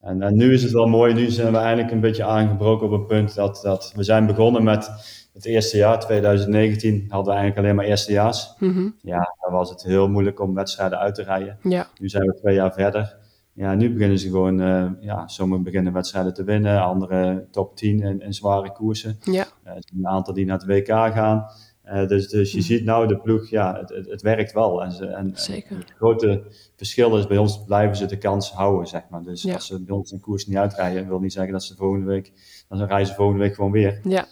En, 0.00 0.22
en, 0.22 0.36
nu 0.36 0.52
is 0.52 0.62
het 0.62 0.72
wel 0.72 0.86
mooi, 0.86 1.14
nu 1.14 1.30
zijn 1.30 1.52
we 1.52 1.58
eindelijk 1.58 1.92
een 1.92 2.00
beetje 2.00 2.24
aangebroken 2.24 2.86
op 2.86 2.92
een 2.92 3.06
punt 3.06 3.34
dat, 3.34 3.60
dat 3.62 3.92
we 3.96 4.02
zijn 4.02 4.26
begonnen 4.26 4.62
met 4.64 4.90
het 5.32 5.44
eerste 5.44 5.76
jaar, 5.76 6.00
2019, 6.00 7.06
hadden 7.08 7.32
we 7.32 7.38
eigenlijk 7.38 7.58
alleen 7.58 7.76
maar 7.76 7.84
eerstejaars. 7.84 8.54
Mm 8.58 8.72
-hmm. 8.72 8.96
Ja, 9.02 9.34
dan 9.40 9.52
was 9.52 9.70
het 9.70 9.82
heel 9.82 10.08
moeilijk 10.08 10.40
om 10.40 10.54
wedstrijden 10.54 10.98
uit 10.98 11.14
te 11.14 11.22
rijden. 11.22 11.58
Ja. 11.62 11.86
Nu 11.98 12.08
zijn 12.08 12.26
we 12.26 12.34
twee 12.34 12.54
jaar 12.54 12.72
verder 12.72 13.16
ja, 13.54 13.74
nu 13.74 13.92
beginnen 13.92 14.18
ze 14.18 14.28
gewoon, 14.28 14.60
uh, 14.60 14.90
ja, 15.00 15.26
sommigen 15.28 15.64
beginnen 15.64 15.92
wedstrijden 15.92 16.34
te 16.34 16.44
winnen, 16.44 16.82
andere 16.82 17.46
top 17.50 17.76
10 17.76 18.00
in, 18.00 18.20
in 18.20 18.34
zware 18.34 18.72
koersen. 18.72 19.18
Ja. 19.20 19.46
Uh, 19.66 19.72
een 19.96 20.06
aantal 20.06 20.34
die 20.34 20.46
naar 20.46 20.58
het 20.58 20.66
WK 20.66 20.86
gaan. 20.88 21.46
Uh, 21.86 22.06
dus, 22.06 22.28
dus 22.28 22.52
je 22.52 22.60
ziet 22.60 22.84
nou 22.84 23.06
de 23.06 23.18
ploeg, 23.18 23.48
ja, 23.48 23.78
het, 23.78 23.88
het, 23.88 24.10
het 24.10 24.22
werkt 24.22 24.52
wel. 24.52 24.82
En, 24.82 24.92
ze, 24.92 25.06
en, 25.06 25.30
Zeker. 25.34 25.70
En 25.70 25.78
het 25.78 25.92
grote 25.96 26.42
verschil 26.76 27.18
is, 27.18 27.26
bij 27.26 27.38
ons 27.38 27.64
blijven 27.64 27.96
ze 27.96 28.06
de 28.06 28.18
kans 28.18 28.52
houden, 28.52 28.86
zeg 28.86 29.02
maar. 29.10 29.22
Dus 29.22 29.42
Ja. 29.42 29.54
als 29.54 29.66
ze 29.66 29.82
bij 29.82 29.96
ons 29.96 30.12
een 30.12 30.20
koers 30.20 30.46
niet 30.46 30.56
uitrijden, 30.56 31.08
wil 31.08 31.20
niet 31.20 31.32
zeggen 31.32 31.52
dat 31.52 31.62
ze 31.64 31.74
volgende 31.74 32.06
week, 32.06 32.32
dan 32.68 32.84
rijden 32.84 33.06
ze 33.06 33.14
volgende 33.14 33.42
week 33.42 33.54
gewoon 33.54 33.70
weer. 33.70 34.00
Ja, 34.02 34.26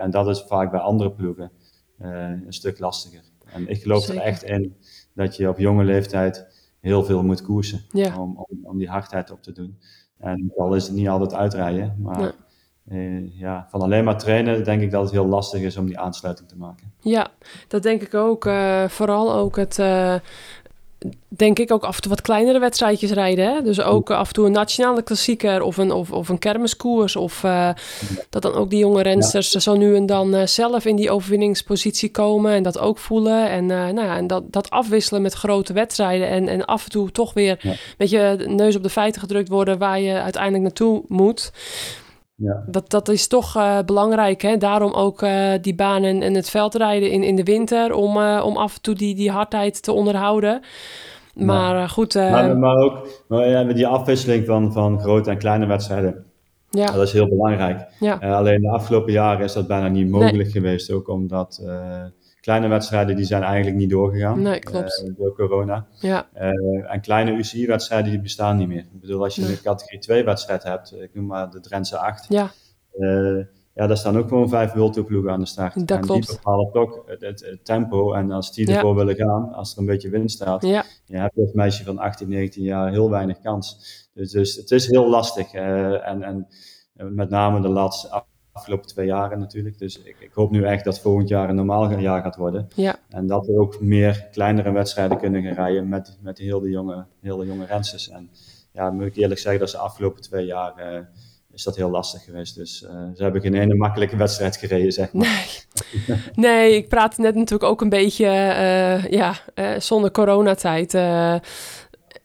en 0.00 0.10
dat 0.10 0.28
is 0.28 0.44
vaak 0.48 0.70
bij 0.70 0.80
andere 0.80 1.12
ploegen 1.12 1.50
een 1.98 2.44
stuk 2.48 2.78
lastiger. 2.78 3.22
En 3.44 3.68
ik 3.68 3.82
geloof 3.82 4.04
Zeker. 4.04 4.22
er 4.22 4.26
echt 4.26 4.42
in 4.42 4.76
dat 5.14 5.36
je 5.36 5.48
op 5.48 5.58
jonge 5.58 5.84
leeftijd 5.84 6.45
heel 6.86 7.04
veel 7.04 7.22
moet 7.22 7.42
koersen 7.42 7.80
Ja. 7.92 8.18
om, 8.20 8.36
om, 8.36 8.58
om 8.62 8.78
die 8.78 8.88
hardheid 8.88 9.30
op 9.30 9.42
te 9.42 9.52
doen. 9.52 9.78
En 10.18 10.52
al 10.56 10.74
is 10.74 10.86
het 10.86 10.96
niet 10.96 11.08
altijd 11.08 11.34
uitrijden, 11.34 11.96
maar 11.98 12.32
eh, 12.88 13.38
ja, 13.38 13.66
van 13.70 13.80
alleen 13.80 14.04
maar 14.04 14.18
trainen 14.18 14.64
denk 14.64 14.82
ik 14.82 14.90
dat 14.90 15.02
het 15.02 15.10
heel 15.12 15.26
lastig 15.26 15.60
is 15.60 15.76
om 15.76 15.86
die 15.86 15.98
aansluiting 15.98 16.48
te 16.48 16.56
maken. 16.56 16.92
ja, 17.00 17.28
dat 17.68 17.82
denk 17.82 18.02
ik 18.02 18.14
ook. 18.14 18.46
eh, 18.46 18.88
vooral 18.88 19.32
ook 19.34 19.56
het, 19.56 19.78
eh, 19.78 20.14
denk 21.28 21.58
ik 21.58 21.72
ook 21.72 21.84
af 21.84 21.96
en 21.96 22.02
toe 22.02 22.10
wat 22.10 22.20
kleinere 22.20 22.58
wedstrijdjes 22.58 23.10
rijden. 23.10 23.54
Hè? 23.54 23.62
Dus 23.62 23.80
ook 23.80 24.10
af 24.10 24.28
en 24.28 24.34
toe 24.34 24.46
een 24.46 24.52
nationale 24.52 25.02
klassieker 25.02 25.62
of 25.62 25.76
een, 25.76 25.92
of, 25.92 26.10
of 26.12 26.28
een 26.28 26.38
kermiskoers. 26.38 27.16
Of 27.16 27.44
eh, 27.44 27.70
dat 28.30 28.42
dan 28.42 28.52
ook 28.52 28.70
die 28.70 28.78
jonge 28.78 29.02
rensters 29.02 29.50
zo 29.50 29.76
nu 29.76 29.96
en 29.96 30.06
dan 30.06 30.34
eh, 30.34 30.46
zelf 30.46 30.84
in 30.84 30.96
die 30.96 31.10
overwinningspositie 31.10 32.10
komen 32.10 32.52
en 32.52 32.62
dat 32.62 32.78
ook 32.78 32.98
voelen. 32.98 33.48
En, 33.50 33.70
eh, 33.70 33.76
nou 33.76 34.06
ja, 34.06 34.16
en 34.16 34.26
dat, 34.26 34.52
dat 34.52 34.70
afwisselen 34.70 35.22
met 35.22 35.32
grote 35.32 35.72
wedstrijden. 35.72 36.28
En, 36.28 36.48
en 36.48 36.64
af 36.64 36.84
en 36.84 36.90
toe 36.90 37.10
toch 37.10 37.34
weer 37.34 37.58
Ja. 37.60 37.74
met 37.98 38.10
je 38.10 38.44
neus 38.48 38.76
op 38.76 38.82
de 38.82 38.90
feiten 38.90 39.20
gedrukt 39.20 39.48
worden 39.48 39.78
waar 39.78 40.00
je 40.00 40.20
uiteindelijk 40.20 40.62
naartoe 40.62 41.02
moet. 41.08 41.52
Ja. 42.36 42.64
Dat, 42.66 42.90
dat 42.90 43.08
is 43.08 43.26
toch 43.26 43.56
eh, 43.56 43.78
belangrijk. 43.86 44.42
Hè? 44.42 44.56
Daarom 44.56 44.92
ook 44.92 45.22
eh, 45.22 45.52
die 45.60 45.74
banen 45.74 46.22
en, 46.22 46.34
het 46.34 46.50
veldrijden 46.50 47.10
in, 47.10 47.22
in 47.22 47.36
de 47.36 47.42
winter. 47.42 47.94
Om, 47.94 48.16
eh, 48.16 48.42
om 48.44 48.56
af 48.56 48.74
en 48.74 48.80
toe 48.80 48.94
die, 48.94 49.14
die 49.14 49.30
hardheid 49.30 49.82
te 49.82 49.92
onderhouden. 49.92 50.60
Maar 51.34 51.88
goed, 51.88 52.14
Maar, 52.14 52.58
maar 52.58 52.76
ook 52.76 53.24
maar, 53.28 53.48
ja, 53.48 53.62
met 53.62 53.76
die 53.76 53.86
afwisseling 53.86 54.46
van, 54.46 54.72
van 54.72 55.00
grote 55.00 55.30
en 55.30 55.38
kleine 55.38 55.66
wedstrijden, 55.66 56.24
ja, 56.70 56.86
dat 56.86 57.02
is 57.02 57.12
heel 57.12 57.28
belangrijk. 57.28 57.86
ja, 58.00 58.18
alleen 58.18 58.60
de 58.60 58.70
afgelopen 58.70 59.12
jaren 59.12 59.44
is 59.44 59.52
dat 59.52 59.66
bijna 59.66 59.88
niet 59.88 60.08
mogelijk 60.08 60.50
geweest, 60.50 60.90
ook 60.90 61.08
omdat 61.08 61.62
kleine 62.46 62.68
wedstrijden 62.68 63.16
die 63.16 63.24
zijn 63.24 63.42
eigenlijk 63.42 63.76
niet 63.76 63.90
doorgegaan 63.90 64.42
Nee, 64.42 64.58
klopt. 64.58 65.02
eh, 65.06 65.12
door 65.16 65.34
corona. 65.34 65.86
ja, 66.00 66.28
Eh, 66.32 66.92
en 66.92 67.00
kleine 67.00 67.30
UCI-wedstrijden 67.32 68.10
die 68.10 68.20
bestaan 68.20 68.56
niet 68.56 68.68
meer. 68.68 68.78
Ik 68.92 69.00
bedoel, 69.00 69.22
als 69.22 69.34
je 69.34 69.42
Nee. 69.42 69.50
een 69.50 69.62
categorie 69.62 69.98
2 69.98 70.24
wedstrijd 70.24 70.62
hebt, 70.62 70.94
ik 71.00 71.14
noem 71.14 71.26
maar 71.26 71.50
de 71.50 71.60
Drentse 71.60 71.98
8, 71.98 72.26
ja, 72.28 72.50
eh, 72.98 73.36
ja, 73.74 73.86
daar 73.86 73.96
staan 73.96 74.18
ook 74.18 74.28
gewoon 74.28 74.48
vijf 74.48 74.72
wildtoeploegen 74.72 75.30
aan 75.30 75.40
de 75.40 75.46
start. 75.46 75.74
Dat 75.88 75.98
en 75.98 76.04
klopt. 76.04 76.26
die 76.26 76.36
bepalen 76.36 76.72
toch 76.72 77.02
het, 77.06 77.20
het, 77.20 77.40
het 77.50 77.64
tempo. 77.64 78.12
En 78.12 78.30
als 78.30 78.52
die 78.54 78.68
Ja. 78.68 78.74
ervoor 78.74 78.94
willen 78.94 79.14
gaan, 79.16 79.52
als 79.52 79.72
er 79.72 79.78
een 79.78 79.86
beetje 79.86 80.08
wind 80.10 80.30
staat, 80.30 80.62
ja, 80.62 80.84
je 81.06 81.16
hebt 81.16 81.36
als 81.38 81.52
meisje 81.52 81.84
van 81.84 81.98
18, 81.98 82.28
19 82.28 82.62
jaar 82.62 82.90
heel 82.90 83.10
weinig 83.10 83.40
kans. 83.40 83.78
Dus, 84.14 84.30
dus 84.30 84.56
het 84.56 84.70
is 84.70 84.86
heel 84.86 85.08
lastig. 85.10 85.52
en, 85.52 86.22
en 86.22 86.46
met 86.94 87.30
name 87.30 87.60
de 87.60 87.68
laatste 87.68 88.22
afgelopen 88.56 88.86
twee 88.86 89.06
jaren 89.06 89.38
natuurlijk. 89.38 89.78
Dus 89.78 89.98
ik, 89.98 90.16
ik 90.18 90.32
hoop 90.32 90.50
nu 90.50 90.64
echt 90.64 90.84
dat 90.84 91.00
volgend 91.00 91.28
jaar 91.28 91.48
een 91.48 91.54
normaal 91.54 91.98
jaar 91.98 92.22
gaat 92.22 92.36
worden. 92.36 92.68
ja, 92.74 92.96
En 93.08 93.26
dat 93.26 93.46
we 93.46 93.58
ook 93.58 93.80
meer 93.80 94.28
kleinere 94.32 94.72
wedstrijden 94.72 95.18
kunnen 95.18 95.42
gaan 95.42 95.54
rijden 95.54 95.88
met, 95.88 96.18
met 96.20 96.38
heel 96.38 96.60
de 96.60 96.70
jonge, 96.70 97.04
heel 97.20 97.36
de 97.36 97.46
jonge 97.46 97.66
rensters. 97.66 98.08
En 98.08 98.30
ja, 98.72 98.90
moet 98.90 99.06
ik 99.06 99.16
eerlijk 99.16 99.40
zeggen, 99.40 99.60
dat 99.60 99.70
ze 99.70 99.76
de 99.76 99.82
afgelopen 99.82 100.22
twee 100.22 100.46
jaar 100.46 100.76
eh, 100.76 100.98
is 101.56 101.62
dat 101.62 101.76
heel 101.76 101.90
lastig 101.90 102.24
geweest. 102.24 102.54
Dus 102.54 102.84
eh, 102.84 102.90
ze 103.16 103.22
hebben 103.22 103.40
geen 103.40 103.54
ene 103.54 103.74
makkelijke 103.74 104.16
wedstrijd 104.16 104.56
gereden, 104.56 104.92
zeg 104.92 105.12
maar. 105.12 105.46
Nee. 106.06 106.18
nee, 106.34 106.76
ik 106.76 106.88
praatte 106.88 107.20
net 107.20 107.34
natuurlijk 107.34 107.70
ook 107.70 107.80
een 107.80 107.88
beetje, 107.88 108.26
eh, 108.26 109.10
ja, 109.10 109.34
eh, 109.54 109.78
zonder 109.78 110.10
coronatijd 110.10 110.92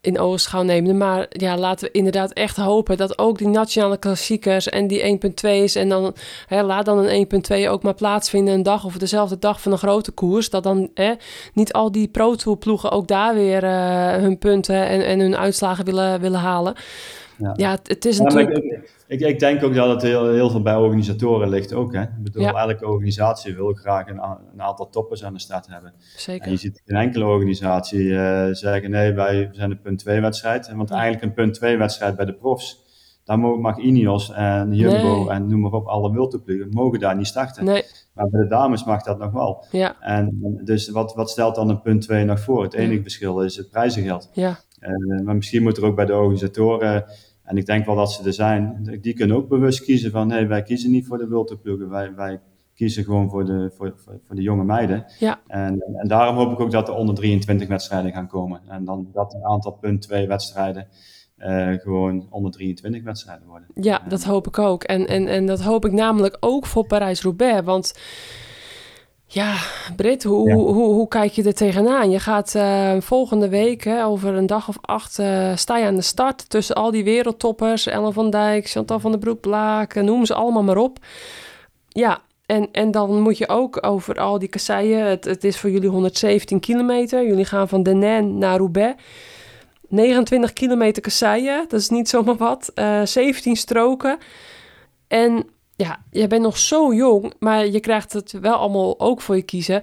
in 0.02 0.20
oogschouw 0.20 0.64
nemen. 0.64 0.97
Maar 0.97 1.26
ja, 1.30 1.58
laten 1.58 1.86
we 1.86 1.93
inderdaad 1.93 2.34
echt 2.34 2.58
hopen 2.58 2.97
dat 2.97 3.20
ook 3.20 3.38
die 3.38 3.47
nationale 3.47 3.97
klassiekers 3.97 4.70
en 4.70 4.88
die 4.88 5.20
1.2's 5.20 5.76
en 5.76 5.89
dan, 5.89 6.16
hè, 6.47 6.64
laat 6.64 6.86
dan 6.86 6.97
een 6.97 7.28
1.2 7.64 7.70
ook 7.70 7.84
maar 7.84 7.93
plaatsvinden 7.93 8.54
een 8.54 8.64
dag 8.64 8.86
of 8.86 8.97
dezelfde 8.97 9.39
dag 9.39 9.62
van 9.62 9.72
een 9.72 9.78
grote 9.78 10.12
koers. 10.12 10.49
Dat 10.49 10.64
dan 10.64 10.89
hè, 10.93 11.14
niet 11.54 11.74
al 11.74 11.91
die 11.91 12.08
Pro 12.08 12.36
Tour 12.36 12.58
ploegen 12.58 12.91
ook 12.91 13.08
daar 13.08 13.34
weer 13.34 13.64
eh, 13.64 14.16
hun 14.16 14.38
punten 14.38 14.88
en, 14.88 15.06
en 15.06 15.20
hun 15.20 15.38
uitslagen 15.38 15.86
willen, 15.86 16.20
willen 16.22 16.39
halen. 16.39 16.76
Ja. 17.42 17.54
Ja, 17.56 17.72
het, 17.72 17.88
het 17.88 18.06
is 18.06 18.18
Ja, 18.18 18.24
natuurlijk... 18.24 18.58
ik, 18.58 18.89
ik, 19.08 19.20
ik 19.20 19.39
denk 19.39 19.64
ook 19.64 19.74
dat 19.74 19.89
het 19.89 20.02
heel, 20.02 20.32
heel 20.34 20.50
veel 20.50 20.62
bij 20.62 20.76
organisatoren 20.76 21.50
ligt 21.50 21.74
ook. 21.74 21.94
Hè? 21.94 22.02
Ik 22.02 22.24
bedoel, 22.24 22.42
Ja. 22.42 22.54
elke 22.68 22.88
organisatie 22.88 23.56
wil 23.56 23.74
graag 23.74 24.08
een, 24.08 24.22
een 24.54 24.62
aantal 24.62 24.89
toppers 24.89 25.24
aan 25.24 25.34
de 25.34 25.39
start 25.39 25.68
hebben. 25.68 25.94
Zeker. 26.16 26.46
En 26.46 26.52
je 26.52 26.58
ziet 26.58 26.82
geen 26.86 26.98
enkele 26.98 27.26
organisatie 27.26 28.16
eh, 28.18 28.48
zeggen 28.52 28.92
nee, 28.92 29.14
wij 29.14 29.50
zijn 29.52 29.72
een 29.72 29.82
punt 29.82 30.00
2 30.00 30.22
wedstrijd. 30.22 30.72
Want 30.76 30.89
Ja. 30.89 30.96
eigenlijk 30.96 31.24
een 31.24 31.34
punt 31.34 31.54
2 31.54 31.78
wedstrijd 31.78 32.16
bij 32.16 32.26
de 32.26 32.34
profs, 32.34 32.89
daar 33.24 33.39
mag 33.39 33.78
Ineos 33.78 34.32
en 34.34 34.74
Jumbo 34.74 35.18
Nee. 35.24 35.30
en 35.30 35.48
noem 35.48 35.60
maar 35.60 35.72
op, 35.72 35.86
alle 35.88 36.12
wildtoeploegen, 36.12 36.70
mogen 36.70 37.00
daar 37.00 37.16
niet 37.18 37.28
starten. 37.28 37.66
Nee, 37.66 37.84
Maar 38.14 38.30
bij 38.30 38.42
de 38.42 38.48
dames 38.48 38.84
mag 38.84 39.04
dat 39.04 39.18
nog 39.20 39.32
wel. 39.32 39.66
ja, 39.72 39.96
En 40.00 40.38
dus 40.64 40.89
wat, 40.89 41.14
wat 41.14 41.30
stelt 41.30 41.56
dan 41.56 41.70
een 41.70 41.82
punt 41.82 42.02
2 42.02 42.26
nog 42.26 42.39
voor? 42.39 42.64
Het 42.64 42.74
enige 42.74 42.96
Ja. 42.96 43.02
verschil 43.02 43.42
is 43.42 43.56
het 43.56 43.70
prijzengeld. 43.70 44.30
ja, 44.34 44.60
Eh, 44.80 45.22
maar 45.24 45.36
misschien 45.36 45.64
moet 45.64 45.78
er 45.78 45.86
ook 45.86 45.96
bij 45.96 46.06
de 46.06 46.14
organisatoren, 46.16 47.06
en 47.52 47.58
ik 47.58 47.66
denk 47.66 47.86
wel 47.86 47.95
dat 47.95 48.12
ze 48.12 48.26
er 48.26 48.34
zijn, 48.34 48.88
die 49.02 49.14
kunnen 49.14 49.36
ook 49.36 49.47
bewust 49.47 49.84
kiezen 49.84 50.12
van 50.12 50.28
nee, 50.28 50.45
wij 50.45 50.64
kiezen 50.64 50.91
niet 50.91 51.08
voor 51.08 51.18
de 51.18 51.28
wildtoeploegen, 51.28 51.89
wij, 51.89 52.16
wij 52.16 52.39
kiezen 52.76 53.04
gewoon 53.04 53.30
voor 53.30 53.45
de, 53.45 53.72
voor, 53.78 53.93
voor, 53.95 54.20
voor 54.28 54.36
de 54.36 54.41
jonge 54.41 54.64
meiden. 54.64 55.06
Ja. 55.20 55.39
En, 55.47 55.84
en 55.95 56.08
daarom 56.08 56.36
hoop 56.36 56.52
ik 56.52 56.60
ook 56.60 56.72
dat 56.72 56.88
er 56.88 56.93
onder 56.93 57.16
23 57.16 57.68
wedstrijden 57.68 58.12
gaan 58.12 58.28
komen. 58.28 58.62
En 58.68 58.86
dan 58.86 59.10
dat 59.14 59.34
een 59.34 59.45
aantal 59.45 59.72
punt 59.72 60.02
2 60.02 60.28
wedstrijden 60.28 60.88
eh, 61.38 61.74
gewoon 61.74 62.28
onder 62.30 62.52
23 62.52 63.04
wedstrijden 63.04 63.47
worden. 63.47 63.68
Ja, 63.74 64.02
dat 64.08 64.24
hoop 64.24 64.47
ik 64.47 64.60
ook. 64.60 64.84
En, 64.84 65.08
en, 65.08 65.28
en 65.28 65.45
dat 65.45 65.62
hoop 65.62 65.86
ik 65.86 65.91
namelijk 65.91 66.38
ook 66.39 66.66
voor 66.66 66.86
Parijs-Roubaix. 66.86 67.62
Want 67.66 67.93
ja, 69.34 69.56
Britt, 69.96 70.24
hoe, 70.24 70.50
Ja. 70.50 70.56
Hoe, 70.56 70.74
hoe, 70.74 70.94
hoe 70.94 71.08
kijk 71.08 71.32
je 71.32 71.44
er 71.44 71.54
tegenaan? 71.54 72.10
Je 72.10 72.20
gaat 72.20 72.56
eh, 72.56 72.96
volgende 73.00 73.50
week, 73.50 73.84
hè, 73.84 74.06
over 74.06 74.34
een 74.34 74.46
dag 74.46 74.68
of 74.68 74.78
acht, 74.82 75.20
eh, 75.20 75.56
sta 75.56 75.78
je 75.78 75.86
aan 75.86 75.96
de 75.96 76.02
start 76.02 76.50
tussen 76.50 76.76
al 76.76 76.92
die 76.92 77.04
wereldtoppers. 77.04 77.88
Ellen 77.88 78.14
van 78.14 78.30
Dijk, 78.30 78.70
Chantal 78.70 79.00
van 79.00 79.12
der 79.12 79.20
Broek, 79.20 79.40
Blaak, 79.40 79.94
eh, 79.94 80.04
noem 80.04 80.26
ze 80.26 80.34
allemaal 80.34 80.64
maar 80.64 80.78
op. 80.78 80.98
Ja, 81.88 82.22
en, 82.46 82.70
en 82.72 82.92
dan 82.92 83.22
moet 83.22 83.38
je 83.38 83.50
ook 83.50 83.86
over 83.86 84.16
al 84.16 84.40
die 84.40 84.50
kasseien. 84.50 85.06
Het, 85.06 85.26
het 85.26 85.44
is 85.44 85.58
voor 85.58 85.70
jullie 85.70 85.90
117 85.90 86.60
kilometer. 86.60 87.26
Jullie 87.28 87.46
gaan 87.46 87.68
van 87.68 87.84
Denain 87.84 88.38
naar 88.38 88.58
Roubaix. 88.58 89.04
29 89.88 90.54
kilometer 90.54 91.02
kasseien, 91.02 91.66
dat 91.68 91.80
is 91.80 91.90
niet 91.90 92.10
zomaar 92.10 92.36
wat. 92.36 92.72
Eh 92.74 93.02
17 93.04 93.56
stroken. 93.56 94.18
En 95.08 95.46
ja, 95.82 96.04
jij 96.12 96.28
bent 96.28 96.42
nog 96.42 96.58
zo 96.58 96.94
jong, 96.94 97.34
maar 97.40 97.68
je 97.68 97.80
krijgt 97.80 98.14
het 98.14 98.32
wel 98.32 98.54
allemaal 98.54 99.00
ook 99.00 99.22
voor 99.22 99.36
je 99.36 99.42
kiezen. 99.42 99.82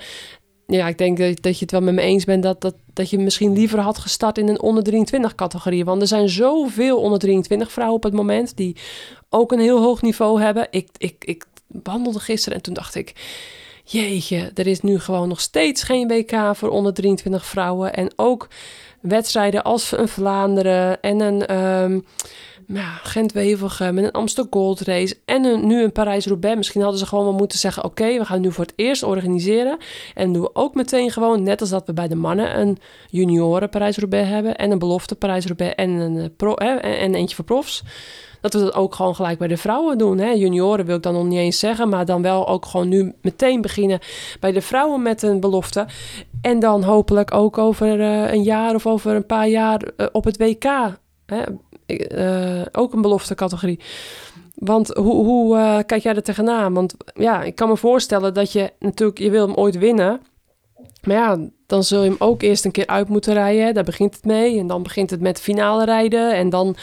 Ja, 0.67 0.89
ik 0.89 0.99
denk 0.99 1.19
dat, 1.19 1.43
dat 1.43 1.55
je 1.55 1.61
het 1.61 1.71
wel 1.71 1.81
met 1.81 1.95
me 1.95 2.01
eens 2.01 2.25
bent 2.25 2.43
dat, 2.43 2.61
dat, 2.61 2.75
dat 2.93 3.11
je 3.11 3.19
misschien 3.19 3.53
liever 3.53 3.79
had 3.79 3.99
gestart 3.99 4.39
in 4.39 4.49
een 4.49 4.61
onder 4.61 4.83
23 4.83 5.35
categorie. 5.35 5.85
Want 5.85 6.01
er 6.01 6.09
zijn 6.09 6.29
zoveel 6.29 7.01
onder 7.01 7.19
23 7.19 7.73
vrouwen 7.73 7.97
op 7.97 8.03
het 8.03 8.13
moment 8.13 8.57
die 8.57 8.77
ook 9.31 9.53
een 9.53 9.59
heel 9.59 9.83
hoog 9.83 10.03
niveau 10.03 10.43
hebben. 10.43 10.67
Ik, 10.71 10.89
ik, 10.99 11.25
ik 11.25 11.45
wandelde 11.67 12.21
gisteren 12.21 12.57
en 12.57 12.63
toen 12.65 12.75
dacht 12.75 12.95
ik, 12.95 13.13
jeetje, 13.85 14.51
er 14.55 14.67
is 14.67 14.81
nu 14.81 14.99
gewoon 14.99 15.29
nog 15.29 15.41
steeds 15.41 15.83
geen 15.83 16.09
WK 16.09 16.57
voor 16.57 16.69
onder 16.69 16.95
23 16.95 17.47
vrouwen. 17.47 17.95
En 17.95 18.13
ook 18.17 18.49
wedstrijden 19.01 19.63
als 19.63 19.93
een 19.93 20.09
Vlaanderen 20.09 21.01
en 21.01 21.21
een 21.21 21.57
um, 21.57 22.05
ja, 22.75 22.91
Gent-Wevelgem 23.03 23.95
met 23.95 24.05
een 24.05 24.13
Amsterdam 24.13 24.61
Gold 24.61 24.81
Race 24.81 25.17
en 25.25 25.45
een, 25.45 25.67
nu 25.67 25.83
een 25.83 25.93
Parijs-Roubaix. 25.93 26.57
Misschien 26.57 26.81
hadden 26.81 26.99
ze 26.99 27.07
gewoon 27.07 27.25
wel 27.25 27.33
moeten 27.33 27.59
zeggen, 27.59 27.85
oké, 27.85 28.19
we 28.19 28.25
gaan 28.25 28.41
nu 28.41 28.53
voor 28.53 28.65
het 28.65 28.73
eerst 28.77 29.03
organiseren. 29.03 29.79
En 30.15 30.33
doen 30.33 30.43
we 30.43 30.55
ook 30.55 30.75
meteen 30.75 31.11
gewoon, 31.11 31.43
net 31.43 31.61
als 31.61 31.71
dat 31.71 31.87
we 31.87 31.93
bij 31.93 32.09
de 32.09 32.15
mannen 32.15 32.61
een 32.61 32.79
junioren 33.11 33.69
Parijs-Roubaix 33.69 34.29
hebben 34.29 34.57
en 34.57 34.71
een 34.71 34.79
belofte 34.79 35.15
Parijs-Roubaix 35.15 35.75
en 35.75 35.91
een, 35.91 36.17
eh, 36.17 36.25
pro, 36.37 36.53
hè, 36.55 36.75
en 36.77 37.15
eentje 37.15 37.37
voor 37.37 37.45
profs 37.45 37.83
dat 38.41 38.53
we 38.53 38.59
dat 38.59 38.75
ook 38.75 38.95
gewoon 38.95 39.15
gelijk 39.15 39.39
bij 39.39 39.49
de 39.49 39.57
vrouwen 39.57 39.99
doen. 39.99 40.19
Hè? 40.19 40.31
Junioren 40.31 40.87
wil 40.87 40.97
ik 40.97 41.03
dan 41.03 41.13
nog 41.13 41.25
niet 41.25 41.39
eens 41.39 41.59
zeggen, 41.59 41.89
maar 41.89 42.05
dan 42.05 42.23
wel 42.23 42.49
ook 42.49 42.67
gewoon 42.67 42.89
nu 42.89 43.15
meteen 43.23 43.61
beginnen 43.61 43.99
bij 44.41 44.53
de 44.53 44.61
vrouwen 44.61 45.03
met 45.03 45.23
een 45.23 45.41
belofte. 45.41 45.87
En 46.41 46.59
dan 46.59 46.83
hopelijk 46.83 47.35
ook 47.35 47.59
over 47.59 48.01
uh, 48.01 48.33
een 48.33 48.43
jaar 48.43 48.75
of 48.75 48.87
over 48.87 49.15
een 49.15 49.27
paar 49.27 49.49
jaar 49.49 49.83
uh, 49.97 50.07
op 50.13 50.25
het 50.25 50.37
WK. 50.37 50.65
Hè? 51.27 51.43
Uh, 51.89 52.63
ook 52.73 52.93
een 52.93 53.03
belofte 53.03 53.35
categorie. 53.35 53.81
Want 54.55 54.89
hoe, 54.89 55.25
hoe 55.25 55.85
kijk 55.87 56.03
jij 56.03 56.15
er 56.15 56.23
tegenaan? 56.23 56.75
Want 56.75 56.95
ja, 57.15 57.43
ik 57.43 57.55
kan 57.55 57.69
me 57.69 57.77
voorstellen 57.77 58.35
dat 58.35 58.53
je 58.53 58.73
natuurlijk, 58.79 59.19
je 59.19 59.31
wil 59.31 59.47
hem 59.47 59.57
ooit 59.57 59.79
winnen. 59.79 60.21
Maar 61.03 61.17
ja, 61.17 61.39
dan 61.67 61.85
zul 61.85 62.03
je 62.03 62.09
hem 62.09 62.19
ook 62.19 62.43
eerst 62.43 62.65
een 62.65 62.71
keer 62.71 62.87
uit 62.87 63.09
moeten 63.09 63.35
rijden. 63.35 63.75
Daar 63.75 63.85
begint 63.85 64.15
het 64.15 64.25
mee. 64.25 64.59
En 64.59 64.67
dan 64.67 64.83
begint 64.83 65.11
het 65.11 65.21
met 65.21 65.41
finale 65.41 65.85
rijden. 65.85 66.35
En 66.35 66.51
dan, 66.51 66.77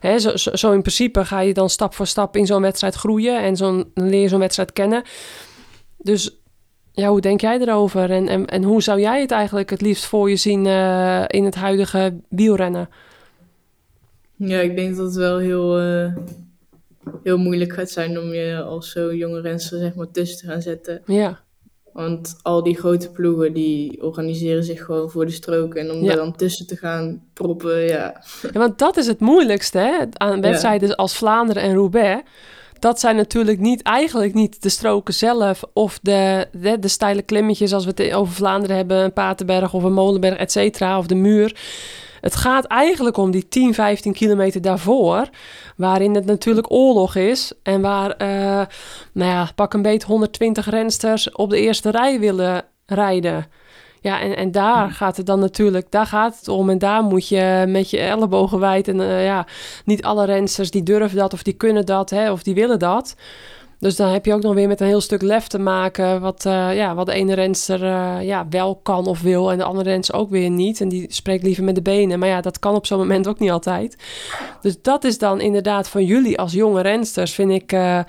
hè, 0.00 0.18
zo, 0.18 0.36
zo, 0.36 0.72
in 0.72 0.80
principe 0.80 1.24
ga 1.24 1.40
je 1.40 1.54
dan 1.54 1.70
stap 1.70 1.94
voor 1.94 2.06
stap 2.06 2.36
in 2.36 2.46
zo'n 2.46 2.62
wedstrijd 2.62 2.94
groeien. 2.94 3.42
En 3.42 3.56
zo'n, 3.56 3.90
leer 3.94 4.28
zo'n 4.28 4.38
wedstrijd 4.38 4.72
kennen. 4.72 5.02
Dus 5.96 6.40
ja, 6.92 7.08
hoe 7.08 7.20
denk 7.20 7.40
jij 7.40 7.58
erover? 7.58 8.10
En, 8.10 8.28
en, 8.28 8.46
en 8.46 8.62
hoe 8.62 8.82
zou 8.82 9.00
jij 9.00 9.20
het 9.20 9.30
eigenlijk 9.30 9.70
het 9.70 9.80
liefst 9.80 10.04
voor 10.04 10.30
je 10.30 10.36
zien 10.36 10.64
uh, 10.64 11.24
in 11.26 11.44
het 11.44 11.54
huidige 11.54 12.20
wielrennen? 12.28 12.88
Ja, 14.38 14.60
ik 14.60 14.76
denk 14.76 14.96
dat 14.96 15.06
het 15.06 15.14
wel 15.16 15.38
heel, 15.38 15.82
uh, 15.82 16.16
heel 17.22 17.38
moeilijk 17.38 17.72
gaat 17.72 17.90
zijn 17.90 18.18
om 18.18 18.32
je 18.32 18.62
als 18.62 18.90
zo 18.90 19.14
jonge 19.14 19.40
renster 19.40 19.78
zeg 19.78 19.94
maar 19.94 20.10
tussen 20.10 20.38
te 20.38 20.46
gaan 20.46 20.62
zetten. 20.62 21.02
Ja. 21.06 21.40
Want 21.92 22.38
al 22.42 22.62
die 22.62 22.76
grote 22.76 23.10
ploegen 23.10 23.52
die 23.52 24.02
organiseren 24.02 24.64
zich 24.64 24.84
gewoon 24.84 25.10
voor 25.10 25.26
de 25.26 25.32
strook. 25.32 25.74
En 25.74 25.90
om 25.90 26.00
Ja. 26.02 26.06
daar 26.06 26.16
dan 26.16 26.36
tussen 26.36 26.66
te 26.66 26.76
gaan 26.76 27.22
proppen, 27.32 27.80
ja. 27.80 28.22
Ja, 28.42 28.58
want 28.58 28.78
dat 28.78 28.96
is 28.96 29.06
het 29.06 29.20
moeilijkste 29.20 29.78
hè? 29.78 30.04
aan 30.12 30.40
wedstrijden 30.40 30.96
als 30.96 31.16
Vlaanderen 31.16 31.62
en 31.62 31.74
Roubaix. 31.74 32.22
Dat 32.78 33.00
zijn 33.00 33.16
natuurlijk 33.16 33.58
niet, 33.58 33.82
eigenlijk 33.82 34.34
niet 34.34 34.62
de 34.62 34.68
stroken 34.68 35.14
zelf 35.14 35.64
of 35.72 35.98
de, 36.02 36.46
de, 36.52 36.78
de 36.78 36.88
steile 36.88 37.22
klimmetjes 37.22 37.72
als 37.72 37.84
we 37.84 37.92
het 37.94 38.12
over 38.12 38.34
Vlaanderen 38.34 38.76
hebben, 38.76 38.96
een 38.96 39.12
Paterberg 39.12 39.74
of 39.74 39.82
een 39.82 39.92
Molenberg, 39.92 40.36
et 40.36 40.52
cetera, 40.52 40.98
of 40.98 41.06
de 41.06 41.14
muur. 41.14 41.56
Het 42.20 42.36
gaat 42.36 42.64
eigenlijk 42.64 43.16
om 43.16 43.30
die 43.30 43.48
10, 43.48 43.74
15 43.74 44.12
kilometer 44.12 44.60
daarvoor, 44.60 45.28
waarin 45.76 46.14
het 46.14 46.24
natuurlijk 46.24 46.72
oorlog 46.72 47.16
is 47.16 47.52
en 47.62 47.80
waar, 47.80 48.10
eh, 48.10 48.66
nou 49.12 49.30
ja, 49.30 49.50
pak 49.54 49.74
een 49.74 49.82
beet 49.82 50.02
120 50.02 50.70
rensters 50.70 51.32
op 51.32 51.50
de 51.50 51.60
eerste 51.60 51.90
rij 51.90 52.20
willen 52.20 52.64
rijden. 52.86 53.46
Ja, 54.00 54.20
en, 54.20 54.36
en 54.36 54.50
daar 54.50 54.90
gaat 54.90 55.16
het 55.16 55.26
dan 55.26 55.40
natuurlijk, 55.40 55.90
daar 55.90 56.06
gaat 56.06 56.38
het 56.38 56.48
om. 56.48 56.70
En 56.70 56.78
daar 56.78 57.02
moet 57.02 57.28
je 57.28 57.64
met 57.68 57.90
je 57.90 57.98
ellebogen 57.98 58.58
wijd. 58.58 58.88
En 58.88 59.00
eh, 59.00 59.24
ja, 59.24 59.46
niet 59.84 60.02
alle 60.04 60.24
rensters 60.24 60.70
die 60.70 60.82
durven 60.82 61.18
dat 61.18 61.32
of 61.32 61.42
die 61.42 61.52
kunnen 61.52 61.86
dat 61.86 62.10
hè, 62.10 62.30
of 62.30 62.42
die 62.42 62.54
willen 62.54 62.78
dat. 62.78 63.14
Dus 63.78 63.96
dan 63.96 64.08
heb 64.08 64.24
je 64.24 64.34
ook 64.34 64.42
nog 64.42 64.54
weer 64.54 64.68
met 64.68 64.80
een 64.80 64.86
heel 64.86 65.00
stuk 65.00 65.22
lef 65.22 65.46
te 65.46 65.58
maken. 65.58 66.20
Wat, 66.20 66.44
eh, 66.46 66.76
ja, 66.76 66.94
wat 66.94 67.06
de 67.06 67.12
ene 67.12 67.34
renster 67.34 67.84
eh, 67.84 68.16
ja, 68.22 68.46
wel 68.50 68.76
kan 68.76 69.06
of 69.06 69.20
wil. 69.20 69.50
En 69.50 69.58
de 69.58 69.64
andere 69.64 69.90
renster 69.90 70.14
ook 70.14 70.30
weer 70.30 70.50
niet. 70.50 70.80
En 70.80 70.88
die 70.88 71.06
spreekt 71.08 71.42
liever 71.42 71.64
met 71.64 71.74
de 71.74 71.82
benen. 71.82 72.18
Maar 72.18 72.28
ja, 72.28 72.40
dat 72.40 72.58
kan 72.58 72.74
op 72.74 72.86
zo'n 72.86 72.98
moment 72.98 73.28
ook 73.28 73.38
niet 73.38 73.50
altijd. 73.50 73.96
Dus 74.60 74.82
dat 74.82 75.04
is 75.04 75.18
dan 75.18 75.40
inderdaad 75.40 75.88
van 75.88 76.04
jullie 76.04 76.38
als 76.38 76.52
jonge 76.52 76.80
rensters. 76.82 77.34
Vind 77.34 77.50
ik, 77.50 77.72
eh, 77.72 78.00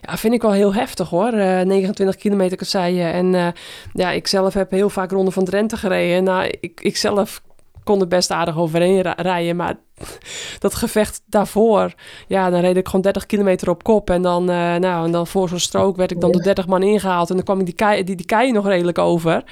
ja, 0.00 0.16
vind 0.16 0.34
ik 0.34 0.42
wel 0.42 0.52
heel 0.52 0.74
heftig 0.74 1.08
hoor. 1.08 1.32
Eh, 1.32 1.60
29 1.60 2.16
kilometer 2.16 2.58
je. 2.94 3.02
En 3.02 3.54
ja, 3.92 4.10
ik 4.10 4.26
zelf 4.26 4.54
heb 4.54 4.70
heel 4.70 4.90
vaak 4.90 5.10
Ronde 5.10 5.30
van 5.30 5.44
Drenthe 5.44 5.76
gereden. 5.76 6.24
Nou, 6.24 6.54
ik, 6.60 6.80
ik 6.80 6.96
zelf 6.96 7.42
kon 7.86 8.00
er 8.00 8.08
best 8.08 8.30
aardig 8.30 8.58
overheen 8.58 9.00
rijden. 9.00 9.56
Maar 9.56 9.76
dat 10.64 10.74
gevecht 10.74 11.22
daarvoor, 11.26 11.94
ja, 12.28 12.50
dan 12.50 12.60
reed 12.60 12.76
ik 12.76 12.86
gewoon 12.86 13.00
30 13.00 13.26
kilometer 13.26 13.70
op 13.70 13.82
kop. 13.82 14.10
En 14.10 14.22
dan, 14.22 14.50
eh, 14.50 14.74
nou, 14.74 15.06
en 15.06 15.12
dan 15.12 15.26
voor 15.26 15.48
zo'n 15.48 15.58
strook 15.58 15.96
werd 15.96 16.10
ik 16.10 16.20
dan 16.20 16.32
door 16.32 16.42
30 16.42 16.66
man 16.66 16.82
ingehaald. 16.82 17.30
En 17.30 17.36
dan 17.36 17.44
kwam 17.44 17.60
ik 17.60 17.66
die 17.66 17.74
kei, 17.74 18.04
die, 18.04 18.16
die 18.16 18.26
kei 18.26 18.52
nog 18.52 18.66
redelijk 18.66 18.98
over. 18.98 19.44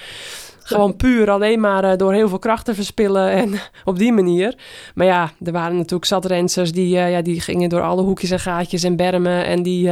Gewoon 0.59 0.97
puur 0.97 1.31
alleen 1.31 1.61
maar 1.61 1.85
eh, 1.85 1.97
door 1.97 2.13
heel 2.13 2.29
veel 2.29 2.39
kracht 2.39 2.65
te 2.65 2.75
verspillen 2.75 3.31
en 3.31 3.55
op 3.85 3.99
die 3.99 4.13
manier. 4.13 4.59
Maar 4.95 5.07
ja, 5.07 5.31
er 5.45 5.53
waren 5.53 5.77
natuurlijk 5.77 6.05
zat 6.05 6.25
rensers 6.25 6.73
die, 6.73 6.99
eh, 6.99 7.11
ja, 7.11 7.23
die 7.23 7.41
gingen 7.41 7.69
door 7.69 7.83
alle 7.83 8.03
hoekjes 8.03 8.31
en 8.31 8.41
gaatjes 8.41 8.83
en 8.83 8.97
bermen. 8.97 9.45
En 9.47 9.63
die, 9.63 9.91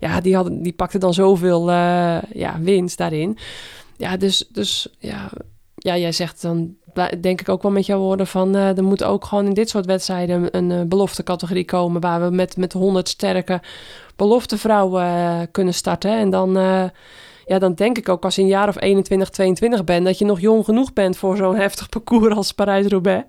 ja, 0.00 0.20
die, 0.22 0.34
hadden, 0.34 0.62
die 0.62 0.72
pakten 0.72 1.00
dan 1.00 1.14
zoveel 1.14 1.70
ja, 1.70 2.56
winst 2.60 2.98
daarin. 2.98 3.38
Ja, 3.96 4.16
dus, 4.16 4.48
dus 4.52 4.88
ja, 4.98 5.30
ja, 5.84 5.96
jij 5.96 6.12
zegt 6.12 6.42
dan, 6.42 6.76
denk 7.20 7.40
ik 7.40 7.48
ook 7.48 7.62
wel 7.62 7.70
met 7.70 7.86
jouw 7.86 7.98
woorden 7.98 8.26
van... 8.26 8.54
eh, 8.54 8.76
er 8.76 8.84
moet 8.84 9.04
ook 9.04 9.24
gewoon 9.24 9.46
in 9.46 9.54
dit 9.54 9.68
soort 9.68 9.86
wedstrijden 9.86 10.56
een, 10.56 10.70
een 10.70 10.88
beloftecategorie 10.88 11.64
komen... 11.64 12.00
waar 12.00 12.22
we 12.22 12.36
met, 12.36 12.56
met 12.56 12.72
100 12.72 13.08
sterke 13.08 13.60
beloftevrouwen 14.16 15.02
eh, 15.02 15.40
kunnen 15.50 15.74
starten. 15.74 16.18
En 16.18 16.30
dan, 16.30 16.56
eh, 16.56 16.84
ja, 17.46 17.58
dan 17.58 17.74
denk 17.74 17.98
ik 17.98 18.08
ook 18.08 18.24
als 18.24 18.34
je 18.34 18.42
een 18.42 18.48
jaar 18.48 18.68
of 18.68 18.80
21, 18.80 19.28
22 19.30 19.84
bent... 19.84 20.04
dat 20.04 20.18
je 20.18 20.24
nog 20.24 20.40
jong 20.40 20.64
genoeg 20.64 20.92
bent 20.92 21.16
voor 21.16 21.36
zo'n 21.36 21.56
heftig 21.66 21.88
parcours 21.88 22.34
als 22.34 22.52
Parijs-Roubaix. 22.52 23.24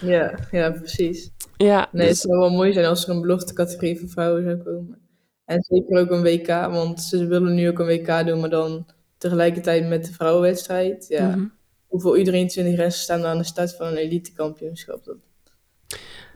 Ja, 0.00 0.38
ja, 0.50 0.70
precies. 0.70 1.30
Ja, 1.56 1.88
Nee, 1.92 2.02
het 2.06 2.10
dus- 2.10 2.20
zou 2.20 2.38
wel 2.38 2.50
mooi 2.50 2.72
zijn 2.72 2.86
als 2.86 3.04
er 3.04 3.14
een 3.14 3.20
belofte 3.20 3.52
categorie 3.52 3.98
voor 3.98 4.08
vrouwen 4.08 4.42
zou 4.42 4.56
komen. 4.56 4.98
En 5.44 5.62
zeker 5.62 6.00
ook 6.00 6.10
een 6.10 6.22
WK, 6.22 6.46
want 6.46 7.02
ze 7.02 7.26
willen 7.26 7.54
nu 7.54 7.68
ook 7.68 7.78
een 7.78 7.86
WK 7.86 8.26
doen, 8.26 8.40
maar 8.40 8.50
dan 8.50 8.86
tegelijkertijd 9.18 9.88
met 9.88 10.04
de 10.04 10.12
vrouwenwedstrijd. 10.12 11.06
Ja. 11.08 11.50
Hoeveel 11.88 12.16
U23 12.18 12.24
rensters 12.54 13.00
staan 13.00 13.20
er 13.20 13.26
aan 13.26 13.38
de 13.38 13.44
start 13.44 13.76
van 13.76 13.86
een 13.86 13.96
elitekampioenschap? 13.96 15.04
Dat... 15.04 15.16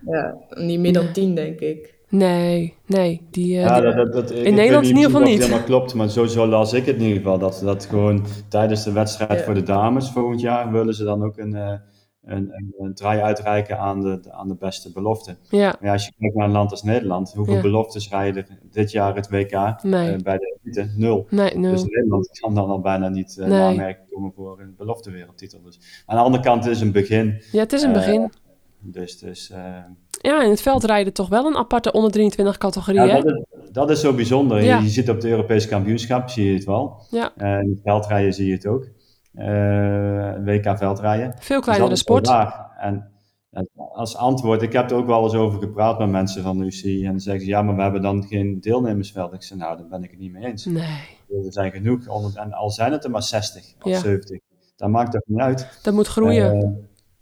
Ja, 0.07 0.35
niet 0.51 0.81
meer 0.81 0.93
dan 0.93 1.13
tien, 1.13 1.35
denk 1.35 1.61
ik. 1.61 1.95
Nee, 2.09 2.75
nee. 2.87 3.27
Die, 3.31 3.57
eh, 3.57 3.63
Ja, 3.63 3.81
dat, 3.81 3.95
dat, 3.97 4.13
dat, 4.13 4.31
in 4.31 4.55
Nederland 4.55 4.85
in 4.87 4.97
ieder 4.97 5.11
geval 5.11 5.27
niet. 5.27 5.39
helemaal 5.39 5.65
klopt, 5.65 5.95
maar 5.95 6.09
zo, 6.09 6.27
zo 6.27 6.47
las 6.47 6.73
ik 6.73 6.87
het 6.87 6.97
in 6.97 7.03
ieder 7.03 7.17
geval. 7.17 7.39
Dat, 7.39 7.61
dat 7.65 7.87
gewoon 7.87 8.27
tijdens 8.49 8.85
de 8.85 8.93
wedstrijd 8.93 9.39
Ja. 9.39 9.45
voor 9.45 9.55
de 9.55 9.63
dames 9.63 10.11
volgend 10.11 10.41
jaar 10.41 10.73
willen 10.73 10.95
ze 10.95 11.05
dan 11.05 11.23
ook 11.25 11.37
een, 11.39 11.55
eh, 11.55 11.73
een, 12.25 12.53
een, 12.53 12.75
een 12.79 12.95
draai 12.95 13.21
uitreiken 13.21 13.79
aan 13.79 14.01
de, 14.01 14.21
aan 14.31 14.49
de 14.49 14.55
beste 14.55 14.93
belofte. 14.93 15.37
ja, 15.49 15.77
als 15.83 16.05
je 16.05 16.13
kijkt 16.19 16.35
naar 16.35 16.47
een 16.47 16.53
land 16.53 16.71
als 16.71 16.83
Nederland, 16.83 17.33
hoeveel 17.33 17.55
Ja. 17.55 17.61
beloftes 17.61 18.09
rijden 18.09 18.47
dit 18.71 18.91
jaar 18.91 19.15
het 19.15 19.29
WK 19.31 19.83
Nee. 19.83 20.13
eh, 20.13 20.23
bij 20.23 20.39
de 20.39 20.57
elite? 20.63 20.91
Nul. 20.97 21.27
nee, 21.31 21.57
nul. 21.57 21.71
Dus 21.73 21.85
Nederland 21.85 22.39
kan 22.41 22.55
dan 22.55 22.69
al 22.71 22.81
bijna 22.81 23.09
niet 23.09 23.37
uh, 23.41 23.47
Nee. 23.47 23.61
aanmerking 23.61 24.09
komen 24.11 24.33
voor 24.33 24.61
een 24.61 24.75
belofte 24.77 25.11
wereldtitel. 25.11 25.63
Dus 25.63 26.03
aan 26.07 26.17
de 26.17 26.23
andere 26.23 26.43
kant 26.43 26.67
is 26.67 26.77
het 26.79 26.87
een 26.87 26.93
begin. 26.93 27.43
Ja, 27.53 27.61
het 27.61 27.73
is 27.73 27.83
een 27.83 27.89
eh, 27.89 27.95
begin. 27.95 28.33
Dus, 28.79 29.19
dus 29.19 29.51
eh, 29.51 29.77
Ja, 30.21 30.43
in 30.43 30.51
het 30.51 30.61
veldrijden 30.63 31.13
toch 31.13 31.29
wel 31.29 31.47
een 31.47 31.57
aparte 31.57 31.93
onder 31.93 32.11
23 32.11 32.59
categorie, 32.59 33.01
ja, 33.01 33.07
hè? 33.07 33.23
dat, 33.23 33.35
is, 33.37 33.71
dat 33.73 33.91
is 33.91 34.01
zo 34.01 34.13
bijzonder. 34.15 34.63
Je-. 34.63 34.83
Je, 34.83 34.89
ziet 34.89 35.11
op 35.11 35.21
de 35.21 35.29
Europese 35.29 35.69
kampioenschap, 35.69 36.29
zie 36.29 36.47
je 36.47 36.55
het 36.55 36.65
wel. 36.65 37.01
Ja. 37.11 37.33
Eh, 37.37 37.61
in 37.61 37.71
het 37.71 37.81
veldrijden 37.83 38.33
zie 38.33 38.47
je 38.47 38.53
het 38.53 38.67
ook. 38.67 38.87
Eh, 39.35 40.35
WK 40.45 40.79
veldrijden. 40.79 41.35
Veel 41.39 41.57
Dus 41.57 41.65
kleinere 41.65 41.89
dat 41.89 41.99
sport. 41.99 42.29
En 42.79 43.13
en 43.53 43.69
als 43.93 44.17
antwoord, 44.17 44.63
ik 44.63 44.73
heb 44.73 44.91
er 44.91 44.97
ook 44.97 45.07
wel 45.07 45.23
eens 45.23 45.35
over 45.35 45.59
gepraat 45.59 45.99
met 45.99 46.09
mensen 46.09 46.43
van 46.43 46.59
de 46.59 46.65
UC. 46.65 46.85
En 46.85 47.11
dan 47.11 47.21
zeggen 47.21 47.43
ze, 47.45 47.49
ja, 47.49 47.63
maar 47.63 47.77
we 47.77 47.83
hebben 47.83 48.03
dan 48.03 48.25
geen 48.27 48.61
deelnemersveld. 48.61 49.33
Ik 49.33 49.43
zeg, 49.43 49.59
nou, 49.59 49.77
daar 49.77 49.87
ben 49.89 50.03
ik 50.03 50.11
het 50.11 50.19
niet 50.21 50.33
mee 50.33 50.45
eens. 50.45 50.65
Nee, 50.65 51.19
Er 51.29 51.53
zijn 51.53 51.73
genoeg, 51.73 52.07
en 52.37 52.53
al 52.53 52.71
zijn 52.71 52.93
het 52.93 53.05
er 53.05 53.11
maar 53.11 53.23
60 53.23 53.75
of 53.83 53.91
Ja. 53.91 53.99
70. 53.99 54.41
Dat 54.77 54.89
maakt 54.89 55.13
toch 55.13 55.23
niet 55.27 55.41
uit. 55.41 55.79
dat 55.83 55.95
moet 55.95 56.07
groeien. 56.07 56.53
Eh, 56.63 56.69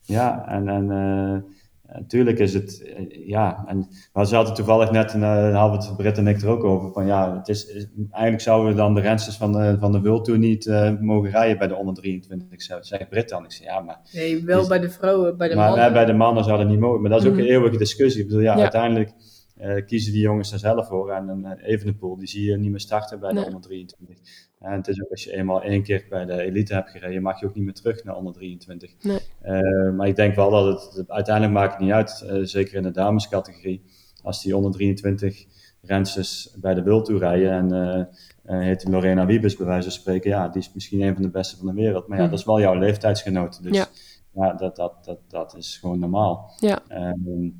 ja, 0.00 0.48
en, 0.48 0.68
en 0.68 0.90
eh, 0.90 1.59
natuurlijk 1.92 2.38
is 2.38 2.54
het, 2.54 2.82
eh, 2.82 3.26
ja, 3.26 3.64
en 3.66 3.88
we 4.12 4.24
zaten 4.24 4.54
toevallig 4.54 4.90
net, 4.90 5.12
en 5.12 5.20
uh, 5.20 5.56
hadden 5.56 5.80
we 5.80 5.86
het 5.86 5.96
Britt 5.96 6.18
en 6.18 6.26
ik 6.26 6.40
er 6.42 6.48
ook 6.48 6.64
over, 6.64 6.92
van 6.92 7.06
ja, 7.06 7.36
het 7.36 7.48
is, 7.48 7.66
is- 7.66 7.86
eigenlijk 8.10 8.42
zouden 8.42 8.70
we 8.70 8.76
dan 8.76 8.94
de 8.94 9.00
rensters 9.00 9.36
van 9.36 9.52
de, 9.52 9.76
van 9.80 9.92
de 9.92 10.00
World 10.00 10.24
Tour 10.24 10.38
niet 10.40 10.66
eh, 10.66 10.98
mogen 11.00 11.30
rijden 11.30 11.58
bij 11.58 11.68
de 11.68 11.76
onder 11.76 11.94
23. 11.94 12.48
Ik 12.50 12.62
zei, 12.62 13.06
Britt 13.10 13.28
dan, 13.28 13.44
ik 13.44 13.52
zei, 13.52 13.68
ja, 13.68 13.80
maar, 13.80 14.00
Nee, 14.12 14.44
wel 14.44 14.58
Dus- 14.58 14.68
bij 14.68 14.78
de 14.78 14.90
vrouwen, 14.90 15.36
bij 15.36 15.48
de 15.48 15.54
maar 15.54 15.68
mannen. 15.68 15.86
eh, 15.86 15.92
bij 15.92 16.04
de 16.04 16.12
mannen 16.12 16.44
zou 16.44 16.58
dat 16.58 16.68
niet 16.68 16.78
mogen. 16.80 17.00
Maar 17.00 17.10
dat 17.10 17.20
is 17.20 17.26
ook 17.26 17.32
Mhm. 17.32 17.42
een 17.42 17.48
eeuwige 17.48 17.76
discussie. 17.78 18.20
Ik 18.22 18.26
bedoel, 18.26 18.42
ja, 18.42 18.54
Ja. 18.56 18.60
uiteindelijk 18.62 19.12
eh, 19.56 19.84
kiezen 19.86 20.12
die 20.12 20.22
jongens 20.22 20.52
er 20.52 20.58
zelf 20.58 20.86
voor. 20.88 21.10
En 21.10 21.28
een 21.28 21.44
uh, 21.44 21.50
Evenepoel, 21.72 22.16
die 22.16 22.28
zie 22.28 22.50
je 22.50 22.56
niet 22.56 22.70
meer 22.70 22.80
starten 22.80 23.20
bij 23.20 23.32
Nee. 23.32 23.40
de 23.40 23.46
onder 23.46 23.60
23. 23.62 24.18
En 24.60 24.72
het 24.72 24.88
is 24.88 25.02
ook 25.02 25.10
als 25.10 25.24
je 25.24 25.36
eenmaal 25.36 25.62
één 25.62 25.82
keer 25.82 26.06
bij 26.08 26.24
de 26.24 26.42
elite 26.42 26.74
hebt 26.74 26.90
gereden, 26.90 27.22
mag 27.22 27.40
je 27.40 27.46
ook 27.46 27.54
niet 27.54 27.64
meer 27.64 27.74
terug 27.74 28.04
naar 28.04 28.16
onder 28.16 28.32
23. 28.32 28.94
Nee. 29.02 29.18
Eh, 29.40 29.90
maar 29.90 30.08
ik 30.08 30.16
denk 30.16 30.34
wel 30.34 30.50
dat 30.50 30.94
het, 30.94 31.10
uiteindelijk 31.10 31.54
maakt 31.54 31.72
het 31.72 31.82
niet 31.82 31.92
uit, 31.92 32.24
eh, 32.28 32.38
zeker 32.42 32.74
in 32.74 32.82
de 32.82 32.90
damescategorie. 32.90 33.82
Als 34.22 34.42
die 34.42 34.56
onder 34.56 34.72
23 34.72 35.46
rensters 35.82 36.54
bij 36.56 36.74
de 36.74 36.82
World 36.82 37.04
Tour 37.04 37.20
rijden. 37.20 37.50
En 37.50 38.08
uh, 38.44 38.60
heet 38.60 38.88
Lorena 38.88 39.26
Wiebes 39.26 39.56
bij 39.56 39.66
wijze 39.66 39.82
van 39.82 39.92
spreken. 39.92 40.30
Ja, 40.30 40.48
die 40.48 40.60
is 40.60 40.70
misschien 40.74 41.00
een 41.00 41.14
van 41.14 41.22
de 41.22 41.30
beste 41.30 41.56
van 41.56 41.66
de 41.66 41.72
wereld. 41.72 42.06
Maar 42.06 42.16
ja, 42.16 42.22
mhm. 42.22 42.32
dat 42.32 42.40
is 42.40 42.46
wel 42.46 42.60
jouw 42.60 42.78
leeftijdsgenoot. 42.78 43.62
Dus 43.62 43.86
ja, 44.32 44.52
dat, 44.52 44.76
dat, 44.76 45.04
dat, 45.04 45.18
dat 45.28 45.56
is 45.56 45.78
gewoon 45.80 45.98
normaal. 45.98 46.52
Ja. 46.58 46.78
Ehm, 46.88 47.50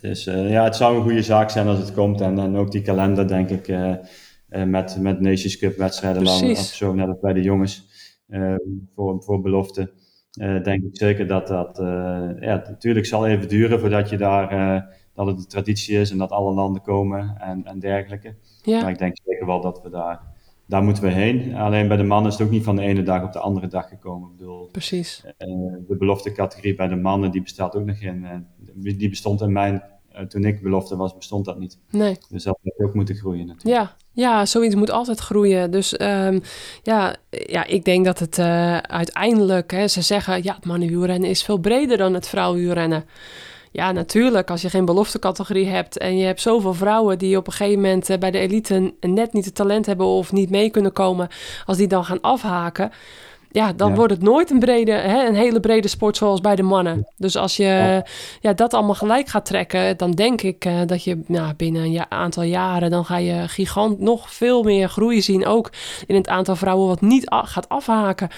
dus 0.00 0.24
ja, 0.24 0.64
het 0.64 0.76
zou 0.76 0.96
een 0.96 1.02
goede 1.02 1.22
zaak 1.22 1.50
zijn 1.50 1.66
als 1.66 1.78
het 1.78 1.92
komt. 1.92 2.20
En, 2.20 2.38
en 2.38 2.56
ook 2.56 2.70
die 2.70 2.82
kalender, 2.82 3.28
denk 3.28 3.50
ik, 3.50 3.66
met, 4.66 5.00
met 5.00 5.20
Nations 5.20 5.58
Cup 5.58 5.76
wedstrijden 5.76 6.22
lang. 6.22 6.50
Of 6.50 6.58
zo, 6.58 6.94
net 6.94 7.08
als 7.08 7.20
bij 7.20 7.32
de 7.32 7.42
jongens. 7.42 7.88
voor, 8.94 9.22
voor 9.22 9.40
belofte. 9.40 9.92
Uh, 10.40 10.62
denk 10.62 10.84
ik 10.84 10.96
zeker 10.96 11.26
dat 11.26 11.46
dat, 11.46 11.76
ja, 12.40 12.62
natuurlijk 12.68 13.06
zal 13.06 13.26
even 13.26 13.48
duren 13.48 13.80
voordat 13.80 14.10
je 14.10 14.16
daar, 14.16 14.96
dat 15.14 15.26
het 15.26 15.38
de 15.38 15.46
traditie 15.46 15.98
is 15.98 16.10
en 16.10 16.18
dat 16.18 16.30
alle 16.30 16.52
landen 16.52 16.82
komen 16.82 17.36
en, 17.38 17.64
en 17.64 17.78
dergelijke. 17.78 18.34
Ja. 18.62 18.80
Maar 18.80 18.90
ik 18.90 18.98
denk 18.98 19.16
zeker 19.24 19.46
wel 19.46 19.60
dat 19.60 19.82
we 19.82 19.90
daar, 19.90 20.20
daar 20.66 20.82
moeten 20.82 21.02
we 21.02 21.10
heen. 21.10 21.54
Alleen 21.54 21.88
bij 21.88 21.96
de 21.96 22.02
mannen 22.02 22.32
is 22.32 22.38
het 22.38 22.46
ook 22.46 22.52
niet 22.52 22.64
van 22.64 22.76
de 22.76 22.82
ene 22.82 23.02
dag 23.02 23.22
op 23.22 23.32
de 23.32 23.38
andere 23.38 23.66
dag 23.66 23.88
gekomen. 23.88 24.30
Ik 24.30 24.36
bedoel, 24.36 24.68
Precies. 24.70 25.24
de 25.88 25.96
belofte 25.98 26.32
categorie 26.32 26.74
bij 26.74 26.88
de 26.88 26.96
mannen, 26.96 27.30
die 27.30 27.42
bestaat 27.42 27.76
ook 27.76 27.84
nog 27.84 28.00
in, 28.00 28.46
die 28.74 29.08
bestond 29.08 29.40
in 29.40 29.52
mijn 29.52 29.82
eh, 30.12 30.24
toen 30.24 30.44
ik 30.44 30.62
belofte 30.62 30.96
was, 30.96 31.16
bestond 31.16 31.44
dat 31.44 31.58
niet. 31.58 31.78
Nee. 31.90 32.16
Dus 32.28 32.44
dat 32.44 32.58
moet 32.62 32.88
ook 32.88 32.94
moeten 32.94 33.14
groeien 33.14 33.46
natuurlijk. 33.46 33.82
Ja, 33.82 33.96
ja 34.12 34.46
zoiets 34.46 34.74
moet 34.74 34.90
altijd 34.90 35.18
groeien. 35.18 35.70
Dus 35.70 36.00
um, 36.00 36.42
ja, 36.82 37.16
ja, 37.30 37.64
ik 37.64 37.84
denk 37.84 38.04
dat 38.04 38.18
het 38.18 38.38
uh, 38.38 38.76
uiteindelijk, 38.76 39.70
hè, 39.70 39.88
ze 39.88 40.02
zeggen, 40.02 40.42
ja, 40.42 40.54
het 40.54 40.64
mannenwielrennen 40.64 41.30
is 41.30 41.42
veel 41.42 41.58
breder 41.58 41.96
dan 41.96 42.14
het 42.14 42.28
vrouwenwielrennen. 42.28 43.04
Ja, 43.72 43.92
natuurlijk. 43.92 44.50
Als 44.50 44.62
je 44.62 44.70
geen 44.70 44.84
beloftecategorie 44.84 45.66
hebt 45.66 45.98
en 45.98 46.16
je 46.16 46.24
hebt 46.24 46.40
zoveel 46.40 46.74
vrouwen 46.74 47.18
die 47.18 47.36
op 47.36 47.46
een 47.46 47.52
gegeven 47.52 47.80
moment 47.80 48.10
eh, 48.10 48.18
bij 48.18 48.30
de 48.30 48.38
elite 48.38 48.94
net 49.00 49.32
niet 49.32 49.44
het 49.44 49.54
talent 49.54 49.86
hebben 49.86 50.06
of 50.06 50.32
niet 50.32 50.50
mee 50.50 50.70
kunnen 50.70 50.92
komen, 50.92 51.28
als 51.66 51.76
die 51.76 51.86
dan 51.86 52.04
gaan 52.04 52.20
afhaken 52.20 52.92
ja, 53.52 53.72
dan 53.72 53.94
wordt 53.94 54.12
het 54.12 54.22
nooit 54.22 54.50
een, 54.50 54.58
brede, 54.58 54.92
hè, 54.92 55.26
een 55.26 55.34
hele 55.34 55.60
brede 55.60 55.88
sport 55.88 56.16
zoals 56.16 56.40
bij 56.40 56.56
de 56.56 56.62
mannen. 56.62 57.06
Dus 57.16 57.36
als 57.36 57.56
je 57.56 58.02
ja. 58.40 58.52
dat 58.52 58.74
allemaal 58.74 58.94
gelijk 58.94 59.28
gaat 59.28 59.44
trekken, 59.44 59.96
dan 59.96 60.10
denk 60.10 60.42
ik 60.42 60.64
uh, 60.64 60.80
dat 60.86 61.04
je 61.04 61.20
nou, 61.26 61.54
binnen 61.54 61.82
een 61.82 62.04
aantal 62.08 62.42
jaren, 62.42 62.90
dan 62.90 63.04
ga 63.04 63.16
je 63.16 63.48
gigant 63.48 64.00
nog 64.00 64.32
veel 64.32 64.62
meer 64.62 64.88
groei 64.88 65.22
zien. 65.22 65.46
Ook 65.46 65.72
in 66.06 66.14
het 66.14 66.28
aantal 66.28 66.56
vrouwen 66.56 66.88
wat 66.88 67.00
niet 67.00 67.24
gaat 67.28 67.68
afhaken. 67.68 68.28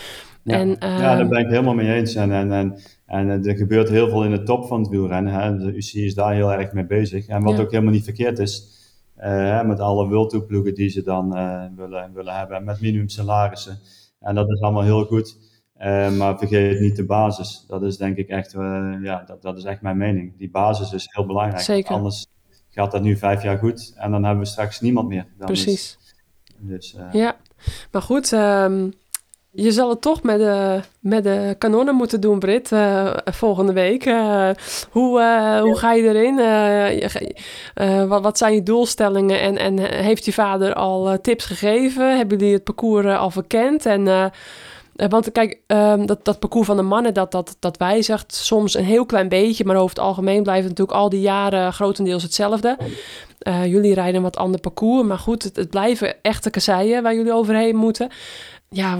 Ja, 0.42 0.58
en, 0.58 0.68
uh, 0.68 0.74
ja, 0.78 1.16
daar 1.16 1.28
ben 1.28 1.40
ik 1.40 1.48
helemaal 1.48 1.74
mee 1.74 1.94
eens. 1.94 2.14
En, 2.14 2.32
en, 2.32 2.52
en, 2.52 2.78
en 3.06 3.28
er 3.28 3.56
gebeurt 3.56 3.88
heel 3.88 4.08
veel 4.08 4.24
in 4.24 4.30
de 4.30 4.42
top 4.42 4.66
van 4.66 4.80
het 4.80 4.88
wielrennen. 4.88 5.32
Hè. 5.32 5.56
De 5.56 5.76
UC 5.76 5.92
is 5.92 6.14
daar 6.14 6.34
heel 6.34 6.52
erg 6.52 6.72
mee 6.72 6.86
bezig. 6.86 7.26
En 7.26 7.42
wat 7.42 7.60
ook 7.60 7.70
helemaal 7.70 7.92
niet 7.92 8.04
verkeerd 8.04 8.38
is, 8.38 8.68
uh, 9.18 9.62
met 9.62 9.80
alle 9.80 10.08
wildtoeploegen 10.08 10.74
die 10.74 10.88
ze 10.88 11.02
dan 11.02 11.28
willen, 11.76 12.10
willen 12.14 12.36
hebben. 12.36 12.64
Met 12.64 12.80
minimum 12.80 13.08
salarissen. 13.08 13.78
En 14.24 14.34
dat 14.34 14.50
is 14.50 14.60
allemaal 14.60 14.82
heel 14.82 15.04
goed. 15.04 15.38
Uh, 15.78 16.16
maar 16.16 16.38
vergeet 16.38 16.80
niet 16.80 16.96
de 16.96 17.04
basis. 17.04 17.64
Dat 17.66 17.82
is 17.82 17.96
denk 17.96 18.16
ik 18.16 18.28
echt, 18.28 18.54
uh, 18.54 18.94
ja, 19.02 19.24
dat, 19.26 19.42
dat 19.42 19.56
is 19.56 19.64
echt 19.64 19.80
mijn 19.82 19.96
mening. 19.96 20.38
Die 20.38 20.50
basis 20.50 20.92
is 20.92 21.08
heel 21.10 21.26
belangrijk. 21.26 21.62
Zeker. 21.62 21.94
Anders 21.94 22.26
gaat 22.70 22.90
dat 22.90 23.02
nu 23.02 23.16
vijf 23.16 23.42
jaar 23.42 23.58
goed 23.58 23.92
en 23.96 24.10
dan 24.10 24.24
hebben 24.24 24.42
we 24.42 24.48
straks 24.50 24.80
niemand 24.80 25.08
meer. 25.08 25.26
Dan 25.38 25.46
Precies. 25.46 25.98
Is, 26.00 26.14
dus, 26.58 26.94
uh, 26.94 27.12
ja, 27.12 27.36
maar 27.90 28.02
goed, 28.02 28.32
um, 28.32 28.92
je 29.54 29.72
zal 29.72 29.88
het 29.88 30.00
toch 30.00 30.22
met 30.22 30.38
de, 30.38 30.80
met 31.00 31.24
de 31.24 31.54
kanonnen 31.58 31.94
moeten 31.94 32.20
doen, 32.20 32.38
Brit, 32.38 32.70
uh, 32.70 33.10
volgende 33.24 33.72
week. 33.72 34.06
Uh, 34.06 34.50
hoe, 34.90 35.20
uh, 35.20 35.60
hoe 35.60 35.76
ga 35.76 35.92
je 35.92 36.14
erin? 36.14 36.36
wat, 38.08 38.22
wat 38.22 38.38
zijn 38.38 38.54
je 38.54 38.62
doelstellingen? 38.62 39.40
En, 39.40 39.58
en 39.58 39.78
heeft 39.78 40.24
je 40.24 40.32
vader 40.32 40.74
al 40.74 41.20
tips 41.20 41.44
gegeven? 41.44 42.16
Hebben 42.16 42.38
jullie 42.38 42.54
het 42.54 42.64
parcours 42.64 43.06
al 43.06 43.30
verkend? 43.30 43.86
En, 43.86 44.32
want 44.94 45.32
kijk, 45.32 45.58
um, 45.66 46.06
dat, 46.06 46.24
dat 46.24 46.38
parcours 46.38 46.66
van 46.66 46.76
de 46.76 46.82
mannen, 46.82 47.14
dat, 47.14 47.32
dat, 47.32 47.56
dat 47.58 47.76
wijzigt 47.76 48.34
soms 48.34 48.74
een 48.74 48.84
heel 48.84 49.06
klein 49.06 49.28
beetje. 49.28 49.64
Maar 49.64 49.76
over 49.76 49.96
het 49.96 50.04
algemeen 50.04 50.42
blijft 50.42 50.68
het 50.68 50.78
natuurlijk 50.78 50.98
al 50.98 51.08
die 51.08 51.20
jaren 51.20 51.72
grotendeels 51.72 52.22
hetzelfde. 52.22 52.76
jullie 53.64 53.94
rijden 53.94 54.14
een 54.14 54.22
wat 54.22 54.36
ander 54.36 54.60
parcours. 54.60 55.06
Maar 55.06 55.18
goed, 55.18 55.42
het, 55.42 55.56
het 55.56 55.70
blijven 55.70 56.22
echte 56.22 56.50
kasseien 56.50 57.02
waar 57.02 57.14
jullie 57.14 57.32
overheen 57.32 57.76
moeten 57.76 58.08
ja, 58.74 58.98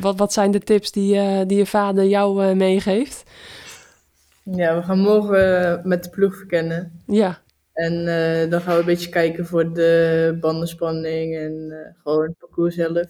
wat, 0.00 0.16
wat 0.16 0.32
zijn 0.32 0.50
de 0.50 0.58
tips 0.58 0.92
die, 0.92 1.14
uh, 1.14 1.40
die 1.46 1.56
je 1.56 1.66
vader 1.66 2.04
jou 2.04 2.44
uh, 2.44 2.52
meegeeft? 2.52 3.22
Ja, 4.42 4.76
we 4.76 4.82
gaan 4.82 4.98
morgen 4.98 5.80
met 5.84 6.04
de 6.04 6.10
ploeg 6.10 6.36
verkennen. 6.36 7.00
Ja. 7.06 7.38
En 7.72 7.92
uh, 7.92 8.50
dan 8.50 8.60
gaan 8.60 8.74
we 8.74 8.80
een 8.80 8.86
beetje 8.86 9.08
kijken 9.08 9.46
voor 9.46 9.72
de 9.72 10.36
bandenspanning 10.40 11.36
en 11.36 11.72
gewoon 12.02 12.22
het 12.22 12.38
parcours 12.38 12.74
zelf. 12.74 13.06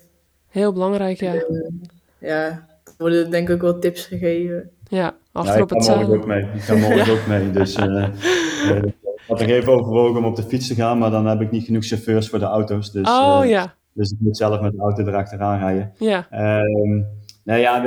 Heel 0.48 0.72
belangrijk, 0.72 1.20
ja. 1.20 1.34
En, 1.34 1.80
ja, 2.18 2.46
er 2.84 2.92
worden 2.98 3.30
denk 3.30 3.48
ik 3.48 3.54
ook 3.54 3.62
wel 3.62 3.78
tips 3.78 4.06
gegeven. 4.06 4.70
Ja, 4.88 5.16
achter 5.32 5.56
ja, 5.56 5.62
op 5.62 5.70
het 5.70 5.84
zadel. 5.84 6.14
ook 6.14 6.26
mee. 6.26 6.42
Ik 6.54 6.60
ga 6.60 6.74
morgen 6.74 7.12
ook 7.12 7.26
mee, 7.26 7.50
dus... 7.50 7.76
ik 7.76 8.94
had 9.26 9.40
er 9.40 9.50
even 9.50 9.72
overwogen 9.72 10.16
om 10.16 10.24
op 10.24 10.36
de 10.36 10.42
fiets 10.42 10.66
te 10.66 10.74
gaan, 10.74 10.98
maar 10.98 11.10
dan 11.10 11.26
heb 11.26 11.40
ik 11.40 11.50
niet 11.50 11.64
genoeg 11.64 11.86
chauffeurs 11.86 12.28
voor 12.28 12.38
de 12.38 12.44
auto's. 12.44 12.92
Dus, 12.92 13.08
oh 13.08 13.40
ja. 13.44 13.74
Dus 13.94 14.10
ik 14.10 14.18
moet 14.20 14.36
zelf 14.36 14.60
met 14.60 14.72
de 14.72 14.78
auto 14.78 15.06
erachteraan 15.06 15.58
rijden. 15.58 15.92
Ja. 15.98 16.26
Um, 16.60 17.06
nou 17.44 17.60
ja, 17.60 17.82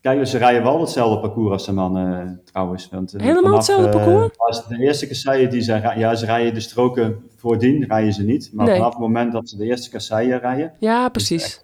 kijk, 0.00 0.26
ze 0.26 0.38
rijden 0.38 0.62
wel 0.62 0.80
hetzelfde 0.80 1.20
parcours 1.20 1.52
als 1.52 1.66
de 1.66 1.72
mannen 1.72 2.40
trouwens. 2.44 2.88
Want, 2.90 3.14
eh, 3.14 3.20
Helemaal 3.20 3.42
vanaf, 3.42 3.56
hetzelfde 3.56 3.88
parcours? 3.88 4.62
Uh, 4.62 4.68
de 4.68 4.84
eerste 4.84 5.06
kasseien 5.06 5.50
die 5.50 5.60
ze 5.60 5.92
ja, 5.96 6.14
ze 6.14 6.26
rijden 6.26 6.54
de 6.54 6.60
stroken 6.60 7.16
voordien, 7.36 7.84
rijden 7.84 8.12
ze 8.12 8.24
niet. 8.24 8.50
Maar 8.52 8.66
vanaf 8.66 8.90
het 8.90 8.98
moment 8.98 9.32
dat 9.32 9.48
ze 9.48 9.56
de 9.56 9.64
eerste 9.64 9.90
kasseien 9.90 10.38
rijden, 10.38 10.72
ja, 10.78 11.08
precies. 11.08 11.60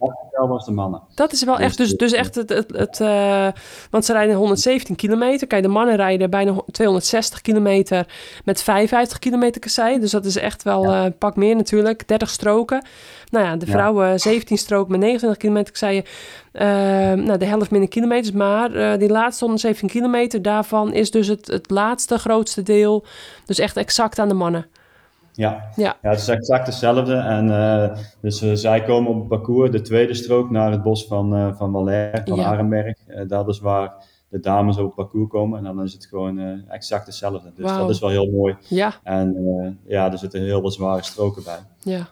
De 0.65 0.71
mannen. 0.71 1.03
Dat 1.15 1.33
is 1.33 1.45
wel 1.45 1.57
dus 1.57 1.65
echt, 1.65 1.77
dus, 1.77 1.97
dus 1.97 2.13
echt 2.13 2.35
het, 2.35 2.49
het, 2.49 2.77
het 2.77 3.01
uh, 3.01 3.49
want 3.91 4.05
ze 4.05 4.13
rijden 4.13 4.37
117 4.37 4.97
kilometer. 4.97 5.47
Kijk, 5.47 5.63
de 5.63 5.69
mannen 5.69 5.97
rijden 5.97 6.31
bijna 6.31 6.55
260 6.71 7.41
kilometer 7.41 8.07
met 8.45 8.63
55 8.63 9.19
kilometer 9.19 9.61
kassei. 9.61 10.01
Dus 10.01 10.11
dat 10.11 10.25
is 10.25 10.37
echt 10.37 10.63
wel 10.63 10.83
ja. 10.91 11.05
uh, 11.05 11.11
pak 11.19 11.37
meer 11.37 11.57
natuurlijk, 11.57 12.09
30 12.09 12.31
stroken. 12.31 12.87
Nou 13.31 13.45
ja, 13.47 13.57
de 13.57 13.67
vrouwen 13.67 14.09
ja. 14.09 14.19
17 14.19 14.59
strook 14.59 14.89
met 14.89 15.01
29 15.01 15.41
kilometer. 15.41 15.69
Ik 15.69 15.79
zei 15.79 15.95
je, 15.95 16.03
uh, 16.53 17.25
nou, 17.25 17.39
de 17.39 17.45
helft 17.45 17.71
minder 17.71 17.89
kilometers. 17.89 18.33
Maar 18.33 18.77
uh, 18.77 18.99
die 18.99 19.11
laatste 19.11 19.45
117 19.45 19.89
kilometer, 19.89 20.43
daarvan 20.43 20.93
is 20.93 21.11
dus 21.11 21.27
het, 21.27 21.47
het 21.47 21.71
laatste 21.71 22.19
grootste 22.19 22.63
deel. 22.63 23.05
Dus 23.45 23.59
echt 23.59 23.77
exact 23.77 24.19
aan 24.19 24.29
de 24.29 24.35
mannen. 24.35 24.67
Ja. 25.37 25.69
Ja. 25.77 25.97
ja, 26.03 26.11
het 26.11 26.19
is 26.19 26.29
exact 26.29 26.67
hetzelfde. 26.67 27.15
En 27.15 27.47
uh, 27.47 27.97
dus 28.21 28.43
uh, 28.43 28.53
zij 28.55 28.83
komen 28.83 29.11
op 29.11 29.19
het 29.19 29.29
parcours, 29.29 29.71
de 29.71 29.81
tweede 29.81 30.15
strook, 30.15 30.51
naar 30.51 30.71
het 30.71 30.83
bos 30.83 31.07
van, 31.07 31.35
uh, 31.35 31.55
van 31.55 31.73
Valère, 31.73 32.23
van 32.25 32.37
ja. 32.37 32.45
Arenberg. 32.45 32.97
dat 33.27 33.49
is 33.49 33.61
waar 33.61 34.13
de 34.29 34.41
dames 34.41 34.77
op 34.77 34.85
het 34.85 34.95
parcours 34.95 35.29
komen. 35.31 35.59
En 35.59 35.65
dan 35.65 35.83
is 35.83 35.93
het 35.93 36.07
gewoon 36.07 36.65
exact 36.69 37.07
hetzelfde. 37.07 37.53
Dus 37.57 37.71
wow. 37.71 37.79
dat 37.79 37.91
is 37.91 38.01
wel 38.01 38.11
heel 38.11 38.31
mooi. 38.31 38.57
Ja. 38.69 38.95
En 39.03 39.79
ja, 39.87 40.13
er 40.13 40.19
zitten 40.19 40.43
heel 40.43 40.61
veel 40.61 40.71
zware 40.71 41.03
stroken 41.03 41.43
bij. 41.45 41.59
Ja. 41.79 42.09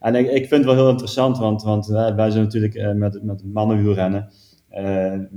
en 0.00 0.14
ik, 0.14 0.30
ik 0.30 0.48
vind 0.48 0.50
het 0.50 0.64
wel 0.64 0.74
heel 0.74 0.88
interessant, 0.88 1.38
want, 1.38 1.62
want 1.62 1.86
wij 1.86 2.30
zijn 2.30 2.44
natuurlijk 2.44 2.94
met, 2.94 3.22
met 3.22 3.44
mannenwielrennen. 3.44 4.30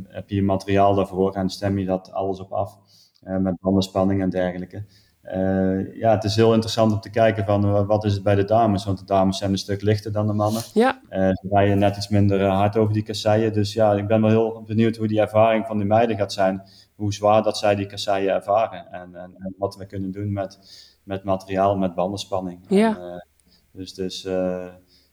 heb 0.07 0.29
je 0.29 0.43
materiaal 0.43 0.95
daarvoor 0.95 1.35
en 1.35 1.49
stem 1.49 1.77
je 1.77 1.85
dat 1.85 2.11
alles 2.11 2.39
op 2.39 2.51
af. 2.51 2.77
met 3.21 3.59
bandenspanning 3.59 4.21
en 4.21 4.29
dergelijke. 4.29 4.83
Uh, 5.23 5.95
ja, 5.95 6.11
het 6.11 6.23
is 6.23 6.35
heel 6.35 6.53
interessant 6.53 6.91
om 6.91 6.99
te 6.99 7.09
kijken 7.09 7.45
van 7.45 7.65
uh, 7.65 7.87
wat 7.87 8.03
is 8.03 8.13
het 8.13 8.23
bij 8.23 8.35
de 8.35 8.43
dames, 8.43 8.85
want 8.85 8.99
de 8.99 9.05
dames 9.05 9.37
zijn 9.37 9.51
een 9.51 9.57
stuk 9.57 9.81
lichter 9.81 10.11
dan 10.11 10.27
de 10.27 10.33
mannen. 10.33 10.61
Ja. 10.73 11.01
Uh, 11.09 11.19
ze 11.19 11.47
rijden 11.49 11.79
net 11.79 11.97
iets 11.97 12.07
minder 12.07 12.45
hard 12.45 12.77
over 12.77 12.93
die 12.93 13.03
kasseien, 13.03 13.53
dus 13.53 13.73
ja, 13.73 13.93
ik 13.93 14.07
ben 14.07 14.21
wel 14.21 14.29
heel 14.29 14.63
benieuwd 14.65 14.95
hoe 14.95 15.07
die 15.07 15.19
ervaring 15.19 15.65
van 15.65 15.77
die 15.77 15.87
meiden 15.87 16.17
gaat 16.17 16.33
zijn, 16.33 16.61
hoe 16.95 17.13
zwaar 17.13 17.43
dat 17.43 17.57
zij 17.57 17.75
die 17.75 17.85
kasseien 17.85 18.33
ervaren 18.33 18.91
en, 18.91 19.15
en, 19.15 19.35
en, 19.37 19.55
wat 19.57 19.75
we 19.75 19.85
kunnen 19.85 20.11
doen 20.11 20.33
met, 20.33 20.59
met 21.03 21.23
materiaal, 21.23 21.77
met 21.77 21.95
bandenspanning. 21.95 22.59
Ja. 22.67 22.97
En, 22.97 23.27
dus 23.71 23.93
dus 23.93 24.21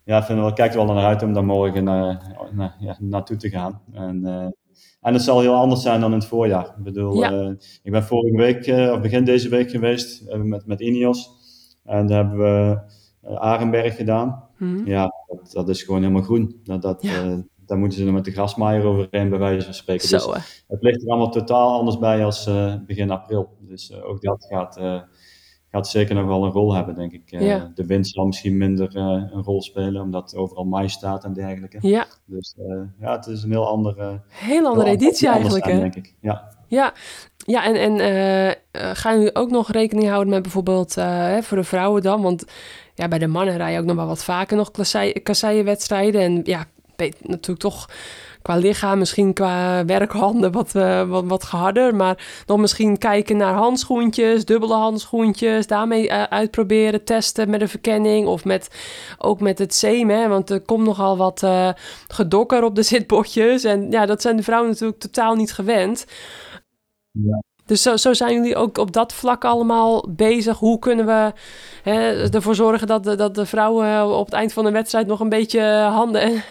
ja, 0.05 0.19
ik 0.19 0.25
vind 0.25 0.39
wel, 0.39 0.53
kijk 0.53 0.71
er 0.71 0.87
wel 0.87 0.95
naar 0.95 1.05
uit 1.05 1.23
om 1.23 1.33
daar 1.33 1.45
morgen 1.45 1.85
naar, 1.85 2.37
naar, 2.53 2.77
ja, 2.79 2.97
naartoe 3.01 3.37
te 3.37 3.51
gaan. 3.51 3.81
En, 3.93 4.55
en 5.01 5.13
het 5.13 5.23
zal 5.23 5.41
heel 5.41 5.55
anders 5.55 5.83
zijn 5.83 6.01
dan 6.01 6.13
in 6.13 6.19
het 6.19 6.29
voorjaar. 6.29 6.67
Ik 6.67 6.85
bedoel, 6.85 7.15
ja. 7.15 7.33
uh, 7.33 7.51
ik 7.83 7.93
ben 7.93 8.05
vorige 8.05 8.37
week, 8.37 8.67
uh, 8.67 8.93
of 8.93 9.01
begin 9.01 9.25
deze 9.25 9.49
week 9.49 9.71
geweest 9.71 10.29
uh, 10.29 10.35
met, 10.35 10.67
met 10.67 10.81
Ineos. 10.81 11.31
En 11.85 12.07
daar 12.07 12.25
hebben 12.25 12.39
we 12.39 12.81
Arenberg 13.37 13.97
gedaan. 13.97 14.45
Mm. 14.57 14.87
Ja, 14.87 15.13
dat, 15.27 15.51
dat, 15.53 15.69
is 15.69 15.83
gewoon 15.83 16.01
helemaal 16.01 16.23
groen. 16.23 16.61
Dat, 16.65 16.83
dat, 16.83 17.03
ja. 17.03 17.43
daar 17.67 17.79
moeten 17.79 17.99
ze 17.99 18.05
nog 18.05 18.15
met 18.15 18.25
de 18.25 18.31
grasmaaier 18.31 18.85
overheen, 18.85 19.29
bij 19.29 19.39
wijze 19.39 19.65
van 19.65 19.75
spreken. 19.75 20.09
Zo, 20.09 20.33
dus 20.33 20.65
het 20.69 20.83
ligt 20.83 21.03
er 21.03 21.09
allemaal 21.09 21.31
totaal 21.31 21.79
anders 21.79 21.99
bij 21.99 22.25
als 22.25 22.51
begin 22.87 23.11
april. 23.11 23.57
Dus 23.61 24.03
ook 24.03 24.23
dat 24.23 24.47
gaat, 24.49 24.77
gaat 25.71 25.89
zeker 25.89 26.15
nog 26.15 26.27
wel 26.27 26.45
een 26.45 26.51
rol 26.51 26.75
hebben, 26.75 26.95
denk 26.95 27.13
ik. 27.13 27.23
Ja. 27.25 27.71
De 27.75 27.87
wind 27.87 28.09
zal 28.09 28.27
misschien 28.27 28.57
minder 28.57 28.97
een 28.97 29.43
rol 29.43 29.63
spelen, 29.63 30.03
omdat 30.03 30.37
overal 30.37 30.65
mais 30.65 30.93
staat 30.93 31.25
en 31.25 31.33
dergelijke. 31.33 31.79
Ja. 31.81 32.07
Dus 32.25 32.55
ja, 33.01 33.17
het 33.17 33.27
is 33.27 33.43
een 33.43 33.51
heel 33.51 33.69
andere... 33.69 34.21
Heel 34.29 34.67
andere 34.67 34.91
editie 34.91 35.29
eigenlijk, 35.29 35.65
hè? 35.65 35.79
denk 35.79 35.95
ik. 35.95 36.15
Ja. 36.21 36.57
Ja, 36.69 36.93
ja 37.37 37.65
en, 37.65 37.75
en 37.75 37.93
uh, 37.93 38.91
gaan 38.95 39.17
jullie 39.17 39.35
ook 39.35 39.51
nog 39.51 39.71
rekening 39.71 40.09
houden 40.09 40.33
met 40.33 40.43
bijvoorbeeld 40.43 40.97
uh, 40.97 41.37
voor 41.39 41.57
de 41.57 41.65
vrouwen 41.65 42.03
dan? 42.03 42.23
Want 42.23 42.45
ja, 42.95 43.09
bij 43.09 43.19
de 43.19 43.27
mannen 43.27 43.57
rij 43.57 43.73
je 43.73 43.79
ook 43.79 43.85
nog 43.85 43.97
wel 43.97 44.07
wat 44.07 44.25
vaker 44.25 44.57
nog 44.57 44.71
kasseienwedstrijden. 45.23 46.21
En 46.21 46.41
ja, 46.45 46.65
natuurlijk 47.23 47.61
toch 47.61 47.89
qua 48.49 48.57
lichaam, 48.57 48.99
misschien 48.99 49.33
qua 49.33 49.85
werkhanden 49.85 50.53
wat, 50.53 50.75
uh, 50.75 51.09
wat, 51.09 51.25
wat 51.27 51.45
geharder. 51.45 51.95
Maar 51.95 52.43
nog 52.47 52.59
misschien 52.59 52.99
kijken 52.99 53.37
naar 53.37 53.55
handschoentjes, 53.55 54.45
dubbele 54.45 54.75
handschoentjes. 54.75 55.67
Daarmee 55.67 56.09
uh, 56.09 56.23
uitproberen, 56.23 57.05
testen 57.05 57.51
met 57.51 57.61
een 57.61 57.69
verkenning. 57.69 58.27
Of 58.27 58.45
met, 58.45 58.69
ook 59.19 59.41
met 59.41 59.59
het 59.59 59.75
semen. 59.75 60.29
Want 60.29 60.51
er 60.51 60.61
komt 60.61 60.85
nogal 60.85 61.17
wat 61.17 61.43
uh, 61.43 61.71
gedokker 62.09 62.63
op 62.65 62.75
de 62.75 62.83
zitbotjes. 62.83 63.65
En 63.65 63.91
ja, 63.91 64.07
dat 64.07 64.23
zijn 64.23 64.37
de 64.37 64.43
vrouwen 64.43 64.71
natuurlijk 64.71 65.01
totaal 65.01 65.35
niet 65.35 65.53
gewend. 65.53 66.05
Ja. 67.11 67.43
Dus 67.67 67.83
zo, 67.83 67.97
zo, 67.97 68.13
zijn 68.13 68.35
jullie 68.35 68.57
ook 68.57 68.79
op 68.79 68.93
dat 68.93 69.13
vlak 69.13 69.45
allemaal 69.45 70.09
bezig. 70.11 70.59
Hoe 70.59 70.79
kunnen 70.79 71.07
we 71.07 71.33
hè, 71.83 72.31
ervoor 72.31 72.55
zorgen 72.55 72.87
dat 72.87 73.05
de, 73.05 73.15
dat 73.15 73.35
de 73.35 73.47
vrouwen 73.47 74.17
op 74.19 74.25
het 74.25 74.35
eind 74.35 74.53
van 74.53 74.65
de 74.65 74.71
wedstrijd 74.71 75.07
nog 75.07 75.21
een 75.21 75.29
beetje 75.29 75.63
handen 75.93 76.43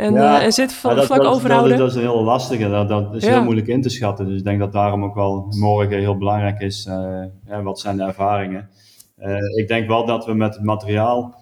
en, 0.00 0.12
ja, 0.12 0.38
uh, 0.38 0.44
en 0.44 0.52
zitvlak 0.52 0.96
dat, 0.96 1.08
dat, 1.08 1.26
overhouden? 1.26 1.70
Dat, 1.70 1.78
dat, 1.78 1.88
is 1.88 1.94
een 1.94 2.10
heel 2.10 2.22
lastige. 2.22 2.68
Dat, 2.68 2.88
dat 2.88 3.14
is 3.14 3.24
ja. 3.24 3.32
heel 3.32 3.42
moeilijk 3.42 3.66
in 3.66 3.82
te 3.82 3.88
schatten. 3.88 4.26
Dus 4.26 4.38
ik 4.38 4.44
denk 4.44 4.58
dat 4.58 4.72
daarom 4.72 5.04
ook 5.04 5.14
wel 5.14 5.46
morgen 5.58 5.98
heel 5.98 6.16
belangrijk 6.16 6.60
is. 6.60 6.86
Uh, 6.86 7.22
ja, 7.46 7.62
wat 7.62 7.80
zijn 7.80 7.96
de 7.96 8.02
ervaringen? 8.02 8.68
Uh, 9.18 9.36
ik 9.56 9.68
denk 9.68 9.88
wel 9.88 10.06
dat 10.06 10.26
we 10.26 10.34
met 10.34 10.54
het 10.54 10.64
materiaal 10.64 11.34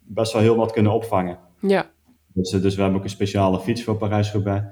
best 0.00 0.32
wel 0.32 0.42
heel 0.42 0.56
wat 0.56 0.72
kunnen 0.72 0.92
opvangen. 0.92 1.38
Ja. 1.60 1.86
Dus, 2.32 2.50
dus 2.50 2.74
we 2.74 2.80
hebben 2.82 2.98
ook 2.98 3.04
een 3.04 3.10
speciale 3.10 3.60
fiets 3.60 3.82
voor 3.82 3.96
Parijs-Roubaix. 3.96 4.64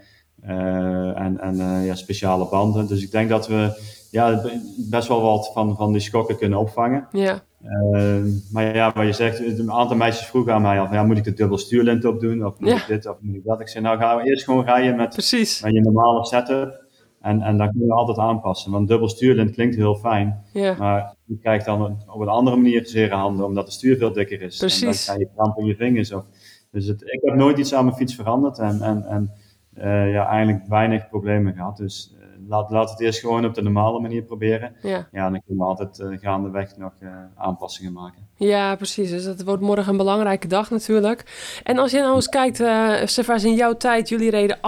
En 0.43 1.39
en 1.41 1.57
ja, 1.85 1.95
speciale 1.95 2.49
banden. 2.49 2.87
Dus 2.87 3.03
ik 3.03 3.11
denk 3.11 3.29
dat 3.29 3.49
we 3.49 3.81
ja, 4.11 4.43
best 4.91 5.09
wel 5.09 5.23
wat 5.23 5.51
van, 5.53 5.77
van 5.77 5.93
die 5.93 6.01
schokken 6.01 6.37
kunnen 6.37 6.59
opvangen. 6.59 7.09
Ja. 7.13 7.43
Uh, 7.65 8.25
maar 8.53 8.75
ja, 8.75 8.93
wat 8.95 9.07
je 9.07 9.13
zegt, 9.13 9.59
een 9.59 9.73
aantal 9.73 9.97
meisjes 9.97 10.27
vroegen 10.27 10.53
aan 10.53 10.63
mij 10.63 10.81
af, 10.81 10.93
ja, 10.93 11.05
moet 11.05 11.17
ik 11.17 11.25
de 11.25 11.33
dubbel 11.33 11.59
stuurlint 11.59 12.05
opdoen? 12.05 12.47
Of 12.47 12.59
moet 12.59 12.69
ja. 12.69 12.77
ik 12.77 12.87
dit, 12.87 13.09
of 13.09 13.17
moet 13.21 13.35
ik 13.35 13.45
dat? 13.45 13.61
Ik 13.61 13.69
zei, 13.69 13.85
nou 13.85 13.99
gaan 13.99 14.17
we 14.17 14.29
eerst 14.29 14.45
gewoon 14.45 14.65
rijden 14.65 14.97
met, 14.97 15.09
Precies. 15.09 15.63
met 15.63 15.73
je 15.73 15.81
normale 15.81 16.27
setup. 16.27 16.89
En, 17.21 17.43
en 17.43 17.59
dan 17.59 17.71
kun 17.71 17.85
je 17.85 17.93
altijd 17.93 18.19
aanpassen. 18.19 18.73
Want 18.73 18.89
dubbel 18.89 19.09
stuurlint 19.09 19.51
klinkt 19.51 19.77
heel 19.77 19.95
fijn. 19.95 20.45
Ja. 20.53 20.75
Maar 20.79 21.15
je 21.25 21.39
krijgt 21.39 21.65
dan 21.65 21.99
op 22.07 22.21
een 22.21 22.29
andere 22.29 22.57
manier 22.57 22.87
zere 22.87 23.15
handen, 23.15 23.47
omdat 23.47 23.67
de 23.67 23.73
stuur 23.73 23.97
veel 23.97 24.13
dikker 24.13 24.43
is. 24.43 24.59
Precies. 24.59 24.81
En 24.81 24.87
dan 24.87 24.97
krijg 24.97 25.19
je 25.19 25.29
kramp 25.35 25.59
in 25.59 25.67
je 25.67 25.77
vingers. 25.77 26.13
Of, 26.13 26.25
dus 26.71 26.87
het, 26.87 27.03
ik 27.03 27.21
heb 27.23 27.35
nooit 27.35 27.59
iets 27.59 27.75
aan 27.75 27.85
mijn 27.85 27.97
fiets 27.97 28.15
veranderd. 28.15 28.59
En, 28.59 28.81
en, 28.83 29.05
en 29.05 29.33
uh, 29.79 30.13
ja, 30.13 30.27
eigenlijk 30.27 30.67
weinig 30.69 31.09
problemen 31.09 31.55
gehad. 31.55 31.77
Dus 31.77 32.15
laat, 32.51 32.71
laat 32.71 32.91
het 32.91 33.01
eerst 33.01 33.21
gewoon 33.21 33.45
op 33.45 33.55
de 33.55 33.63
normale 33.63 34.01
manier 34.01 34.23
proberen. 34.23 34.77
Ja, 34.83 35.09
ja 35.13 35.31
dan 35.31 35.43
kunnen 35.47 35.65
we 35.65 35.71
altijd 35.71 35.99
uh, 35.99 36.19
gaandeweg 36.21 36.77
nog 36.77 36.93
aanpassingen 37.37 37.93
maken. 37.93 38.29
Ja, 38.35 38.77
precies. 38.77 39.11
Dus 39.11 39.25
dat 39.25 39.43
wordt 39.43 39.63
morgen 39.63 39.89
een 39.89 39.97
belangrijke 39.97 40.47
dag 40.47 40.71
natuurlijk. 40.71 41.25
En 41.65 41.79
als 41.79 41.91
je 41.91 41.99
nou 41.99 42.15
eens 42.15 42.29
kijkt, 42.29 42.61
uh, 42.61 43.45
in 43.45 43.55
jouw 43.55 43.77
tijd, 43.77 44.09
jullie 44.09 44.31
reden 44.31 44.57
38,3 44.57 44.63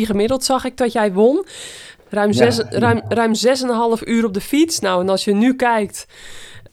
gemiddeld, 0.00 0.44
zag 0.44 0.64
ik 0.64 0.76
dat 0.76 0.92
jij 0.92 1.12
won. 1.12 1.46
Ruim, 2.08 2.32
zes, 2.32 2.56
ja. 2.56 2.64
ruim, 2.70 3.02
ruim 3.08 3.32
6,5 3.98 4.02
uur 4.04 4.24
op 4.24 4.34
de 4.34 4.40
fiets. 4.40 4.80
Nou, 4.80 5.00
en 5.00 5.08
als 5.08 5.24
je 5.24 5.34
nu 5.34 5.54
kijkt, 5.54 6.06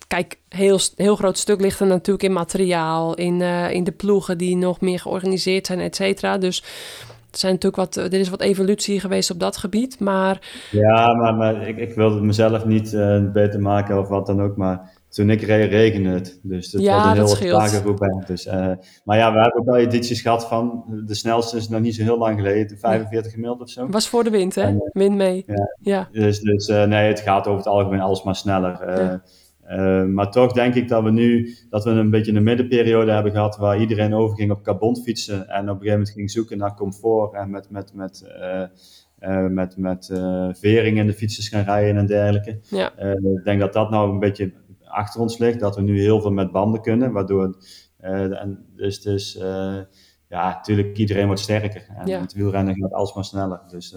kijk, 0.08 0.40
heel, 0.50 0.80
heel 0.96 1.16
groot 1.16 1.38
stuk 1.38 1.62
ligt 1.62 1.80
er 1.80 1.88
natuurlijk 1.88 2.24
in 2.24 2.34
materiaal, 2.34 3.14
in, 3.16 3.40
uh, 3.40 3.72
in 3.72 3.84
de 3.84 3.92
ploegen 3.92 4.38
die 4.38 4.56
nog 4.56 4.82
meer 4.82 5.00
georganiseerd 5.00 5.66
zijn, 5.66 5.80
et 5.80 5.96
cetera. 5.96 6.38
Dus 6.38 6.64
zijn 7.40 7.54
natuurlijk 7.54 7.94
wat, 7.94 7.96
er 7.96 8.20
is 8.20 8.30
wat 8.30 8.42
evolutie 8.42 9.00
geweest 9.00 9.32
op 9.32 9.40
dat 9.40 9.58
gebied, 9.58 10.00
maar... 10.00 10.68
Ja, 10.72 11.14
maar, 11.14 11.36
maar 11.36 11.68
ik, 11.68 11.78
ik 11.78 11.94
wilde 11.94 12.16
het 12.16 12.24
mezelf 12.24 12.66
niet 12.66 12.94
uh, 12.94 13.32
beter 13.32 13.62
maken 13.62 14.00
of 14.00 14.08
wat 14.08 14.26
dan 14.26 14.42
ook, 14.42 14.58
maar 14.58 14.92
toen 15.10 15.30
ik 15.30 15.42
reed 15.42 15.70
regende 15.70 16.10
het. 16.10 16.40
Dus 16.44 16.72
het 16.72 16.82
ja, 16.82 17.16
was 17.16 17.32
een 17.32 17.38
heel 17.38 17.58
trage 17.58 17.82
Roubaix. 17.82 18.26
Dus, 18.28 18.46
uh, 18.46 18.72
maar 19.04 19.18
ja, 19.18 19.34
we 19.34 19.40
hebben 19.40 19.60
ook 19.60 19.66
wel 19.66 19.78
edities 19.78 20.22
gehad 20.22 20.48
van, 20.48 20.84
de 21.06 21.16
snelste 21.16 21.58
is 21.58 21.70
nog 21.70 21.82
niet 21.82 21.96
zo 21.96 22.04
heel 22.04 22.18
lang 22.18 22.38
geleden, 22.38 22.78
45 22.78 23.32
gemiddeld 23.32 23.62
of 23.62 23.70
zo. 23.70 23.88
Was 23.88 24.10
voor 24.10 24.24
de 24.24 24.30
wind, 24.30 24.56
hè? 24.56 24.62
En, 24.62 24.90
wind 24.94 25.16
mee. 25.16 25.44
Ja. 25.48 25.76
ja. 25.82 26.08
Dus, 26.12 26.40
dus 26.40 26.68
nee, 26.68 27.08
het 27.08 27.20
gaat 27.20 27.48
over 27.48 27.58
het 27.58 27.68
algemeen 27.68 28.00
alles 28.00 28.24
maar 28.24 28.36
sneller. 28.36 29.00
Ja. 29.02 29.22
Uh, 29.70 30.06
maar 30.06 30.32
toch 30.32 30.52
denk 30.52 30.76
ik 30.76 30.88
dat 30.88 31.04
we 31.04 31.12
nu 31.12 31.56
dat 31.70 31.84
we 31.84 31.90
een 31.90 32.10
beetje 32.10 32.34
een 32.34 32.44
middenperiode 32.44 33.12
hebben 33.12 33.32
gehad 33.32 33.58
waar 33.58 33.80
iedereen 33.80 34.14
overging 34.14 34.52
op 34.52 34.64
carbonfietsen 34.64 35.48
en 35.48 35.62
op 35.62 35.68
een 35.68 35.74
gegeven 35.74 35.92
moment 35.92 36.10
ging 36.10 36.32
zoeken 36.32 36.58
naar 36.58 36.76
comfort 36.76 37.34
en 37.34 37.50
met, 37.50 37.70
met, 37.70 37.94
met, 37.94 38.24
uh, 38.42 38.64
uh, 39.20 39.48
met, 39.48 39.78
met 39.78 40.06
vering 40.52 40.98
in 40.98 41.08
de 41.08 41.14
fietsers 41.14 41.48
gaan 41.48 41.64
rijden 41.64 41.98
en 41.98 42.06
dergelijke. 42.06 42.60
Ja. 42.70 42.98
ik 43.36 43.44
denk 43.44 43.60
dat 43.60 43.74
dat 43.74 43.90
nou 43.90 44.12
een 44.12 44.20
beetje 44.20 44.54
achter 44.84 45.22
ons 45.22 45.38
ligt, 45.38 45.60
dat 45.60 45.76
we 45.76 45.82
nu 45.82 46.00
heel 46.00 46.22
veel 46.22 46.32
met 46.32 46.52
banden 46.52 46.82
kunnen, 46.82 47.12
waardoor 47.12 47.58
en 48.00 48.66
dus, 48.76 49.02
dus 49.02 49.34
ja, 50.28 50.50
natuurlijk 50.50 50.98
iedereen 50.98 51.26
wordt 51.26 51.42
sterker 51.42 51.86
en 51.96 52.08
Ja. 52.08 52.22
het 52.22 52.34
wielrennen 52.34 52.76
gaat 52.76 52.94
alsmaar 52.94 53.26
sneller. 53.26 53.62
Dus 53.68 53.96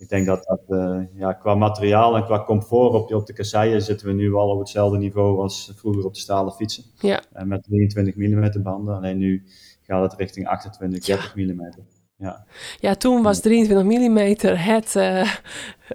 ik 0.00 0.08
denk 0.08 0.26
dat 0.26 0.44
dat 0.44 0.60
uh, 0.68 1.00
ja, 1.14 1.32
qua 1.32 1.54
materiaal 1.54 2.16
en 2.16 2.24
qua 2.24 2.44
comfort 2.44 2.94
op, 2.94 3.12
op 3.12 3.26
de 3.26 3.32
kasseien 3.32 3.82
zitten 3.82 4.06
we 4.06 4.12
nu 4.12 4.34
al 4.34 4.48
op 4.48 4.58
hetzelfde 4.58 4.98
niveau 4.98 5.40
als 5.40 5.72
vroeger 5.76 6.04
op 6.04 6.14
de 6.14 6.20
stalen 6.20 6.52
fietsen. 6.52 6.84
Ja. 6.98 7.22
En 7.32 7.48
met 7.48 7.62
23 7.62 8.16
mm 8.16 8.62
banden. 8.62 8.94
Alleen 8.96 9.18
nu 9.18 9.44
gaat 9.82 10.10
het 10.10 10.20
richting 10.20 10.46
28, 10.46 11.04
30 11.04 11.36
mm. 11.36 11.70
Ja. 12.20 12.44
ja, 12.80 12.94
toen 12.94 13.22
was 13.22 13.40
23 13.40 13.84
mm 13.84 14.16
het. 14.56 14.94
Uh, 14.96 15.32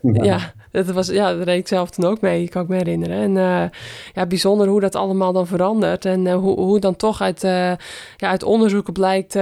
ja, 0.02 0.54
dat 0.72 0.86
was, 0.86 1.08
ja, 1.08 1.34
daar 1.36 1.44
reed 1.44 1.60
ik 1.60 1.68
zelf 1.68 1.90
toen 1.90 2.06
ook 2.06 2.22
mee, 2.22 2.50
kan 2.50 2.62
ik 2.62 2.68
me 2.68 2.76
herinneren. 2.76 3.18
En 3.18 3.36
uh, 3.36 3.70
ja, 4.14 4.26
bijzonder 4.26 4.68
hoe 4.68 4.80
dat 4.80 4.96
allemaal 4.96 5.34
dan 5.34 5.48
verandert. 5.48 6.06
En 6.06 6.26
uh, 6.26 6.36
hoe, 6.36 6.60
hoe 6.60 6.80
dan 6.80 6.96
toch 6.96 7.22
uit, 7.22 7.42
ja, 7.42 7.78
uit 8.18 8.44
onderzoeken 8.44 8.94
blijkt 8.94 9.34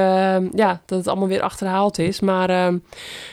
ja, 0.51 0.81
dat 0.85 0.97
het 0.97 1.07
allemaal 1.07 1.27
weer 1.27 1.41
achterhaald 1.41 1.97
is. 1.97 2.19
Maar 2.19 2.49
ja, 2.51 2.81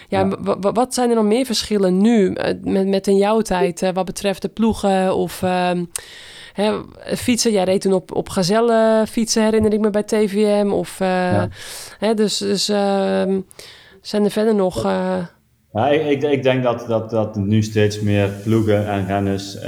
ja. 0.08 0.28
wat 0.60 0.94
zijn 0.94 1.10
er 1.10 1.16
nog 1.16 1.24
meer 1.24 1.44
verschillen 1.44 2.00
nu 2.00 2.32
met, 2.62 2.86
met 2.86 3.06
in 3.06 3.16
jouw 3.16 3.40
tijd 3.40 3.90
wat 3.92 4.04
betreft 4.04 4.42
de 4.42 4.48
ploegen 4.48 5.14
of... 5.14 5.42
Hè, 6.52 6.80
fietsen, 7.16 7.52
jij 7.52 7.64
reed 7.64 7.80
toen 7.80 7.92
op, 7.92 8.14
op 8.14 8.28
gazelle 8.28 9.04
fietsen, 9.08 9.44
herinner 9.44 9.72
ik 9.72 9.80
me 9.80 9.90
bij 9.90 10.02
TVM. 10.02 10.70
Of, 10.72 11.00
uh, 11.00 11.08
ja. 11.08 11.48
hè, 11.98 12.14
dus 12.14 12.38
dus 12.38 12.70
uh, 12.70 12.76
zijn 14.00 14.24
er 14.24 14.30
verder 14.30 14.54
nog... 14.54 14.84
Uh... 14.84 15.26
Ja, 15.72 15.88
ik, 15.88 16.06
ik, 16.06 16.22
ik, 16.22 16.42
denk 16.42 16.62
dat, 16.62 16.84
dat, 16.86 17.10
dat 17.10 17.36
nu 17.36 17.62
steeds 17.62 18.00
meer 18.00 18.28
ploegen 18.42 18.88
en 18.88 19.06
renners 19.06 19.58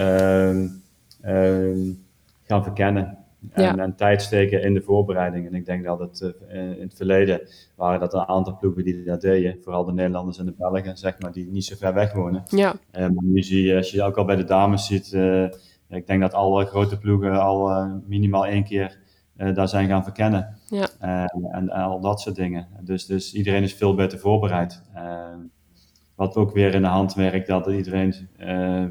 gaan 2.42 2.62
verkennen. 2.62 3.18
En, 3.50 3.62
ja. 3.62 3.76
en, 3.76 3.94
tijd 3.96 4.22
steken 4.22 4.62
in 4.62 4.74
de 4.74 4.82
voorbereiding. 4.82 5.46
En 5.46 5.54
ik 5.54 5.66
denk 5.66 5.84
dat 5.84 5.98
het 5.98 6.34
in 6.48 6.76
het 6.80 6.94
verleden 6.96 7.40
waren 7.76 8.00
dat 8.00 8.14
een 8.14 8.28
aantal 8.28 8.56
ploegen 8.56 8.84
die 8.84 9.04
dat 9.04 9.20
deden. 9.20 9.58
Vooral 9.62 9.84
de 9.84 9.92
Nederlanders 9.92 10.38
en 10.38 10.44
de 10.44 10.54
Belgen, 10.58 10.96
zeg 10.96 11.18
maar, 11.18 11.32
die 11.32 11.46
niet 11.46 11.64
zo 11.64 11.76
ver 11.78 11.94
weg 11.94 12.12
wonen. 12.12 12.42
Ja. 12.48 12.74
En 12.90 13.16
nu 13.20 13.42
zie 13.42 13.66
je, 13.66 13.76
als 13.76 13.90
je 13.90 14.02
ook 14.02 14.16
al 14.16 14.24
bij 14.24 14.36
de 14.36 14.44
dames 14.44 14.86
ziet... 14.86 15.16
Ik 15.92 16.06
denk 16.06 16.20
dat 16.20 16.34
alle 16.34 16.66
grote 16.66 16.98
ploegen 16.98 17.40
al 17.40 17.70
uh, 17.70 17.92
minimaal 18.06 18.46
één 18.46 18.64
keer 18.64 18.98
uh, 19.36 19.54
daar 19.54 19.68
zijn 19.68 19.88
gaan 19.88 20.02
verkennen. 20.02 20.58
Ja. 20.68 20.88
En, 20.98 21.48
en, 21.52 21.70
al 21.70 22.00
dat 22.00 22.20
soort 22.20 22.36
dingen. 22.36 22.66
Dus, 22.80 23.06
dus 23.06 23.34
iedereen 23.34 23.62
is 23.62 23.74
veel 23.74 23.94
beter 23.94 24.18
voorbereid. 24.18 24.82
Wat 26.14 26.36
ook 26.36 26.52
weer 26.52 26.74
in 26.74 26.82
de 26.82 26.88
hand 26.88 27.14
werkt 27.14 27.46
dat 27.46 27.66
iedereen 27.66 28.28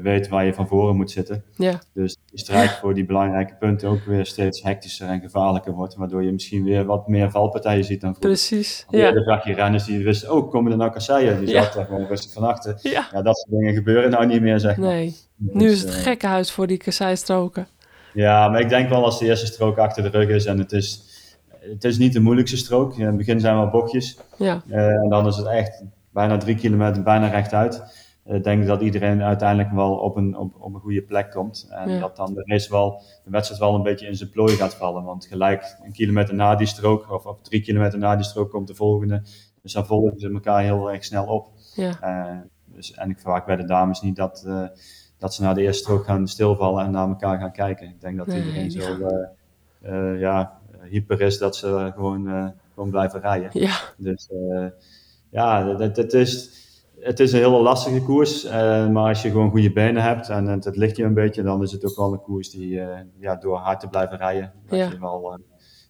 weet 0.02 0.28
waar 0.28 0.44
je 0.44 0.54
van 0.54 0.68
voren 0.68 0.96
moet 0.96 1.10
zitten. 1.10 1.44
Ja. 1.56 1.80
Dus 1.94 2.16
die 2.30 2.38
strijd 2.38 2.70
voor 2.70 2.94
die 2.94 3.04
belangrijke 3.04 3.54
punten 3.54 3.88
ook 3.88 4.04
weer 4.04 4.26
steeds 4.26 4.62
hectischer 4.62 5.08
en 5.08 5.20
gevaarlijker 5.20 5.72
wordt. 5.72 5.94
Waardoor 5.94 6.22
je 6.22 6.32
misschien 6.32 6.64
weer 6.64 6.84
wat 6.84 7.08
meer 7.08 7.30
valpartijen 7.30 7.84
ziet 7.84 8.00
dan 8.00 8.14
vroeger. 8.14 8.30
Precies. 8.30 8.86
Ja. 8.88 9.22
Zag 9.24 9.44
je 9.44 9.54
renners 9.54 9.84
die 9.84 10.04
wisten, 10.04 10.32
oh, 10.32 10.50
komen 10.50 10.72
er 10.72 10.78
nou 10.78 10.90
kasseien? 10.90 11.38
Die 11.38 11.48
ja. 11.48 11.62
zat 11.62 11.72
daar 11.72 11.84
gewoon 11.84 12.06
rustig 12.06 12.32
van 12.32 12.42
achter. 12.42 12.78
Ja. 12.82 13.08
ja. 13.12 13.22
dat 13.22 13.38
soort 13.38 13.60
dingen 13.60 13.74
gebeuren 13.74 14.10
nou 14.10 14.26
niet 14.26 14.40
meer, 14.40 14.60
zeg 14.60 14.76
maar. 14.76 14.88
Nee. 14.88 15.16
Nu 15.36 15.70
is 15.70 15.80
het 15.80 15.90
uh, 15.90 15.96
gekkenhuis 15.96 16.52
voor 16.52 16.66
die 16.66 16.76
kasseistroken. 16.76 17.66
Ja, 18.12 18.48
maar 18.48 18.60
ik 18.60 18.68
denk 18.68 18.88
wel 18.88 19.04
als 19.04 19.18
de 19.18 19.24
eerste 19.24 19.46
strook 19.46 19.78
achter 19.78 20.02
de 20.02 20.08
rug 20.08 20.28
is 20.28 20.44
en 20.44 20.58
het 20.58 20.72
is, 20.72 21.02
het 21.60 21.84
is 21.84 21.98
niet 21.98 22.12
de 22.12 22.20
moeilijkste 22.20 22.56
strook. 22.56 22.96
In 22.98 23.06
het 23.06 23.16
begin 23.16 23.40
zijn 23.40 23.56
wel 23.56 23.70
bochtjes. 23.70 24.18
Ja. 24.38 24.62
Uh, 24.66 24.86
en 24.86 25.08
dan 25.08 25.26
is 25.26 25.36
het 25.36 25.46
echt 25.46 25.82
bijna 26.12 26.36
drie 26.36 26.56
kilometer 26.56 27.02
bijna 27.02 27.28
rechtuit. 27.28 27.82
Ik 28.24 28.32
uh, 28.32 28.42
denk 28.42 28.66
dat 28.66 28.80
iedereen 28.80 29.22
uiteindelijk 29.22 29.70
wel 29.70 29.94
op 29.94 30.16
een, 30.16 30.36
op, 30.36 30.54
op 30.58 30.74
een 30.74 30.80
goede 30.80 31.02
plek 31.02 31.30
komt. 31.30 31.68
En 31.70 31.90
ja. 31.90 32.00
dat 32.00 32.16
dan 32.16 32.34
de 32.34 32.42
race 32.44 32.70
wel, 32.70 33.02
de 33.24 33.30
wedstrijd 33.30 33.60
wel 33.60 33.74
een 33.74 33.82
beetje 33.82 34.06
in 34.06 34.16
zijn 34.16 34.30
plooi 34.30 34.56
gaat 34.56 34.74
vallen. 34.74 35.04
Want 35.04 35.26
gelijk 35.26 35.76
een 35.84 35.92
kilometer 35.92 36.34
na 36.34 36.54
die 36.54 36.66
strook, 36.66 37.10
of, 37.10 37.26
of 37.26 37.36
drie 37.42 37.62
kilometer 37.62 37.98
na 37.98 38.16
die 38.16 38.24
strook, 38.24 38.50
komt 38.50 38.66
de 38.66 38.74
volgende. 38.74 39.22
Dus 39.62 39.72
dan 39.72 39.86
volgen 39.86 40.20
ze 40.20 40.32
elkaar 40.32 40.62
heel 40.62 40.92
erg 40.92 41.04
snel 41.04 41.26
op. 41.26 41.48
Ja. 41.74 41.98
Uh, 42.02 42.40
dus, 42.64 42.92
en 42.92 43.10
ik 43.10 43.20
verwacht 43.20 43.46
bij 43.46 43.56
de 43.56 43.64
dames 43.64 44.00
niet 44.00 44.16
dat, 44.16 44.44
uh, 44.46 44.66
dat 45.18 45.34
ze 45.34 45.42
na 45.42 45.54
de 45.54 45.62
eerste 45.62 45.82
strook 45.82 46.04
gaan 46.04 46.28
stilvallen 46.28 46.84
en 46.84 46.90
naar 46.90 47.08
elkaar 47.08 47.38
gaan 47.38 47.52
kijken. 47.52 47.88
Ik 47.88 48.00
denk 48.00 48.16
dat 48.16 48.26
nee, 48.26 48.38
iedereen 48.38 48.70
ja. 48.70 48.80
zo 48.80 48.96
uh, 49.82 50.20
ja, 50.20 50.58
hyper 50.82 51.20
is 51.20 51.38
dat 51.38 51.56
ze 51.56 51.90
gewoon, 51.94 52.54
gewoon 52.74 52.90
blijven 52.90 53.20
rijden. 53.20 53.50
Ja. 53.52 53.74
Dus 53.96 54.28
ja, 55.32 55.74
dat, 55.74 55.94
dat 55.94 56.12
is 56.12 56.60
het 57.02 57.20
is 57.20 57.32
een 57.32 57.38
hele 57.38 57.60
lastige 57.60 58.02
koers, 58.02 58.44
uh, 58.44 58.52
maar 58.88 59.08
als 59.08 59.22
je 59.22 59.30
gewoon 59.30 59.50
goede 59.50 59.72
benen 59.72 60.02
hebt 60.02 60.28
en 60.28 60.46
het, 60.46 60.64
het, 60.64 60.76
ligt 60.76 60.96
je 60.96 61.04
een 61.04 61.14
beetje, 61.14 61.42
dan 61.42 61.62
is 61.62 61.72
het 61.72 61.84
ook 61.84 61.96
wel 61.96 62.12
een 62.12 62.22
koers 62.22 62.50
die 62.50 62.70
uh, 62.70 62.86
ja, 63.20 63.36
door 63.36 63.56
hard 63.56 63.80
te 63.80 63.88
blijven 63.88 64.16
rijden, 64.16 64.52
dat 64.68 64.78
ja. 64.78 64.88
je 64.88 64.98
wel 65.00 65.32
uh, 65.32 65.38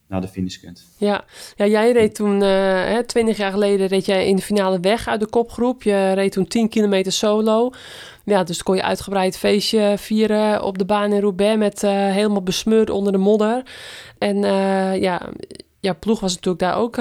naar 0.08 0.20
de 0.20 0.28
finish 0.28 0.56
kunt. 0.56 0.86
Ja, 0.98 1.24
ja 1.56 1.66
jij 1.66 1.92
reed 1.92 2.14
toen, 2.14 2.40
hè, 2.40 3.04
20 3.04 3.36
jaar 3.36 3.52
geleden, 3.52 3.86
reed 3.86 4.06
jij 4.06 4.26
in 4.26 4.36
de 4.36 4.42
finale 4.42 4.80
weg 4.80 5.08
uit 5.08 5.20
de 5.20 5.28
kopgroep. 5.28 5.82
Je 5.82 6.12
reed 6.12 6.32
toen 6.32 6.46
10 6.46 6.68
kilometer 6.68 7.12
solo. 7.12 7.70
Ja, 8.24 8.44
dus 8.44 8.62
kon 8.62 8.76
je 8.76 8.82
uitgebreid 8.82 9.38
feestje 9.38 9.94
vieren 9.98 10.62
op 10.62 10.78
de 10.78 10.84
baan 10.84 11.12
in 11.12 11.20
Roubaix 11.20 11.58
met 11.58 11.80
helemaal 11.82 12.42
besmeurd 12.42 12.90
onder 12.90 13.12
de 13.12 13.18
modder. 13.18 13.62
En 14.18 14.36
ja, 15.00 15.30
ja, 15.82 15.92
ploeg 15.92 16.20
was 16.20 16.34
natuurlijk 16.34 16.62
daar 16.62 16.76
ook 16.76 16.96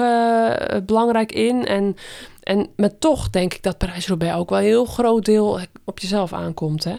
belangrijk 0.86 1.32
in. 1.32 1.66
En 1.66 1.96
en 2.42 2.68
maar 2.76 2.98
toch 2.98 3.30
denk 3.30 3.54
ik 3.54 3.62
dat 3.62 3.78
Parijs-Roubaix 3.78 4.36
ook 4.36 4.50
wel 4.50 4.58
een 4.58 4.64
heel 4.64 4.84
groot 4.84 5.24
deel 5.24 5.58
op 5.84 5.98
jezelf 5.98 6.32
aankomt, 6.32 6.84
hè? 6.84 6.94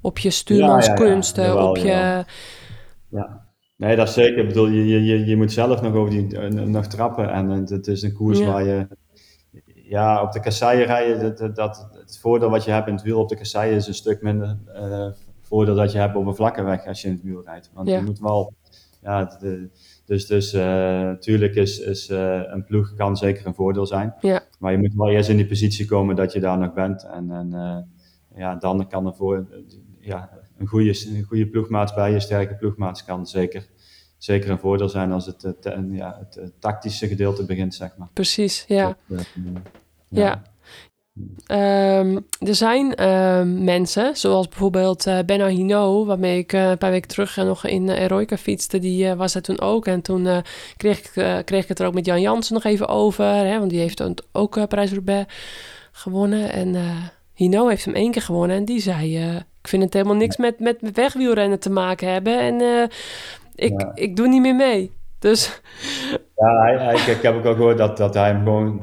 Op 0.00 0.18
je 0.18 0.30
stuurmanskunsten, 0.30 1.44
ja, 1.44 1.52
ja, 1.52 1.68
op 1.68 1.76
je... 1.76 2.24
Ja. 3.08 3.46
nee, 3.76 3.96
dat 3.96 4.08
is 4.08 4.14
zeker. 4.14 4.38
Ik 4.38 4.46
bedoel, 4.46 4.68
je, 4.68 5.04
je, 5.04 5.26
je 5.26 5.36
moet 5.36 5.52
zelf 5.52 5.82
nog 5.82 5.94
over 5.94 6.10
die, 6.10 6.38
nog 6.50 6.86
trappen. 6.86 7.32
En 7.32 7.48
het 7.50 7.86
is 7.86 8.02
een 8.02 8.12
koers 8.12 8.40
waar 8.40 8.64
je... 8.64 8.86
Ja, 9.74 10.22
op 10.22 10.32
de 10.32 10.40
kasseien 10.40 10.86
rijden, 10.86 11.36
dat, 11.36 11.56
dat, 11.56 11.88
het 11.92 12.18
voordeel 12.18 12.50
wat 12.50 12.64
je 12.64 12.70
hebt 12.70 12.86
in 12.88 12.94
het 12.94 13.02
wiel 13.02 13.20
op 13.20 13.28
de 13.28 13.36
kasseien 13.36 13.74
is 13.74 13.86
een 13.86 13.94
stuk 13.94 14.22
minder 14.22 14.56
voordeel 15.40 15.74
dat 15.74 15.92
je 15.92 15.98
hebt 15.98 16.16
op 16.16 16.26
een 16.26 16.34
vlakke 16.34 16.62
weg 16.62 16.86
als 16.86 17.02
je 17.02 17.08
in 17.08 17.14
het 17.14 17.22
wiel 17.22 17.42
rijdt. 17.44 17.70
Want 17.74 17.88
je 17.88 18.00
moet 18.00 18.18
wel... 18.18 18.52
Ja, 19.02 19.36
de, 19.40 19.70
dus, 20.12 20.26
dus 20.26 20.52
natuurlijk 20.52 21.54
is, 21.54 21.78
is 21.78 22.10
uh, 22.10 22.40
een 22.44 22.64
ploeg 22.64 22.94
kan 22.94 23.16
zeker 23.16 23.46
een 23.46 23.54
voordeel 23.54 23.86
zijn. 23.86 24.14
Ja. 24.20 24.42
Maar 24.58 24.72
je 24.72 24.78
moet 24.78 24.94
wel 24.94 25.10
eerst 25.10 25.28
in 25.28 25.36
die 25.36 25.46
positie 25.46 25.86
komen 25.86 26.16
dat 26.16 26.32
je 26.32 26.40
daar 26.40 26.58
nog 26.58 26.72
bent. 26.72 27.04
En, 27.04 27.30
en 27.30 27.48
uh, 27.52 27.76
ja, 28.40 28.56
dan 28.56 28.88
kan 28.88 29.06
er 29.06 29.14
voor 29.14 29.46
ja, 30.00 30.30
een, 30.58 30.66
goede, 30.66 31.06
een 31.14 31.22
goede 31.22 31.46
ploegmaat 31.46 31.94
bij 31.94 32.12
je, 32.12 32.20
sterke 32.20 32.54
ploegmaat, 32.54 33.04
kan 33.04 33.26
zeker, 33.26 33.66
zeker 34.18 34.50
een 34.50 34.58
voordeel 34.58 34.88
zijn 34.88 35.12
als 35.12 35.26
het, 35.26 35.42
het, 35.42 35.76
ja, 35.90 36.18
het, 36.18 36.52
tactische 36.58 37.08
gedeelte 37.08 37.44
begint, 37.44 37.74
zeg 37.74 37.96
maar. 37.96 38.08
Precies, 38.12 38.64
ja. 38.68 38.96
Dat, 39.06 39.26
ja. 39.34 39.62
ja. 40.08 40.42
Um, 41.46 42.26
er 42.38 42.54
zijn 42.54 43.08
um, 43.08 43.64
mensen, 43.64 44.16
zoals 44.16 44.48
bijvoorbeeld 44.48 45.06
uh, 45.06 45.18
Benno 45.26 45.46
Hino, 45.46 46.04
waarmee 46.04 46.38
ik 46.38 46.52
uh, 46.52 46.70
een 46.70 46.78
paar 46.78 46.90
weken 46.90 47.08
terug 47.08 47.36
uh, 47.36 47.44
nog 47.44 47.66
in 47.66 47.88
Eroica 47.88 48.36
fietste. 48.36 48.78
Die 48.78 49.14
was 49.14 49.34
er 49.34 49.42
toen 49.42 49.60
ook. 49.60 49.86
En 49.86 50.02
toen 50.02 50.42
kreeg, 50.76 50.98
ik, 50.98 51.44
kreeg 51.44 51.62
ik 51.62 51.68
het 51.68 51.78
er 51.78 51.86
ook 51.86 51.94
met 51.94 52.06
Jan 52.06 52.20
Jansen 52.20 52.54
nog 52.54 52.64
even 52.64 52.88
over. 52.88 53.24
Hè, 53.24 53.58
want 53.58 53.70
die 53.70 53.80
heeft 53.80 54.22
ook 54.32 54.68
Parijs-Roubaix 54.68 55.34
gewonnen. 55.92 56.52
En 56.52 56.76
Hino 57.34 57.68
heeft 57.68 57.84
hem 57.84 57.94
één 57.94 58.10
keer 58.10 58.22
gewonnen. 58.22 58.56
En 58.56 58.64
die 58.64 58.80
zei, 58.80 59.18
ik 59.60 59.68
vind 59.68 59.82
het 59.82 59.92
helemaal 59.92 60.16
niks 60.16 60.36
met, 60.36 60.60
met 60.60 60.78
wegwielrennen 60.94 61.58
te 61.58 61.70
maken 61.70 62.12
hebben. 62.12 62.38
En 62.40 62.88
ik, 63.54 63.80
ja. 63.80 63.90
ik 63.94 64.16
doe 64.16 64.28
niet 64.28 64.40
meer 64.40 64.56
mee. 64.56 64.92
Dus... 65.18 65.60
Ja, 66.36 66.60
hij, 66.60 66.78
hij, 66.78 67.14
ik 67.14 67.22
heb 67.22 67.34
ook 67.34 67.44
al 67.44 67.54
gehoord 67.54 67.78
dat, 67.78 67.96
dat 67.96 68.14
hij 68.14 68.28
hem 68.28 68.42
gewoon 68.42 68.82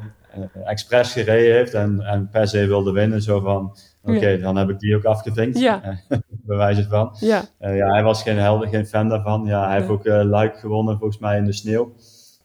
expres 0.66 1.12
gereden 1.12 1.56
heeft 1.56 1.74
en, 1.74 2.02
en 2.02 2.30
per 2.30 2.48
se 2.48 2.66
wilde 2.68 2.92
winnen. 2.92 3.22
Zo 3.22 3.40
van, 3.40 3.76
oké, 4.04 4.18
okay, 4.18 4.36
ja. 4.36 4.42
dan 4.42 4.56
heb 4.56 4.70
ik 4.70 4.80
die 4.80 4.96
ook 4.96 5.06
afgevinkt. 5.06 5.60
Ja. 5.60 6.00
Bewijs 6.30 6.86
van. 6.90 7.16
Ja. 7.20 7.44
Uh, 7.62 7.78
ja, 7.78 7.92
hij 7.92 8.04
was 8.04 8.24
geen 8.24 8.38
helder, 8.38 8.68
geen 8.68 8.86
fan 8.86 9.10
daarvan. 9.10 9.46
Ja, 9.46 9.68
hij 9.68 9.78
heeft 9.78 9.90
ook 9.90 10.06
uh, 10.06 10.24
Luik 10.24 10.58
gewonnen, 10.60 10.98
volgens 10.98 11.20
mij 11.20 11.38
in 11.38 11.46
de 11.46 11.54
sneeuw. 11.54 11.94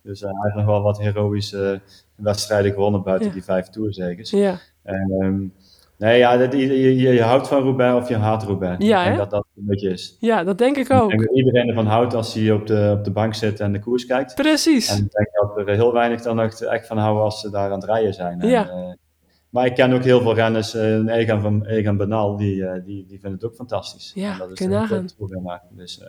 Dus 0.02 0.20
hij 0.20 0.32
heeft 0.42 0.54
nog 0.54 0.64
wel 0.64 0.82
wat 0.82 0.98
heroïsche 0.98 1.80
wedstrijden 2.14 2.72
gewonnen 2.72 3.02
buiten 3.02 3.32
die 3.32 3.44
vijf 3.44 3.68
toerzegers. 3.68 4.30
Ja. 4.30 4.58
Um, 4.84 5.52
Nee, 6.04 6.18
ja, 6.18 6.36
dat, 6.36 6.52
je, 6.52 6.96
je, 6.96 7.12
je, 7.12 7.22
houdt 7.22 7.48
van 7.48 7.62
Roubaix 7.62 8.02
of 8.02 8.08
je 8.08 8.16
haat 8.16 8.42
Roubaix. 8.42 8.84
Ja, 8.84 8.98
ik 8.98 9.04
denk 9.04 9.18
dat 9.18 9.30
dat 9.30 9.46
een 9.56 9.64
beetje 9.66 9.90
is. 9.90 10.16
Ja, 10.20 10.44
dat 10.44 10.58
denk 10.58 10.76
ik 10.76 10.90
ook. 10.90 11.12
Ik 11.12 11.18
denk 11.18 11.28
dat 11.28 11.36
iedereen 11.36 11.68
ervan 11.68 11.86
houdt 11.86 12.14
als 12.14 12.34
hij 12.34 12.52
op 12.52 12.66
de, 12.66 12.94
op 12.98 13.04
de 13.04 13.10
bank 13.10 13.34
zit 13.34 13.60
en 13.60 13.72
de 13.72 13.78
koers 13.78 14.06
kijkt. 14.06 14.34
Precies. 14.34 14.90
En 14.90 15.04
ik 15.04 15.10
denk 15.10 15.28
dat 15.32 15.68
er 15.68 15.74
heel 15.74 15.92
weinig 15.92 16.22
dan 16.22 16.40
echt 16.40 16.86
van 16.86 16.98
houden 16.98 17.22
als 17.22 17.40
ze 17.40 17.50
daar 17.50 17.70
aan 17.70 17.80
het 17.80 17.84
rijden 17.84 18.14
zijn. 18.14 18.40
Ja. 18.40 18.70
En, 18.70 18.78
uh, 18.78 18.92
maar 19.50 19.66
ik 19.66 19.74
ken 19.74 19.92
ook 19.92 20.04
heel 20.04 20.20
veel 20.20 20.34
renners, 20.34 20.74
uh, 20.74 21.16
Egan, 21.16 21.40
van, 21.40 21.66
Egan 21.66 21.96
Benal, 21.96 22.36
die, 22.36 22.56
uh, 22.56 22.72
die, 22.72 23.06
die 23.06 23.20
vinden 23.20 23.32
het 23.32 23.44
ook 23.44 23.54
fantastisch. 23.54 24.12
Ja, 24.14 24.32
en 24.32 24.38
dat 24.38 24.50
is 24.50 24.58
je 24.58 24.68
nagaan. 24.68 25.06
Dus 25.70 26.00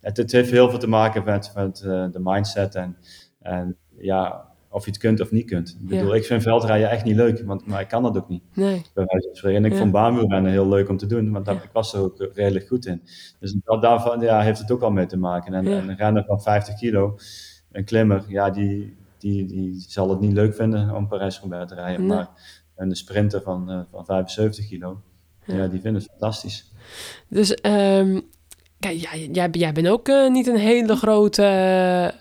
het, 0.00 0.16
het, 0.16 0.32
heeft 0.32 0.50
heel 0.50 0.70
veel 0.70 0.78
te 0.78 0.88
maken 0.88 1.24
met, 1.24 1.52
met 1.54 1.76
de 2.12 2.20
mindset 2.22 2.74
en, 2.74 2.96
en 3.40 3.76
ja 3.96 4.53
of 4.74 4.84
je 4.84 4.90
het 4.90 5.00
kunt 5.00 5.20
of 5.20 5.30
niet 5.30 5.46
kunt. 5.46 5.76
Ik 5.80 5.88
bedoel, 5.88 6.08
ja. 6.08 6.14
ik 6.14 6.24
vind 6.24 6.42
veldrijden 6.42 6.90
echt 6.90 7.04
niet 7.04 7.16
leuk, 7.16 7.42
want, 7.44 7.66
maar 7.66 7.80
ik 7.80 7.88
kan 7.88 8.02
dat 8.02 8.16
ook 8.16 8.28
niet. 8.28 8.42
Nee. 8.54 8.82
Bij 8.94 9.04
wijze 9.04 9.26
van 9.26 9.36
spreken. 9.36 9.58
En 9.58 9.64
ik 9.64 9.72
ja. 9.72 9.78
vond 9.78 9.92
baanwielrennen 9.92 10.50
heel 10.50 10.68
leuk 10.68 10.88
om 10.88 10.96
te 10.96 11.06
doen, 11.06 11.32
want 11.32 11.44
daar, 11.44 11.54
ja. 11.54 11.62
ik 11.62 11.70
was 11.72 11.94
er 11.94 12.00
ook 12.00 12.30
redelijk 12.32 12.66
goed 12.66 12.86
in. 12.86 13.02
Dus 13.40 13.56
dat, 13.64 13.82
daarvan 13.82 14.20
ja, 14.20 14.40
heeft 14.40 14.58
het 14.58 14.70
ook 14.70 14.82
al 14.82 14.90
mee 14.90 15.06
te 15.06 15.16
maken. 15.16 15.54
En, 15.54 15.66
en 15.66 15.88
een 15.88 15.96
renner 15.96 16.24
van 16.24 16.42
50 16.42 16.74
kilo, 16.74 17.18
een 17.72 17.84
klimmer, 17.84 18.24
ja, 18.28 18.50
die, 18.50 18.96
die, 19.18 19.46
die 19.46 19.84
zal 19.88 20.10
het 20.10 20.20
niet 20.20 20.32
leuk 20.32 20.54
vinden 20.54 20.94
om 20.94 21.08
Parijs-Roubaix 21.08 21.68
te 21.68 21.74
rijden. 21.74 22.06
Nee. 22.06 22.16
Maar 22.16 22.28
een 22.76 22.96
sprinter 22.96 23.42
van, 23.42 23.70
uh, 23.70 23.80
van 23.90 24.04
75 24.04 24.68
kilo, 24.68 25.00
ja. 25.44 25.66
die 25.66 25.80
vinden 25.80 26.02
het 26.02 26.10
fantastisch. 26.10 26.72
Dus 27.28 27.50
um, 27.50 28.22
kijk, 28.78 29.00
jij, 29.00 29.28
jij, 29.32 29.48
jij 29.50 29.72
bent 29.72 29.88
ook 29.88 30.08
uh, 30.08 30.30
niet 30.30 30.46
een 30.46 30.58
hele 30.58 30.96
grote... 30.96 31.42
Uh, 31.42 32.20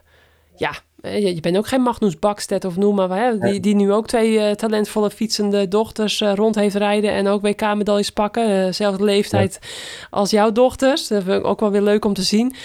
ja, 0.55 0.73
je 1.09 1.39
bent 1.41 1.57
ook 1.57 1.67
geen 1.67 1.81
Magnus 1.81 2.19
Bakstedt 2.19 2.65
of 2.65 2.77
noem 2.77 2.95
maar, 2.95 3.09
hè, 3.09 3.37
die, 3.37 3.59
die 3.59 3.75
nu 3.75 3.91
ook 3.91 4.07
twee 4.07 4.33
uh, 4.33 4.51
talentvolle 4.51 5.11
fietsende 5.11 5.67
dochters 5.67 6.21
uh, 6.21 6.33
rond 6.33 6.55
heeft 6.55 6.75
rijden 6.75 7.11
en 7.11 7.27
ook 7.27 7.41
WK-medailles 7.41 8.09
pakken. 8.09 8.49
Uh, 8.49 8.71
zelfde 8.71 9.03
leeftijd 9.03 9.57
ja. 9.61 9.67
als 10.09 10.29
jouw 10.29 10.51
dochters. 10.51 11.07
Dat 11.07 11.23
vind 11.23 11.39
ik 11.39 11.45
ook 11.45 11.59
wel 11.59 11.71
weer 11.71 11.81
leuk 11.81 12.05
om 12.05 12.13
te 12.13 12.21
zien. 12.21 12.55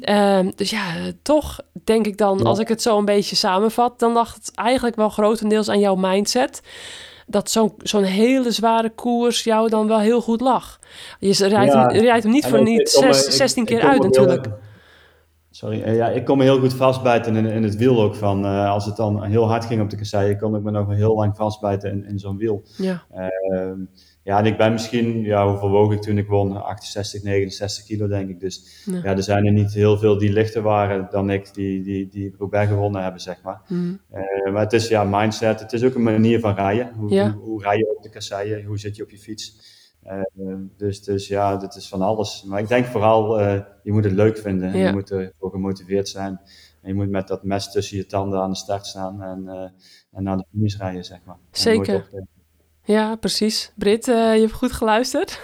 Ehm, 0.00 0.50
dus 0.54 0.70
ja, 0.70 0.92
toch 1.22 1.60
denk 1.84 2.06
ik 2.06 2.16
dan, 2.16 2.38
ja. 2.38 2.44
als 2.44 2.58
ik 2.58 2.68
het 2.68 2.82
zo 2.82 2.98
een 2.98 3.04
beetje 3.04 3.36
samenvat, 3.36 3.98
dan 3.98 4.12
lag 4.12 4.34
het 4.34 4.50
eigenlijk 4.54 4.96
wel 4.96 5.08
grotendeels 5.08 5.68
aan 5.68 5.80
jouw 5.80 5.96
mindset. 5.96 6.62
Dat 7.26 7.50
zo'n 7.50 7.72
zo'n 7.78 8.02
hele 8.02 8.50
zware 8.50 8.90
koers 8.90 9.44
jou 9.44 9.68
dan 9.68 9.86
wel 9.86 10.00
heel 10.00 10.20
goed 10.20 10.40
lag. 10.40 10.78
Je 11.18 11.48
rijdt, 11.48 11.72
hem, 11.72 11.90
je 11.90 12.00
rijdt 12.00 12.22
hem 12.22 12.32
niet 12.32 12.46
voor 12.46 12.62
niet 12.62 12.88
zes, 12.88 13.24
16 13.24 13.64
keer 13.64 13.80
uit 13.80 14.02
natuurlijk. 14.02 14.46
Sorry, 15.58 15.94
ja, 15.94 16.08
ik 16.08 16.24
kon 16.24 16.38
me 16.38 16.44
heel 16.44 16.60
goed 16.60 16.74
vastbijten 16.74 17.36
in, 17.36 17.46
in 17.46 17.62
het 17.62 17.76
wiel 17.76 18.02
ook 18.02 18.14
van, 18.14 18.44
uh, 18.44 18.70
als 18.70 18.86
het 18.86 18.96
dan 18.96 19.24
heel 19.24 19.48
hard 19.48 19.64
ging 19.64 19.80
op 19.80 19.90
de 19.90 19.96
kasseien, 19.96 20.38
kon 20.38 20.56
ik 20.56 20.62
me 20.62 20.70
nog 20.70 20.94
heel 20.94 21.14
lang 21.14 21.36
vastbijten 21.36 21.90
in, 21.90 22.04
in 22.04 22.18
zo'n 22.18 22.36
wiel. 22.36 22.62
Ja. 22.76 23.04
Uh, 23.14 23.72
ja, 24.22 24.38
en 24.38 24.46
ik 24.46 24.56
ben 24.56 24.72
misschien, 24.72 25.20
ja, 25.22 25.48
hoeveel 25.48 25.70
woog 25.70 25.92
ik 25.92 26.00
toen 26.00 26.18
ik 26.18 26.26
won? 26.26 26.62
68, 26.62 27.22
69 27.22 27.84
kilo 27.84 28.08
denk 28.08 28.28
ik. 28.28 28.40
Dus 28.40 28.82
ja, 28.84 29.00
ja 29.02 29.16
er 29.16 29.22
zijn 29.22 29.46
er 29.46 29.52
niet 29.52 29.72
heel 29.72 29.98
veel 29.98 30.18
die 30.18 30.32
lichter 30.32 30.62
waren 30.62 31.08
dan 31.10 31.30
ik, 31.30 31.54
die, 31.54 31.82
die, 31.82 32.08
die 32.08 32.34
Roubaix 32.38 32.68
gewonnen 32.68 33.02
hebben, 33.02 33.20
zeg 33.20 33.42
maar. 33.42 33.60
Mm. 33.68 34.00
Uh, 34.14 34.52
maar 34.52 34.62
het 34.62 34.72
is 34.72 34.88
ja, 34.88 35.04
mindset, 35.04 35.60
het 35.60 35.72
is 35.72 35.84
ook 35.84 35.94
een 35.94 36.02
manier 36.02 36.40
van 36.40 36.54
rijden. 36.54 36.92
Hoe, 36.96 37.10
ja. 37.10 37.30
hoe, 37.30 37.42
hoe 37.42 37.62
rij 37.62 37.78
je 37.78 37.94
op 37.96 38.02
de 38.02 38.10
kasseien? 38.10 38.64
Hoe 38.64 38.78
zit 38.78 38.96
je 38.96 39.02
op 39.02 39.10
je 39.10 39.18
fiets? 39.18 39.76
Uh, 40.10 40.54
dus, 40.76 41.02
dus 41.02 41.28
ja, 41.28 41.56
dit 41.56 41.74
is 41.74 41.88
van 41.88 42.02
alles. 42.02 42.44
Maar 42.46 42.60
ik 42.60 42.68
denk 42.68 42.86
vooral, 42.86 43.40
uh, 43.40 43.60
je 43.82 43.92
moet 43.92 44.04
het 44.04 44.12
leuk 44.12 44.38
vinden. 44.38 44.68
En 44.72 44.78
Ja. 44.78 44.86
Je 44.86 44.92
moet 44.92 45.10
ervoor 45.10 45.50
gemotiveerd 45.50 46.08
zijn. 46.08 46.40
En 46.82 46.88
je 46.88 46.94
moet 46.94 47.10
met 47.10 47.28
dat 47.28 47.44
mes 47.44 47.72
tussen 47.72 47.96
je 47.96 48.06
tanden 48.06 48.40
aan 48.40 48.50
de 48.50 48.56
start 48.56 48.86
staan 48.86 49.22
en, 49.22 49.42
uh, 49.46 49.62
en 50.12 50.22
naar 50.22 50.36
de 50.36 50.44
finish 50.52 50.76
rijden, 50.76 51.04
zeg 51.04 51.18
maar. 51.24 51.36
Zeker. 51.50 52.08
Ja, 52.88 53.16
precies. 53.16 53.72
Brit, 53.76 54.08
uh, 54.08 54.34
je 54.34 54.40
hebt 54.40 54.52
goed 54.52 54.72
geluisterd. 54.72 55.40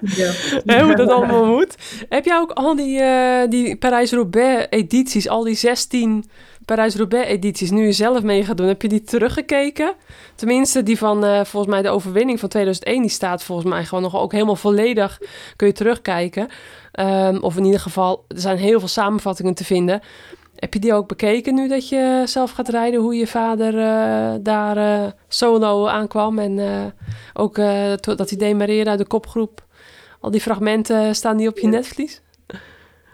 Ja. 0.00 0.32
Hoe 0.84 0.96
dat 0.96 1.10
allemaal 1.10 1.46
moet. 1.46 1.76
Heb 2.08 2.24
jij 2.24 2.38
ook 2.38 2.50
al 2.50 2.76
die, 2.76 3.00
uh, 3.00 3.48
die 3.48 3.76
Parijs-Roubaix-edities, 3.76 5.28
al 5.28 5.44
die 5.44 5.54
16 5.54 6.24
Parijs-Roubaix-edities, 6.66 7.70
nu 7.70 7.84
je 7.84 7.92
zelf 7.92 8.22
mee 8.22 8.44
gaat 8.44 8.56
doen, 8.56 8.66
heb 8.66 8.82
je 8.82 8.88
die 8.88 9.02
teruggekeken? 9.02 9.94
Tenminste, 10.34 10.82
die 10.82 10.98
van 10.98 11.24
uh, 11.24 11.44
volgens 11.44 11.72
mij 11.72 11.82
de 11.82 11.88
overwinning 11.88 12.40
van 12.40 12.48
2001, 12.48 13.00
die 13.00 13.10
staat 13.10 13.42
volgens 13.42 13.68
mij 13.68 13.84
gewoon 13.84 14.02
nog 14.02 14.16
ook 14.16 14.32
helemaal 14.32 14.56
volledig. 14.56 15.20
Kun 15.56 15.66
je 15.66 15.72
terugkijken. 15.72 16.48
Um, 17.00 17.42
of 17.42 17.56
in 17.56 17.64
ieder 17.64 17.80
geval, 17.80 18.24
er 18.28 18.40
zijn 18.40 18.58
heel 18.58 18.78
veel 18.78 18.88
samenvattingen 18.88 19.54
te 19.54 19.64
vinden. 19.64 20.00
Heb 20.56 20.74
je 20.74 20.80
die 20.80 20.94
ook 20.94 21.08
bekeken 21.08 21.54
nu 21.54 21.68
dat 21.68 21.88
je 21.88 22.22
zelf 22.24 22.50
gaat 22.50 22.68
rijden? 22.68 23.00
Hoe 23.00 23.14
je 23.14 23.26
vader 23.26 23.74
uh, 23.74 24.34
daar 24.40 24.76
uh, 24.76 25.10
solo 25.28 25.86
aankwam 25.86 26.38
en 26.38 26.92
ook 27.34 27.54
dat 28.00 28.30
hij 28.30 28.38
demareerde 28.38 28.90
uit 28.90 28.98
de 28.98 29.06
kopgroep. 29.06 29.64
Al 30.20 30.30
die 30.30 30.40
fragmenten 30.40 31.14
staan 31.14 31.36
die 31.36 31.48
op 31.48 31.58
je 31.58 31.66
netvlies? 31.66 32.22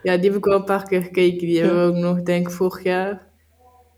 Ja, 0.03 0.15
die 0.15 0.25
heb 0.29 0.37
ik 0.37 0.45
wel 0.45 0.55
een 0.55 0.63
paar 0.63 0.87
keer 0.87 1.01
gekeken. 1.01 1.47
Die 1.47 1.59
hebben 1.59 1.85
we 1.85 1.91
ook 1.91 2.03
nog, 2.03 2.23
denk 2.23 2.47
ik, 2.47 2.53
vorig 2.53 2.83
jaar 2.83 3.31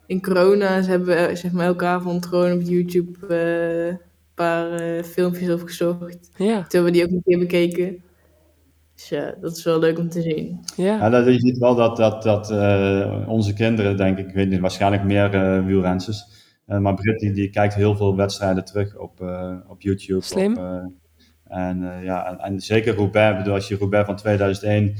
in 0.07 0.21
corona. 0.21 0.81
Ze 0.81 0.89
hebben 0.89 1.37
zeg 1.37 1.51
maar 1.51 1.65
elke 1.65 1.85
avond 1.85 2.25
gewoon 2.25 2.51
op 2.51 2.61
YouTube 2.61 3.35
een 3.35 3.99
paar 4.33 5.03
filmpjes 5.03 5.49
opgezocht. 5.49 6.29
Ja. 6.37 6.53
Toen 6.55 6.65
hebben 6.69 6.83
we 6.83 6.91
die 6.91 7.03
ook 7.03 7.11
een 7.11 7.23
keer 7.25 7.39
bekeken. 7.39 8.03
Dus 8.95 9.09
ja, 9.09 9.35
dat 9.41 9.57
is 9.57 9.63
wel 9.63 9.79
leuk 9.79 9.99
om 9.99 10.09
te 10.09 10.21
zien. 10.21 10.59
Ja, 10.75 10.85
ja 10.97 11.09
dat, 11.09 11.25
je 11.25 11.39
ziet 11.39 11.57
wel 11.57 11.75
dat, 11.75 11.97
dat, 11.97 12.23
dat 12.23 12.51
uh, 12.51 13.23
onze 13.27 13.53
kinderen, 13.53 13.97
denk 13.97 14.17
ik, 14.17 14.27
ik 14.27 14.33
weet 14.33 14.49
niet, 14.49 14.59
waarschijnlijk 14.59 15.03
meer 15.03 15.33
uh, 15.35 15.65
wielrensters, 15.65 16.33
Eh, 16.65 16.77
maar 16.77 16.93
Britt 16.93 17.19
die, 17.19 17.31
die 17.31 17.49
kijkt 17.49 17.73
heel 17.75 17.95
veel 17.95 18.15
wedstrijden 18.15 18.65
terug 18.65 18.97
op, 18.97 19.21
eh, 19.21 19.55
op 19.67 19.81
YouTube. 19.81 20.21
Slim. 20.21 20.51
Op, 20.51 20.57
eh, 20.57 20.85
en, 21.45 21.91
eh, 21.91 22.03
ja, 22.03 22.27
en, 22.27 22.39
en 22.39 22.59
zeker 22.59 22.95
Roubaix. 22.95 23.37
Bedoel, 23.37 23.53
als 23.53 23.67
je 23.67 23.75
Roubaix 23.75 24.05
van 24.05 24.15
2001 24.15 24.87
eh, 24.87 24.95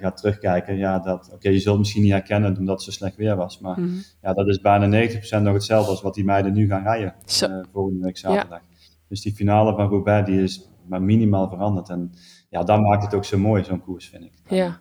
gaat 0.00 0.16
terugkijken, 0.16 0.76
ja, 0.76 0.98
dat, 0.98 1.30
oké, 1.32 1.48
je 1.48 1.58
zult 1.58 1.78
misschien 1.78 2.02
niet 2.02 2.12
herkennen 2.12 2.56
omdat 2.58 2.74
het 2.74 2.84
zo 2.84 2.90
slecht 2.90 3.16
weer 3.16 3.36
was. 3.36 3.58
Maar 3.60 3.80
Mhm. 3.80 3.96
ja, 4.22 4.32
dat 4.32 4.46
is 4.48 4.60
bijna 4.60 4.86
90% 4.86 5.42
nog 5.44 5.54
hetzelfde 5.54 5.90
als 5.90 6.02
wat 6.02 6.14
die 6.14 6.24
meiden 6.24 6.52
nu 6.52 6.66
gaan 6.68 6.82
rijden 6.82 7.14
eh, 7.50 7.58
volgende 7.72 8.04
week 8.04 8.18
zaterdag. 8.18 8.60
Dus 9.08 9.20
die 9.22 9.34
finale 9.34 9.74
van 9.74 9.88
Roubaix 9.88 10.26
die 10.28 10.42
is 10.42 10.68
maar 10.88 11.02
minimaal 11.02 11.48
veranderd. 11.48 11.88
En 11.88 12.12
ja, 12.50 12.62
dat 12.62 12.80
maakt 12.80 13.02
het 13.02 13.14
ook 13.14 13.24
zo 13.24 13.38
mooi, 13.38 13.64
zo'n 13.64 13.80
koers, 13.82 14.08
vind 14.08 14.24
ik. 14.24 14.32
Ja. 14.48 14.80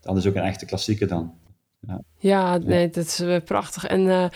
dan 0.00 0.16
is 0.16 0.26
ook 0.26 0.34
een 0.34 0.42
echte 0.42 0.66
klassieker 0.66 1.08
dan. 1.08 1.34
Ja, 2.18 2.58
nee, 2.58 2.90
dat 2.90 3.04
is 3.04 3.20
eh, 3.20 3.40
prachtig. 3.44 3.84
En 3.84 4.08
eh, 4.08 4.26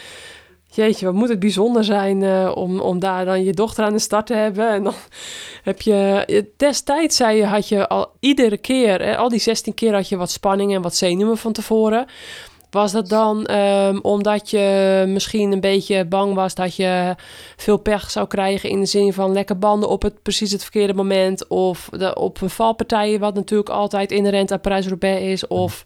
jeetje, 0.71 1.07
wat 1.07 1.15
moet 1.15 1.29
het 1.29 1.39
bijzonder 1.39 1.85
zijn 1.85 2.23
eh, 2.23 2.53
om, 2.55 2.81
om 2.81 2.99
daar 2.99 3.25
dan 3.25 3.45
je 3.45 3.53
dochter 3.53 3.85
aan 3.85 3.93
de 3.93 3.99
start 3.99 4.27
te 4.27 4.35
hebben. 4.35 4.69
En 4.71 4.83
dan 4.85 4.95
heb 5.63 5.81
je... 5.81 6.25
eh, 6.27 6.43
Destijds, 6.57 7.17
zei 7.17 7.37
je, 7.37 7.45
had 7.45 7.69
je 7.69 7.89
al 7.89 8.13
iedere 8.21 8.59
keer... 8.59 9.03
Hè, 9.03 9.17
al 9.17 9.29
die 9.29 9.41
16 9.41 9.75
keer 9.75 9.95
had 9.95 10.09
je 10.09 10.17
wat 10.17 10.31
spanning 10.31 10.75
en 10.75 10.83
wat 10.83 10.95
zenuwen 10.95 11.37
van 11.37 11.53
tevoren. 11.53 12.07
Was 12.71 12.93
dat 12.93 13.09
dan 13.09 13.47
ehm, 13.47 13.99
omdat 14.03 14.51
je 14.51 15.05
misschien 15.09 15.53
een 15.53 15.61
beetje 15.61 16.07
bang 16.07 16.35
was 16.35 16.55
dat 16.55 16.77
je 16.77 17.15
veel 17.57 17.77
pech 17.77 18.11
zou 18.11 18.27
krijgen 18.27 18.71
in 18.71 18.81
de 18.81 18.87
zin 18.87 19.13
van 19.13 19.33
lekke 19.33 19.55
banden 19.55 19.89
op 19.89 20.03
het 20.03 20.23
precies 20.23 20.53
het 20.53 20.63
verkeerde 20.63 20.95
moment 20.95 21.49
of 21.49 21.89
de, 21.93 22.15
op 22.15 22.39
valpartijen, 22.45 23.21
wat 23.21 23.35
natuurlijk 23.35 23.69
altijd 23.69 24.13
inherent 24.13 24.53
aan 24.53 24.61
Parijs-Roubaix 24.61 25.23
is, 25.23 25.47
of 25.47 25.85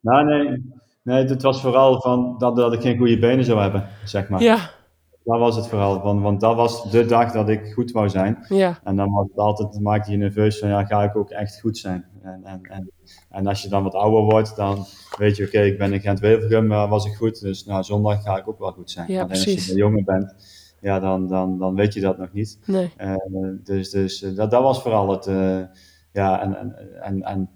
Nou, 0.00 0.24
nee, 0.24 0.79
nee, 1.02 1.24
het 1.24 1.42
was 1.42 1.60
vooral 1.60 2.00
van 2.00 2.34
dat, 2.38 2.56
dat 2.56 2.72
ik 2.72 2.80
geen 2.80 2.98
goede 2.98 3.18
benen 3.18 3.44
zou 3.44 3.60
hebben, 3.60 3.86
zeg 4.04 4.28
maar. 4.28 4.42
ja, 4.42 4.70
Dat 5.24 5.38
was 5.38 5.56
het 5.56 5.66
vooral, 5.68 6.00
van, 6.00 6.20
want 6.22 6.40
dat 6.40 6.54
was 6.56 6.90
de 6.90 7.06
dag 7.06 7.32
dat 7.32 7.48
ik 7.48 7.72
goed 7.72 7.90
wou 7.90 8.08
zijn. 8.08 8.44
ja, 8.48 8.78
En 8.84 8.96
dan 8.96 9.10
was 9.12 9.26
het 9.28 9.36
altijd, 9.38 9.80
maakte 9.80 10.10
je 10.10 10.16
nerveus 10.16 10.58
van, 10.58 10.68
ja, 10.68 10.84
ga 10.84 11.02
ik 11.02 11.16
ook 11.16 11.30
echt 11.30 11.60
goed 11.60 11.78
zijn? 11.78 12.04
En, 12.22 12.40
en, 12.44 12.60
en, 12.62 12.90
en 13.30 13.46
als 13.46 13.62
je 13.62 13.68
dan 13.68 13.82
wat 13.82 13.94
ouder 13.94 14.22
wordt, 14.22 14.56
dan 14.56 14.84
weet 15.18 15.36
je, 15.36 15.44
oké, 15.46 15.60
ik 15.60 15.78
ben 15.78 15.92
in 15.92 16.00
Gent-Wevelgem, 16.00 16.66
maar 16.66 16.88
was 16.88 17.06
ik 17.06 17.14
goed. 17.14 17.40
Dus 17.40 17.64
nou, 17.64 17.82
zondag 17.82 18.22
ga 18.22 18.36
ik 18.38 18.48
ook 18.48 18.58
wel 18.58 18.72
goed 18.72 18.90
zijn. 18.90 19.06
Ja, 19.12 19.18
Alleen 19.18 19.30
als 19.30 19.42
precies. 19.42 19.66
je 19.66 19.74
jonger 19.74 20.04
bent, 20.04 20.34
ja, 20.80 21.00
dan, 21.00 21.28
dan, 21.28 21.58
dan 21.58 21.74
weet 21.74 21.94
je 21.94 22.00
dat 22.00 22.18
nog 22.18 22.32
niet. 22.32 22.58
nee, 22.66 22.92
Eh, 22.96 23.14
dus 23.64 23.90
dus 23.90 24.22
eh, 24.22 24.34
dat, 24.36 24.50
dat 24.50 24.62
was 24.62 24.82
vooral 24.82 25.10
het, 25.10 25.26
eh, 25.26 25.58
ja, 26.12 26.40
en, 26.42 26.56
en, 26.58 26.76
en, 27.02 27.22
en 27.22 27.50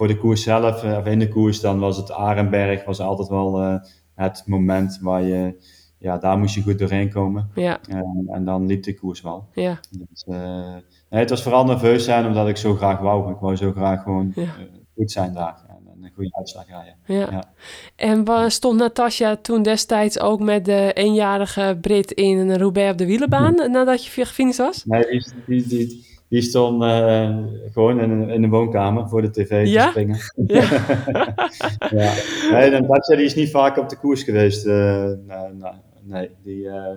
voor 0.00 0.08
de 0.08 0.18
koers 0.18 0.42
zelf, 0.42 0.82
eh, 0.84 0.96
of 0.98 1.06
in 1.06 1.18
de 1.18 1.28
koers, 1.28 1.60
dan 1.60 1.78
was 1.78 1.96
het 1.96 2.12
Arenberg, 2.12 2.84
was 2.84 3.00
altijd 3.00 3.28
wel 3.28 3.60
eh, 3.60 3.74
het 4.14 4.42
moment 4.46 4.98
waar 5.02 5.22
je, 5.22 5.54
ja, 5.98 6.18
daar 6.18 6.38
moest 6.38 6.54
je 6.54 6.62
goed 6.62 6.78
doorheen 6.78 7.10
komen. 7.12 7.50
ja, 7.54 7.80
En, 7.88 8.24
en 8.32 8.44
dan 8.44 8.66
liep 8.66 8.82
de 8.82 8.94
koers 8.94 9.20
wel. 9.20 9.48
ja, 9.54 9.80
Dus, 9.90 10.24
eh, 10.26 10.74
nee, 11.10 11.20
het 11.20 11.30
was 11.30 11.42
vooral 11.42 11.64
nerveus 11.64 12.04
zijn 12.04 12.26
omdat 12.26 12.48
ik 12.48 12.56
zo 12.56 12.74
graag 12.74 12.98
wou. 13.00 13.30
Ik 13.32 13.38
wou 13.40 13.56
zo 13.56 13.72
graag 13.72 14.02
gewoon 14.02 14.32
Ja. 14.34 14.42
eh, 14.42 14.48
goed 14.96 15.10
zijn 15.10 15.34
daar 15.34 15.56
en, 15.68 15.76
en 15.94 16.04
een 16.04 16.10
goede 16.14 16.36
uitslag 16.36 16.66
rijden. 16.68 16.94
ja. 17.06 17.30
Ja. 17.30 17.52
En 17.96 18.24
waar 18.24 18.50
stond 18.50 18.78
Natasja 18.78 19.36
toen 19.36 19.62
destijds 19.62 20.20
ook 20.20 20.40
met 20.40 20.64
de 20.64 20.92
eenjarige 20.92 21.78
Brit 21.80 22.12
in 22.12 22.38
een 22.38 22.58
Roubaix 22.58 22.92
op 22.92 22.98
de 22.98 23.06
wielenbaan 23.06 23.54
nadat 23.70 24.04
je 24.04 24.24
gefinished 24.24 24.66
was? 24.66 24.84
Nee, 24.84 25.02
die, 25.06 25.22
die, 25.46 25.66
die, 25.66 26.08
die 26.30 26.42
stond 26.42 26.82
eh, 26.82 27.36
gewoon 27.72 28.00
in, 28.00 28.28
in 28.30 28.42
de 28.42 28.48
woonkamer 28.48 29.08
voor 29.08 29.22
de 29.22 29.30
tv 29.30 29.66
Ja? 29.66 29.84
te 29.84 29.90
springen. 29.90 30.18
Ja. 30.46 30.62
ja. 32.02 32.12
Nee, 32.52 32.70
en 32.70 32.86
Tatja 32.86 33.16
die 33.16 33.24
is 33.24 33.34
niet 33.34 33.50
vaak 33.50 33.76
op 33.76 33.88
de 33.88 33.96
koers 33.98 34.22
geweest. 34.22 34.66
eh, 34.66 35.04
nee, 35.04 35.52
nee, 35.52 35.72
nee. 36.02 36.30
Die, 36.44 36.68
eh, 36.68 36.96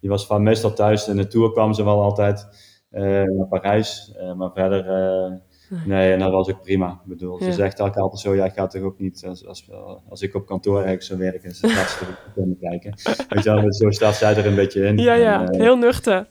die 0.00 0.10
was 0.10 0.26
van 0.26 0.42
meestal 0.42 0.72
thuis. 0.72 1.08
In 1.08 1.16
de 1.16 1.26
Tour 1.26 1.52
kwam 1.52 1.72
ze 1.72 1.84
wel 1.84 2.02
altijd 2.02 2.46
naar 2.90 3.46
Parijs. 3.48 4.14
maar 4.36 4.50
verder, 4.54 4.84
nee, 5.86 6.12
en 6.12 6.18
dat 6.18 6.30
was 6.30 6.50
ook 6.50 6.62
prima. 6.62 6.90
Ik 6.90 7.08
bedoel, 7.08 7.38
Ja. 7.38 7.44
ze 7.44 7.52
zegt 7.52 7.80
ook 7.80 7.96
altijd 7.96 8.20
zo, 8.20 8.34
ja, 8.34 8.44
ik 8.44 8.52
ga 8.52 8.66
toch 8.66 8.82
ook 8.82 8.98
niet, 8.98 9.24
als, 9.28 9.46
als, 9.46 9.70
als 10.08 10.22
ik 10.22 10.34
op 10.34 10.46
kantoor 10.46 10.82
ergens 10.82 11.06
zou 11.06 11.18
werken, 11.18 11.54
ze 11.54 11.68
gaat 11.68 11.88
ze 11.90 12.04
kunnen 12.34 12.58
kijken. 12.60 12.94
Weet 13.28 13.44
je 13.44 13.50
wel, 13.54 13.72
zo 13.72 13.90
staat 13.90 14.14
zij 14.14 14.36
er 14.36 14.46
een 14.46 14.54
beetje 14.54 14.84
in. 14.86 14.96
Ja, 14.98 15.14
ja, 15.14 15.46
En, 15.48 15.60
heel 15.60 15.76
nuchter. 15.76 16.28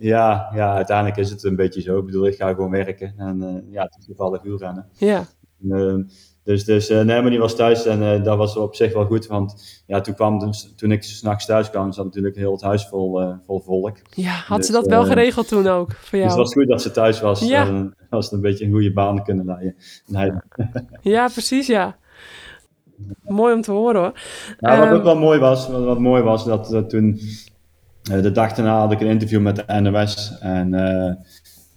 Ja, 0.00 0.50
ja, 0.54 0.74
uiteindelijk 0.74 1.16
is 1.16 1.30
het 1.30 1.44
een 1.44 1.56
beetje 1.56 1.80
zo. 1.80 1.98
Ik 1.98 2.04
bedoel, 2.04 2.26
ik 2.26 2.36
ga 2.36 2.48
gewoon 2.48 2.70
werken 2.70 3.14
en 3.16 3.42
eh, 3.42 3.72
ja, 3.72 3.82
het 3.82 3.96
is 3.98 4.04
toevallig 4.06 4.42
wielrennen. 4.42 4.86
Ja, 4.92 5.24
Ehm, 5.70 6.02
dus, 6.44 6.64
dus 6.64 6.88
eh, 6.88 7.00
nee, 7.00 7.20
maar 7.20 7.30
die 7.30 7.38
was 7.38 7.56
thuis 7.56 7.86
en 7.86 8.02
eh, 8.02 8.24
dat 8.24 8.36
was 8.36 8.56
op 8.56 8.74
zich 8.74 8.92
wel 8.92 9.04
goed, 9.04 9.26
want 9.26 9.82
ja, 9.86 10.00
toen, 10.00 10.14
kwam 10.14 10.38
dus, 10.38 10.72
toen 10.76 10.92
ik 10.92 11.02
s'nachts 11.02 11.46
thuis 11.46 11.70
kwam, 11.70 11.92
zat 11.92 12.04
natuurlijk 12.04 12.36
heel 12.36 12.52
het 12.52 12.60
huis 12.62 12.86
vol, 12.88 13.20
eh, 13.20 13.34
vol 13.46 13.60
volk. 13.60 13.96
ja 14.10 14.30
had 14.32 14.64
ze 14.66 14.72
Dus, 14.72 14.80
dat 14.80 14.90
wel 14.90 15.02
eh, 15.02 15.08
geregeld 15.08 15.48
toen 15.48 15.66
ook 15.66 15.92
voor 15.92 15.98
Dus 16.10 16.20
het 16.20 16.30
jou? 16.30 16.36
was 16.36 16.52
goed 16.52 16.68
dat 16.68 16.82
ze 16.82 16.90
thuis 16.90 17.20
was, 17.20 17.40
Ja. 17.40 17.64
dan 17.64 17.94
was 18.10 18.24
het 18.24 18.34
een 18.34 18.40
beetje 18.40 18.64
een 18.64 18.70
goede 18.70 18.92
baan 18.92 19.24
kunnen 19.24 19.44
leiden. 19.44 19.74
Nee. 20.06 20.30
Ja, 21.02 21.28
precies, 21.28 21.66
ja. 21.66 21.96
Mooi 23.22 23.54
om 23.54 23.60
te 23.60 23.70
horen 23.72 24.00
hoor. 24.00 24.12
Wat 24.58 24.70
Ehm, 24.70 24.94
ook 24.94 25.02
wel 25.02 25.18
mooi 25.18 25.38
was, 25.38 25.68
wat, 25.68 25.84
wat 25.84 25.98
mooi 25.98 26.22
was, 26.22 26.44
dat, 26.44 26.66
dat 26.70 26.90
toen, 26.90 27.18
eh, 27.18 27.22
de 28.22 28.32
dag 28.32 28.52
daarna 28.52 28.78
had 28.78 28.92
ik 28.92 29.00
een 29.00 29.06
interview 29.06 29.40
met 29.40 29.56
de 29.56 29.80
NOS 29.80 30.38
en 30.40 30.74
eh, 30.74 31.14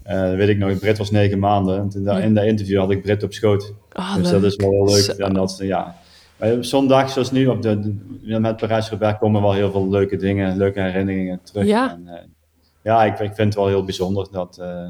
eh, 0.03 0.35
weet 0.37 0.49
ik 0.49 0.57
nog, 0.57 0.79
Brit 0.79 0.97
was 0.97 1.11
negen 1.11 1.39
maanden 1.39 1.89
en 2.05 2.21
in 2.21 2.33
dat 2.33 2.43
interview 2.43 2.79
had 2.79 2.91
ik 2.91 3.01
Brit 3.01 3.23
op 3.23 3.33
schoot. 3.33 3.73
Oh, 3.93 4.15
Dus 4.15 4.29
dat 4.29 4.43
is 4.43 4.55
wel 4.55 4.69
heel 4.69 4.85
leuk. 4.85 5.07
En 5.07 5.33
dat, 5.33 5.57
ja. 5.61 5.95
Maar 6.37 6.51
op 6.51 6.63
zo'n 6.63 6.87
dag 6.87 7.09
zoals 7.09 7.31
nu, 7.31 7.47
op 7.47 7.61
de, 7.61 7.95
met 8.39 8.57
Parijs-Roubaix 8.57 9.19
komen 9.19 9.41
wel 9.41 9.53
heel 9.53 9.71
veel 9.71 9.89
leuke 9.89 10.17
dingen, 10.17 10.57
leuke 10.57 10.81
herinneringen 10.81 11.39
terug. 11.43 11.65
Ja. 11.65 11.91
En, 11.91 12.07
eh, 12.07 12.23
ja, 12.81 13.03
ik, 13.03 13.19
ik 13.19 13.33
vind 13.33 13.37
het 13.37 13.55
wel 13.55 13.67
heel 13.67 13.83
bijzonder 13.83 14.27
dat, 14.31 14.57
eh, 14.57 14.87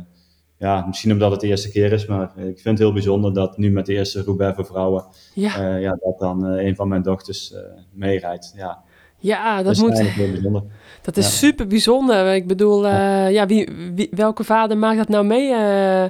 ja, 0.64 0.86
misschien 0.86 1.12
omdat 1.12 1.32
het 1.32 1.40
de 1.40 1.48
eerste 1.48 1.70
keer 1.70 1.92
is, 1.92 2.06
maar 2.06 2.32
ik 2.36 2.60
vind 2.60 2.64
het 2.64 2.78
heel 2.78 2.94
bijzonder 2.94 3.34
dat 3.34 3.58
nu 3.58 3.72
met 3.72 3.86
de 3.86 3.94
eerste 3.94 4.24
Roubaix 4.24 4.56
voor 4.56 4.66
vrouwen, 4.66 5.06
Ja, 5.34 5.56
eh, 5.56 5.82
ja, 5.82 5.98
dat 6.00 6.20
dan 6.20 6.46
eh, 6.46 6.66
een 6.66 6.76
van 6.76 6.88
mijn 6.88 7.02
dochters 7.02 7.54
eh, 7.54 7.62
meerijdt. 7.92 8.54
Ja, 8.56 8.84
ja 9.18 9.56
dat, 9.56 9.66
dat 9.66 9.74
is 9.74 9.82
moet, 9.82 9.90
eigenlijk 9.90 10.20
heel 10.20 10.32
bijzonder. 10.32 10.64
Dat 11.04 11.18
is 11.18 11.26
ja. 11.26 11.32
super 11.32 11.68
bijzonder. 11.68 12.34
Ik 12.34 12.48
bedoel, 12.48 12.88
eh, 12.88 13.32
ja, 13.32 13.46
wie, 13.46 13.70
wie, 13.96 14.08
welke 14.12 14.44
vader 14.44 14.78
maakt 14.78 14.98
dat 14.98 15.08
nou 15.10 15.26
mee? 15.26 15.52
eh? 15.54 16.06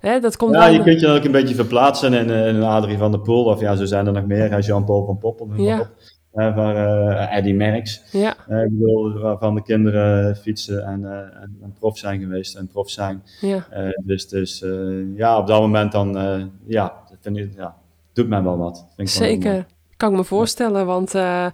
hè, 0.00 0.20
dat 0.20 0.36
komt 0.36 0.54
Ja, 0.54 0.66
je 0.66 0.82
kunt 0.82 1.00
je 1.00 1.06
dan 1.06 1.16
ook 1.16 1.24
een 1.24 1.32
beetje 1.32 1.54
verplaatsen 1.54 2.12
in, 2.12 2.30
eh, 2.30 2.46
een 2.46 2.62
Adrie 2.62 2.98
van 2.98 3.10
der 3.10 3.20
Poel, 3.20 3.44
of 3.44 3.60
ja, 3.60 3.74
zo 3.76 3.84
zijn 3.84 4.06
er 4.06 4.12
nog 4.12 4.26
meer, 4.26 4.52
eh, 4.52 4.60
Jean-Paul 4.60 5.04
van 5.04 5.18
Poppel, 5.18 5.48
Ja. 5.56 5.90
Eh, 6.32 6.54
van 6.54 6.74
eh, 6.74 7.36
Eddy 7.36 7.52
Merckx. 7.52 8.02
Ja, 8.12 8.34
Eh, 8.48 8.62
ik 8.62 8.78
bedoel, 8.78 9.18
waarvan 9.20 9.54
de 9.54 9.62
kinderen 9.62 10.36
fietsen 10.36 10.84
en, 10.84 11.04
eh, 11.04 11.18
en, 11.18 11.56
en 11.62 11.74
prof 11.78 11.98
zijn 11.98 12.20
geweest 12.20 12.56
en 12.56 12.66
prof 12.66 12.90
zijn. 12.90 13.22
ja, 13.40 13.66
Eh, 13.70 13.88
dus 14.04 14.28
dus 14.28 14.62
eh, 14.62 14.70
ja, 15.16 15.38
op 15.38 15.46
dat 15.46 15.60
moment 15.60 15.92
dan, 15.92 16.18
eh, 16.18 16.42
ja, 16.66 16.92
vind 17.20 17.36
ik, 17.36 17.50
ja, 17.56 17.74
doet 18.12 18.28
mij 18.28 18.42
wel 18.42 18.58
wat. 18.58 18.86
Vind 18.96 19.08
ik 19.08 19.14
zeker. 19.14 19.66
Kan 20.02 20.10
ik 20.10 20.16
me 20.16 20.24
voorstellen, 20.24 20.86
want 20.86 21.14
eh, 21.14 21.46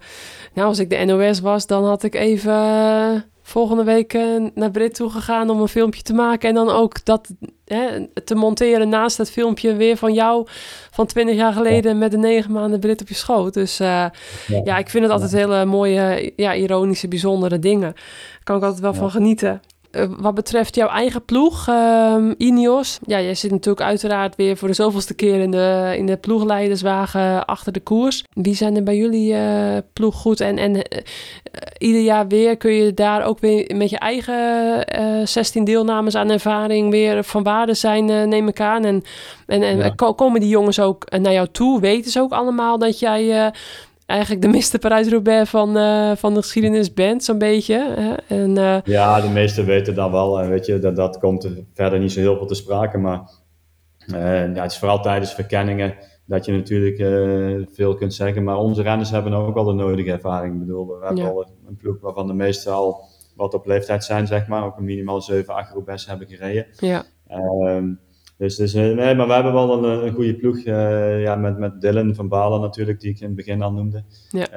nou, 0.53 0.67
als 0.67 0.79
ik 0.79 0.89
de 0.89 1.05
NOS 1.05 1.39
was, 1.39 1.67
dan 1.67 1.85
had 1.85 2.03
ik 2.03 2.15
even 2.15 2.53
eh, 2.53 3.11
volgende 3.41 3.83
week 3.83 4.13
eh, 4.13 4.21
naar 4.53 4.71
Brit 4.71 4.95
toe 4.95 5.09
gegaan 5.09 5.49
om 5.49 5.61
een 5.61 5.67
filmpje 5.67 6.01
te 6.01 6.13
maken. 6.13 6.49
En 6.49 6.55
dan 6.55 6.69
ook 6.69 7.05
dat 7.05 7.29
hè, 7.65 8.07
te 8.23 8.35
monteren 8.35 8.89
naast 8.89 9.17
het 9.17 9.31
filmpje 9.31 9.75
weer 9.75 9.97
van 9.97 10.13
jou 10.13 10.47
van 10.91 11.05
20 11.05 11.35
jaar 11.35 11.53
geleden 11.53 11.97
met 11.97 12.11
de 12.11 12.17
negen 12.17 12.51
maanden 12.51 12.79
Brit 12.79 13.01
op 13.01 13.07
je 13.07 13.15
schoot. 13.15 13.53
Dus 13.53 13.79
eh, 13.79 14.05
ja. 14.63 14.77
ik 14.77 14.89
vind 14.89 15.03
het 15.03 15.13
altijd 15.13 15.31
hele 15.31 15.65
mooie, 15.65 16.33
ja, 16.35 16.55
ironische, 16.55 17.07
bijzondere 17.07 17.59
dingen. 17.59 17.93
Daar 17.93 18.43
kan 18.43 18.57
ik 18.57 18.63
altijd 18.63 18.81
wel 18.81 18.93
Ja. 18.93 18.99
van 18.99 19.11
genieten. 19.11 19.61
Eh, 19.91 20.03
wat 20.17 20.35
betreft 20.35 20.75
jouw 20.75 20.87
eigen 20.87 21.25
ploeg, 21.25 21.67
ehm 21.67 22.33
Ineos. 22.37 22.99
Ja, 23.05 23.21
jij 23.21 23.35
zit 23.35 23.51
natuurlijk 23.51 23.85
uiteraard 23.85 24.35
weer 24.35 24.57
voor 24.57 24.67
de 24.67 24.73
zoveelste 24.73 25.13
keer 25.13 25.39
in 25.39 25.51
de, 25.51 25.93
in 25.97 26.05
de 26.05 26.17
ploegleiderswagen 26.17 27.45
achter 27.45 27.71
de 27.73 27.79
koers. 27.79 28.23
Wie 28.33 28.55
zijn 28.55 28.75
er 28.75 28.83
bij 28.83 28.95
jullie 28.95 29.33
eh, 29.33 29.77
ploeg 29.93 30.15
goed? 30.15 30.39
En, 30.41 30.57
en 30.57 30.81
eh, 30.81 30.99
ieder 31.77 32.01
jaar 32.01 32.27
weer 32.27 32.57
kun 32.57 32.71
je 32.71 32.93
daar 32.93 33.23
ook 33.23 33.39
weer 33.39 33.75
met 33.75 33.89
je 33.89 33.99
eigen 33.99 34.85
eh 34.85 35.25
16 35.25 35.63
deelnames 35.63 36.15
aan 36.15 36.29
ervaring 36.29 36.91
weer 36.91 37.23
van 37.23 37.43
waarde 37.43 37.73
zijn, 37.73 38.05
neem 38.05 38.47
ik 38.47 38.61
aan. 38.61 38.83
En, 38.85 39.03
en, 39.47 39.63
en 39.63 39.77
Ja. 39.77 39.89
komen 40.15 40.39
die 40.39 40.49
jongens 40.49 40.79
ook 40.79 41.19
naar 41.19 41.33
jou 41.33 41.47
toe? 41.51 41.79
Weten 41.79 42.11
ze 42.11 42.19
ook 42.19 42.31
allemaal 42.31 42.77
dat 42.77 42.99
jij... 42.99 43.51
eigenlijk 44.09 44.41
de 44.41 44.47
Mr. 44.47 44.79
Parijs-Roubaix 44.79 45.49
van, 45.49 45.77
eh, 45.77 46.11
van 46.15 46.33
de 46.33 46.41
geschiedenis 46.41 46.93
bent, 46.93 47.23
zo'n 47.23 47.37
beetje. 47.37 47.93
Hè? 47.97 48.13
En, 48.35 48.57
eh, 48.57 48.77
Ja, 48.83 49.21
de 49.21 49.29
meesten 49.29 49.65
weten 49.65 49.95
dat 49.95 50.11
wel. 50.11 50.39
En 50.41 50.49
weet 50.49 50.65
je, 50.65 50.79
dat, 50.79 50.95
dat 50.95 51.19
komt 51.19 51.43
er 51.43 51.51
verder 51.73 51.99
niet 51.99 52.11
zo 52.11 52.19
heel 52.19 52.37
veel 52.37 52.45
te 52.45 52.55
sprake. 52.55 52.97
Maar 52.97 53.21
eh, 54.07 54.53
ja, 54.55 54.61
het 54.61 54.71
is 54.71 54.77
vooral 54.77 55.01
tijdens 55.01 55.33
verkenningen 55.33 55.95
dat 56.25 56.45
je 56.45 56.51
natuurlijk 56.51 56.97
veel 57.73 57.95
kunt 57.95 58.13
zeggen. 58.13 58.43
Maar 58.43 58.57
onze 58.57 58.81
renners 58.81 59.09
hebben 59.11 59.33
ook 59.33 59.55
al 59.55 59.63
de 59.63 59.73
nodige 59.73 60.11
ervaring. 60.11 60.53
Ik 60.53 60.59
bedoel, 60.59 60.87
we 60.87 61.05
hebben 61.05 61.23
Ja. 61.23 61.29
al 61.29 61.45
een 61.67 61.75
ploeg 61.77 61.97
waarvan 62.01 62.27
de 62.27 62.33
meesten 62.33 62.73
al 62.73 63.01
wat 63.35 63.53
op 63.53 63.65
leeftijd 63.65 64.03
zijn, 64.03 64.27
zeg 64.27 64.47
maar. 64.47 64.65
Ook 64.65 64.77
een 64.77 64.83
minimaal 64.83 65.21
7, 65.21 65.53
8 65.53 65.71
Roubaix 65.73 66.05
hebben 66.07 66.27
gereden. 66.27 66.65
ja, 66.77 67.03
Ehm, 67.27 67.85
dus, 68.39 68.55
dus 68.55 68.73
eh, 68.73 68.95
nee, 68.95 69.15
maar 69.15 69.27
we 69.27 69.33
hebben 69.33 69.53
wel 69.53 69.83
een, 69.83 70.05
een 70.05 70.13
goede 70.13 70.35
ploeg. 70.35 70.57
eh, 70.57 71.21
ja, 71.21 71.35
met, 71.35 71.57
met 71.57 71.81
Dylan 71.81 72.15
van 72.15 72.27
Balen 72.27 72.61
natuurlijk, 72.61 72.99
die 72.99 73.09
ik 73.09 73.19
in 73.19 73.27
het 73.27 73.35
begin 73.35 73.61
al 73.61 73.71
noemde. 73.71 74.03
Ja. 74.29 74.47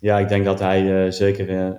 Ja, 0.00 0.18
ik 0.18 0.28
denk 0.28 0.44
dat 0.44 0.58
hij 0.60 1.10
zeker 1.10 1.76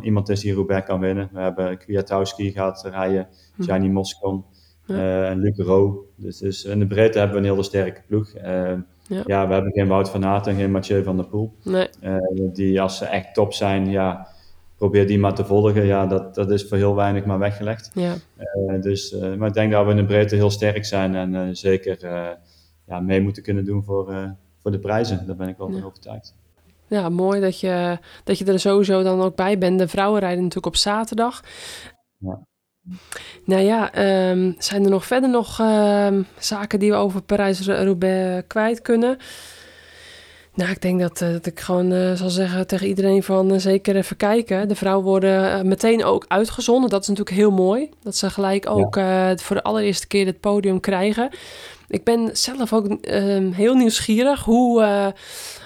iemand 0.00 0.28
is 0.28 0.40
die 0.40 0.54
Roubaix 0.54 0.86
kan 0.86 1.00
winnen. 1.00 1.30
We 1.32 1.40
hebben 1.40 1.78
Kwiatowski 1.78 2.52
gaat 2.52 2.88
rijden, 2.90 3.28
hm. 3.54 3.62
Gianni 3.62 3.88
Moscon 3.88 4.44
en 4.86 5.38
Luc. 5.38 5.56
Dus, 6.16 6.38
dus 6.38 6.64
in 6.64 6.78
de 6.78 6.86
breedte 6.86 7.18
hebben 7.18 7.36
we 7.36 7.42
een 7.42 7.50
hele 7.50 7.64
sterke 7.64 8.02
ploeg. 8.06 8.32
Ja. 8.32 8.84
ja. 9.26 9.46
we 9.46 9.52
hebben 9.52 9.72
geen 9.72 9.88
Wout 9.88 10.10
van 10.10 10.24
Aert 10.24 10.46
en 10.46 10.56
geen 10.56 10.70
Mathieu 10.70 11.02
van 11.02 11.16
der 11.16 11.26
Poel. 11.26 11.52
Nee. 11.62 11.88
die 12.52 12.80
als 12.80 12.98
ze 12.98 13.04
echt 13.04 13.34
top 13.34 13.52
zijn, 13.52 13.90
ja, 13.90 14.28
probeer 14.76 15.06
die 15.06 15.18
maar 15.18 15.34
te 15.34 15.44
volgen. 15.44 15.86
Ja, 15.86 16.06
dat, 16.06 16.34
dat 16.34 16.50
is 16.50 16.68
voor 16.68 16.76
heel 16.76 16.94
weinig 16.94 17.24
maar 17.24 17.38
weggelegd. 17.38 17.90
Ja. 17.94 18.14
Uh, 18.68 18.82
dus, 18.82 19.12
uh, 19.12 19.34
maar 19.34 19.48
ik 19.48 19.54
denk 19.54 19.72
dat 19.72 19.84
we 19.84 19.90
in 19.90 19.96
de 19.96 20.04
breedte 20.04 20.34
heel 20.34 20.50
sterk 20.50 20.84
zijn 20.84 21.14
en 21.14 21.34
uh, 21.34 21.48
zeker 21.52 21.98
ja, 22.86 23.00
mee 23.00 23.20
moeten 23.20 23.42
kunnen 23.42 23.64
doen 23.64 23.84
voor, 23.84 24.34
voor 24.62 24.70
de 24.70 24.78
prijzen. 24.78 25.26
Daar 25.26 25.36
ben 25.36 25.48
ik 25.48 25.56
wel 25.56 25.70
van 25.70 25.84
overtuigd. 25.84 26.34
Ja, 26.88 27.08
mooi 27.08 27.40
dat 27.40 27.60
je, 27.60 27.98
dat 28.24 28.38
je 28.38 28.44
er 28.44 28.60
sowieso 28.60 29.02
dan 29.02 29.20
ook 29.20 29.36
bij 29.36 29.58
bent. 29.58 29.78
De 29.78 29.88
vrouwen 29.88 30.20
rijden 30.20 30.38
natuurlijk 30.38 30.66
op 30.66 30.76
zaterdag. 30.76 31.42
Ja. 32.18 32.40
Nou 33.44 33.62
ja, 33.62 33.84
um, 34.30 34.54
zijn 34.58 34.84
er 34.84 34.90
nog 34.90 35.06
verder 35.06 35.30
nog 35.30 35.60
uh, 35.60 36.08
zaken 36.38 36.78
die 36.78 36.90
we 36.90 36.96
over 36.96 37.22
Parijs-Roubaix 37.22 38.46
kwijt 38.46 38.82
kunnen? 38.82 39.16
Nou, 40.56 40.70
ik 40.70 40.82
denk 40.82 41.00
dat, 41.00 41.20
uh, 41.20 41.32
dat 41.32 41.46
ik 41.46 41.60
gewoon 41.60 41.92
uh, 41.92 42.12
zal 42.12 42.30
zeggen 42.30 42.66
tegen 42.66 42.86
iedereen 42.86 43.22
van 43.22 43.52
uh, 43.52 43.58
zeker 43.58 43.96
even 43.96 44.16
kijken. 44.16 44.68
De 44.68 44.74
vrouwen 44.74 45.04
worden 45.04 45.68
meteen 45.68 46.04
ook 46.04 46.24
uitgezonden. 46.28 46.90
Dat 46.90 47.02
is 47.02 47.08
natuurlijk 47.08 47.36
heel 47.36 47.50
mooi. 47.50 47.90
Dat 48.02 48.16
ze 48.16 48.30
gelijk 48.30 48.70
ook 48.70 48.94
ja. 48.94 49.36
voor 49.36 49.56
de 49.56 49.62
allereerste 49.62 50.06
keer 50.06 50.26
het 50.26 50.40
podium 50.40 50.80
krijgen. 50.80 51.28
Ik 51.88 52.04
ben 52.04 52.36
zelf 52.36 52.72
ook 52.72 52.86
ehm, 52.86 53.50
heel 53.50 53.74
nieuwsgierig 53.74 54.44
hoe, 54.44 55.12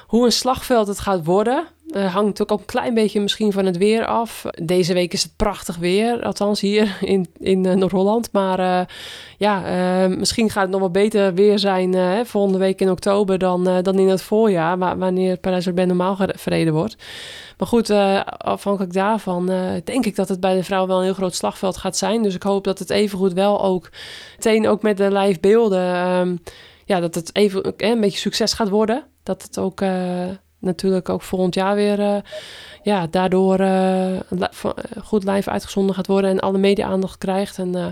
hoe 0.07 0.25
een 0.25 0.33
slagveld 0.33 0.87
het 0.87 0.99
gaat 0.99 1.25
worden. 1.25 1.65
Uh, 1.97 2.15
hangt 2.15 2.43
ook 2.43 2.51
een 2.51 2.65
klein 2.65 2.95
beetje 2.95 3.21
misschien 3.21 3.53
van 3.53 3.67
het 3.67 3.77
weer 3.77 4.07
af. 4.07 4.45
Deze 4.63 4.95
week 4.95 5.13
is 5.13 5.23
het 5.23 5.37
prachtig 5.37 5.77
weer, 5.77 6.23
althans 6.23 6.61
hier 6.61 6.99
in, 7.01 7.27
in 7.39 7.65
uh, 7.65 7.75
Noord-Holland. 7.75 8.33
Maar 8.33 8.61
uh, 8.61 8.81
ja, 9.39 9.59
misschien 10.09 10.51
gaat 10.51 10.63
het 10.63 10.71
nog 10.71 10.81
wel 10.81 10.91
beter 10.91 11.35
weer 11.35 11.59
zijn 11.59 12.27
volgende 12.27 12.59
week 12.59 12.81
in 12.81 12.91
oktober 12.91 13.39
dan, 13.39 13.83
dan 13.83 13.99
in 13.99 14.09
het 14.09 14.23
voorjaar, 14.23 14.79
wanneer 14.99 15.37
Parijs-Roubaix 15.37 15.89
normaal 15.89 16.17
verreden 16.37 16.73
wordt. 16.73 16.97
Maar 17.59 17.69
goed, 17.69 17.91
afhankelijk 18.39 18.93
daarvan 18.93 19.47
denk 19.85 20.07
ik 20.07 20.17
dat 20.17 20.29
het 20.29 20.41
bij 20.41 20.55
de 20.55 20.65
vrouw 20.65 20.87
wel 20.87 20.99
een 20.99 21.05
heel 21.05 21.15
groot 21.15 21.35
slagveld 21.35 21.77
gaat 21.77 21.97
zijn. 21.97 22.23
Dus 22.23 22.35
ik 22.35 22.43
hoop 22.43 22.65
dat 22.65 22.79
het 22.79 22.91
evengoed 22.91 23.33
wel 23.33 23.63
ook 23.65 23.91
meteen 24.37 24.69
ook 24.69 24.83
met 24.83 24.97
de 24.97 25.13
live 25.13 25.41
beelden, 25.41 25.95
ehm, 25.95 26.37
ja, 26.85 27.01
dat 27.01 27.15
het 27.15 27.35
even 27.35 27.75
een 27.77 28.01
beetje 28.01 28.19
succes 28.19 28.53
gaat 28.53 28.69
worden. 28.69 29.05
Dat 29.23 29.43
het 29.43 29.59
ook 29.59 29.81
natuurlijk 30.61 31.09
ook 31.09 31.23
volgend 31.23 31.55
jaar 31.55 31.75
weer 31.75 31.99
uh, 31.99 32.17
ja, 32.83 33.07
daardoor 33.07 33.61
uh, 33.61 34.21
goed 35.05 35.25
live 35.25 35.51
uitgezonden 35.51 35.95
gaat 35.95 36.07
worden 36.07 36.31
en 36.31 36.41
alle 36.41 36.59
media-aandacht 36.59 37.19
krijgt. 37.19 37.59
En 37.59 37.69
uh, 37.69 37.85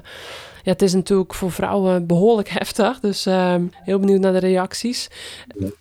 ja, 0.62 0.72
het 0.72 0.82
is 0.82 0.94
natuurlijk 0.94 1.34
voor 1.34 1.52
vrouwen 1.52 2.06
behoorlijk 2.06 2.48
heftig. 2.58 3.00
Dus 3.00 3.26
ehm, 3.26 3.66
heel 3.70 3.98
benieuwd 3.98 4.20
naar 4.20 4.32
de 4.32 4.38
reacties. 4.38 5.10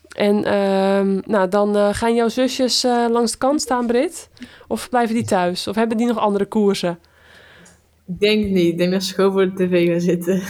En 0.09 0.43
ehm, 0.43 1.19
nou, 1.25 1.49
dan 1.49 1.95
gaan 1.95 2.15
jouw 2.15 2.29
zusjes 2.29 2.83
langs 2.83 3.31
de 3.31 3.37
kant 3.37 3.61
staan, 3.61 3.87
Brit? 3.87 4.29
Of 4.67 4.89
blijven 4.89 5.15
die 5.15 5.25
thuis? 5.25 5.67
Of 5.67 5.75
hebben 5.75 5.97
die 5.97 6.07
nog 6.07 6.17
andere 6.17 6.45
koersen? 6.45 6.99
Ik 8.07 8.19
denk 8.19 8.45
niet. 8.45 8.71
Ik 8.71 8.77
denk 8.77 8.91
dat 8.91 9.03
ze 9.03 9.13
gewoon 9.13 9.31
voor 9.31 9.45
de 9.45 9.67
tv 9.67 9.87
gaan 9.91 10.01
zitten. 10.01 10.35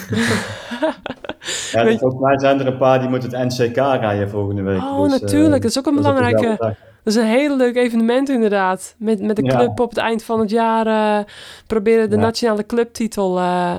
ja, 1.71 1.84
dus 1.84 1.97
volgens 1.97 2.21
mij 2.21 2.39
zijn 2.39 2.59
er 2.59 2.67
een 2.67 2.77
paar 2.77 2.99
die 2.99 3.09
moeten 3.09 3.39
het 3.39 3.59
NCK 3.59 3.75
rijden 3.75 4.29
volgende 4.29 4.61
week. 4.61 4.81
Oh, 4.81 5.03
dus, 5.03 5.21
natuurlijk. 5.21 5.55
Uh, 5.55 5.61
dat 5.61 5.69
is 5.69 5.77
ook 5.77 5.85
een 5.85 5.95
belangrijke... 5.95 6.75
Dat 7.03 7.15
is 7.15 7.21
een 7.21 7.27
hele 7.27 7.55
leuk 7.55 7.75
evenement 7.75 8.29
inderdaad. 8.29 8.95
Met, 8.97 9.21
met 9.21 9.35
de 9.35 9.43
club 9.43 9.79
op 9.79 9.89
het 9.89 9.97
eind 9.97 10.23
van 10.23 10.39
het 10.39 10.49
jaar 10.49 10.88
uh, 10.88 11.25
proberen 11.67 12.09
de 12.09 12.15
ja. 12.15 12.21
nationale 12.21 12.65
clubtitel 12.65 13.38
uh, 13.38 13.73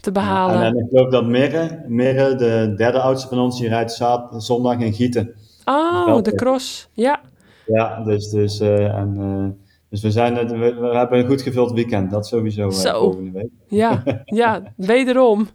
te 0.00 0.12
behalen. 0.12 0.58
Ja, 0.58 0.66
en, 0.66 0.76
en, 0.76 0.84
ik 0.84 0.88
geloof 0.90 1.10
dat 1.10 1.26
Mirre, 1.26 1.84
Mirre, 1.86 2.34
de 2.34 2.74
derde 2.76 3.00
oudste 3.00 3.28
van 3.28 3.38
ons, 3.38 3.58
die 3.58 3.68
rijdt 3.68 3.92
zaterdag, 3.92 4.42
zondag 4.42 4.78
in 4.78 4.92
Gieten. 4.92 5.34
Oh, 5.64 6.22
de 6.22 6.34
cross. 6.34 6.88
Ja. 6.92 7.20
Ja, 7.66 8.04
dus, 8.04 8.30
dus 8.30 8.60
en 8.60 9.61
dus 9.92 10.02
we, 10.02 10.10
zijn, 10.10 10.34
we, 10.48 10.74
we, 10.74 10.96
hebben 10.96 11.18
een 11.18 11.26
goed 11.26 11.42
gevuld 11.42 11.72
weekend, 11.72 12.10
dat 12.10 12.26
sowieso 12.26 12.68
uh, 12.68 12.94
volgende 12.94 13.30
week. 13.30 13.50
Ja, 13.74 14.02
ja 14.24 14.62
wederom. 14.76 15.48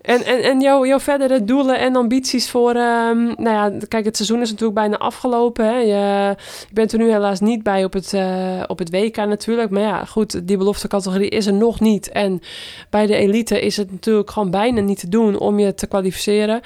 En, 0.00 0.24
en, 0.24 0.42
en 0.42 0.60
jouw, 0.60 0.86
jouw 0.86 1.00
verdere 1.00 1.44
doelen 1.44 1.78
en 1.78 1.96
ambities 1.96 2.50
voor... 2.50 2.70
Um, 2.70 3.34
nou 3.36 3.42
ja, 3.42 3.72
kijk, 3.88 4.04
het 4.04 4.16
seizoen 4.16 4.40
is 4.40 4.50
natuurlijk 4.50 4.78
bijna 4.78 4.96
afgelopen. 4.98 5.64
Hè? 5.64 5.76
Je, 5.76 6.34
je 6.68 6.74
bent 6.74 6.92
er 6.92 6.98
nu 6.98 7.10
helaas 7.10 7.40
niet 7.40 7.62
bij 7.62 7.84
op 7.84 7.92
het, 7.92 8.12
uh, 8.12 8.62
op 8.66 8.78
het 8.78 8.90
WK 8.90 9.16
natuurlijk. 9.16 9.70
Maar 9.70 9.82
ja, 9.82 10.04
goed, 10.04 10.46
die 10.46 10.56
beloftecategorie 10.56 11.28
is 11.28 11.46
er 11.46 11.52
nog 11.52 11.80
niet. 11.80 12.08
En 12.08 12.40
bij 12.90 13.06
de 13.06 13.14
elite 13.14 13.60
is 13.60 13.76
het 13.76 13.90
natuurlijk 13.90 14.30
gewoon 14.30 14.50
bijna 14.50 14.80
niet 14.80 15.00
te 15.00 15.08
doen 15.08 15.38
om 15.38 15.58
je 15.58 15.74
te 15.74 15.86
kwalificeren 15.86 16.60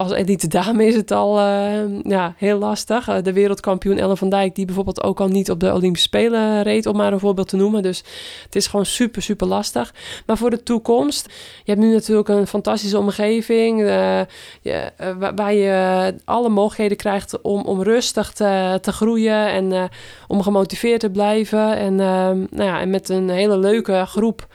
als 0.00 0.12
elite 0.12 0.48
dame 0.48 0.86
is 0.86 0.94
het 0.94 1.10
al 1.10 1.38
uh, 1.38 2.02
ja, 2.02 2.34
heel 2.36 2.58
lastig. 2.58 3.08
Uh, 3.08 3.16
de 3.22 3.32
wereldkampioen 3.32 3.98
Ellen 3.98 4.16
van 4.16 4.28
Dijk, 4.28 4.54
die 4.54 4.64
bijvoorbeeld 4.64 5.02
ook 5.02 5.20
al 5.20 5.28
niet 5.28 5.50
op 5.50 5.60
de 5.60 5.72
Olympische 5.72 6.08
Spelen 6.08 6.62
reed, 6.62 6.86
om 6.86 6.96
maar 6.96 7.12
een 7.12 7.20
voorbeeld 7.20 7.48
te 7.48 7.56
noemen. 7.56 7.82
Dus 7.82 8.04
het 8.44 8.56
is 8.56 8.66
gewoon 8.66 8.86
super, 8.86 9.22
super 9.22 9.46
lastig. 9.46 9.79
Maar 10.26 10.36
voor 10.36 10.50
de 10.50 10.62
toekomst, 10.62 11.26
je 11.64 11.72
hebt 11.72 11.84
nu 11.84 11.92
natuurlijk 11.92 12.28
een 12.28 12.46
fantastische 12.46 12.98
omgeving, 12.98 13.80
uh, 13.80 14.20
je, 14.60 14.92
waar 15.34 15.54
je 15.54 16.14
alle 16.24 16.48
mogelijkheden 16.48 16.96
krijgt 16.96 17.40
om, 17.40 17.62
om 17.62 17.82
rustig 17.82 18.32
te, 18.32 18.78
te 18.80 18.92
groeien 18.92 19.48
en 19.48 19.90
om 20.28 20.42
gemotiveerd 20.42 21.00
te 21.00 21.10
blijven. 21.10 21.76
En, 21.76 21.94
nou 21.94 22.62
ja, 22.62 22.80
en 22.80 22.90
met 22.90 23.08
een 23.08 23.28
hele 23.28 23.58
leuke 23.58 24.04
groep 24.06 24.46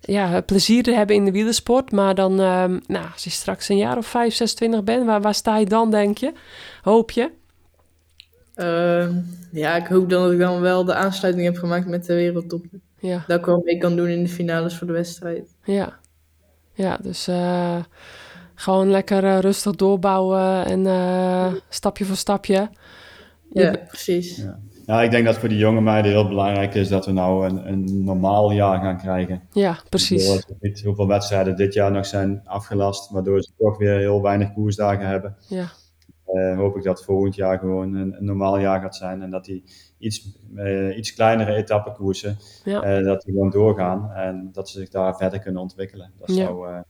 ja, 0.00 0.40
plezier 0.40 0.82
te 0.82 0.92
hebben 0.92 1.16
in 1.16 1.24
de 1.24 1.32
wielersport. 1.32 1.92
Maar 1.92 2.14
dan, 2.14 2.34
nou, 2.34 3.06
als 3.12 3.24
je 3.24 3.30
straks 3.30 3.68
een 3.68 3.76
jaar 3.76 3.96
of 3.96 4.06
5, 4.06 4.34
26 4.34 4.84
bent, 4.84 5.06
waar, 5.06 5.34
sta 5.34 5.58
je 5.58 5.66
dan, 5.66 5.90
denk 5.90 6.18
je? 6.18 6.32
Hoop 6.82 7.10
je? 7.10 7.30
Uh, 8.56 9.08
ja, 9.52 9.76
ik 9.76 9.86
hoop 9.86 10.10
dan 10.10 10.22
dat 10.22 10.32
ik 10.32 10.38
dan 10.38 10.60
wel 10.60 10.84
de 10.84 10.94
aansluiting 10.94 11.44
heb 11.46 11.56
gemaakt 11.56 11.86
met 11.86 12.06
de 12.06 12.14
wereldtop. 12.14 12.64
Ja. 13.02 13.24
Dat 13.26 13.38
ik 13.38 13.46
wel 13.46 13.62
mee 13.64 13.78
kan 13.78 13.96
doen 13.96 14.08
in 14.08 14.22
de 14.22 14.28
finales 14.28 14.76
voor 14.76 14.86
de 14.86 14.92
wedstrijd. 14.92 15.56
Ja, 15.64 15.98
ja 16.72 16.98
dus 17.02 17.28
uh, 17.28 17.76
gewoon 18.54 18.90
lekker 18.90 19.24
uh, 19.24 19.38
rustig 19.38 19.74
doorbouwen 19.74 20.64
en 20.64 20.84
uh, 20.84 21.52
stapje 21.68 22.04
voor 22.04 22.16
stapje. 22.16 22.70
Ja, 23.52 23.76
precies. 23.88 24.36
Ja. 24.36 24.58
Ja, 24.86 25.02
ik 25.02 25.10
denk 25.10 25.24
dat 25.24 25.38
voor 25.38 25.48
die 25.48 25.58
jonge 25.58 25.80
meiden 25.80 26.10
heel 26.10 26.28
belangrijk 26.28 26.74
is 26.74 26.88
dat 26.88 27.06
we 27.06 27.12
nou 27.12 27.46
een, 27.48 27.68
een 27.68 28.04
normaal 28.04 28.52
jaar 28.52 28.80
gaan 28.80 28.98
krijgen. 28.98 29.42
Ja, 29.52 29.78
precies. 29.88 30.46
niet 30.60 30.82
hoeveel 30.82 31.06
wedstrijden 31.06 31.56
dit 31.56 31.74
jaar 31.74 31.90
nog 31.90 32.06
zijn 32.06 32.40
afgelast, 32.44 33.10
waardoor 33.10 33.42
ze 33.42 33.50
toch 33.58 33.78
weer 33.78 33.98
heel 33.98 34.22
weinig 34.22 34.52
koersdagen 34.52 35.06
hebben. 35.06 35.36
Ja. 35.48 35.66
Uh, 36.26 36.56
hoop 36.56 36.76
ik 36.76 36.82
dat 36.82 37.04
volgend 37.04 37.34
jaar 37.34 37.58
gewoon 37.58 37.94
een, 37.94 38.16
een, 38.16 38.24
normaal 38.24 38.58
jaar 38.58 38.80
gaat 38.80 38.96
zijn 38.96 39.22
en 39.22 39.30
dat 39.30 39.44
die 39.44 39.64
iets, 40.02 40.28
uh, 40.54 40.96
iets 40.96 41.14
kleinere 41.14 41.54
etappekoersen, 41.54 42.38
ja. 42.64 42.98
uh, 42.98 43.04
dat 43.04 43.22
die 43.22 43.32
gewoon 43.32 43.50
doorgaan 43.50 44.12
en 44.12 44.50
dat 44.52 44.68
ze 44.68 44.78
zich 44.78 44.88
daar 44.88 45.16
verder 45.16 45.38
kunnen 45.38 45.62
ontwikkelen. 45.62 46.12
Dat 46.18 46.36
ja. 46.36 46.44
zou, 46.44 46.82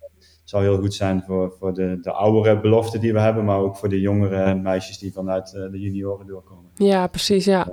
zou 0.44 0.62
heel 0.62 0.78
goed 0.78 0.94
zijn 0.94 1.22
voor, 1.26 1.54
voor 1.58 1.74
de, 1.74 1.98
de 2.00 2.10
oudere 2.10 2.60
beloften 2.60 3.00
die 3.00 3.12
we 3.12 3.20
hebben, 3.20 3.44
maar 3.44 3.58
ook 3.58 3.76
voor 3.76 3.88
de 3.88 4.00
jongere 4.00 4.54
meisjes 4.54 4.98
die 4.98 5.12
vanuit 5.12 5.50
de 5.50 5.80
junioren 5.80 6.26
doorkomen. 6.26 6.70
Ja, 6.74 7.06
precies, 7.06 7.44
ja. 7.44 7.66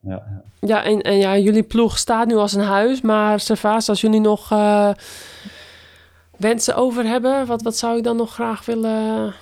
ja, 0.00 0.42
ja. 0.60 0.84
en, 0.84 1.00
en 1.00 1.16
ja, 1.16 1.38
jullie 1.38 1.62
ploeg 1.62 1.98
staat 1.98 2.26
nu 2.26 2.34
als 2.34 2.52
een 2.52 2.62
huis, 2.62 3.00
maar 3.00 3.40
Servaas, 3.40 3.88
als 3.88 4.00
jullie 4.00 4.20
nog 4.20 4.48
wensen 6.36 6.74
over 6.76 7.04
hebben, 7.04 7.46
wat, 7.46 7.62
wat 7.62 7.76
zou 7.76 7.96
je 7.96 8.02
dan 8.02 8.16
nog 8.16 8.32
graag 8.32 8.64
willen 8.64 9.34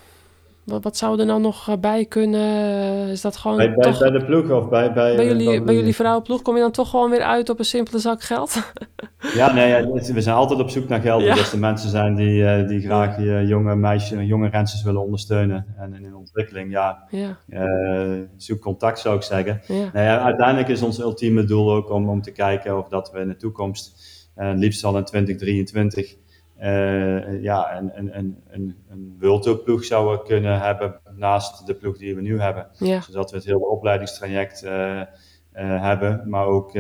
wat, 0.69 0.85
wat 0.85 0.97
zou 0.97 1.21
er 1.21 1.27
nou 1.27 1.41
nog 1.41 1.69
eh, 1.69 1.77
bij 1.81 2.05
kunnen? 2.05 3.09
Is 3.09 3.21
dat 3.21 3.37
gewoon. 3.37 3.57
Bij, 3.57 3.75
bij, 3.75 3.91
toch... 3.91 3.99
bij 3.99 4.11
de 4.11 4.25
ploeg 4.25 4.51
of 4.51 4.69
bij. 4.69 4.93
Bij, 4.93 5.17
bij 5.17 5.27
jullie, 5.27 5.63
bij 5.63 5.75
jullie 5.75 5.95
vrouwenploeg 5.95 6.43
kom 6.43 6.55
je 6.55 6.61
dan 6.61 6.71
toch 6.71 6.91
gewoon 6.91 7.11
weer 7.11 7.23
uit 7.23 7.49
op 7.49 7.59
een 7.59 7.65
simpele 7.65 7.99
zak 7.99 8.23
geld? 8.23 8.73
ja, 9.35 9.53
nee, 9.53 9.85
we 9.93 10.21
zijn 10.21 10.37
altijd 10.37 10.61
op 10.61 10.71
zoek 10.71 10.89
naar 10.89 11.01
geld. 11.01 11.23
Ja. 11.23 11.35
Dus 11.35 11.51
de 11.51 11.59
mensen 11.59 11.91
zijn 11.91 12.15
die, 12.15 12.43
uh, 12.43 12.69
die 12.69 12.81
graag 12.81 13.19
uh, 13.19 13.49
jonge 13.49 13.77
meisjes, 13.77 14.27
jonge 14.27 14.49
rensters 14.49 14.83
willen 14.83 15.03
ondersteunen. 15.03 15.67
En 15.77 15.95
in 15.95 16.05
hun 16.05 16.17
ontwikkeling, 16.17 16.71
ja. 16.71 17.07
ja. 17.11 17.39
Uh, 17.49 18.21
zoek 18.37 18.61
contact 18.61 18.99
zou 18.99 19.17
ik 19.17 19.23
zeggen. 19.23 19.61
Ja. 19.67 19.91
Nee, 19.93 20.09
uiteindelijk 20.09 20.69
is 20.69 20.83
ons 20.83 21.01
ultieme 21.01 21.45
doel 21.45 21.73
ook 21.73 21.91
om, 21.91 22.09
om 22.09 22.23
te 22.23 22.33
kijken 22.33 22.79
of 22.79 22.89
dat 22.89 23.11
we 23.11 23.19
in 23.19 23.29
de 23.29 23.37
toekomst, 23.37 24.07
liefst 24.35 24.85
al 24.85 24.97
in 24.97 25.05
2023 25.05 26.17
uh, 26.61 27.43
ja, 27.43 27.79
een, 27.79 27.91
een, 27.99 28.19
een, 28.19 28.37
een, 28.49 28.77
een 28.89 29.85
zouden 29.85 30.25
kunnen 30.25 30.61
hebben 30.61 31.01
naast 31.17 31.67
de 31.67 31.75
ploeg 31.75 31.99
die 31.99 32.15
we 32.15 32.21
nu 32.21 32.41
hebben. 32.41 32.67
Ja. 32.79 33.01
Zodat 33.01 33.31
we 33.31 33.37
het 33.37 33.47
hele 33.47 33.69
opleidingstraject 33.69 34.65
uh, 34.65 34.71
uh, 34.71 35.05
hebben, 35.55 36.29
maar 36.29 36.47
ook 36.47 36.73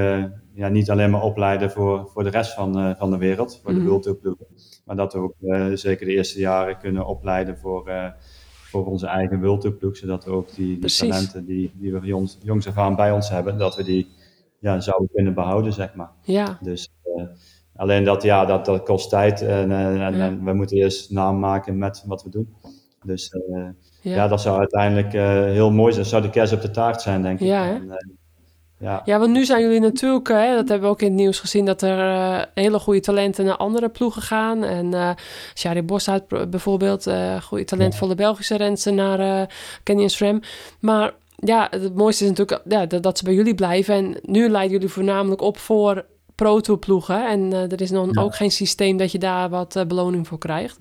ja, 0.53 0.69
niet 0.69 0.91
alleen 0.91 1.11
maar 1.11 1.23
opleiden 1.23 1.71
voor, 1.71 2.09
voor 2.09 2.25
de 2.25 2.31
rest 2.31 2.55
van, 2.55 2.97
van 2.97 3.11
de 3.11 3.19
wereld, 3.19 3.61
voor 3.63 3.73
mm 3.73 3.87
-hmm. 3.87 4.03
de 4.03 4.15
ploeg. 4.15 4.37
Maar 4.85 4.97
dat 4.97 5.13
we 5.13 5.19
ook 5.19 5.35
zeker 5.75 6.07
de 6.07 6.13
eerste 6.13 6.39
jaren 6.39 6.79
kunnen 6.79 7.07
opleiden 7.07 7.59
voor, 7.59 7.91
voor 8.69 8.87
onze 8.87 9.07
eigen 9.07 9.41
World 9.41 9.97
zodat 9.97 10.25
we 10.25 10.31
ook 10.31 10.55
die, 10.55 10.79
die 10.79 10.97
talenten 10.97 11.45
die, 11.45 11.73
die 11.75 11.93
we 11.93 12.07
jongs, 12.07 12.39
jongs 12.43 12.67
af 12.67 12.79
aan 12.79 12.97
bij 12.97 13.13
ons 13.13 13.29
hebben, 13.29 13.59
dat 13.59 13.77
we 13.77 13.83
die 13.83 14.09
ja, 14.61 14.81
zouden 14.81 15.09
kunnen 15.15 15.35
behouden, 15.35 15.73
zeg 15.73 15.95
maar. 15.95 16.11
Ja, 16.23 16.59
Dus 16.61 16.91
eh, 17.03 17.25
alleen 17.79 18.05
dat, 18.05 18.23
ja, 18.23 18.45
dat, 18.45 18.65
dat 18.65 18.83
kost 18.83 19.09
tijd 19.09 19.43
en, 19.43 19.73
eh, 19.73 20.07
en, 20.07 20.21
en 20.21 20.45
we 20.45 20.53
moeten 20.53 20.77
eerst 20.77 21.11
naam 21.11 21.39
maken 21.39 21.79
met 21.79 22.03
wat 22.07 22.23
we 22.23 22.31
doen. 22.31 22.55
Dus 23.03 23.31
eh, 23.31 23.41
ja. 24.01 24.15
ja. 24.15 24.29
dat 24.29 24.41
zou 24.41 24.59
uiteindelijk 24.59 25.15
eh, 25.15 25.29
heel 25.29 25.71
mooi 25.71 25.93
zijn. 25.93 26.03
Dat 26.03 26.13
zou 26.13 26.23
de 26.23 26.31
kerst 26.31 26.53
op 26.53 26.61
de 26.61 26.71
taart 26.71 27.03
zijn, 27.03 27.23
denk 27.23 27.41
ik. 27.41 27.47
Ja? 27.47 27.69
En, 27.69 28.17
ja. 28.79 29.03
Ja, 29.05 29.19
want 29.19 29.33
nu 29.33 29.45
zijn 29.45 29.63
jullie 29.63 29.81
natuurlijk, 29.81 30.29
hè, 30.29 30.55
dat 30.55 30.69
hebben 30.69 30.89
we 30.89 30.95
ook 30.95 31.01
in 31.01 31.07
het 31.07 31.17
nieuws 31.17 31.41
gezien, 31.41 31.65
dat 31.65 31.83
er 31.83 32.49
hele 32.55 32.79
goede 32.79 33.01
talenten 33.01 33.45
naar 33.45 33.57
andere 33.57 33.89
ploegen 33.89 34.23
gaan. 34.23 34.65
En 34.65 34.95
eh 34.95 35.11
Shari 35.55 35.83
Boshout 35.83 36.27
b- 36.27 36.47
bijvoorbeeld, 36.51 37.11
goede 37.43 37.65
talentvolle 37.65 38.15
Belgische 38.15 38.57
renster 38.57 38.93
naar 38.93 39.51
Canyon 39.83 40.09
SRAM. 40.11 40.41
Maar 40.81 41.13
ja, 41.37 41.67
het 41.71 41.95
mooiste 41.95 42.25
is 42.25 42.31
natuurlijk 42.31 42.61
ja, 42.69 42.87
dat, 42.87 43.03
dat 43.03 43.19
ze 43.19 43.25
bij 43.25 43.35
jullie 43.35 43.55
blijven. 43.55 43.95
En 43.95 44.17
nu 44.23 44.49
leiden 44.49 44.73
jullie 44.73 44.89
voornamelijk 44.93 45.41
op 45.41 45.59
voor 45.59 46.05
pro-tour 46.39 46.79
ploegen. 46.79 47.29
En 47.29 47.53
eh, 47.53 47.73
er 47.73 47.81
is 47.81 47.91
dan 47.91 48.11
Ja. 48.13 48.23
ook 48.23 48.35
geen 48.35 48.51
systeem 48.51 48.97
dat 48.97 49.13
je 49.13 49.19
daar 49.19 49.49
wat 49.49 49.77
eh, 49.77 49.85
beloning 49.87 50.27
voor 50.29 50.39
krijgt. 50.39 50.79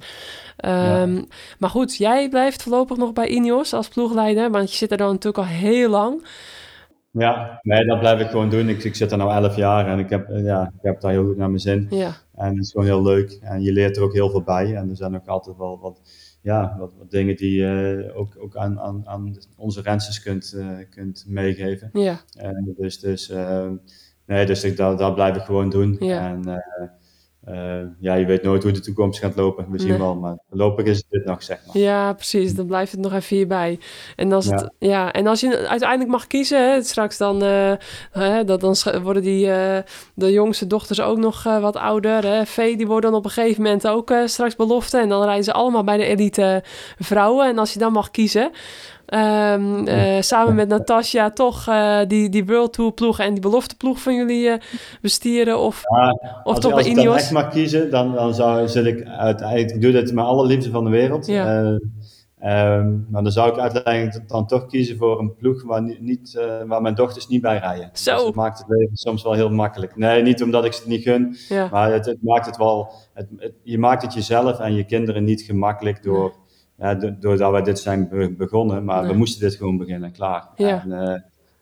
Ehm, 0.57 1.21
Maar 1.59 1.69
goed, 1.69 1.95
jij 1.95 2.29
blijft 2.29 2.63
voorlopig 2.63 2.97
nog 2.97 3.13
bij 3.13 3.27
Ineos 3.27 3.73
als 3.73 3.87
ploegleider, 3.87 4.51
want 4.51 4.71
je 4.71 4.77
zit 4.77 4.91
er 4.91 4.97
dan 4.97 5.07
natuurlijk 5.11 5.37
al 5.37 5.53
heel 5.53 5.89
lang. 5.89 6.25
ja, 7.11 7.59
nee, 7.61 7.85
dat 7.85 7.99
blijf 7.99 8.19
ik 8.19 8.27
gewoon 8.29 8.49
doen. 8.49 8.69
Ik, 8.69 8.83
ik 8.83 8.95
zit 8.95 9.11
er 9.11 9.17
nu 9.17 9.23
11 9.23 9.55
jaar 9.55 9.87
en 9.87 9.99
ik 9.99 10.09
heb, 10.09 10.29
eh, 10.29 10.43
ja, 10.43 10.63
ik 10.75 10.81
heb 10.81 11.01
daar 11.01 11.11
heel 11.11 11.25
goed 11.25 11.37
naar 11.37 11.47
mijn 11.49 11.59
zin. 11.61 11.87
Ja, 11.89 12.11
En 12.35 12.49
het 12.49 12.63
is 12.63 12.71
gewoon 12.71 12.87
heel 12.87 13.01
leuk. 13.03 13.37
En 13.41 13.61
je 13.61 13.71
leert 13.71 13.97
er 13.97 14.03
ook 14.03 14.13
heel 14.13 14.29
veel 14.29 14.41
bij. 14.41 14.75
En 14.75 14.89
er 14.89 14.95
zijn 14.95 15.15
ook 15.15 15.27
altijd 15.27 15.57
wel 15.57 15.79
wat, 15.79 16.01
ja, 16.41 16.75
wat, 16.79 16.91
wat 16.97 17.11
dingen 17.11 17.35
die 17.35 17.59
je 17.59 18.11
ook, 18.15 18.33
ook 18.39 18.55
aan, 18.55 18.79
aan, 18.79 19.01
aan 19.05 19.37
onze 19.57 19.81
rensters 19.81 20.21
kunt, 20.23 20.57
kunt 20.89 21.23
meegeven. 21.27 21.89
ja, 21.93 22.19
Eh, 22.37 22.49
dus 22.77 22.99
dus 22.99 23.29
eh, 23.29 23.69
nee, 24.27 24.45
dus 24.45 24.63
ik, 24.63 24.77
dat, 24.77 24.99
dat 24.99 25.15
blijf 25.15 25.35
ik 25.35 25.41
gewoon 25.41 25.69
doen. 25.69 25.95
Ja. 25.99 26.27
En 26.27 26.45
eh, 26.45 26.87
eh, 27.47 27.85
ja, 27.99 28.13
je 28.13 28.25
weet 28.25 28.43
nooit 28.43 28.63
hoe 28.63 28.71
de 28.71 28.79
toekomst 28.79 29.19
gaat 29.19 29.35
lopen. 29.35 29.71
We 29.71 29.79
zien 29.79 29.89
Nee. 29.89 29.97
wel, 29.97 30.15
maar 30.15 30.37
voorlopig 30.49 30.85
is 30.85 30.97
het 30.97 31.05
dit 31.09 31.25
nog, 31.25 31.43
zeg 31.43 31.59
maar. 31.65 31.77
Ja, 31.77 32.13
precies. 32.13 32.55
Dan 32.55 32.65
blijft 32.65 32.91
het 32.91 33.01
nog 33.01 33.13
even 33.13 33.35
hierbij. 33.35 33.79
En 34.15 34.31
als, 34.31 34.45
het, 34.45 34.69
ja. 34.79 35.11
en 35.11 35.27
als 35.27 35.39
je 35.39 35.67
uiteindelijk 35.67 36.09
mag 36.09 36.27
kiezen, 36.27 36.71
hè, 36.71 36.81
straks 36.81 37.17
dan, 37.17 37.43
eh, 37.43 37.73
hè, 38.11 38.43
dat, 38.43 38.61
dan 38.61 38.75
worden 39.03 39.23
die, 39.23 39.45
de 40.15 40.31
jongste 40.31 40.67
dochters 40.67 41.01
ook 41.01 41.17
nog 41.17 41.43
wat 41.43 41.75
ouder. 41.75 42.25
Hè. 42.25 42.45
Vee, 42.45 42.77
die 42.77 42.87
worden 42.87 43.09
dan 43.09 43.19
op 43.19 43.25
een 43.25 43.31
gegeven 43.31 43.63
moment 43.63 43.87
ook 43.87 44.13
straks 44.25 44.55
belofte. 44.55 44.97
En 44.97 45.09
dan 45.09 45.23
rijden 45.23 45.43
ze 45.43 45.53
allemaal 45.53 45.83
bij 45.83 45.97
de 45.97 46.05
elite 46.05 46.63
vrouwen. 46.97 47.47
En 47.47 47.57
als 47.57 47.73
je 47.73 47.79
dan 47.79 47.91
mag 47.91 48.11
kiezen, 48.11 48.51
ehm, 49.07 49.87
eh, 49.87 50.21
samen 50.21 50.55
met 50.55 50.67
Natasja 50.67 51.29
toch 51.31 51.67
eh, 51.67 51.99
die, 52.07 52.29
die 52.29 52.45
World 52.45 52.73
Tour 52.73 52.91
ploeg 52.91 53.19
en 53.19 53.31
die 53.33 53.41
belofte 53.41 53.75
ploeg 53.77 54.01
van 54.01 54.15
jullie 54.15 54.49
eh, 54.49 54.59
bestieren. 55.01 55.59
Of, 55.59 55.81
Ja, 55.97 56.09
of 56.43 56.53
als, 56.53 56.59
toch 56.59 56.71
als 56.73 56.81
bij 56.81 56.89
ik 56.91 56.95
dan 56.95 57.05
Ineos. 57.05 57.21
echt 57.21 57.31
mag 57.31 57.47
kiezen, 57.49 57.89
dan, 57.91 58.13
dan 58.15 58.33
zou, 58.33 58.67
ik 58.87 59.05
uiteindelijk, 59.07 59.71
ik 59.71 59.81
doe 59.81 59.91
dit 59.91 60.13
met 60.13 60.25
alle 60.25 60.45
liefde 60.45 60.69
van 60.71 60.83
de 60.83 60.89
wereld. 60.89 61.25
Ja. 61.27 61.45
Eh, 61.63 61.75
ehm, 62.39 62.93
maar 63.09 63.23
dan 63.23 63.31
zou 63.31 63.51
ik 63.51 63.57
uiteindelijk 63.57 64.29
dan 64.29 64.47
toch 64.47 64.65
kiezen 64.65 64.97
voor 64.97 65.19
een 65.19 65.35
ploeg 65.35 65.63
waar, 65.63 65.81
niet, 65.99 66.39
waar 66.67 66.81
mijn 66.81 66.95
dochters 66.95 67.27
niet 67.27 67.41
bij 67.41 67.57
rijden. 67.57 67.89
Zo. 67.93 68.15
Dus 68.15 68.23
dat 68.23 68.35
maakt 68.35 68.57
het 68.57 68.67
leven 68.69 68.95
soms 68.95 69.23
wel 69.23 69.33
heel 69.33 69.49
makkelijk. 69.49 69.95
Nee, 69.95 70.21
niet 70.21 70.43
omdat 70.43 70.65
ik 70.65 70.73
ze 70.73 70.79
het 70.79 70.89
niet 70.89 71.01
gun, 71.03 71.35
Ja, 71.49 71.67
maar 71.71 71.91
het, 71.91 72.05
het 72.05 72.17
maakt 72.23 72.45
het 72.45 72.57
wel, 72.57 72.91
het, 73.13 73.27
het- 73.37 73.53
je 73.63 73.77
maakt 73.77 74.01
het 74.01 74.13
jezelf 74.13 74.59
en 74.59 74.73
je 74.73 74.83
kinderen 74.85 75.23
niet 75.23 75.41
gemakkelijk 75.41 76.03
door, 76.03 76.33
ja, 76.77 76.95
do- 76.95 77.15
doordat 77.19 77.51
wij 77.51 77.61
dit 77.61 77.79
zijn 77.79 78.09
be- 78.09 78.33
begonnen. 78.37 78.83
Maar 78.85 79.01
Nee. 79.01 79.11
we 79.11 79.17
moesten 79.17 79.41
dit 79.41 79.55
gewoon 79.55 79.77
beginnen, 79.77 80.11
klaar. 80.11 80.47
Ja. 80.55 80.83
En, 80.83 80.91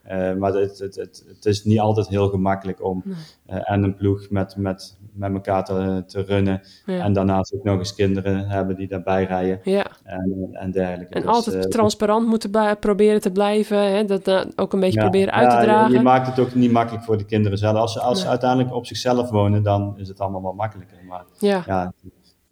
eh, 0.03 0.33
maar 0.35 0.53
het, 0.53 0.79
het, 0.79 0.95
het, 0.95 1.23
het 1.27 1.45
is 1.45 1.63
niet 1.63 1.79
altijd 1.79 2.07
heel 2.07 2.29
gemakkelijk 2.29 2.83
om 2.83 3.01
Nee. 3.05 3.15
eh, 3.45 3.71
en 3.71 3.83
een 3.83 3.95
ploeg 3.95 4.29
met, 4.29 4.55
met, 4.57 4.97
met 5.13 5.33
elkaar 5.33 5.63
te, 5.65 6.03
te 6.07 6.21
runnen. 6.21 6.61
ja. 6.85 6.99
En 7.03 7.13
daarnaast 7.13 7.53
ook 7.55 7.63
nog 7.63 7.77
eens 7.77 7.95
kinderen 7.95 8.47
hebben 8.49 8.75
die 8.75 8.87
daarbij 8.87 9.23
rijden 9.23 9.59
ja. 9.63 9.85
en, 10.03 10.49
en 10.51 10.71
dergelijke. 10.71 11.13
En 11.13 11.21
Dus, 11.21 11.29
altijd 11.31 11.71
transparant 11.71 12.27
moeten 12.27 12.77
proberen 12.79 13.21
te 13.21 13.31
blijven. 13.31 13.93
Hè? 13.95 14.05
Dat 14.05 14.27
ook 14.59 14.73
een 14.73 14.79
beetje 14.79 14.99
ja, 14.99 15.09
proberen 15.09 15.33
uit 15.33 15.49
te 15.49 15.55
je- 15.55 15.61
dragen. 15.63 15.91
Je, 15.93 16.01
maakt 16.01 16.27
het 16.27 16.39
ook 16.39 16.53
niet 16.55 16.71
makkelijk 16.71 17.03
voor 17.03 17.17
de 17.17 17.25
kinderen 17.25 17.57
zelf. 17.57 17.75
Als 17.77 17.93
ze, 17.93 17.99
als 17.99 18.21
ze 18.21 18.27
uiteindelijk 18.27 18.73
op 18.73 18.85
zichzelf 18.85 19.29
wonen, 19.29 19.63
dan 19.63 19.93
is 19.97 20.07
het 20.07 20.19
allemaal 20.19 20.41
wat 20.41 20.55
makkelijker. 20.55 20.97
Maar 21.07 21.23
ja. 21.37 21.93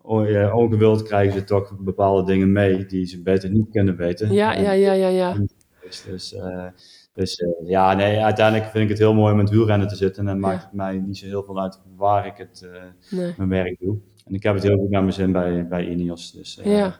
Ongewild 0.03 1.03
krijgen 1.03 1.33
ze 1.33 1.43
toch 1.43 1.77
bepaalde 1.79 2.25
dingen 2.31 2.51
mee 2.51 2.85
die 2.85 3.05
ze 3.05 3.21
beter 3.21 3.49
niet 3.49 3.69
kunnen 3.71 3.95
weten. 3.95 4.33
Ja, 4.33 4.53
ja, 4.53 4.71
ja, 4.71 4.91
ja, 4.93 5.07
ja. 5.07 5.35
Dus, 5.83 6.03
dus, 6.03 6.33
eh, 6.33 6.65
dus 7.13 7.35
eh, 7.35 7.49
ja, 7.63 7.93
nee, 7.93 8.19
uiteindelijk 8.23 8.69
vind 8.69 8.83
ik 8.83 8.89
het 8.89 8.97
heel 8.99 9.13
mooi 9.13 9.33
om 9.33 9.39
in 9.39 9.45
het 9.45 9.53
wielrennen 9.53 9.87
te 9.87 9.95
zitten. 9.95 10.27
En 10.27 10.33
Ja. 10.33 10.39
maakt 10.39 10.63
het 10.63 10.73
mij 10.73 10.97
niet 10.97 11.17
zo 11.17 11.25
heel 11.25 11.43
veel 11.43 11.61
uit 11.61 11.79
waar 11.95 12.25
ik 12.25 12.37
het, 12.37 12.67
eh, 12.73 13.17
Nee. 13.17 13.33
mijn 13.37 13.49
werk 13.49 13.79
doe. 13.79 13.97
En 14.25 14.33
ik 14.33 14.43
heb 14.43 14.53
het 14.53 14.63
heel 14.63 14.77
goed 14.77 14.89
naar 14.89 15.01
mijn 15.01 15.13
zin 15.13 15.31
bij, 15.31 15.67
bij 15.67 15.87
Ineos. 15.87 16.31
Dus, 16.31 16.59
Ja. 16.63 16.99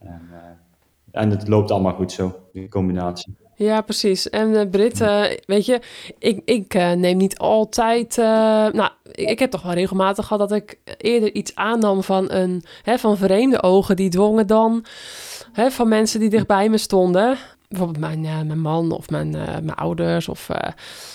en, 0.00 0.20
en 1.10 1.30
het 1.30 1.48
loopt 1.48 1.70
allemaal 1.70 1.94
goed 1.94 2.12
zo, 2.12 2.48
die 2.52 2.68
combinatie. 2.68 3.36
Ja, 3.64 3.80
precies. 3.80 4.30
En 4.30 4.56
eh 4.56 4.70
Brit, 4.70 5.00
eh, 5.00 5.24
weet 5.46 5.66
je, 5.66 5.80
ik, 6.18 6.40
ik 6.44 6.74
eh, 6.74 6.92
neem 6.92 7.16
niet 7.16 7.38
altijd... 7.38 8.16
nou, 8.16 8.90
ik, 9.12 9.28
ik 9.28 9.38
heb 9.38 9.50
toch 9.50 9.62
wel 9.62 9.72
regelmatig 9.72 10.26
gehad 10.26 10.48
dat 10.48 10.58
ik 10.58 10.78
eerder 10.98 11.34
iets 11.34 11.54
aannam 11.54 12.02
van, 12.02 12.32
een, 12.32 12.64
hè, 12.82 12.98
van 12.98 13.16
vreemde 13.16 13.62
ogen. 13.62 13.96
Die 13.96 14.10
dwongen 14.10 14.46
dan 14.46 14.84
hè, 15.52 15.70
van 15.70 15.88
mensen 15.88 16.20
die 16.20 16.30
dichtbij 16.30 16.68
me 16.68 16.78
stonden. 16.78 17.36
Bijvoorbeeld 17.68 17.98
mijn, 17.98 18.20
mijn 18.20 18.60
man 18.60 18.92
of 18.92 19.10
mijn, 19.10 19.30
mijn 19.30 19.74
ouders. 19.74 20.28
Of, 20.28 20.48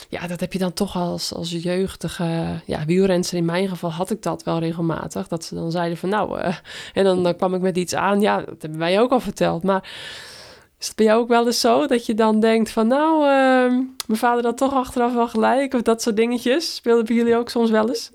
ja, 0.10 0.28
dat 0.28 0.40
heb 0.40 0.54
je 0.54 0.60
dan 0.60 0.74
toch 0.74 0.96
als, 0.96 1.34
als 1.34 1.52
jeugdige 1.52 2.62
ja, 2.66 2.86
wielrenster. 2.86 3.38
In 3.38 3.46
mijn 3.46 3.68
geval 3.68 3.92
had 3.92 4.12
ik 4.12 4.22
dat 4.22 4.44
wel 4.44 4.60
regelmatig. 4.60 5.28
Dat 5.28 5.46
ze 5.46 5.56
dan 5.56 5.72
zeiden 5.72 5.98
van 5.98 6.10
nou... 6.10 6.40
en 6.94 7.04
dan, 7.04 7.24
dan 7.24 7.36
kwam 7.36 7.54
ik 7.54 7.62
met 7.62 7.78
iets 7.78 7.96
aan. 7.96 8.22
Ja, 8.22 8.38
dat 8.38 8.62
hebben 8.62 8.80
wij 8.80 9.00
ook 9.00 9.12
al 9.12 9.20
verteld. 9.20 9.64
Maar 9.64 9.90
is 10.80 10.88
het 10.88 10.96
bij 10.96 11.06
jou 11.06 11.22
ook 11.22 11.28
wel 11.28 11.46
eens 11.46 11.60
zo 11.60 11.88
dat 11.88 12.06
je 12.06 12.14
dan 12.14 12.40
denkt 12.40 12.70
van 12.72 12.88
nou... 12.88 13.24
ehm, 13.24 13.74
mijn 14.08 14.20
vader 14.20 14.46
had 14.46 14.58
toch 14.58 14.74
achteraf 14.74 15.14
wel 15.14 15.28
gelijk. 15.28 15.74
Of 15.74 15.82
dat 15.82 16.02
soort 16.02 16.16
dingetjes. 16.16 16.76
Speelden 16.76 17.06
bij 17.06 17.16
jullie 17.16 17.36
ook 17.36 17.50
soms 17.50 17.70
wel 17.70 17.88
eens? 17.88 18.12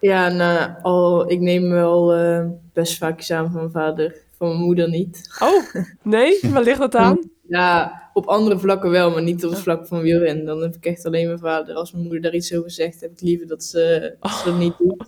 Ja, 0.00 0.28
nou, 0.28 0.70
al, 0.82 1.30
ik 1.30 1.40
neem 1.40 1.70
wel 1.70 2.12
eh, 2.14 2.44
best 2.72 2.98
vaak 2.98 3.20
samen 3.20 3.50
van 3.50 3.60
mijn 3.60 3.72
vader, 3.72 4.16
van 4.36 4.48
mijn 4.48 4.60
moeder 4.60 4.88
niet. 4.88 5.36
Oh, 5.42 5.74
nee? 6.02 6.38
Waar 6.42 6.62
ligt 6.62 6.78
dat 6.78 6.94
aan? 6.94 7.18
Ja, 7.48 8.02
op 8.12 8.26
andere 8.26 8.58
vlakken 8.58 8.90
wel, 8.90 9.10
maar 9.10 9.22
niet 9.22 9.44
op 9.44 9.50
het 9.50 9.60
vlak 9.60 9.86
van 9.86 10.00
wielrennen. 10.00 10.44
Dan 10.44 10.60
heb 10.62 10.74
ik 10.74 10.84
echt 10.84 11.06
alleen 11.06 11.26
mijn 11.26 11.38
vader. 11.38 11.74
Als 11.74 11.92
mijn 11.92 12.02
moeder 12.04 12.22
daar 12.22 12.34
iets 12.34 12.54
over 12.54 12.70
zegt, 12.70 13.00
heb 13.00 13.10
ik 13.10 13.20
liever 13.20 13.46
dat 13.46 13.64
ze, 13.64 14.14
dat, 14.20 14.30
ze 14.30 14.44
dat 14.50 14.58
niet 14.58 14.74
doet. 14.78 15.04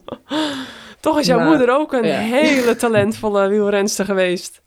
Toch 1.00 1.18
is 1.18 1.26
jouw 1.26 1.38
Maar- 1.38 1.48
moeder 1.48 1.70
ook 1.76 1.92
een 1.92 2.06
ja. 2.06 2.18
hele 2.18 2.76
talentvolle 2.76 3.48
wielrenster 3.48 4.04
geweest. 4.04 4.62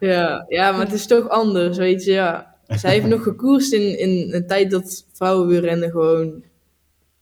Ja, 0.00 0.44
ja, 0.48 0.70
maar 0.72 0.80
het 0.84 0.92
is 0.94 1.06
toch 1.06 1.28
anders, 1.28 1.76
weet 1.76 2.04
je. 2.04 2.12
Ja. 2.12 2.54
Zij 2.66 2.92
heeft 2.92 3.06
nog 3.06 3.22
gekoerst 3.22 3.72
in, 3.72 3.98
in 3.98 4.34
een 4.34 4.46
tijd 4.46 4.70
dat 4.70 5.06
vrouwenwielrennen 5.12 5.90
gewoon 5.90 6.42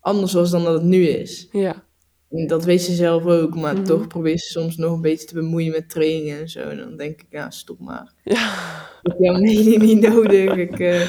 anders 0.01 0.33
was 0.33 0.51
dan 0.51 0.65
dat 0.65 0.73
het 0.75 0.83
nu 0.83 1.07
is. 1.07 1.49
Ja, 1.53 1.85
En 2.31 2.47
dat 2.47 2.65
weet 2.65 2.83
ze 2.83 2.93
zelf 2.95 3.25
ook, 3.27 3.55
maar 3.57 3.75
Mhm. 3.75 3.85
toch 3.85 4.07
probeert 4.07 4.41
ze 4.41 4.51
soms 4.61 4.77
nog 4.77 4.93
een 4.93 5.01
beetje 5.01 5.27
te 5.27 5.35
bemoeien 5.35 5.71
met 5.73 5.91
trainingen 5.91 6.39
en 6.41 6.49
zo. 6.49 6.61
En 6.61 6.77
dan 6.77 6.97
denk 6.97 7.21
ik, 7.21 7.27
ja, 7.31 7.51
stop 7.51 7.79
maar. 7.81 8.13
ja. 8.25 8.55
Ik 9.03 9.11
heb 9.13 9.17
jouw 9.19 9.39
mening 9.41 9.83
niet 9.83 10.01
nodig. 10.09 10.57
Ik, 10.57 10.79
eh, 10.81 11.01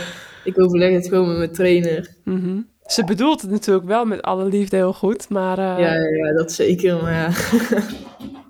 ik 0.43 0.59
overleg 0.61 0.93
het 0.93 1.07
gewoon 1.07 1.27
met 1.27 1.37
mijn 1.37 1.51
trainer. 1.51 2.15
Mhm. 2.23 2.59
Ze 2.85 3.03
bedoelt 3.03 3.41
het 3.41 3.51
natuurlijk 3.51 3.85
wel 3.87 4.05
met 4.05 4.21
alle 4.21 4.45
liefde 4.45 4.75
heel 4.75 4.93
goed, 4.93 5.29
maar 5.29 5.57
eh, 5.57 5.79
Ja, 5.79 5.93
ja, 5.93 6.15
ja, 6.27 6.33
dat 6.33 6.51
zeker, 6.51 7.01
maar 7.01 7.13
ja. 7.13 7.29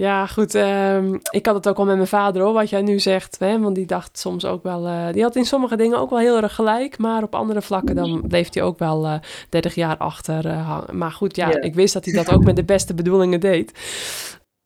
ja, 0.00 0.26
goed. 0.26 0.54
ehm, 0.54 1.14
ik 1.30 1.46
had 1.46 1.54
het 1.54 1.68
ook 1.68 1.76
al 1.76 1.84
met 1.84 1.94
mijn 1.96 2.06
vader 2.08 2.42
hoor, 2.42 2.52
wat 2.52 2.70
jij 2.70 2.82
nu 2.82 2.98
zegt, 2.98 3.36
hè, 3.38 3.60
want 3.60 3.74
die 3.74 3.86
dacht 3.86 4.18
soms 4.18 4.44
ook 4.44 4.62
wel, 4.62 4.86
eh, 4.86 5.12
die 5.12 5.22
had 5.22 5.36
in 5.36 5.44
sommige 5.44 5.76
dingen 5.76 5.98
ook 5.98 6.10
wel 6.10 6.18
heel 6.18 6.42
erg 6.42 6.54
gelijk, 6.54 6.98
maar 6.98 7.22
op 7.22 7.34
andere 7.34 7.62
vlakken 7.62 7.94
dan 7.94 8.22
bleef 8.28 8.48
hij 8.54 8.62
ook 8.62 8.78
wel 8.78 9.04
eh 9.06 9.14
30 9.48 9.74
jaar 9.74 9.96
achter 9.96 10.46
eh, 10.46 10.68
hangen. 10.68 10.98
Maar 10.98 11.12
goed, 11.12 11.36
ja, 11.36 11.48
Ja. 11.48 11.60
ik 11.60 11.74
wist 11.74 11.92
dat 11.94 12.04
hij 12.04 12.14
dat 12.14 12.32
ook 12.32 12.44
met 12.44 12.56
de 12.56 12.64
beste 12.64 12.94
bedoelingen 12.94 13.40
deed. 13.40 13.72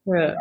ja. 0.01 0.33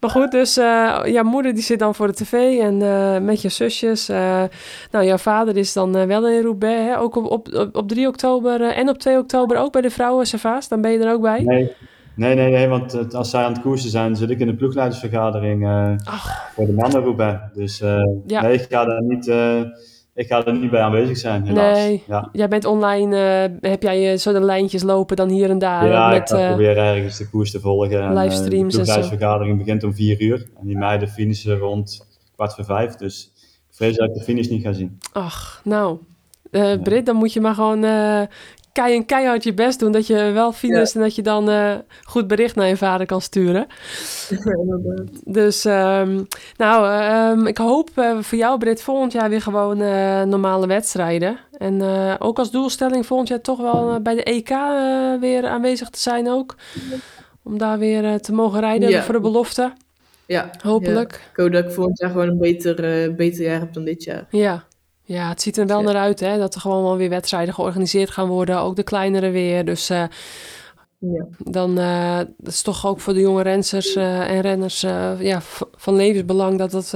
Maar 0.00 0.10
goed, 0.10 0.30
dus 0.30 0.56
eh 0.56 1.00
jouw 1.04 1.22
moeder 1.24 1.54
die 1.54 1.62
zit 1.62 1.78
dan 1.78 1.94
voor 1.94 2.06
de 2.06 2.12
tv 2.12 2.32
en 2.60 2.82
eh, 2.82 3.18
met 3.18 3.42
je 3.42 3.48
zusjes. 3.48 4.08
eh, 4.08 4.42
nou, 4.90 5.04
jouw 5.04 5.16
vader 5.16 5.56
is 5.56 5.72
dan 5.72 5.96
eh, 5.96 6.06
wel 6.06 6.28
in 6.28 6.42
Roubaix, 6.42 6.80
hè? 6.80 6.98
ook 6.98 7.16
op, 7.16 7.24
op, 7.30 7.54
op, 7.54 7.76
op 7.76 7.88
3 7.88 8.06
oktober 8.06 8.60
eh, 8.62 8.78
en 8.78 8.88
op 8.88 8.98
2 8.98 9.18
oktober 9.18 9.56
ook 9.56 9.72
bij 9.72 9.80
de 9.82 9.90
vrouwen. 9.90 10.26
Dan 10.68 10.80
ben 10.80 10.90
je 10.90 10.98
er 10.98 11.12
ook 11.12 11.20
bij. 11.22 11.42
Nee, 11.42 11.72
nee, 12.14 12.34
nee, 12.34 12.50
nee 12.50 12.68
want 12.68 13.14
als 13.14 13.30
zij 13.30 13.44
aan 13.44 13.52
het 13.52 13.62
koersen 13.62 13.90
zijn, 13.90 14.16
zit 14.16 14.30
ik 14.30 14.38
in 14.38 14.46
de 14.46 14.54
ploegleidersvergadering 14.54 15.64
eh, 15.66 15.92
voor 16.54 16.66
de 16.66 16.72
mannen 16.72 17.02
Roubaix. 17.02 17.40
Dus 17.54 17.80
eh, 17.80 18.02
Ja. 18.26 18.42
nee, 18.42 18.52
ik 18.52 18.66
ga, 18.70 18.84
daar 18.84 19.02
niet, 19.02 19.28
eh, 19.28 19.60
ik 20.14 20.26
ga 20.26 20.44
er 20.46 20.58
niet 20.58 20.70
bij 20.70 20.80
aanwezig 20.80 21.16
zijn, 21.16 21.46
helaas. 21.46 21.76
Nee. 21.78 22.02
Ja, 22.06 22.28
Jij 22.32 22.48
bent 22.48 22.64
online, 22.64 23.16
eh, 23.60 23.70
heb 23.70 23.82
jij 23.82 24.16
zo 24.16 24.32
de 24.32 24.40
lijntjes 24.40 24.82
lopen 24.82 25.16
dan 25.16 25.28
hier 25.28 25.50
en 25.50 25.58
daar 25.58 25.86
ja 25.86 26.12
ik 26.12 26.18
met... 26.18 26.30
ga 26.30 26.38
eh, 26.38 26.46
proberen 26.48 26.84
ergens 26.84 27.18
de 27.18 27.28
koers 27.28 27.50
te 27.50 27.60
volgen. 27.60 28.02
En, 28.02 28.14
livestreams 28.14 28.50
en 28.52 28.68
De 28.68 28.74
ploegleidersvergadering 28.74 29.58
begint 29.58 29.84
om 29.84 29.94
vier 29.94 30.20
uur. 30.20 30.46
En 30.60 30.66
die 30.66 30.76
meiden 30.76 31.08
finishen 31.08 31.58
rond 31.58 32.06
kwart 32.34 32.54
voor 32.54 32.64
vijf. 32.64 32.94
Dus 32.94 33.32
ik 33.68 33.76
vrees 33.76 33.96
dat 33.96 34.08
ik 34.08 34.14
de 34.14 34.20
finish 34.22 34.48
niet 34.48 34.62
ga 34.62 34.72
zien. 34.72 34.98
Ach, 35.12 35.60
nou, 35.64 35.98
uh, 36.50 36.82
Brit, 36.82 37.06
dan 37.06 37.16
moet 37.16 37.32
je 37.32 37.40
maar 37.40 37.54
gewoon 37.54 37.84
uh, 37.84 38.22
kei 38.72 38.94
en 38.94 39.06
keihard 39.06 39.44
je 39.44 39.54
best 39.54 39.78
doen. 39.78 39.92
Dat 39.92 40.06
je 40.06 40.30
wel 40.30 40.52
finish 40.52 40.94
en 40.94 41.00
dat 41.00 41.14
je 41.14 41.22
dan 41.22 41.50
uh, 41.50 41.74
goed 42.04 42.26
bericht 42.26 42.54
naar 42.54 42.68
je 42.68 42.76
vader 42.76 43.06
kan 43.06 43.20
sturen. 43.20 43.66
dus, 45.38 45.64
um, 45.64 46.26
nou, 46.56 47.04
um, 47.38 47.46
ik 47.46 47.58
hoop 47.58 47.90
voor 48.20 48.38
jou, 48.38 48.58
Brit, 48.58 48.82
volgend 48.82 49.12
jaar 49.12 49.28
weer 49.28 49.42
gewoon 49.42 49.78
normale 50.28 50.66
wedstrijden. 50.66 51.38
En 51.58 51.82
ook 52.18 52.38
als 52.38 52.50
doelstelling 52.50 53.06
volgend 53.06 53.28
jaar 53.28 53.40
toch 53.40 53.60
wel 53.60 54.00
bij 54.02 54.14
de 54.14 54.22
EK 54.22 54.48
weer 55.20 55.46
aanwezig 55.46 55.90
te 55.90 56.00
zijn 56.00 56.28
ook. 56.28 56.56
Om 57.42 57.58
daar 57.58 57.78
weer 57.78 58.20
te 58.20 58.32
mogen 58.32 58.60
rijden 58.60 58.88
ja. 58.88 59.02
voor 59.02 59.14
de 59.14 59.20
belofte. 59.20 59.72
Ja, 60.26 60.50
hopelijk. 60.62 61.12
Ik 61.12 61.36
hoop 61.36 61.52
dat 61.52 61.64
ik 61.64 61.70
volgend 61.70 61.98
jaar 61.98 62.10
gewoon 62.10 62.28
een 62.28 62.38
beter, 62.38 63.14
beter 63.14 63.44
jaar 63.44 63.60
heb 63.60 63.72
dan 63.72 63.84
dit 63.84 64.04
jaar. 64.04 64.26
Ja, 64.30 64.64
ja, 65.12 65.28
het 65.28 65.42
ziet 65.42 65.56
er 65.56 65.66
wel 65.66 65.82
naar 65.82 65.96
uit 65.96 66.20
hè, 66.20 66.38
dat 66.38 66.54
er 66.54 66.60
gewoon 66.60 66.82
wel 66.82 66.96
weer 66.96 67.08
wedstrijden 67.08 67.54
georganiseerd 67.54 68.10
gaan 68.10 68.28
worden. 68.28 68.60
Ook 68.60 68.76
de 68.76 68.82
kleinere 68.82 69.30
weer. 69.30 69.64
Dus 69.64 69.90
uh, 69.90 70.04
ja. 70.98 71.26
dan 71.38 71.78
uh, 71.78 72.16
dat 72.16 72.52
is 72.52 72.62
toch 72.62 72.86
ook 72.86 73.00
voor 73.00 73.14
de 73.14 73.20
jonge 73.20 73.42
rensers 73.42 73.96
uh, 73.96 74.30
en 74.30 74.40
renners 74.40 74.80
ja, 75.18 75.40
van 75.76 75.96
levensbelang 75.96 76.58
dat 76.58 76.70
dat 76.70 76.94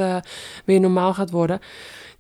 weer 0.65 0.81
normaal 0.81 1.15
gaat 1.15 1.31
worden. 1.31 1.61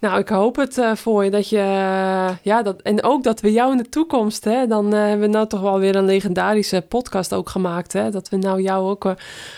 Nou, 0.05 0.18
ik 0.18 0.28
hoop 0.28 0.56
het 0.56 0.78
uh, 0.78 0.94
voor 0.94 1.24
je 1.24 1.31
dat 1.31 1.48
je, 1.48 1.56
uh, 1.56 2.31
ja, 2.43 2.62
dat, 2.62 2.82
en 2.82 3.02
ook 3.02 3.22
dat 3.22 3.40
we 3.40 3.52
jou 3.52 3.72
in 3.72 3.76
de 3.76 3.89
toekomst, 3.89 4.44
hè, 4.44 4.66
dan 4.66 4.94
uh, 4.94 5.01
hebben 5.01 5.20
we 5.20 5.26
nou 5.26 5.47
toch 5.47 5.60
wel 5.60 5.78
weer 5.78 5.97
een 5.97 6.05
legendarische 6.05 6.85
podcast 6.89 7.35
ook 7.35 7.48
gemaakt, 7.48 7.93
hè, 7.93 8.10
dat 8.10 8.28
we 8.28 8.36
nou 8.36 8.62
jou 8.62 8.89
ook 8.89 9.14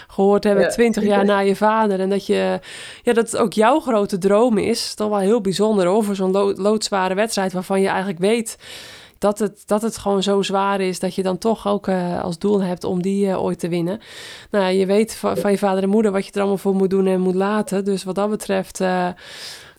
gehoord 0.09 0.45
hebben, 0.45 0.69
twintig 0.69 1.05
jaar 1.05 1.25
na 1.25 1.39
je 1.39 1.57
vader, 1.57 2.01
en 2.01 2.11
dat 2.11 2.27
je, 2.27 2.61
ja, 3.03 3.13
dat 3.13 3.31
het 3.31 3.37
ook 3.37 3.53
jouw 3.53 3.81
grote 3.81 4.19
droom 4.19 4.59
is, 4.59 4.95
toch 4.95 5.09
wel 5.09 5.19
heel 5.19 5.41
bijzonder 5.41 5.87
over 5.87 6.17
zo'n 6.17 6.31
lo 6.31 6.53
loodzware 6.55 7.15
wedstrijd 7.15 7.53
waarvan 7.53 7.81
je 7.81 7.89
eigenlijk 7.89 8.19
weet 8.19 8.59
dat 9.19 9.39
het, 9.39 9.63
dat 9.67 9.83
het 9.83 9.99
gewoon 9.99 10.23
zo 10.23 10.43
zwaar 10.43 10.81
is 10.81 10.99
dat 10.99 11.15
je 11.15 11.23
dan 11.23 11.39
toch 11.39 11.69
ook 11.69 11.89
als 12.23 12.39
doel 12.39 12.63
hebt 12.63 12.85
om 12.85 13.03
die 13.03 13.39
ooit 13.39 13.59
te 13.59 13.69
winnen. 13.69 14.01
Nou, 14.51 14.73
je 14.73 14.87
weet 14.87 15.15
van, 15.15 15.37
van, 15.37 15.51
je 15.51 15.59
vader 15.59 15.83
en 15.83 15.89
moeder 15.89 16.13
wat 16.13 16.27
je 16.27 16.33
er 16.33 16.39
allemaal 16.39 16.59
voor 16.59 16.75
moet 16.75 16.91
doen 16.91 17.07
en 17.07 17.21
moet 17.21 17.35
laten, 17.35 17.85
dus 17.85 18.05
wat 18.05 18.15
dat 18.15 18.31
betreft 18.31 18.81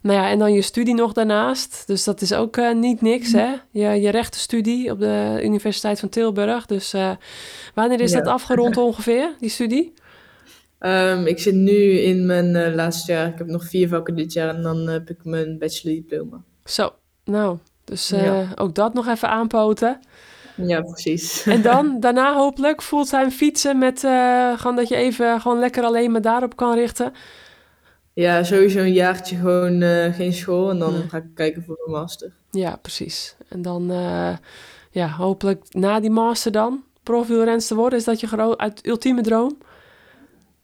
nou 0.07 0.19
ja, 0.19 0.29
en 0.29 0.39
dan 0.39 0.53
je 0.53 0.61
studie 0.61 0.93
nog 0.93 1.13
daarnaast. 1.13 1.83
Dus 1.87 2.03
dat 2.03 2.21
is 2.21 2.33
ook 2.33 2.57
uh, 2.57 2.73
niet 2.73 3.01
niks, 3.01 3.31
hè? 3.31 3.53
Je, 3.71 3.87
je 3.87 4.09
rechtenstudie 4.09 4.91
op 4.91 4.99
de 4.99 5.39
Universiteit 5.43 5.99
van 5.99 6.09
Tilburg. 6.09 6.65
Dus 6.65 6.93
uh, 6.93 7.11
wanneer 7.73 8.01
is 8.01 8.11
ja. 8.11 8.17
dat 8.17 8.27
afgerond 8.27 8.77
ongeveer, 8.87 9.35
die 9.39 9.49
studie? 9.49 9.93
Um, 10.79 11.25
ik 11.25 11.39
zit 11.39 11.53
nu 11.53 11.99
in 11.99 12.25
mijn 12.25 12.55
uh, 12.55 12.75
laatste 12.75 13.11
jaar. 13.11 13.27
Ik 13.27 13.37
heb 13.37 13.47
nog 13.47 13.65
vier 13.65 13.87
vakken 13.87 14.15
dit 14.15 14.33
jaar 14.33 14.55
en 14.55 14.61
dan 14.61 14.87
heb 14.87 15.09
ik 15.09 15.17
mijn 15.23 15.57
bachelordiploma. 15.57 16.41
Zo, 16.63 16.93
nou, 17.23 17.57
dus 17.83 18.07
ja. 18.07 18.47
ook 18.55 18.75
dat 18.75 18.93
nog 18.93 19.07
even 19.07 19.29
aanpoten. 19.29 19.99
Ja, 20.55 20.81
precies. 20.81 21.43
En 21.55 21.61
dan, 21.61 21.99
daarna 21.99 22.35
hopelijk 22.35 22.81
fulltime 22.81 23.31
fietsen 23.31 23.77
met 23.77 23.99
gewoon 24.55 24.75
dat 24.75 24.87
je 24.87 24.95
even 24.95 25.41
gewoon 25.41 25.59
lekker 25.59 25.83
alleen 25.83 26.11
maar 26.11 26.21
daarop 26.21 26.55
kan 26.55 26.73
richten. 26.73 27.13
Ja, 28.17 28.43
sowieso 28.43 28.79
een 28.79 28.93
jaartje 28.93 29.35
gewoon 29.35 29.81
uh, 29.81 30.13
geen 30.13 30.33
school 30.33 30.69
en 30.69 30.79
dan 30.79 30.93
ga 31.09 31.17
ik 31.17 31.23
kijken 31.33 31.63
voor 31.63 31.81
een 31.85 31.91
master. 31.91 32.31
Ja, 32.51 32.75
precies. 32.81 33.35
En 33.49 33.61
dan, 33.61 33.91
uh, 33.91 34.37
ja, 34.91 35.07
hopelijk 35.09 35.63
na 35.69 35.99
die 35.99 36.09
master 36.09 36.51
dan 36.51 36.83
profielrenster 37.03 37.75
worden. 37.75 37.99
Is 37.99 38.05
dat 38.05 38.19
je 38.19 38.57
uit 38.57 38.87
ultieme 38.87 39.21
droom? 39.21 39.57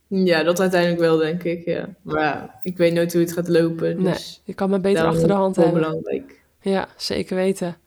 Ja, 0.07 0.43
dat 0.43 0.59
uiteindelijk 0.59 1.01
wel, 1.01 1.17
denk 1.17 1.43
ik, 1.43 1.65
ja. 1.65 1.89
Maar 2.01 2.21
ja, 2.21 2.59
ik 2.63 2.77
weet 2.77 2.93
nooit 2.93 3.13
hoe 3.13 3.21
het 3.21 3.33
gaat 3.33 3.47
lopen. 3.47 4.03
Dus 4.03 4.03
nee, 4.03 4.39
je 4.43 4.53
kan 4.53 4.69
maar 4.69 4.81
beter 4.81 5.05
achter 5.05 5.27
de 5.27 5.33
hand 5.33 5.55
hebben. 5.55 5.73
belangrijk. 5.73 6.41
Ja, 6.61 6.87
zeker 6.97 7.35
weten. 7.35 7.77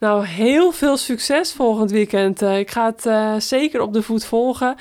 Nou, 0.00 0.24
heel 0.24 0.72
veel 0.72 0.96
succes 0.96 1.52
volgend 1.52 1.90
weekend. 1.90 2.42
Uh, 2.42 2.58
ik 2.58 2.70
ga 2.70 2.86
het 2.86 3.06
uh, 3.06 3.34
zeker 3.38 3.80
op 3.80 3.92
de 3.92 4.02
voet 4.02 4.24
volgen. 4.24 4.74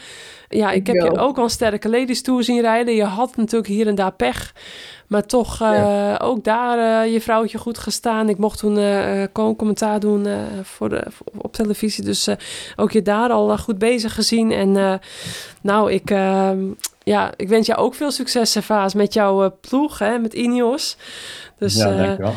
Ja, 0.49 0.71
ik 0.71 0.87
heb 0.87 0.95
je 0.95 1.17
ook 1.17 1.37
al 1.37 1.49
sterke 1.49 1.89
ladies 1.89 2.21
tour 2.21 2.43
zien 2.43 2.61
rijden. 2.61 2.95
Je 2.95 3.03
had 3.03 3.35
natuurlijk 3.35 3.69
hier 3.69 3.87
en 3.87 3.95
daar 3.95 4.13
pech. 4.13 4.53
Maar 5.09 5.25
toch 5.25 5.61
uh, 5.61 5.73
ja. 5.73 6.17
ook 6.17 6.43
daar 6.43 7.07
je 7.07 7.21
vrouwtje 7.21 7.57
goed 7.57 7.77
gestaan. 7.77 8.29
Ik 8.29 8.37
mocht 8.37 8.59
toen 8.59 8.75
gewoon 9.33 9.55
commentaar 9.55 9.99
doen 9.99 10.27
voor 10.63 10.89
de, 10.89 11.03
op 11.37 11.53
televisie. 11.53 12.03
Dus 12.03 12.29
ook 12.75 12.91
je 12.91 13.01
daar 13.01 13.29
al 13.29 13.57
goed 13.57 13.77
bezig 13.77 14.13
gezien. 14.13 14.51
En 14.51 14.99
nou, 15.61 15.91
ik, 15.91 16.11
ehm, 16.11 16.59
ja, 17.03 17.31
ik 17.35 17.47
wens 17.49 17.67
jou 17.67 17.79
ook 17.79 17.95
veel 17.95 18.11
succes, 18.11 18.57
Vaas, 18.59 18.93
met 18.93 19.13
jouw 19.13 19.57
ploeg, 19.61 19.99
hè, 19.99 20.19
met 20.19 20.33
Ineos. 20.33 20.97
Dus, 21.57 21.75
ja, 21.75 21.95
dankjewel. 21.95 22.33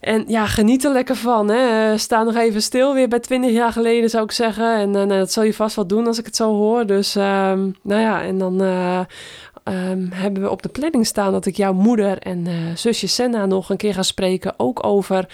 En 0.00 0.24
ja, 0.26 0.46
geniet 0.46 0.84
er 0.84 0.92
lekker 0.92 1.16
van. 1.16 1.48
Hè. 1.48 1.98
Sta 1.98 2.22
nog 2.22 2.36
even 2.36 2.62
stil 2.62 2.94
weer 2.94 3.08
bij 3.08 3.20
20 3.20 3.50
jaar 3.50 3.72
geleden, 3.72 4.10
zou 4.10 4.24
ik 4.24 4.32
zeggen. 4.32 4.74
En 4.74 4.88
uh, 4.88 4.94
nou, 4.94 5.08
dat 5.08 5.32
zal 5.32 5.42
je 5.42 5.54
vast 5.54 5.76
wel 5.76 5.86
doen 5.86 6.06
als 6.06 6.18
ik 6.18 6.24
het 6.24 6.36
zo 6.36 6.54
hoor. 6.54 6.86
Dus 6.86 7.14
um, 7.14 7.74
nou 7.82 8.00
ja, 8.00 8.22
en 8.22 8.38
dan 8.38 8.62
uh, 8.62 9.00
um, 9.70 10.08
hebben 10.12 10.42
we 10.42 10.50
op 10.50 10.62
de 10.62 10.68
planning 10.68 11.06
staan 11.06 11.32
dat 11.32 11.46
ik 11.46 11.56
jouw 11.56 11.72
moeder 11.72 12.18
en 12.18 12.46
uh, 12.46 12.54
zusje 12.74 13.06
Senna 13.06 13.46
nog 13.46 13.70
een 13.70 13.76
keer 13.76 13.94
ga 13.94 14.02
spreken. 14.02 14.54
Ook 14.56 14.86
over 14.86 15.28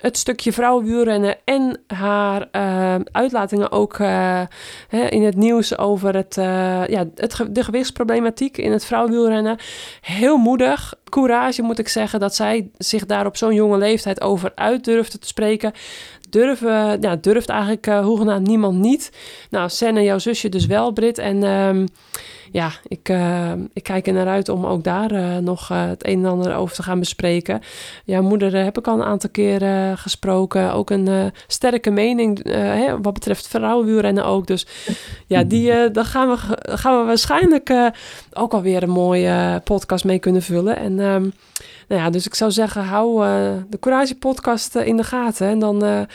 het 0.00 0.16
stukje 0.16 0.52
vrouwenwielrennen 0.52 1.36
en 1.44 1.80
haar 1.86 2.48
uh, 2.52 2.94
uitlatingen 3.12 3.72
ook 3.72 3.98
uh, 3.98 4.42
hè, 4.88 5.06
in 5.06 5.22
het 5.22 5.36
nieuws 5.36 5.78
over 5.78 6.14
het, 6.14 6.36
uh, 6.36 6.86
ja, 6.86 7.04
het, 7.14 7.44
de 7.50 7.64
gewichtsproblematiek 7.64 8.56
in 8.56 8.72
het 8.72 8.84
vrouwenwielrennen. 8.84 9.56
Heel 10.00 10.36
moedig, 10.36 10.94
courage 11.04 11.62
moet 11.62 11.78
ik 11.78 11.88
zeggen, 11.88 12.20
dat 12.20 12.34
zij 12.34 12.70
zich 12.76 13.06
daar 13.06 13.26
op 13.26 13.36
zo'n 13.36 13.54
jonge 13.54 13.78
leeftijd 13.78 14.20
over 14.20 14.52
uit 14.54 14.84
durfde 14.84 15.18
te 15.18 15.26
spreken. 15.26 15.72
Durven, 16.30 17.00
ja, 17.00 17.16
durft 17.16 17.48
eigenlijk 17.48 17.86
hoegenaamd 17.86 18.46
niemand 18.46 18.78
niet. 18.78 19.12
Nou, 19.50 19.68
Sen 19.68 19.96
en 19.96 20.04
jouw 20.04 20.18
zusje 20.18 20.48
dus 20.48 20.66
wel, 20.66 20.92
Brit. 20.92 21.18
En 21.18 21.42
um, 21.42 21.86
ja, 22.52 22.70
ik, 22.88 23.08
uh, 23.08 23.52
ik 23.72 23.82
kijk 23.82 24.06
er 24.06 24.12
naar 24.12 24.26
uit 24.26 24.48
om 24.48 24.66
ook 24.66 24.84
daar 24.84 25.12
uh, 25.12 25.36
nog 25.36 25.70
uh, 25.72 25.86
het 25.86 26.06
een 26.06 26.18
en 26.18 26.30
ander 26.30 26.54
over 26.54 26.74
te 26.74 26.82
gaan 26.82 26.98
bespreken. 26.98 27.60
Jouw 28.04 28.22
moeder 28.22 28.64
heb 28.64 28.78
ik 28.78 28.86
al 28.86 28.94
een 28.94 29.06
aantal 29.06 29.30
keer 29.30 29.60
gesproken. 29.96 30.72
Ook 30.72 30.90
een 30.90 31.32
sterke 31.46 31.90
mening 31.90 32.52
hè, 32.52 33.00
wat 33.00 33.12
betreft 33.12 33.48
vrouwenwielrennen 33.48 34.24
ook. 34.24 34.46
Dus 34.46 34.66
ja, 35.26 35.44
die, 35.44 35.90
dan 35.90 36.04
gaan 36.04 36.28
we, 36.28 36.36
gaan 36.76 36.98
we 36.98 37.06
waarschijnlijk 37.06 37.92
ook 38.32 38.52
alweer 38.52 38.82
een 38.82 38.90
mooie 38.90 39.60
podcast 39.64 40.04
mee 40.04 40.18
kunnen 40.18 40.42
vullen. 40.42 40.76
En 40.76 40.98
um, 40.98 41.32
nou 41.88 42.02
ja, 42.02 42.10
dus 42.10 42.26
ik 42.26 42.34
zou 42.34 42.50
zeggen, 42.50 42.84
hou 42.84 43.24
de 43.70 43.78
Courage 43.78 44.14
podcast 44.14 44.74
in 44.74 44.96
de 44.96 45.04
gaten. 45.04 45.48
En 45.48 45.58
dan 45.58 46.06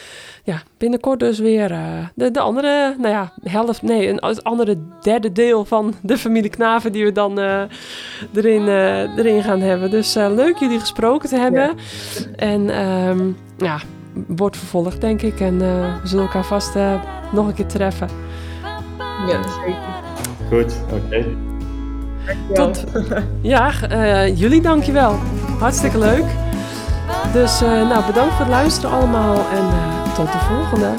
ja, 0.43 0.63
binnenkort 0.83 1.19
dus 1.19 1.39
weer 1.39 1.67
de, 2.15 2.31
de 2.31 2.39
andere, 2.39 2.95
nou 2.97 3.13
ja, 3.13 3.31
helft, 3.43 3.81
nee, 3.81 4.09
een, 4.09 4.17
het 4.19 4.43
andere 4.43 4.77
derde 5.01 5.31
deel 5.31 5.65
van 5.65 5.93
de 6.01 6.17
familie 6.17 6.49
Knaven 6.49 6.91
die 6.91 7.03
we 7.03 7.11
dan 7.11 7.39
erin, 8.33 8.67
erin 9.17 9.43
gaan 9.43 9.61
hebben. 9.61 9.91
Dus 9.91 10.13
leuk 10.13 10.57
jullie 10.57 10.79
gesproken 10.79 11.29
te 11.29 11.37
hebben. 11.37 11.61
Ja. 11.61 11.73
En 12.35 12.87
um, 12.87 13.37
ja, 13.57 13.79
wordt 14.27 14.57
vervolgd 14.57 15.01
denk 15.01 15.21
ik. 15.21 15.39
En 15.39 15.57
we 15.57 15.99
zullen 16.03 16.25
elkaar 16.25 16.45
vast 16.45 16.75
nog 17.31 17.47
een 17.47 17.53
keer 17.53 17.67
treffen. 17.67 18.07
Ja, 19.27 19.43
zeker. 19.43 19.77
Goed, 20.49 20.75
oké. 20.83 21.05
Okay. 21.05 21.35
Tot, 22.53 22.83
ja, 23.41 23.71
uh, 23.91 24.37
jullie 24.39 24.61
dankjewel. 24.61 25.15
Hartstikke 25.59 25.99
leuk. 25.99 26.25
Dus 27.33 27.61
uh, 27.61 27.69
nou, 27.89 28.05
bedankt 28.05 28.33
voor 28.33 28.45
het 28.45 28.53
luisteren 28.53 28.91
allemaal 28.91 29.49
en 29.49 29.63
uh, 29.63 30.13
tot 30.15 30.31
de 30.31 30.39
volgende. 30.39 30.95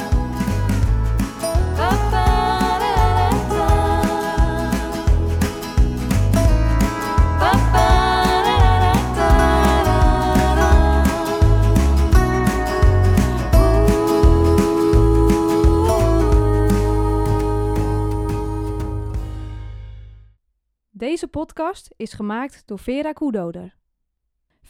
Deze 20.90 21.28
podcast 21.28 21.90
is 21.96 22.12
gemaakt 22.12 22.62
door 22.66 22.78
Vera 22.78 23.12
Koedoder. 23.12 23.74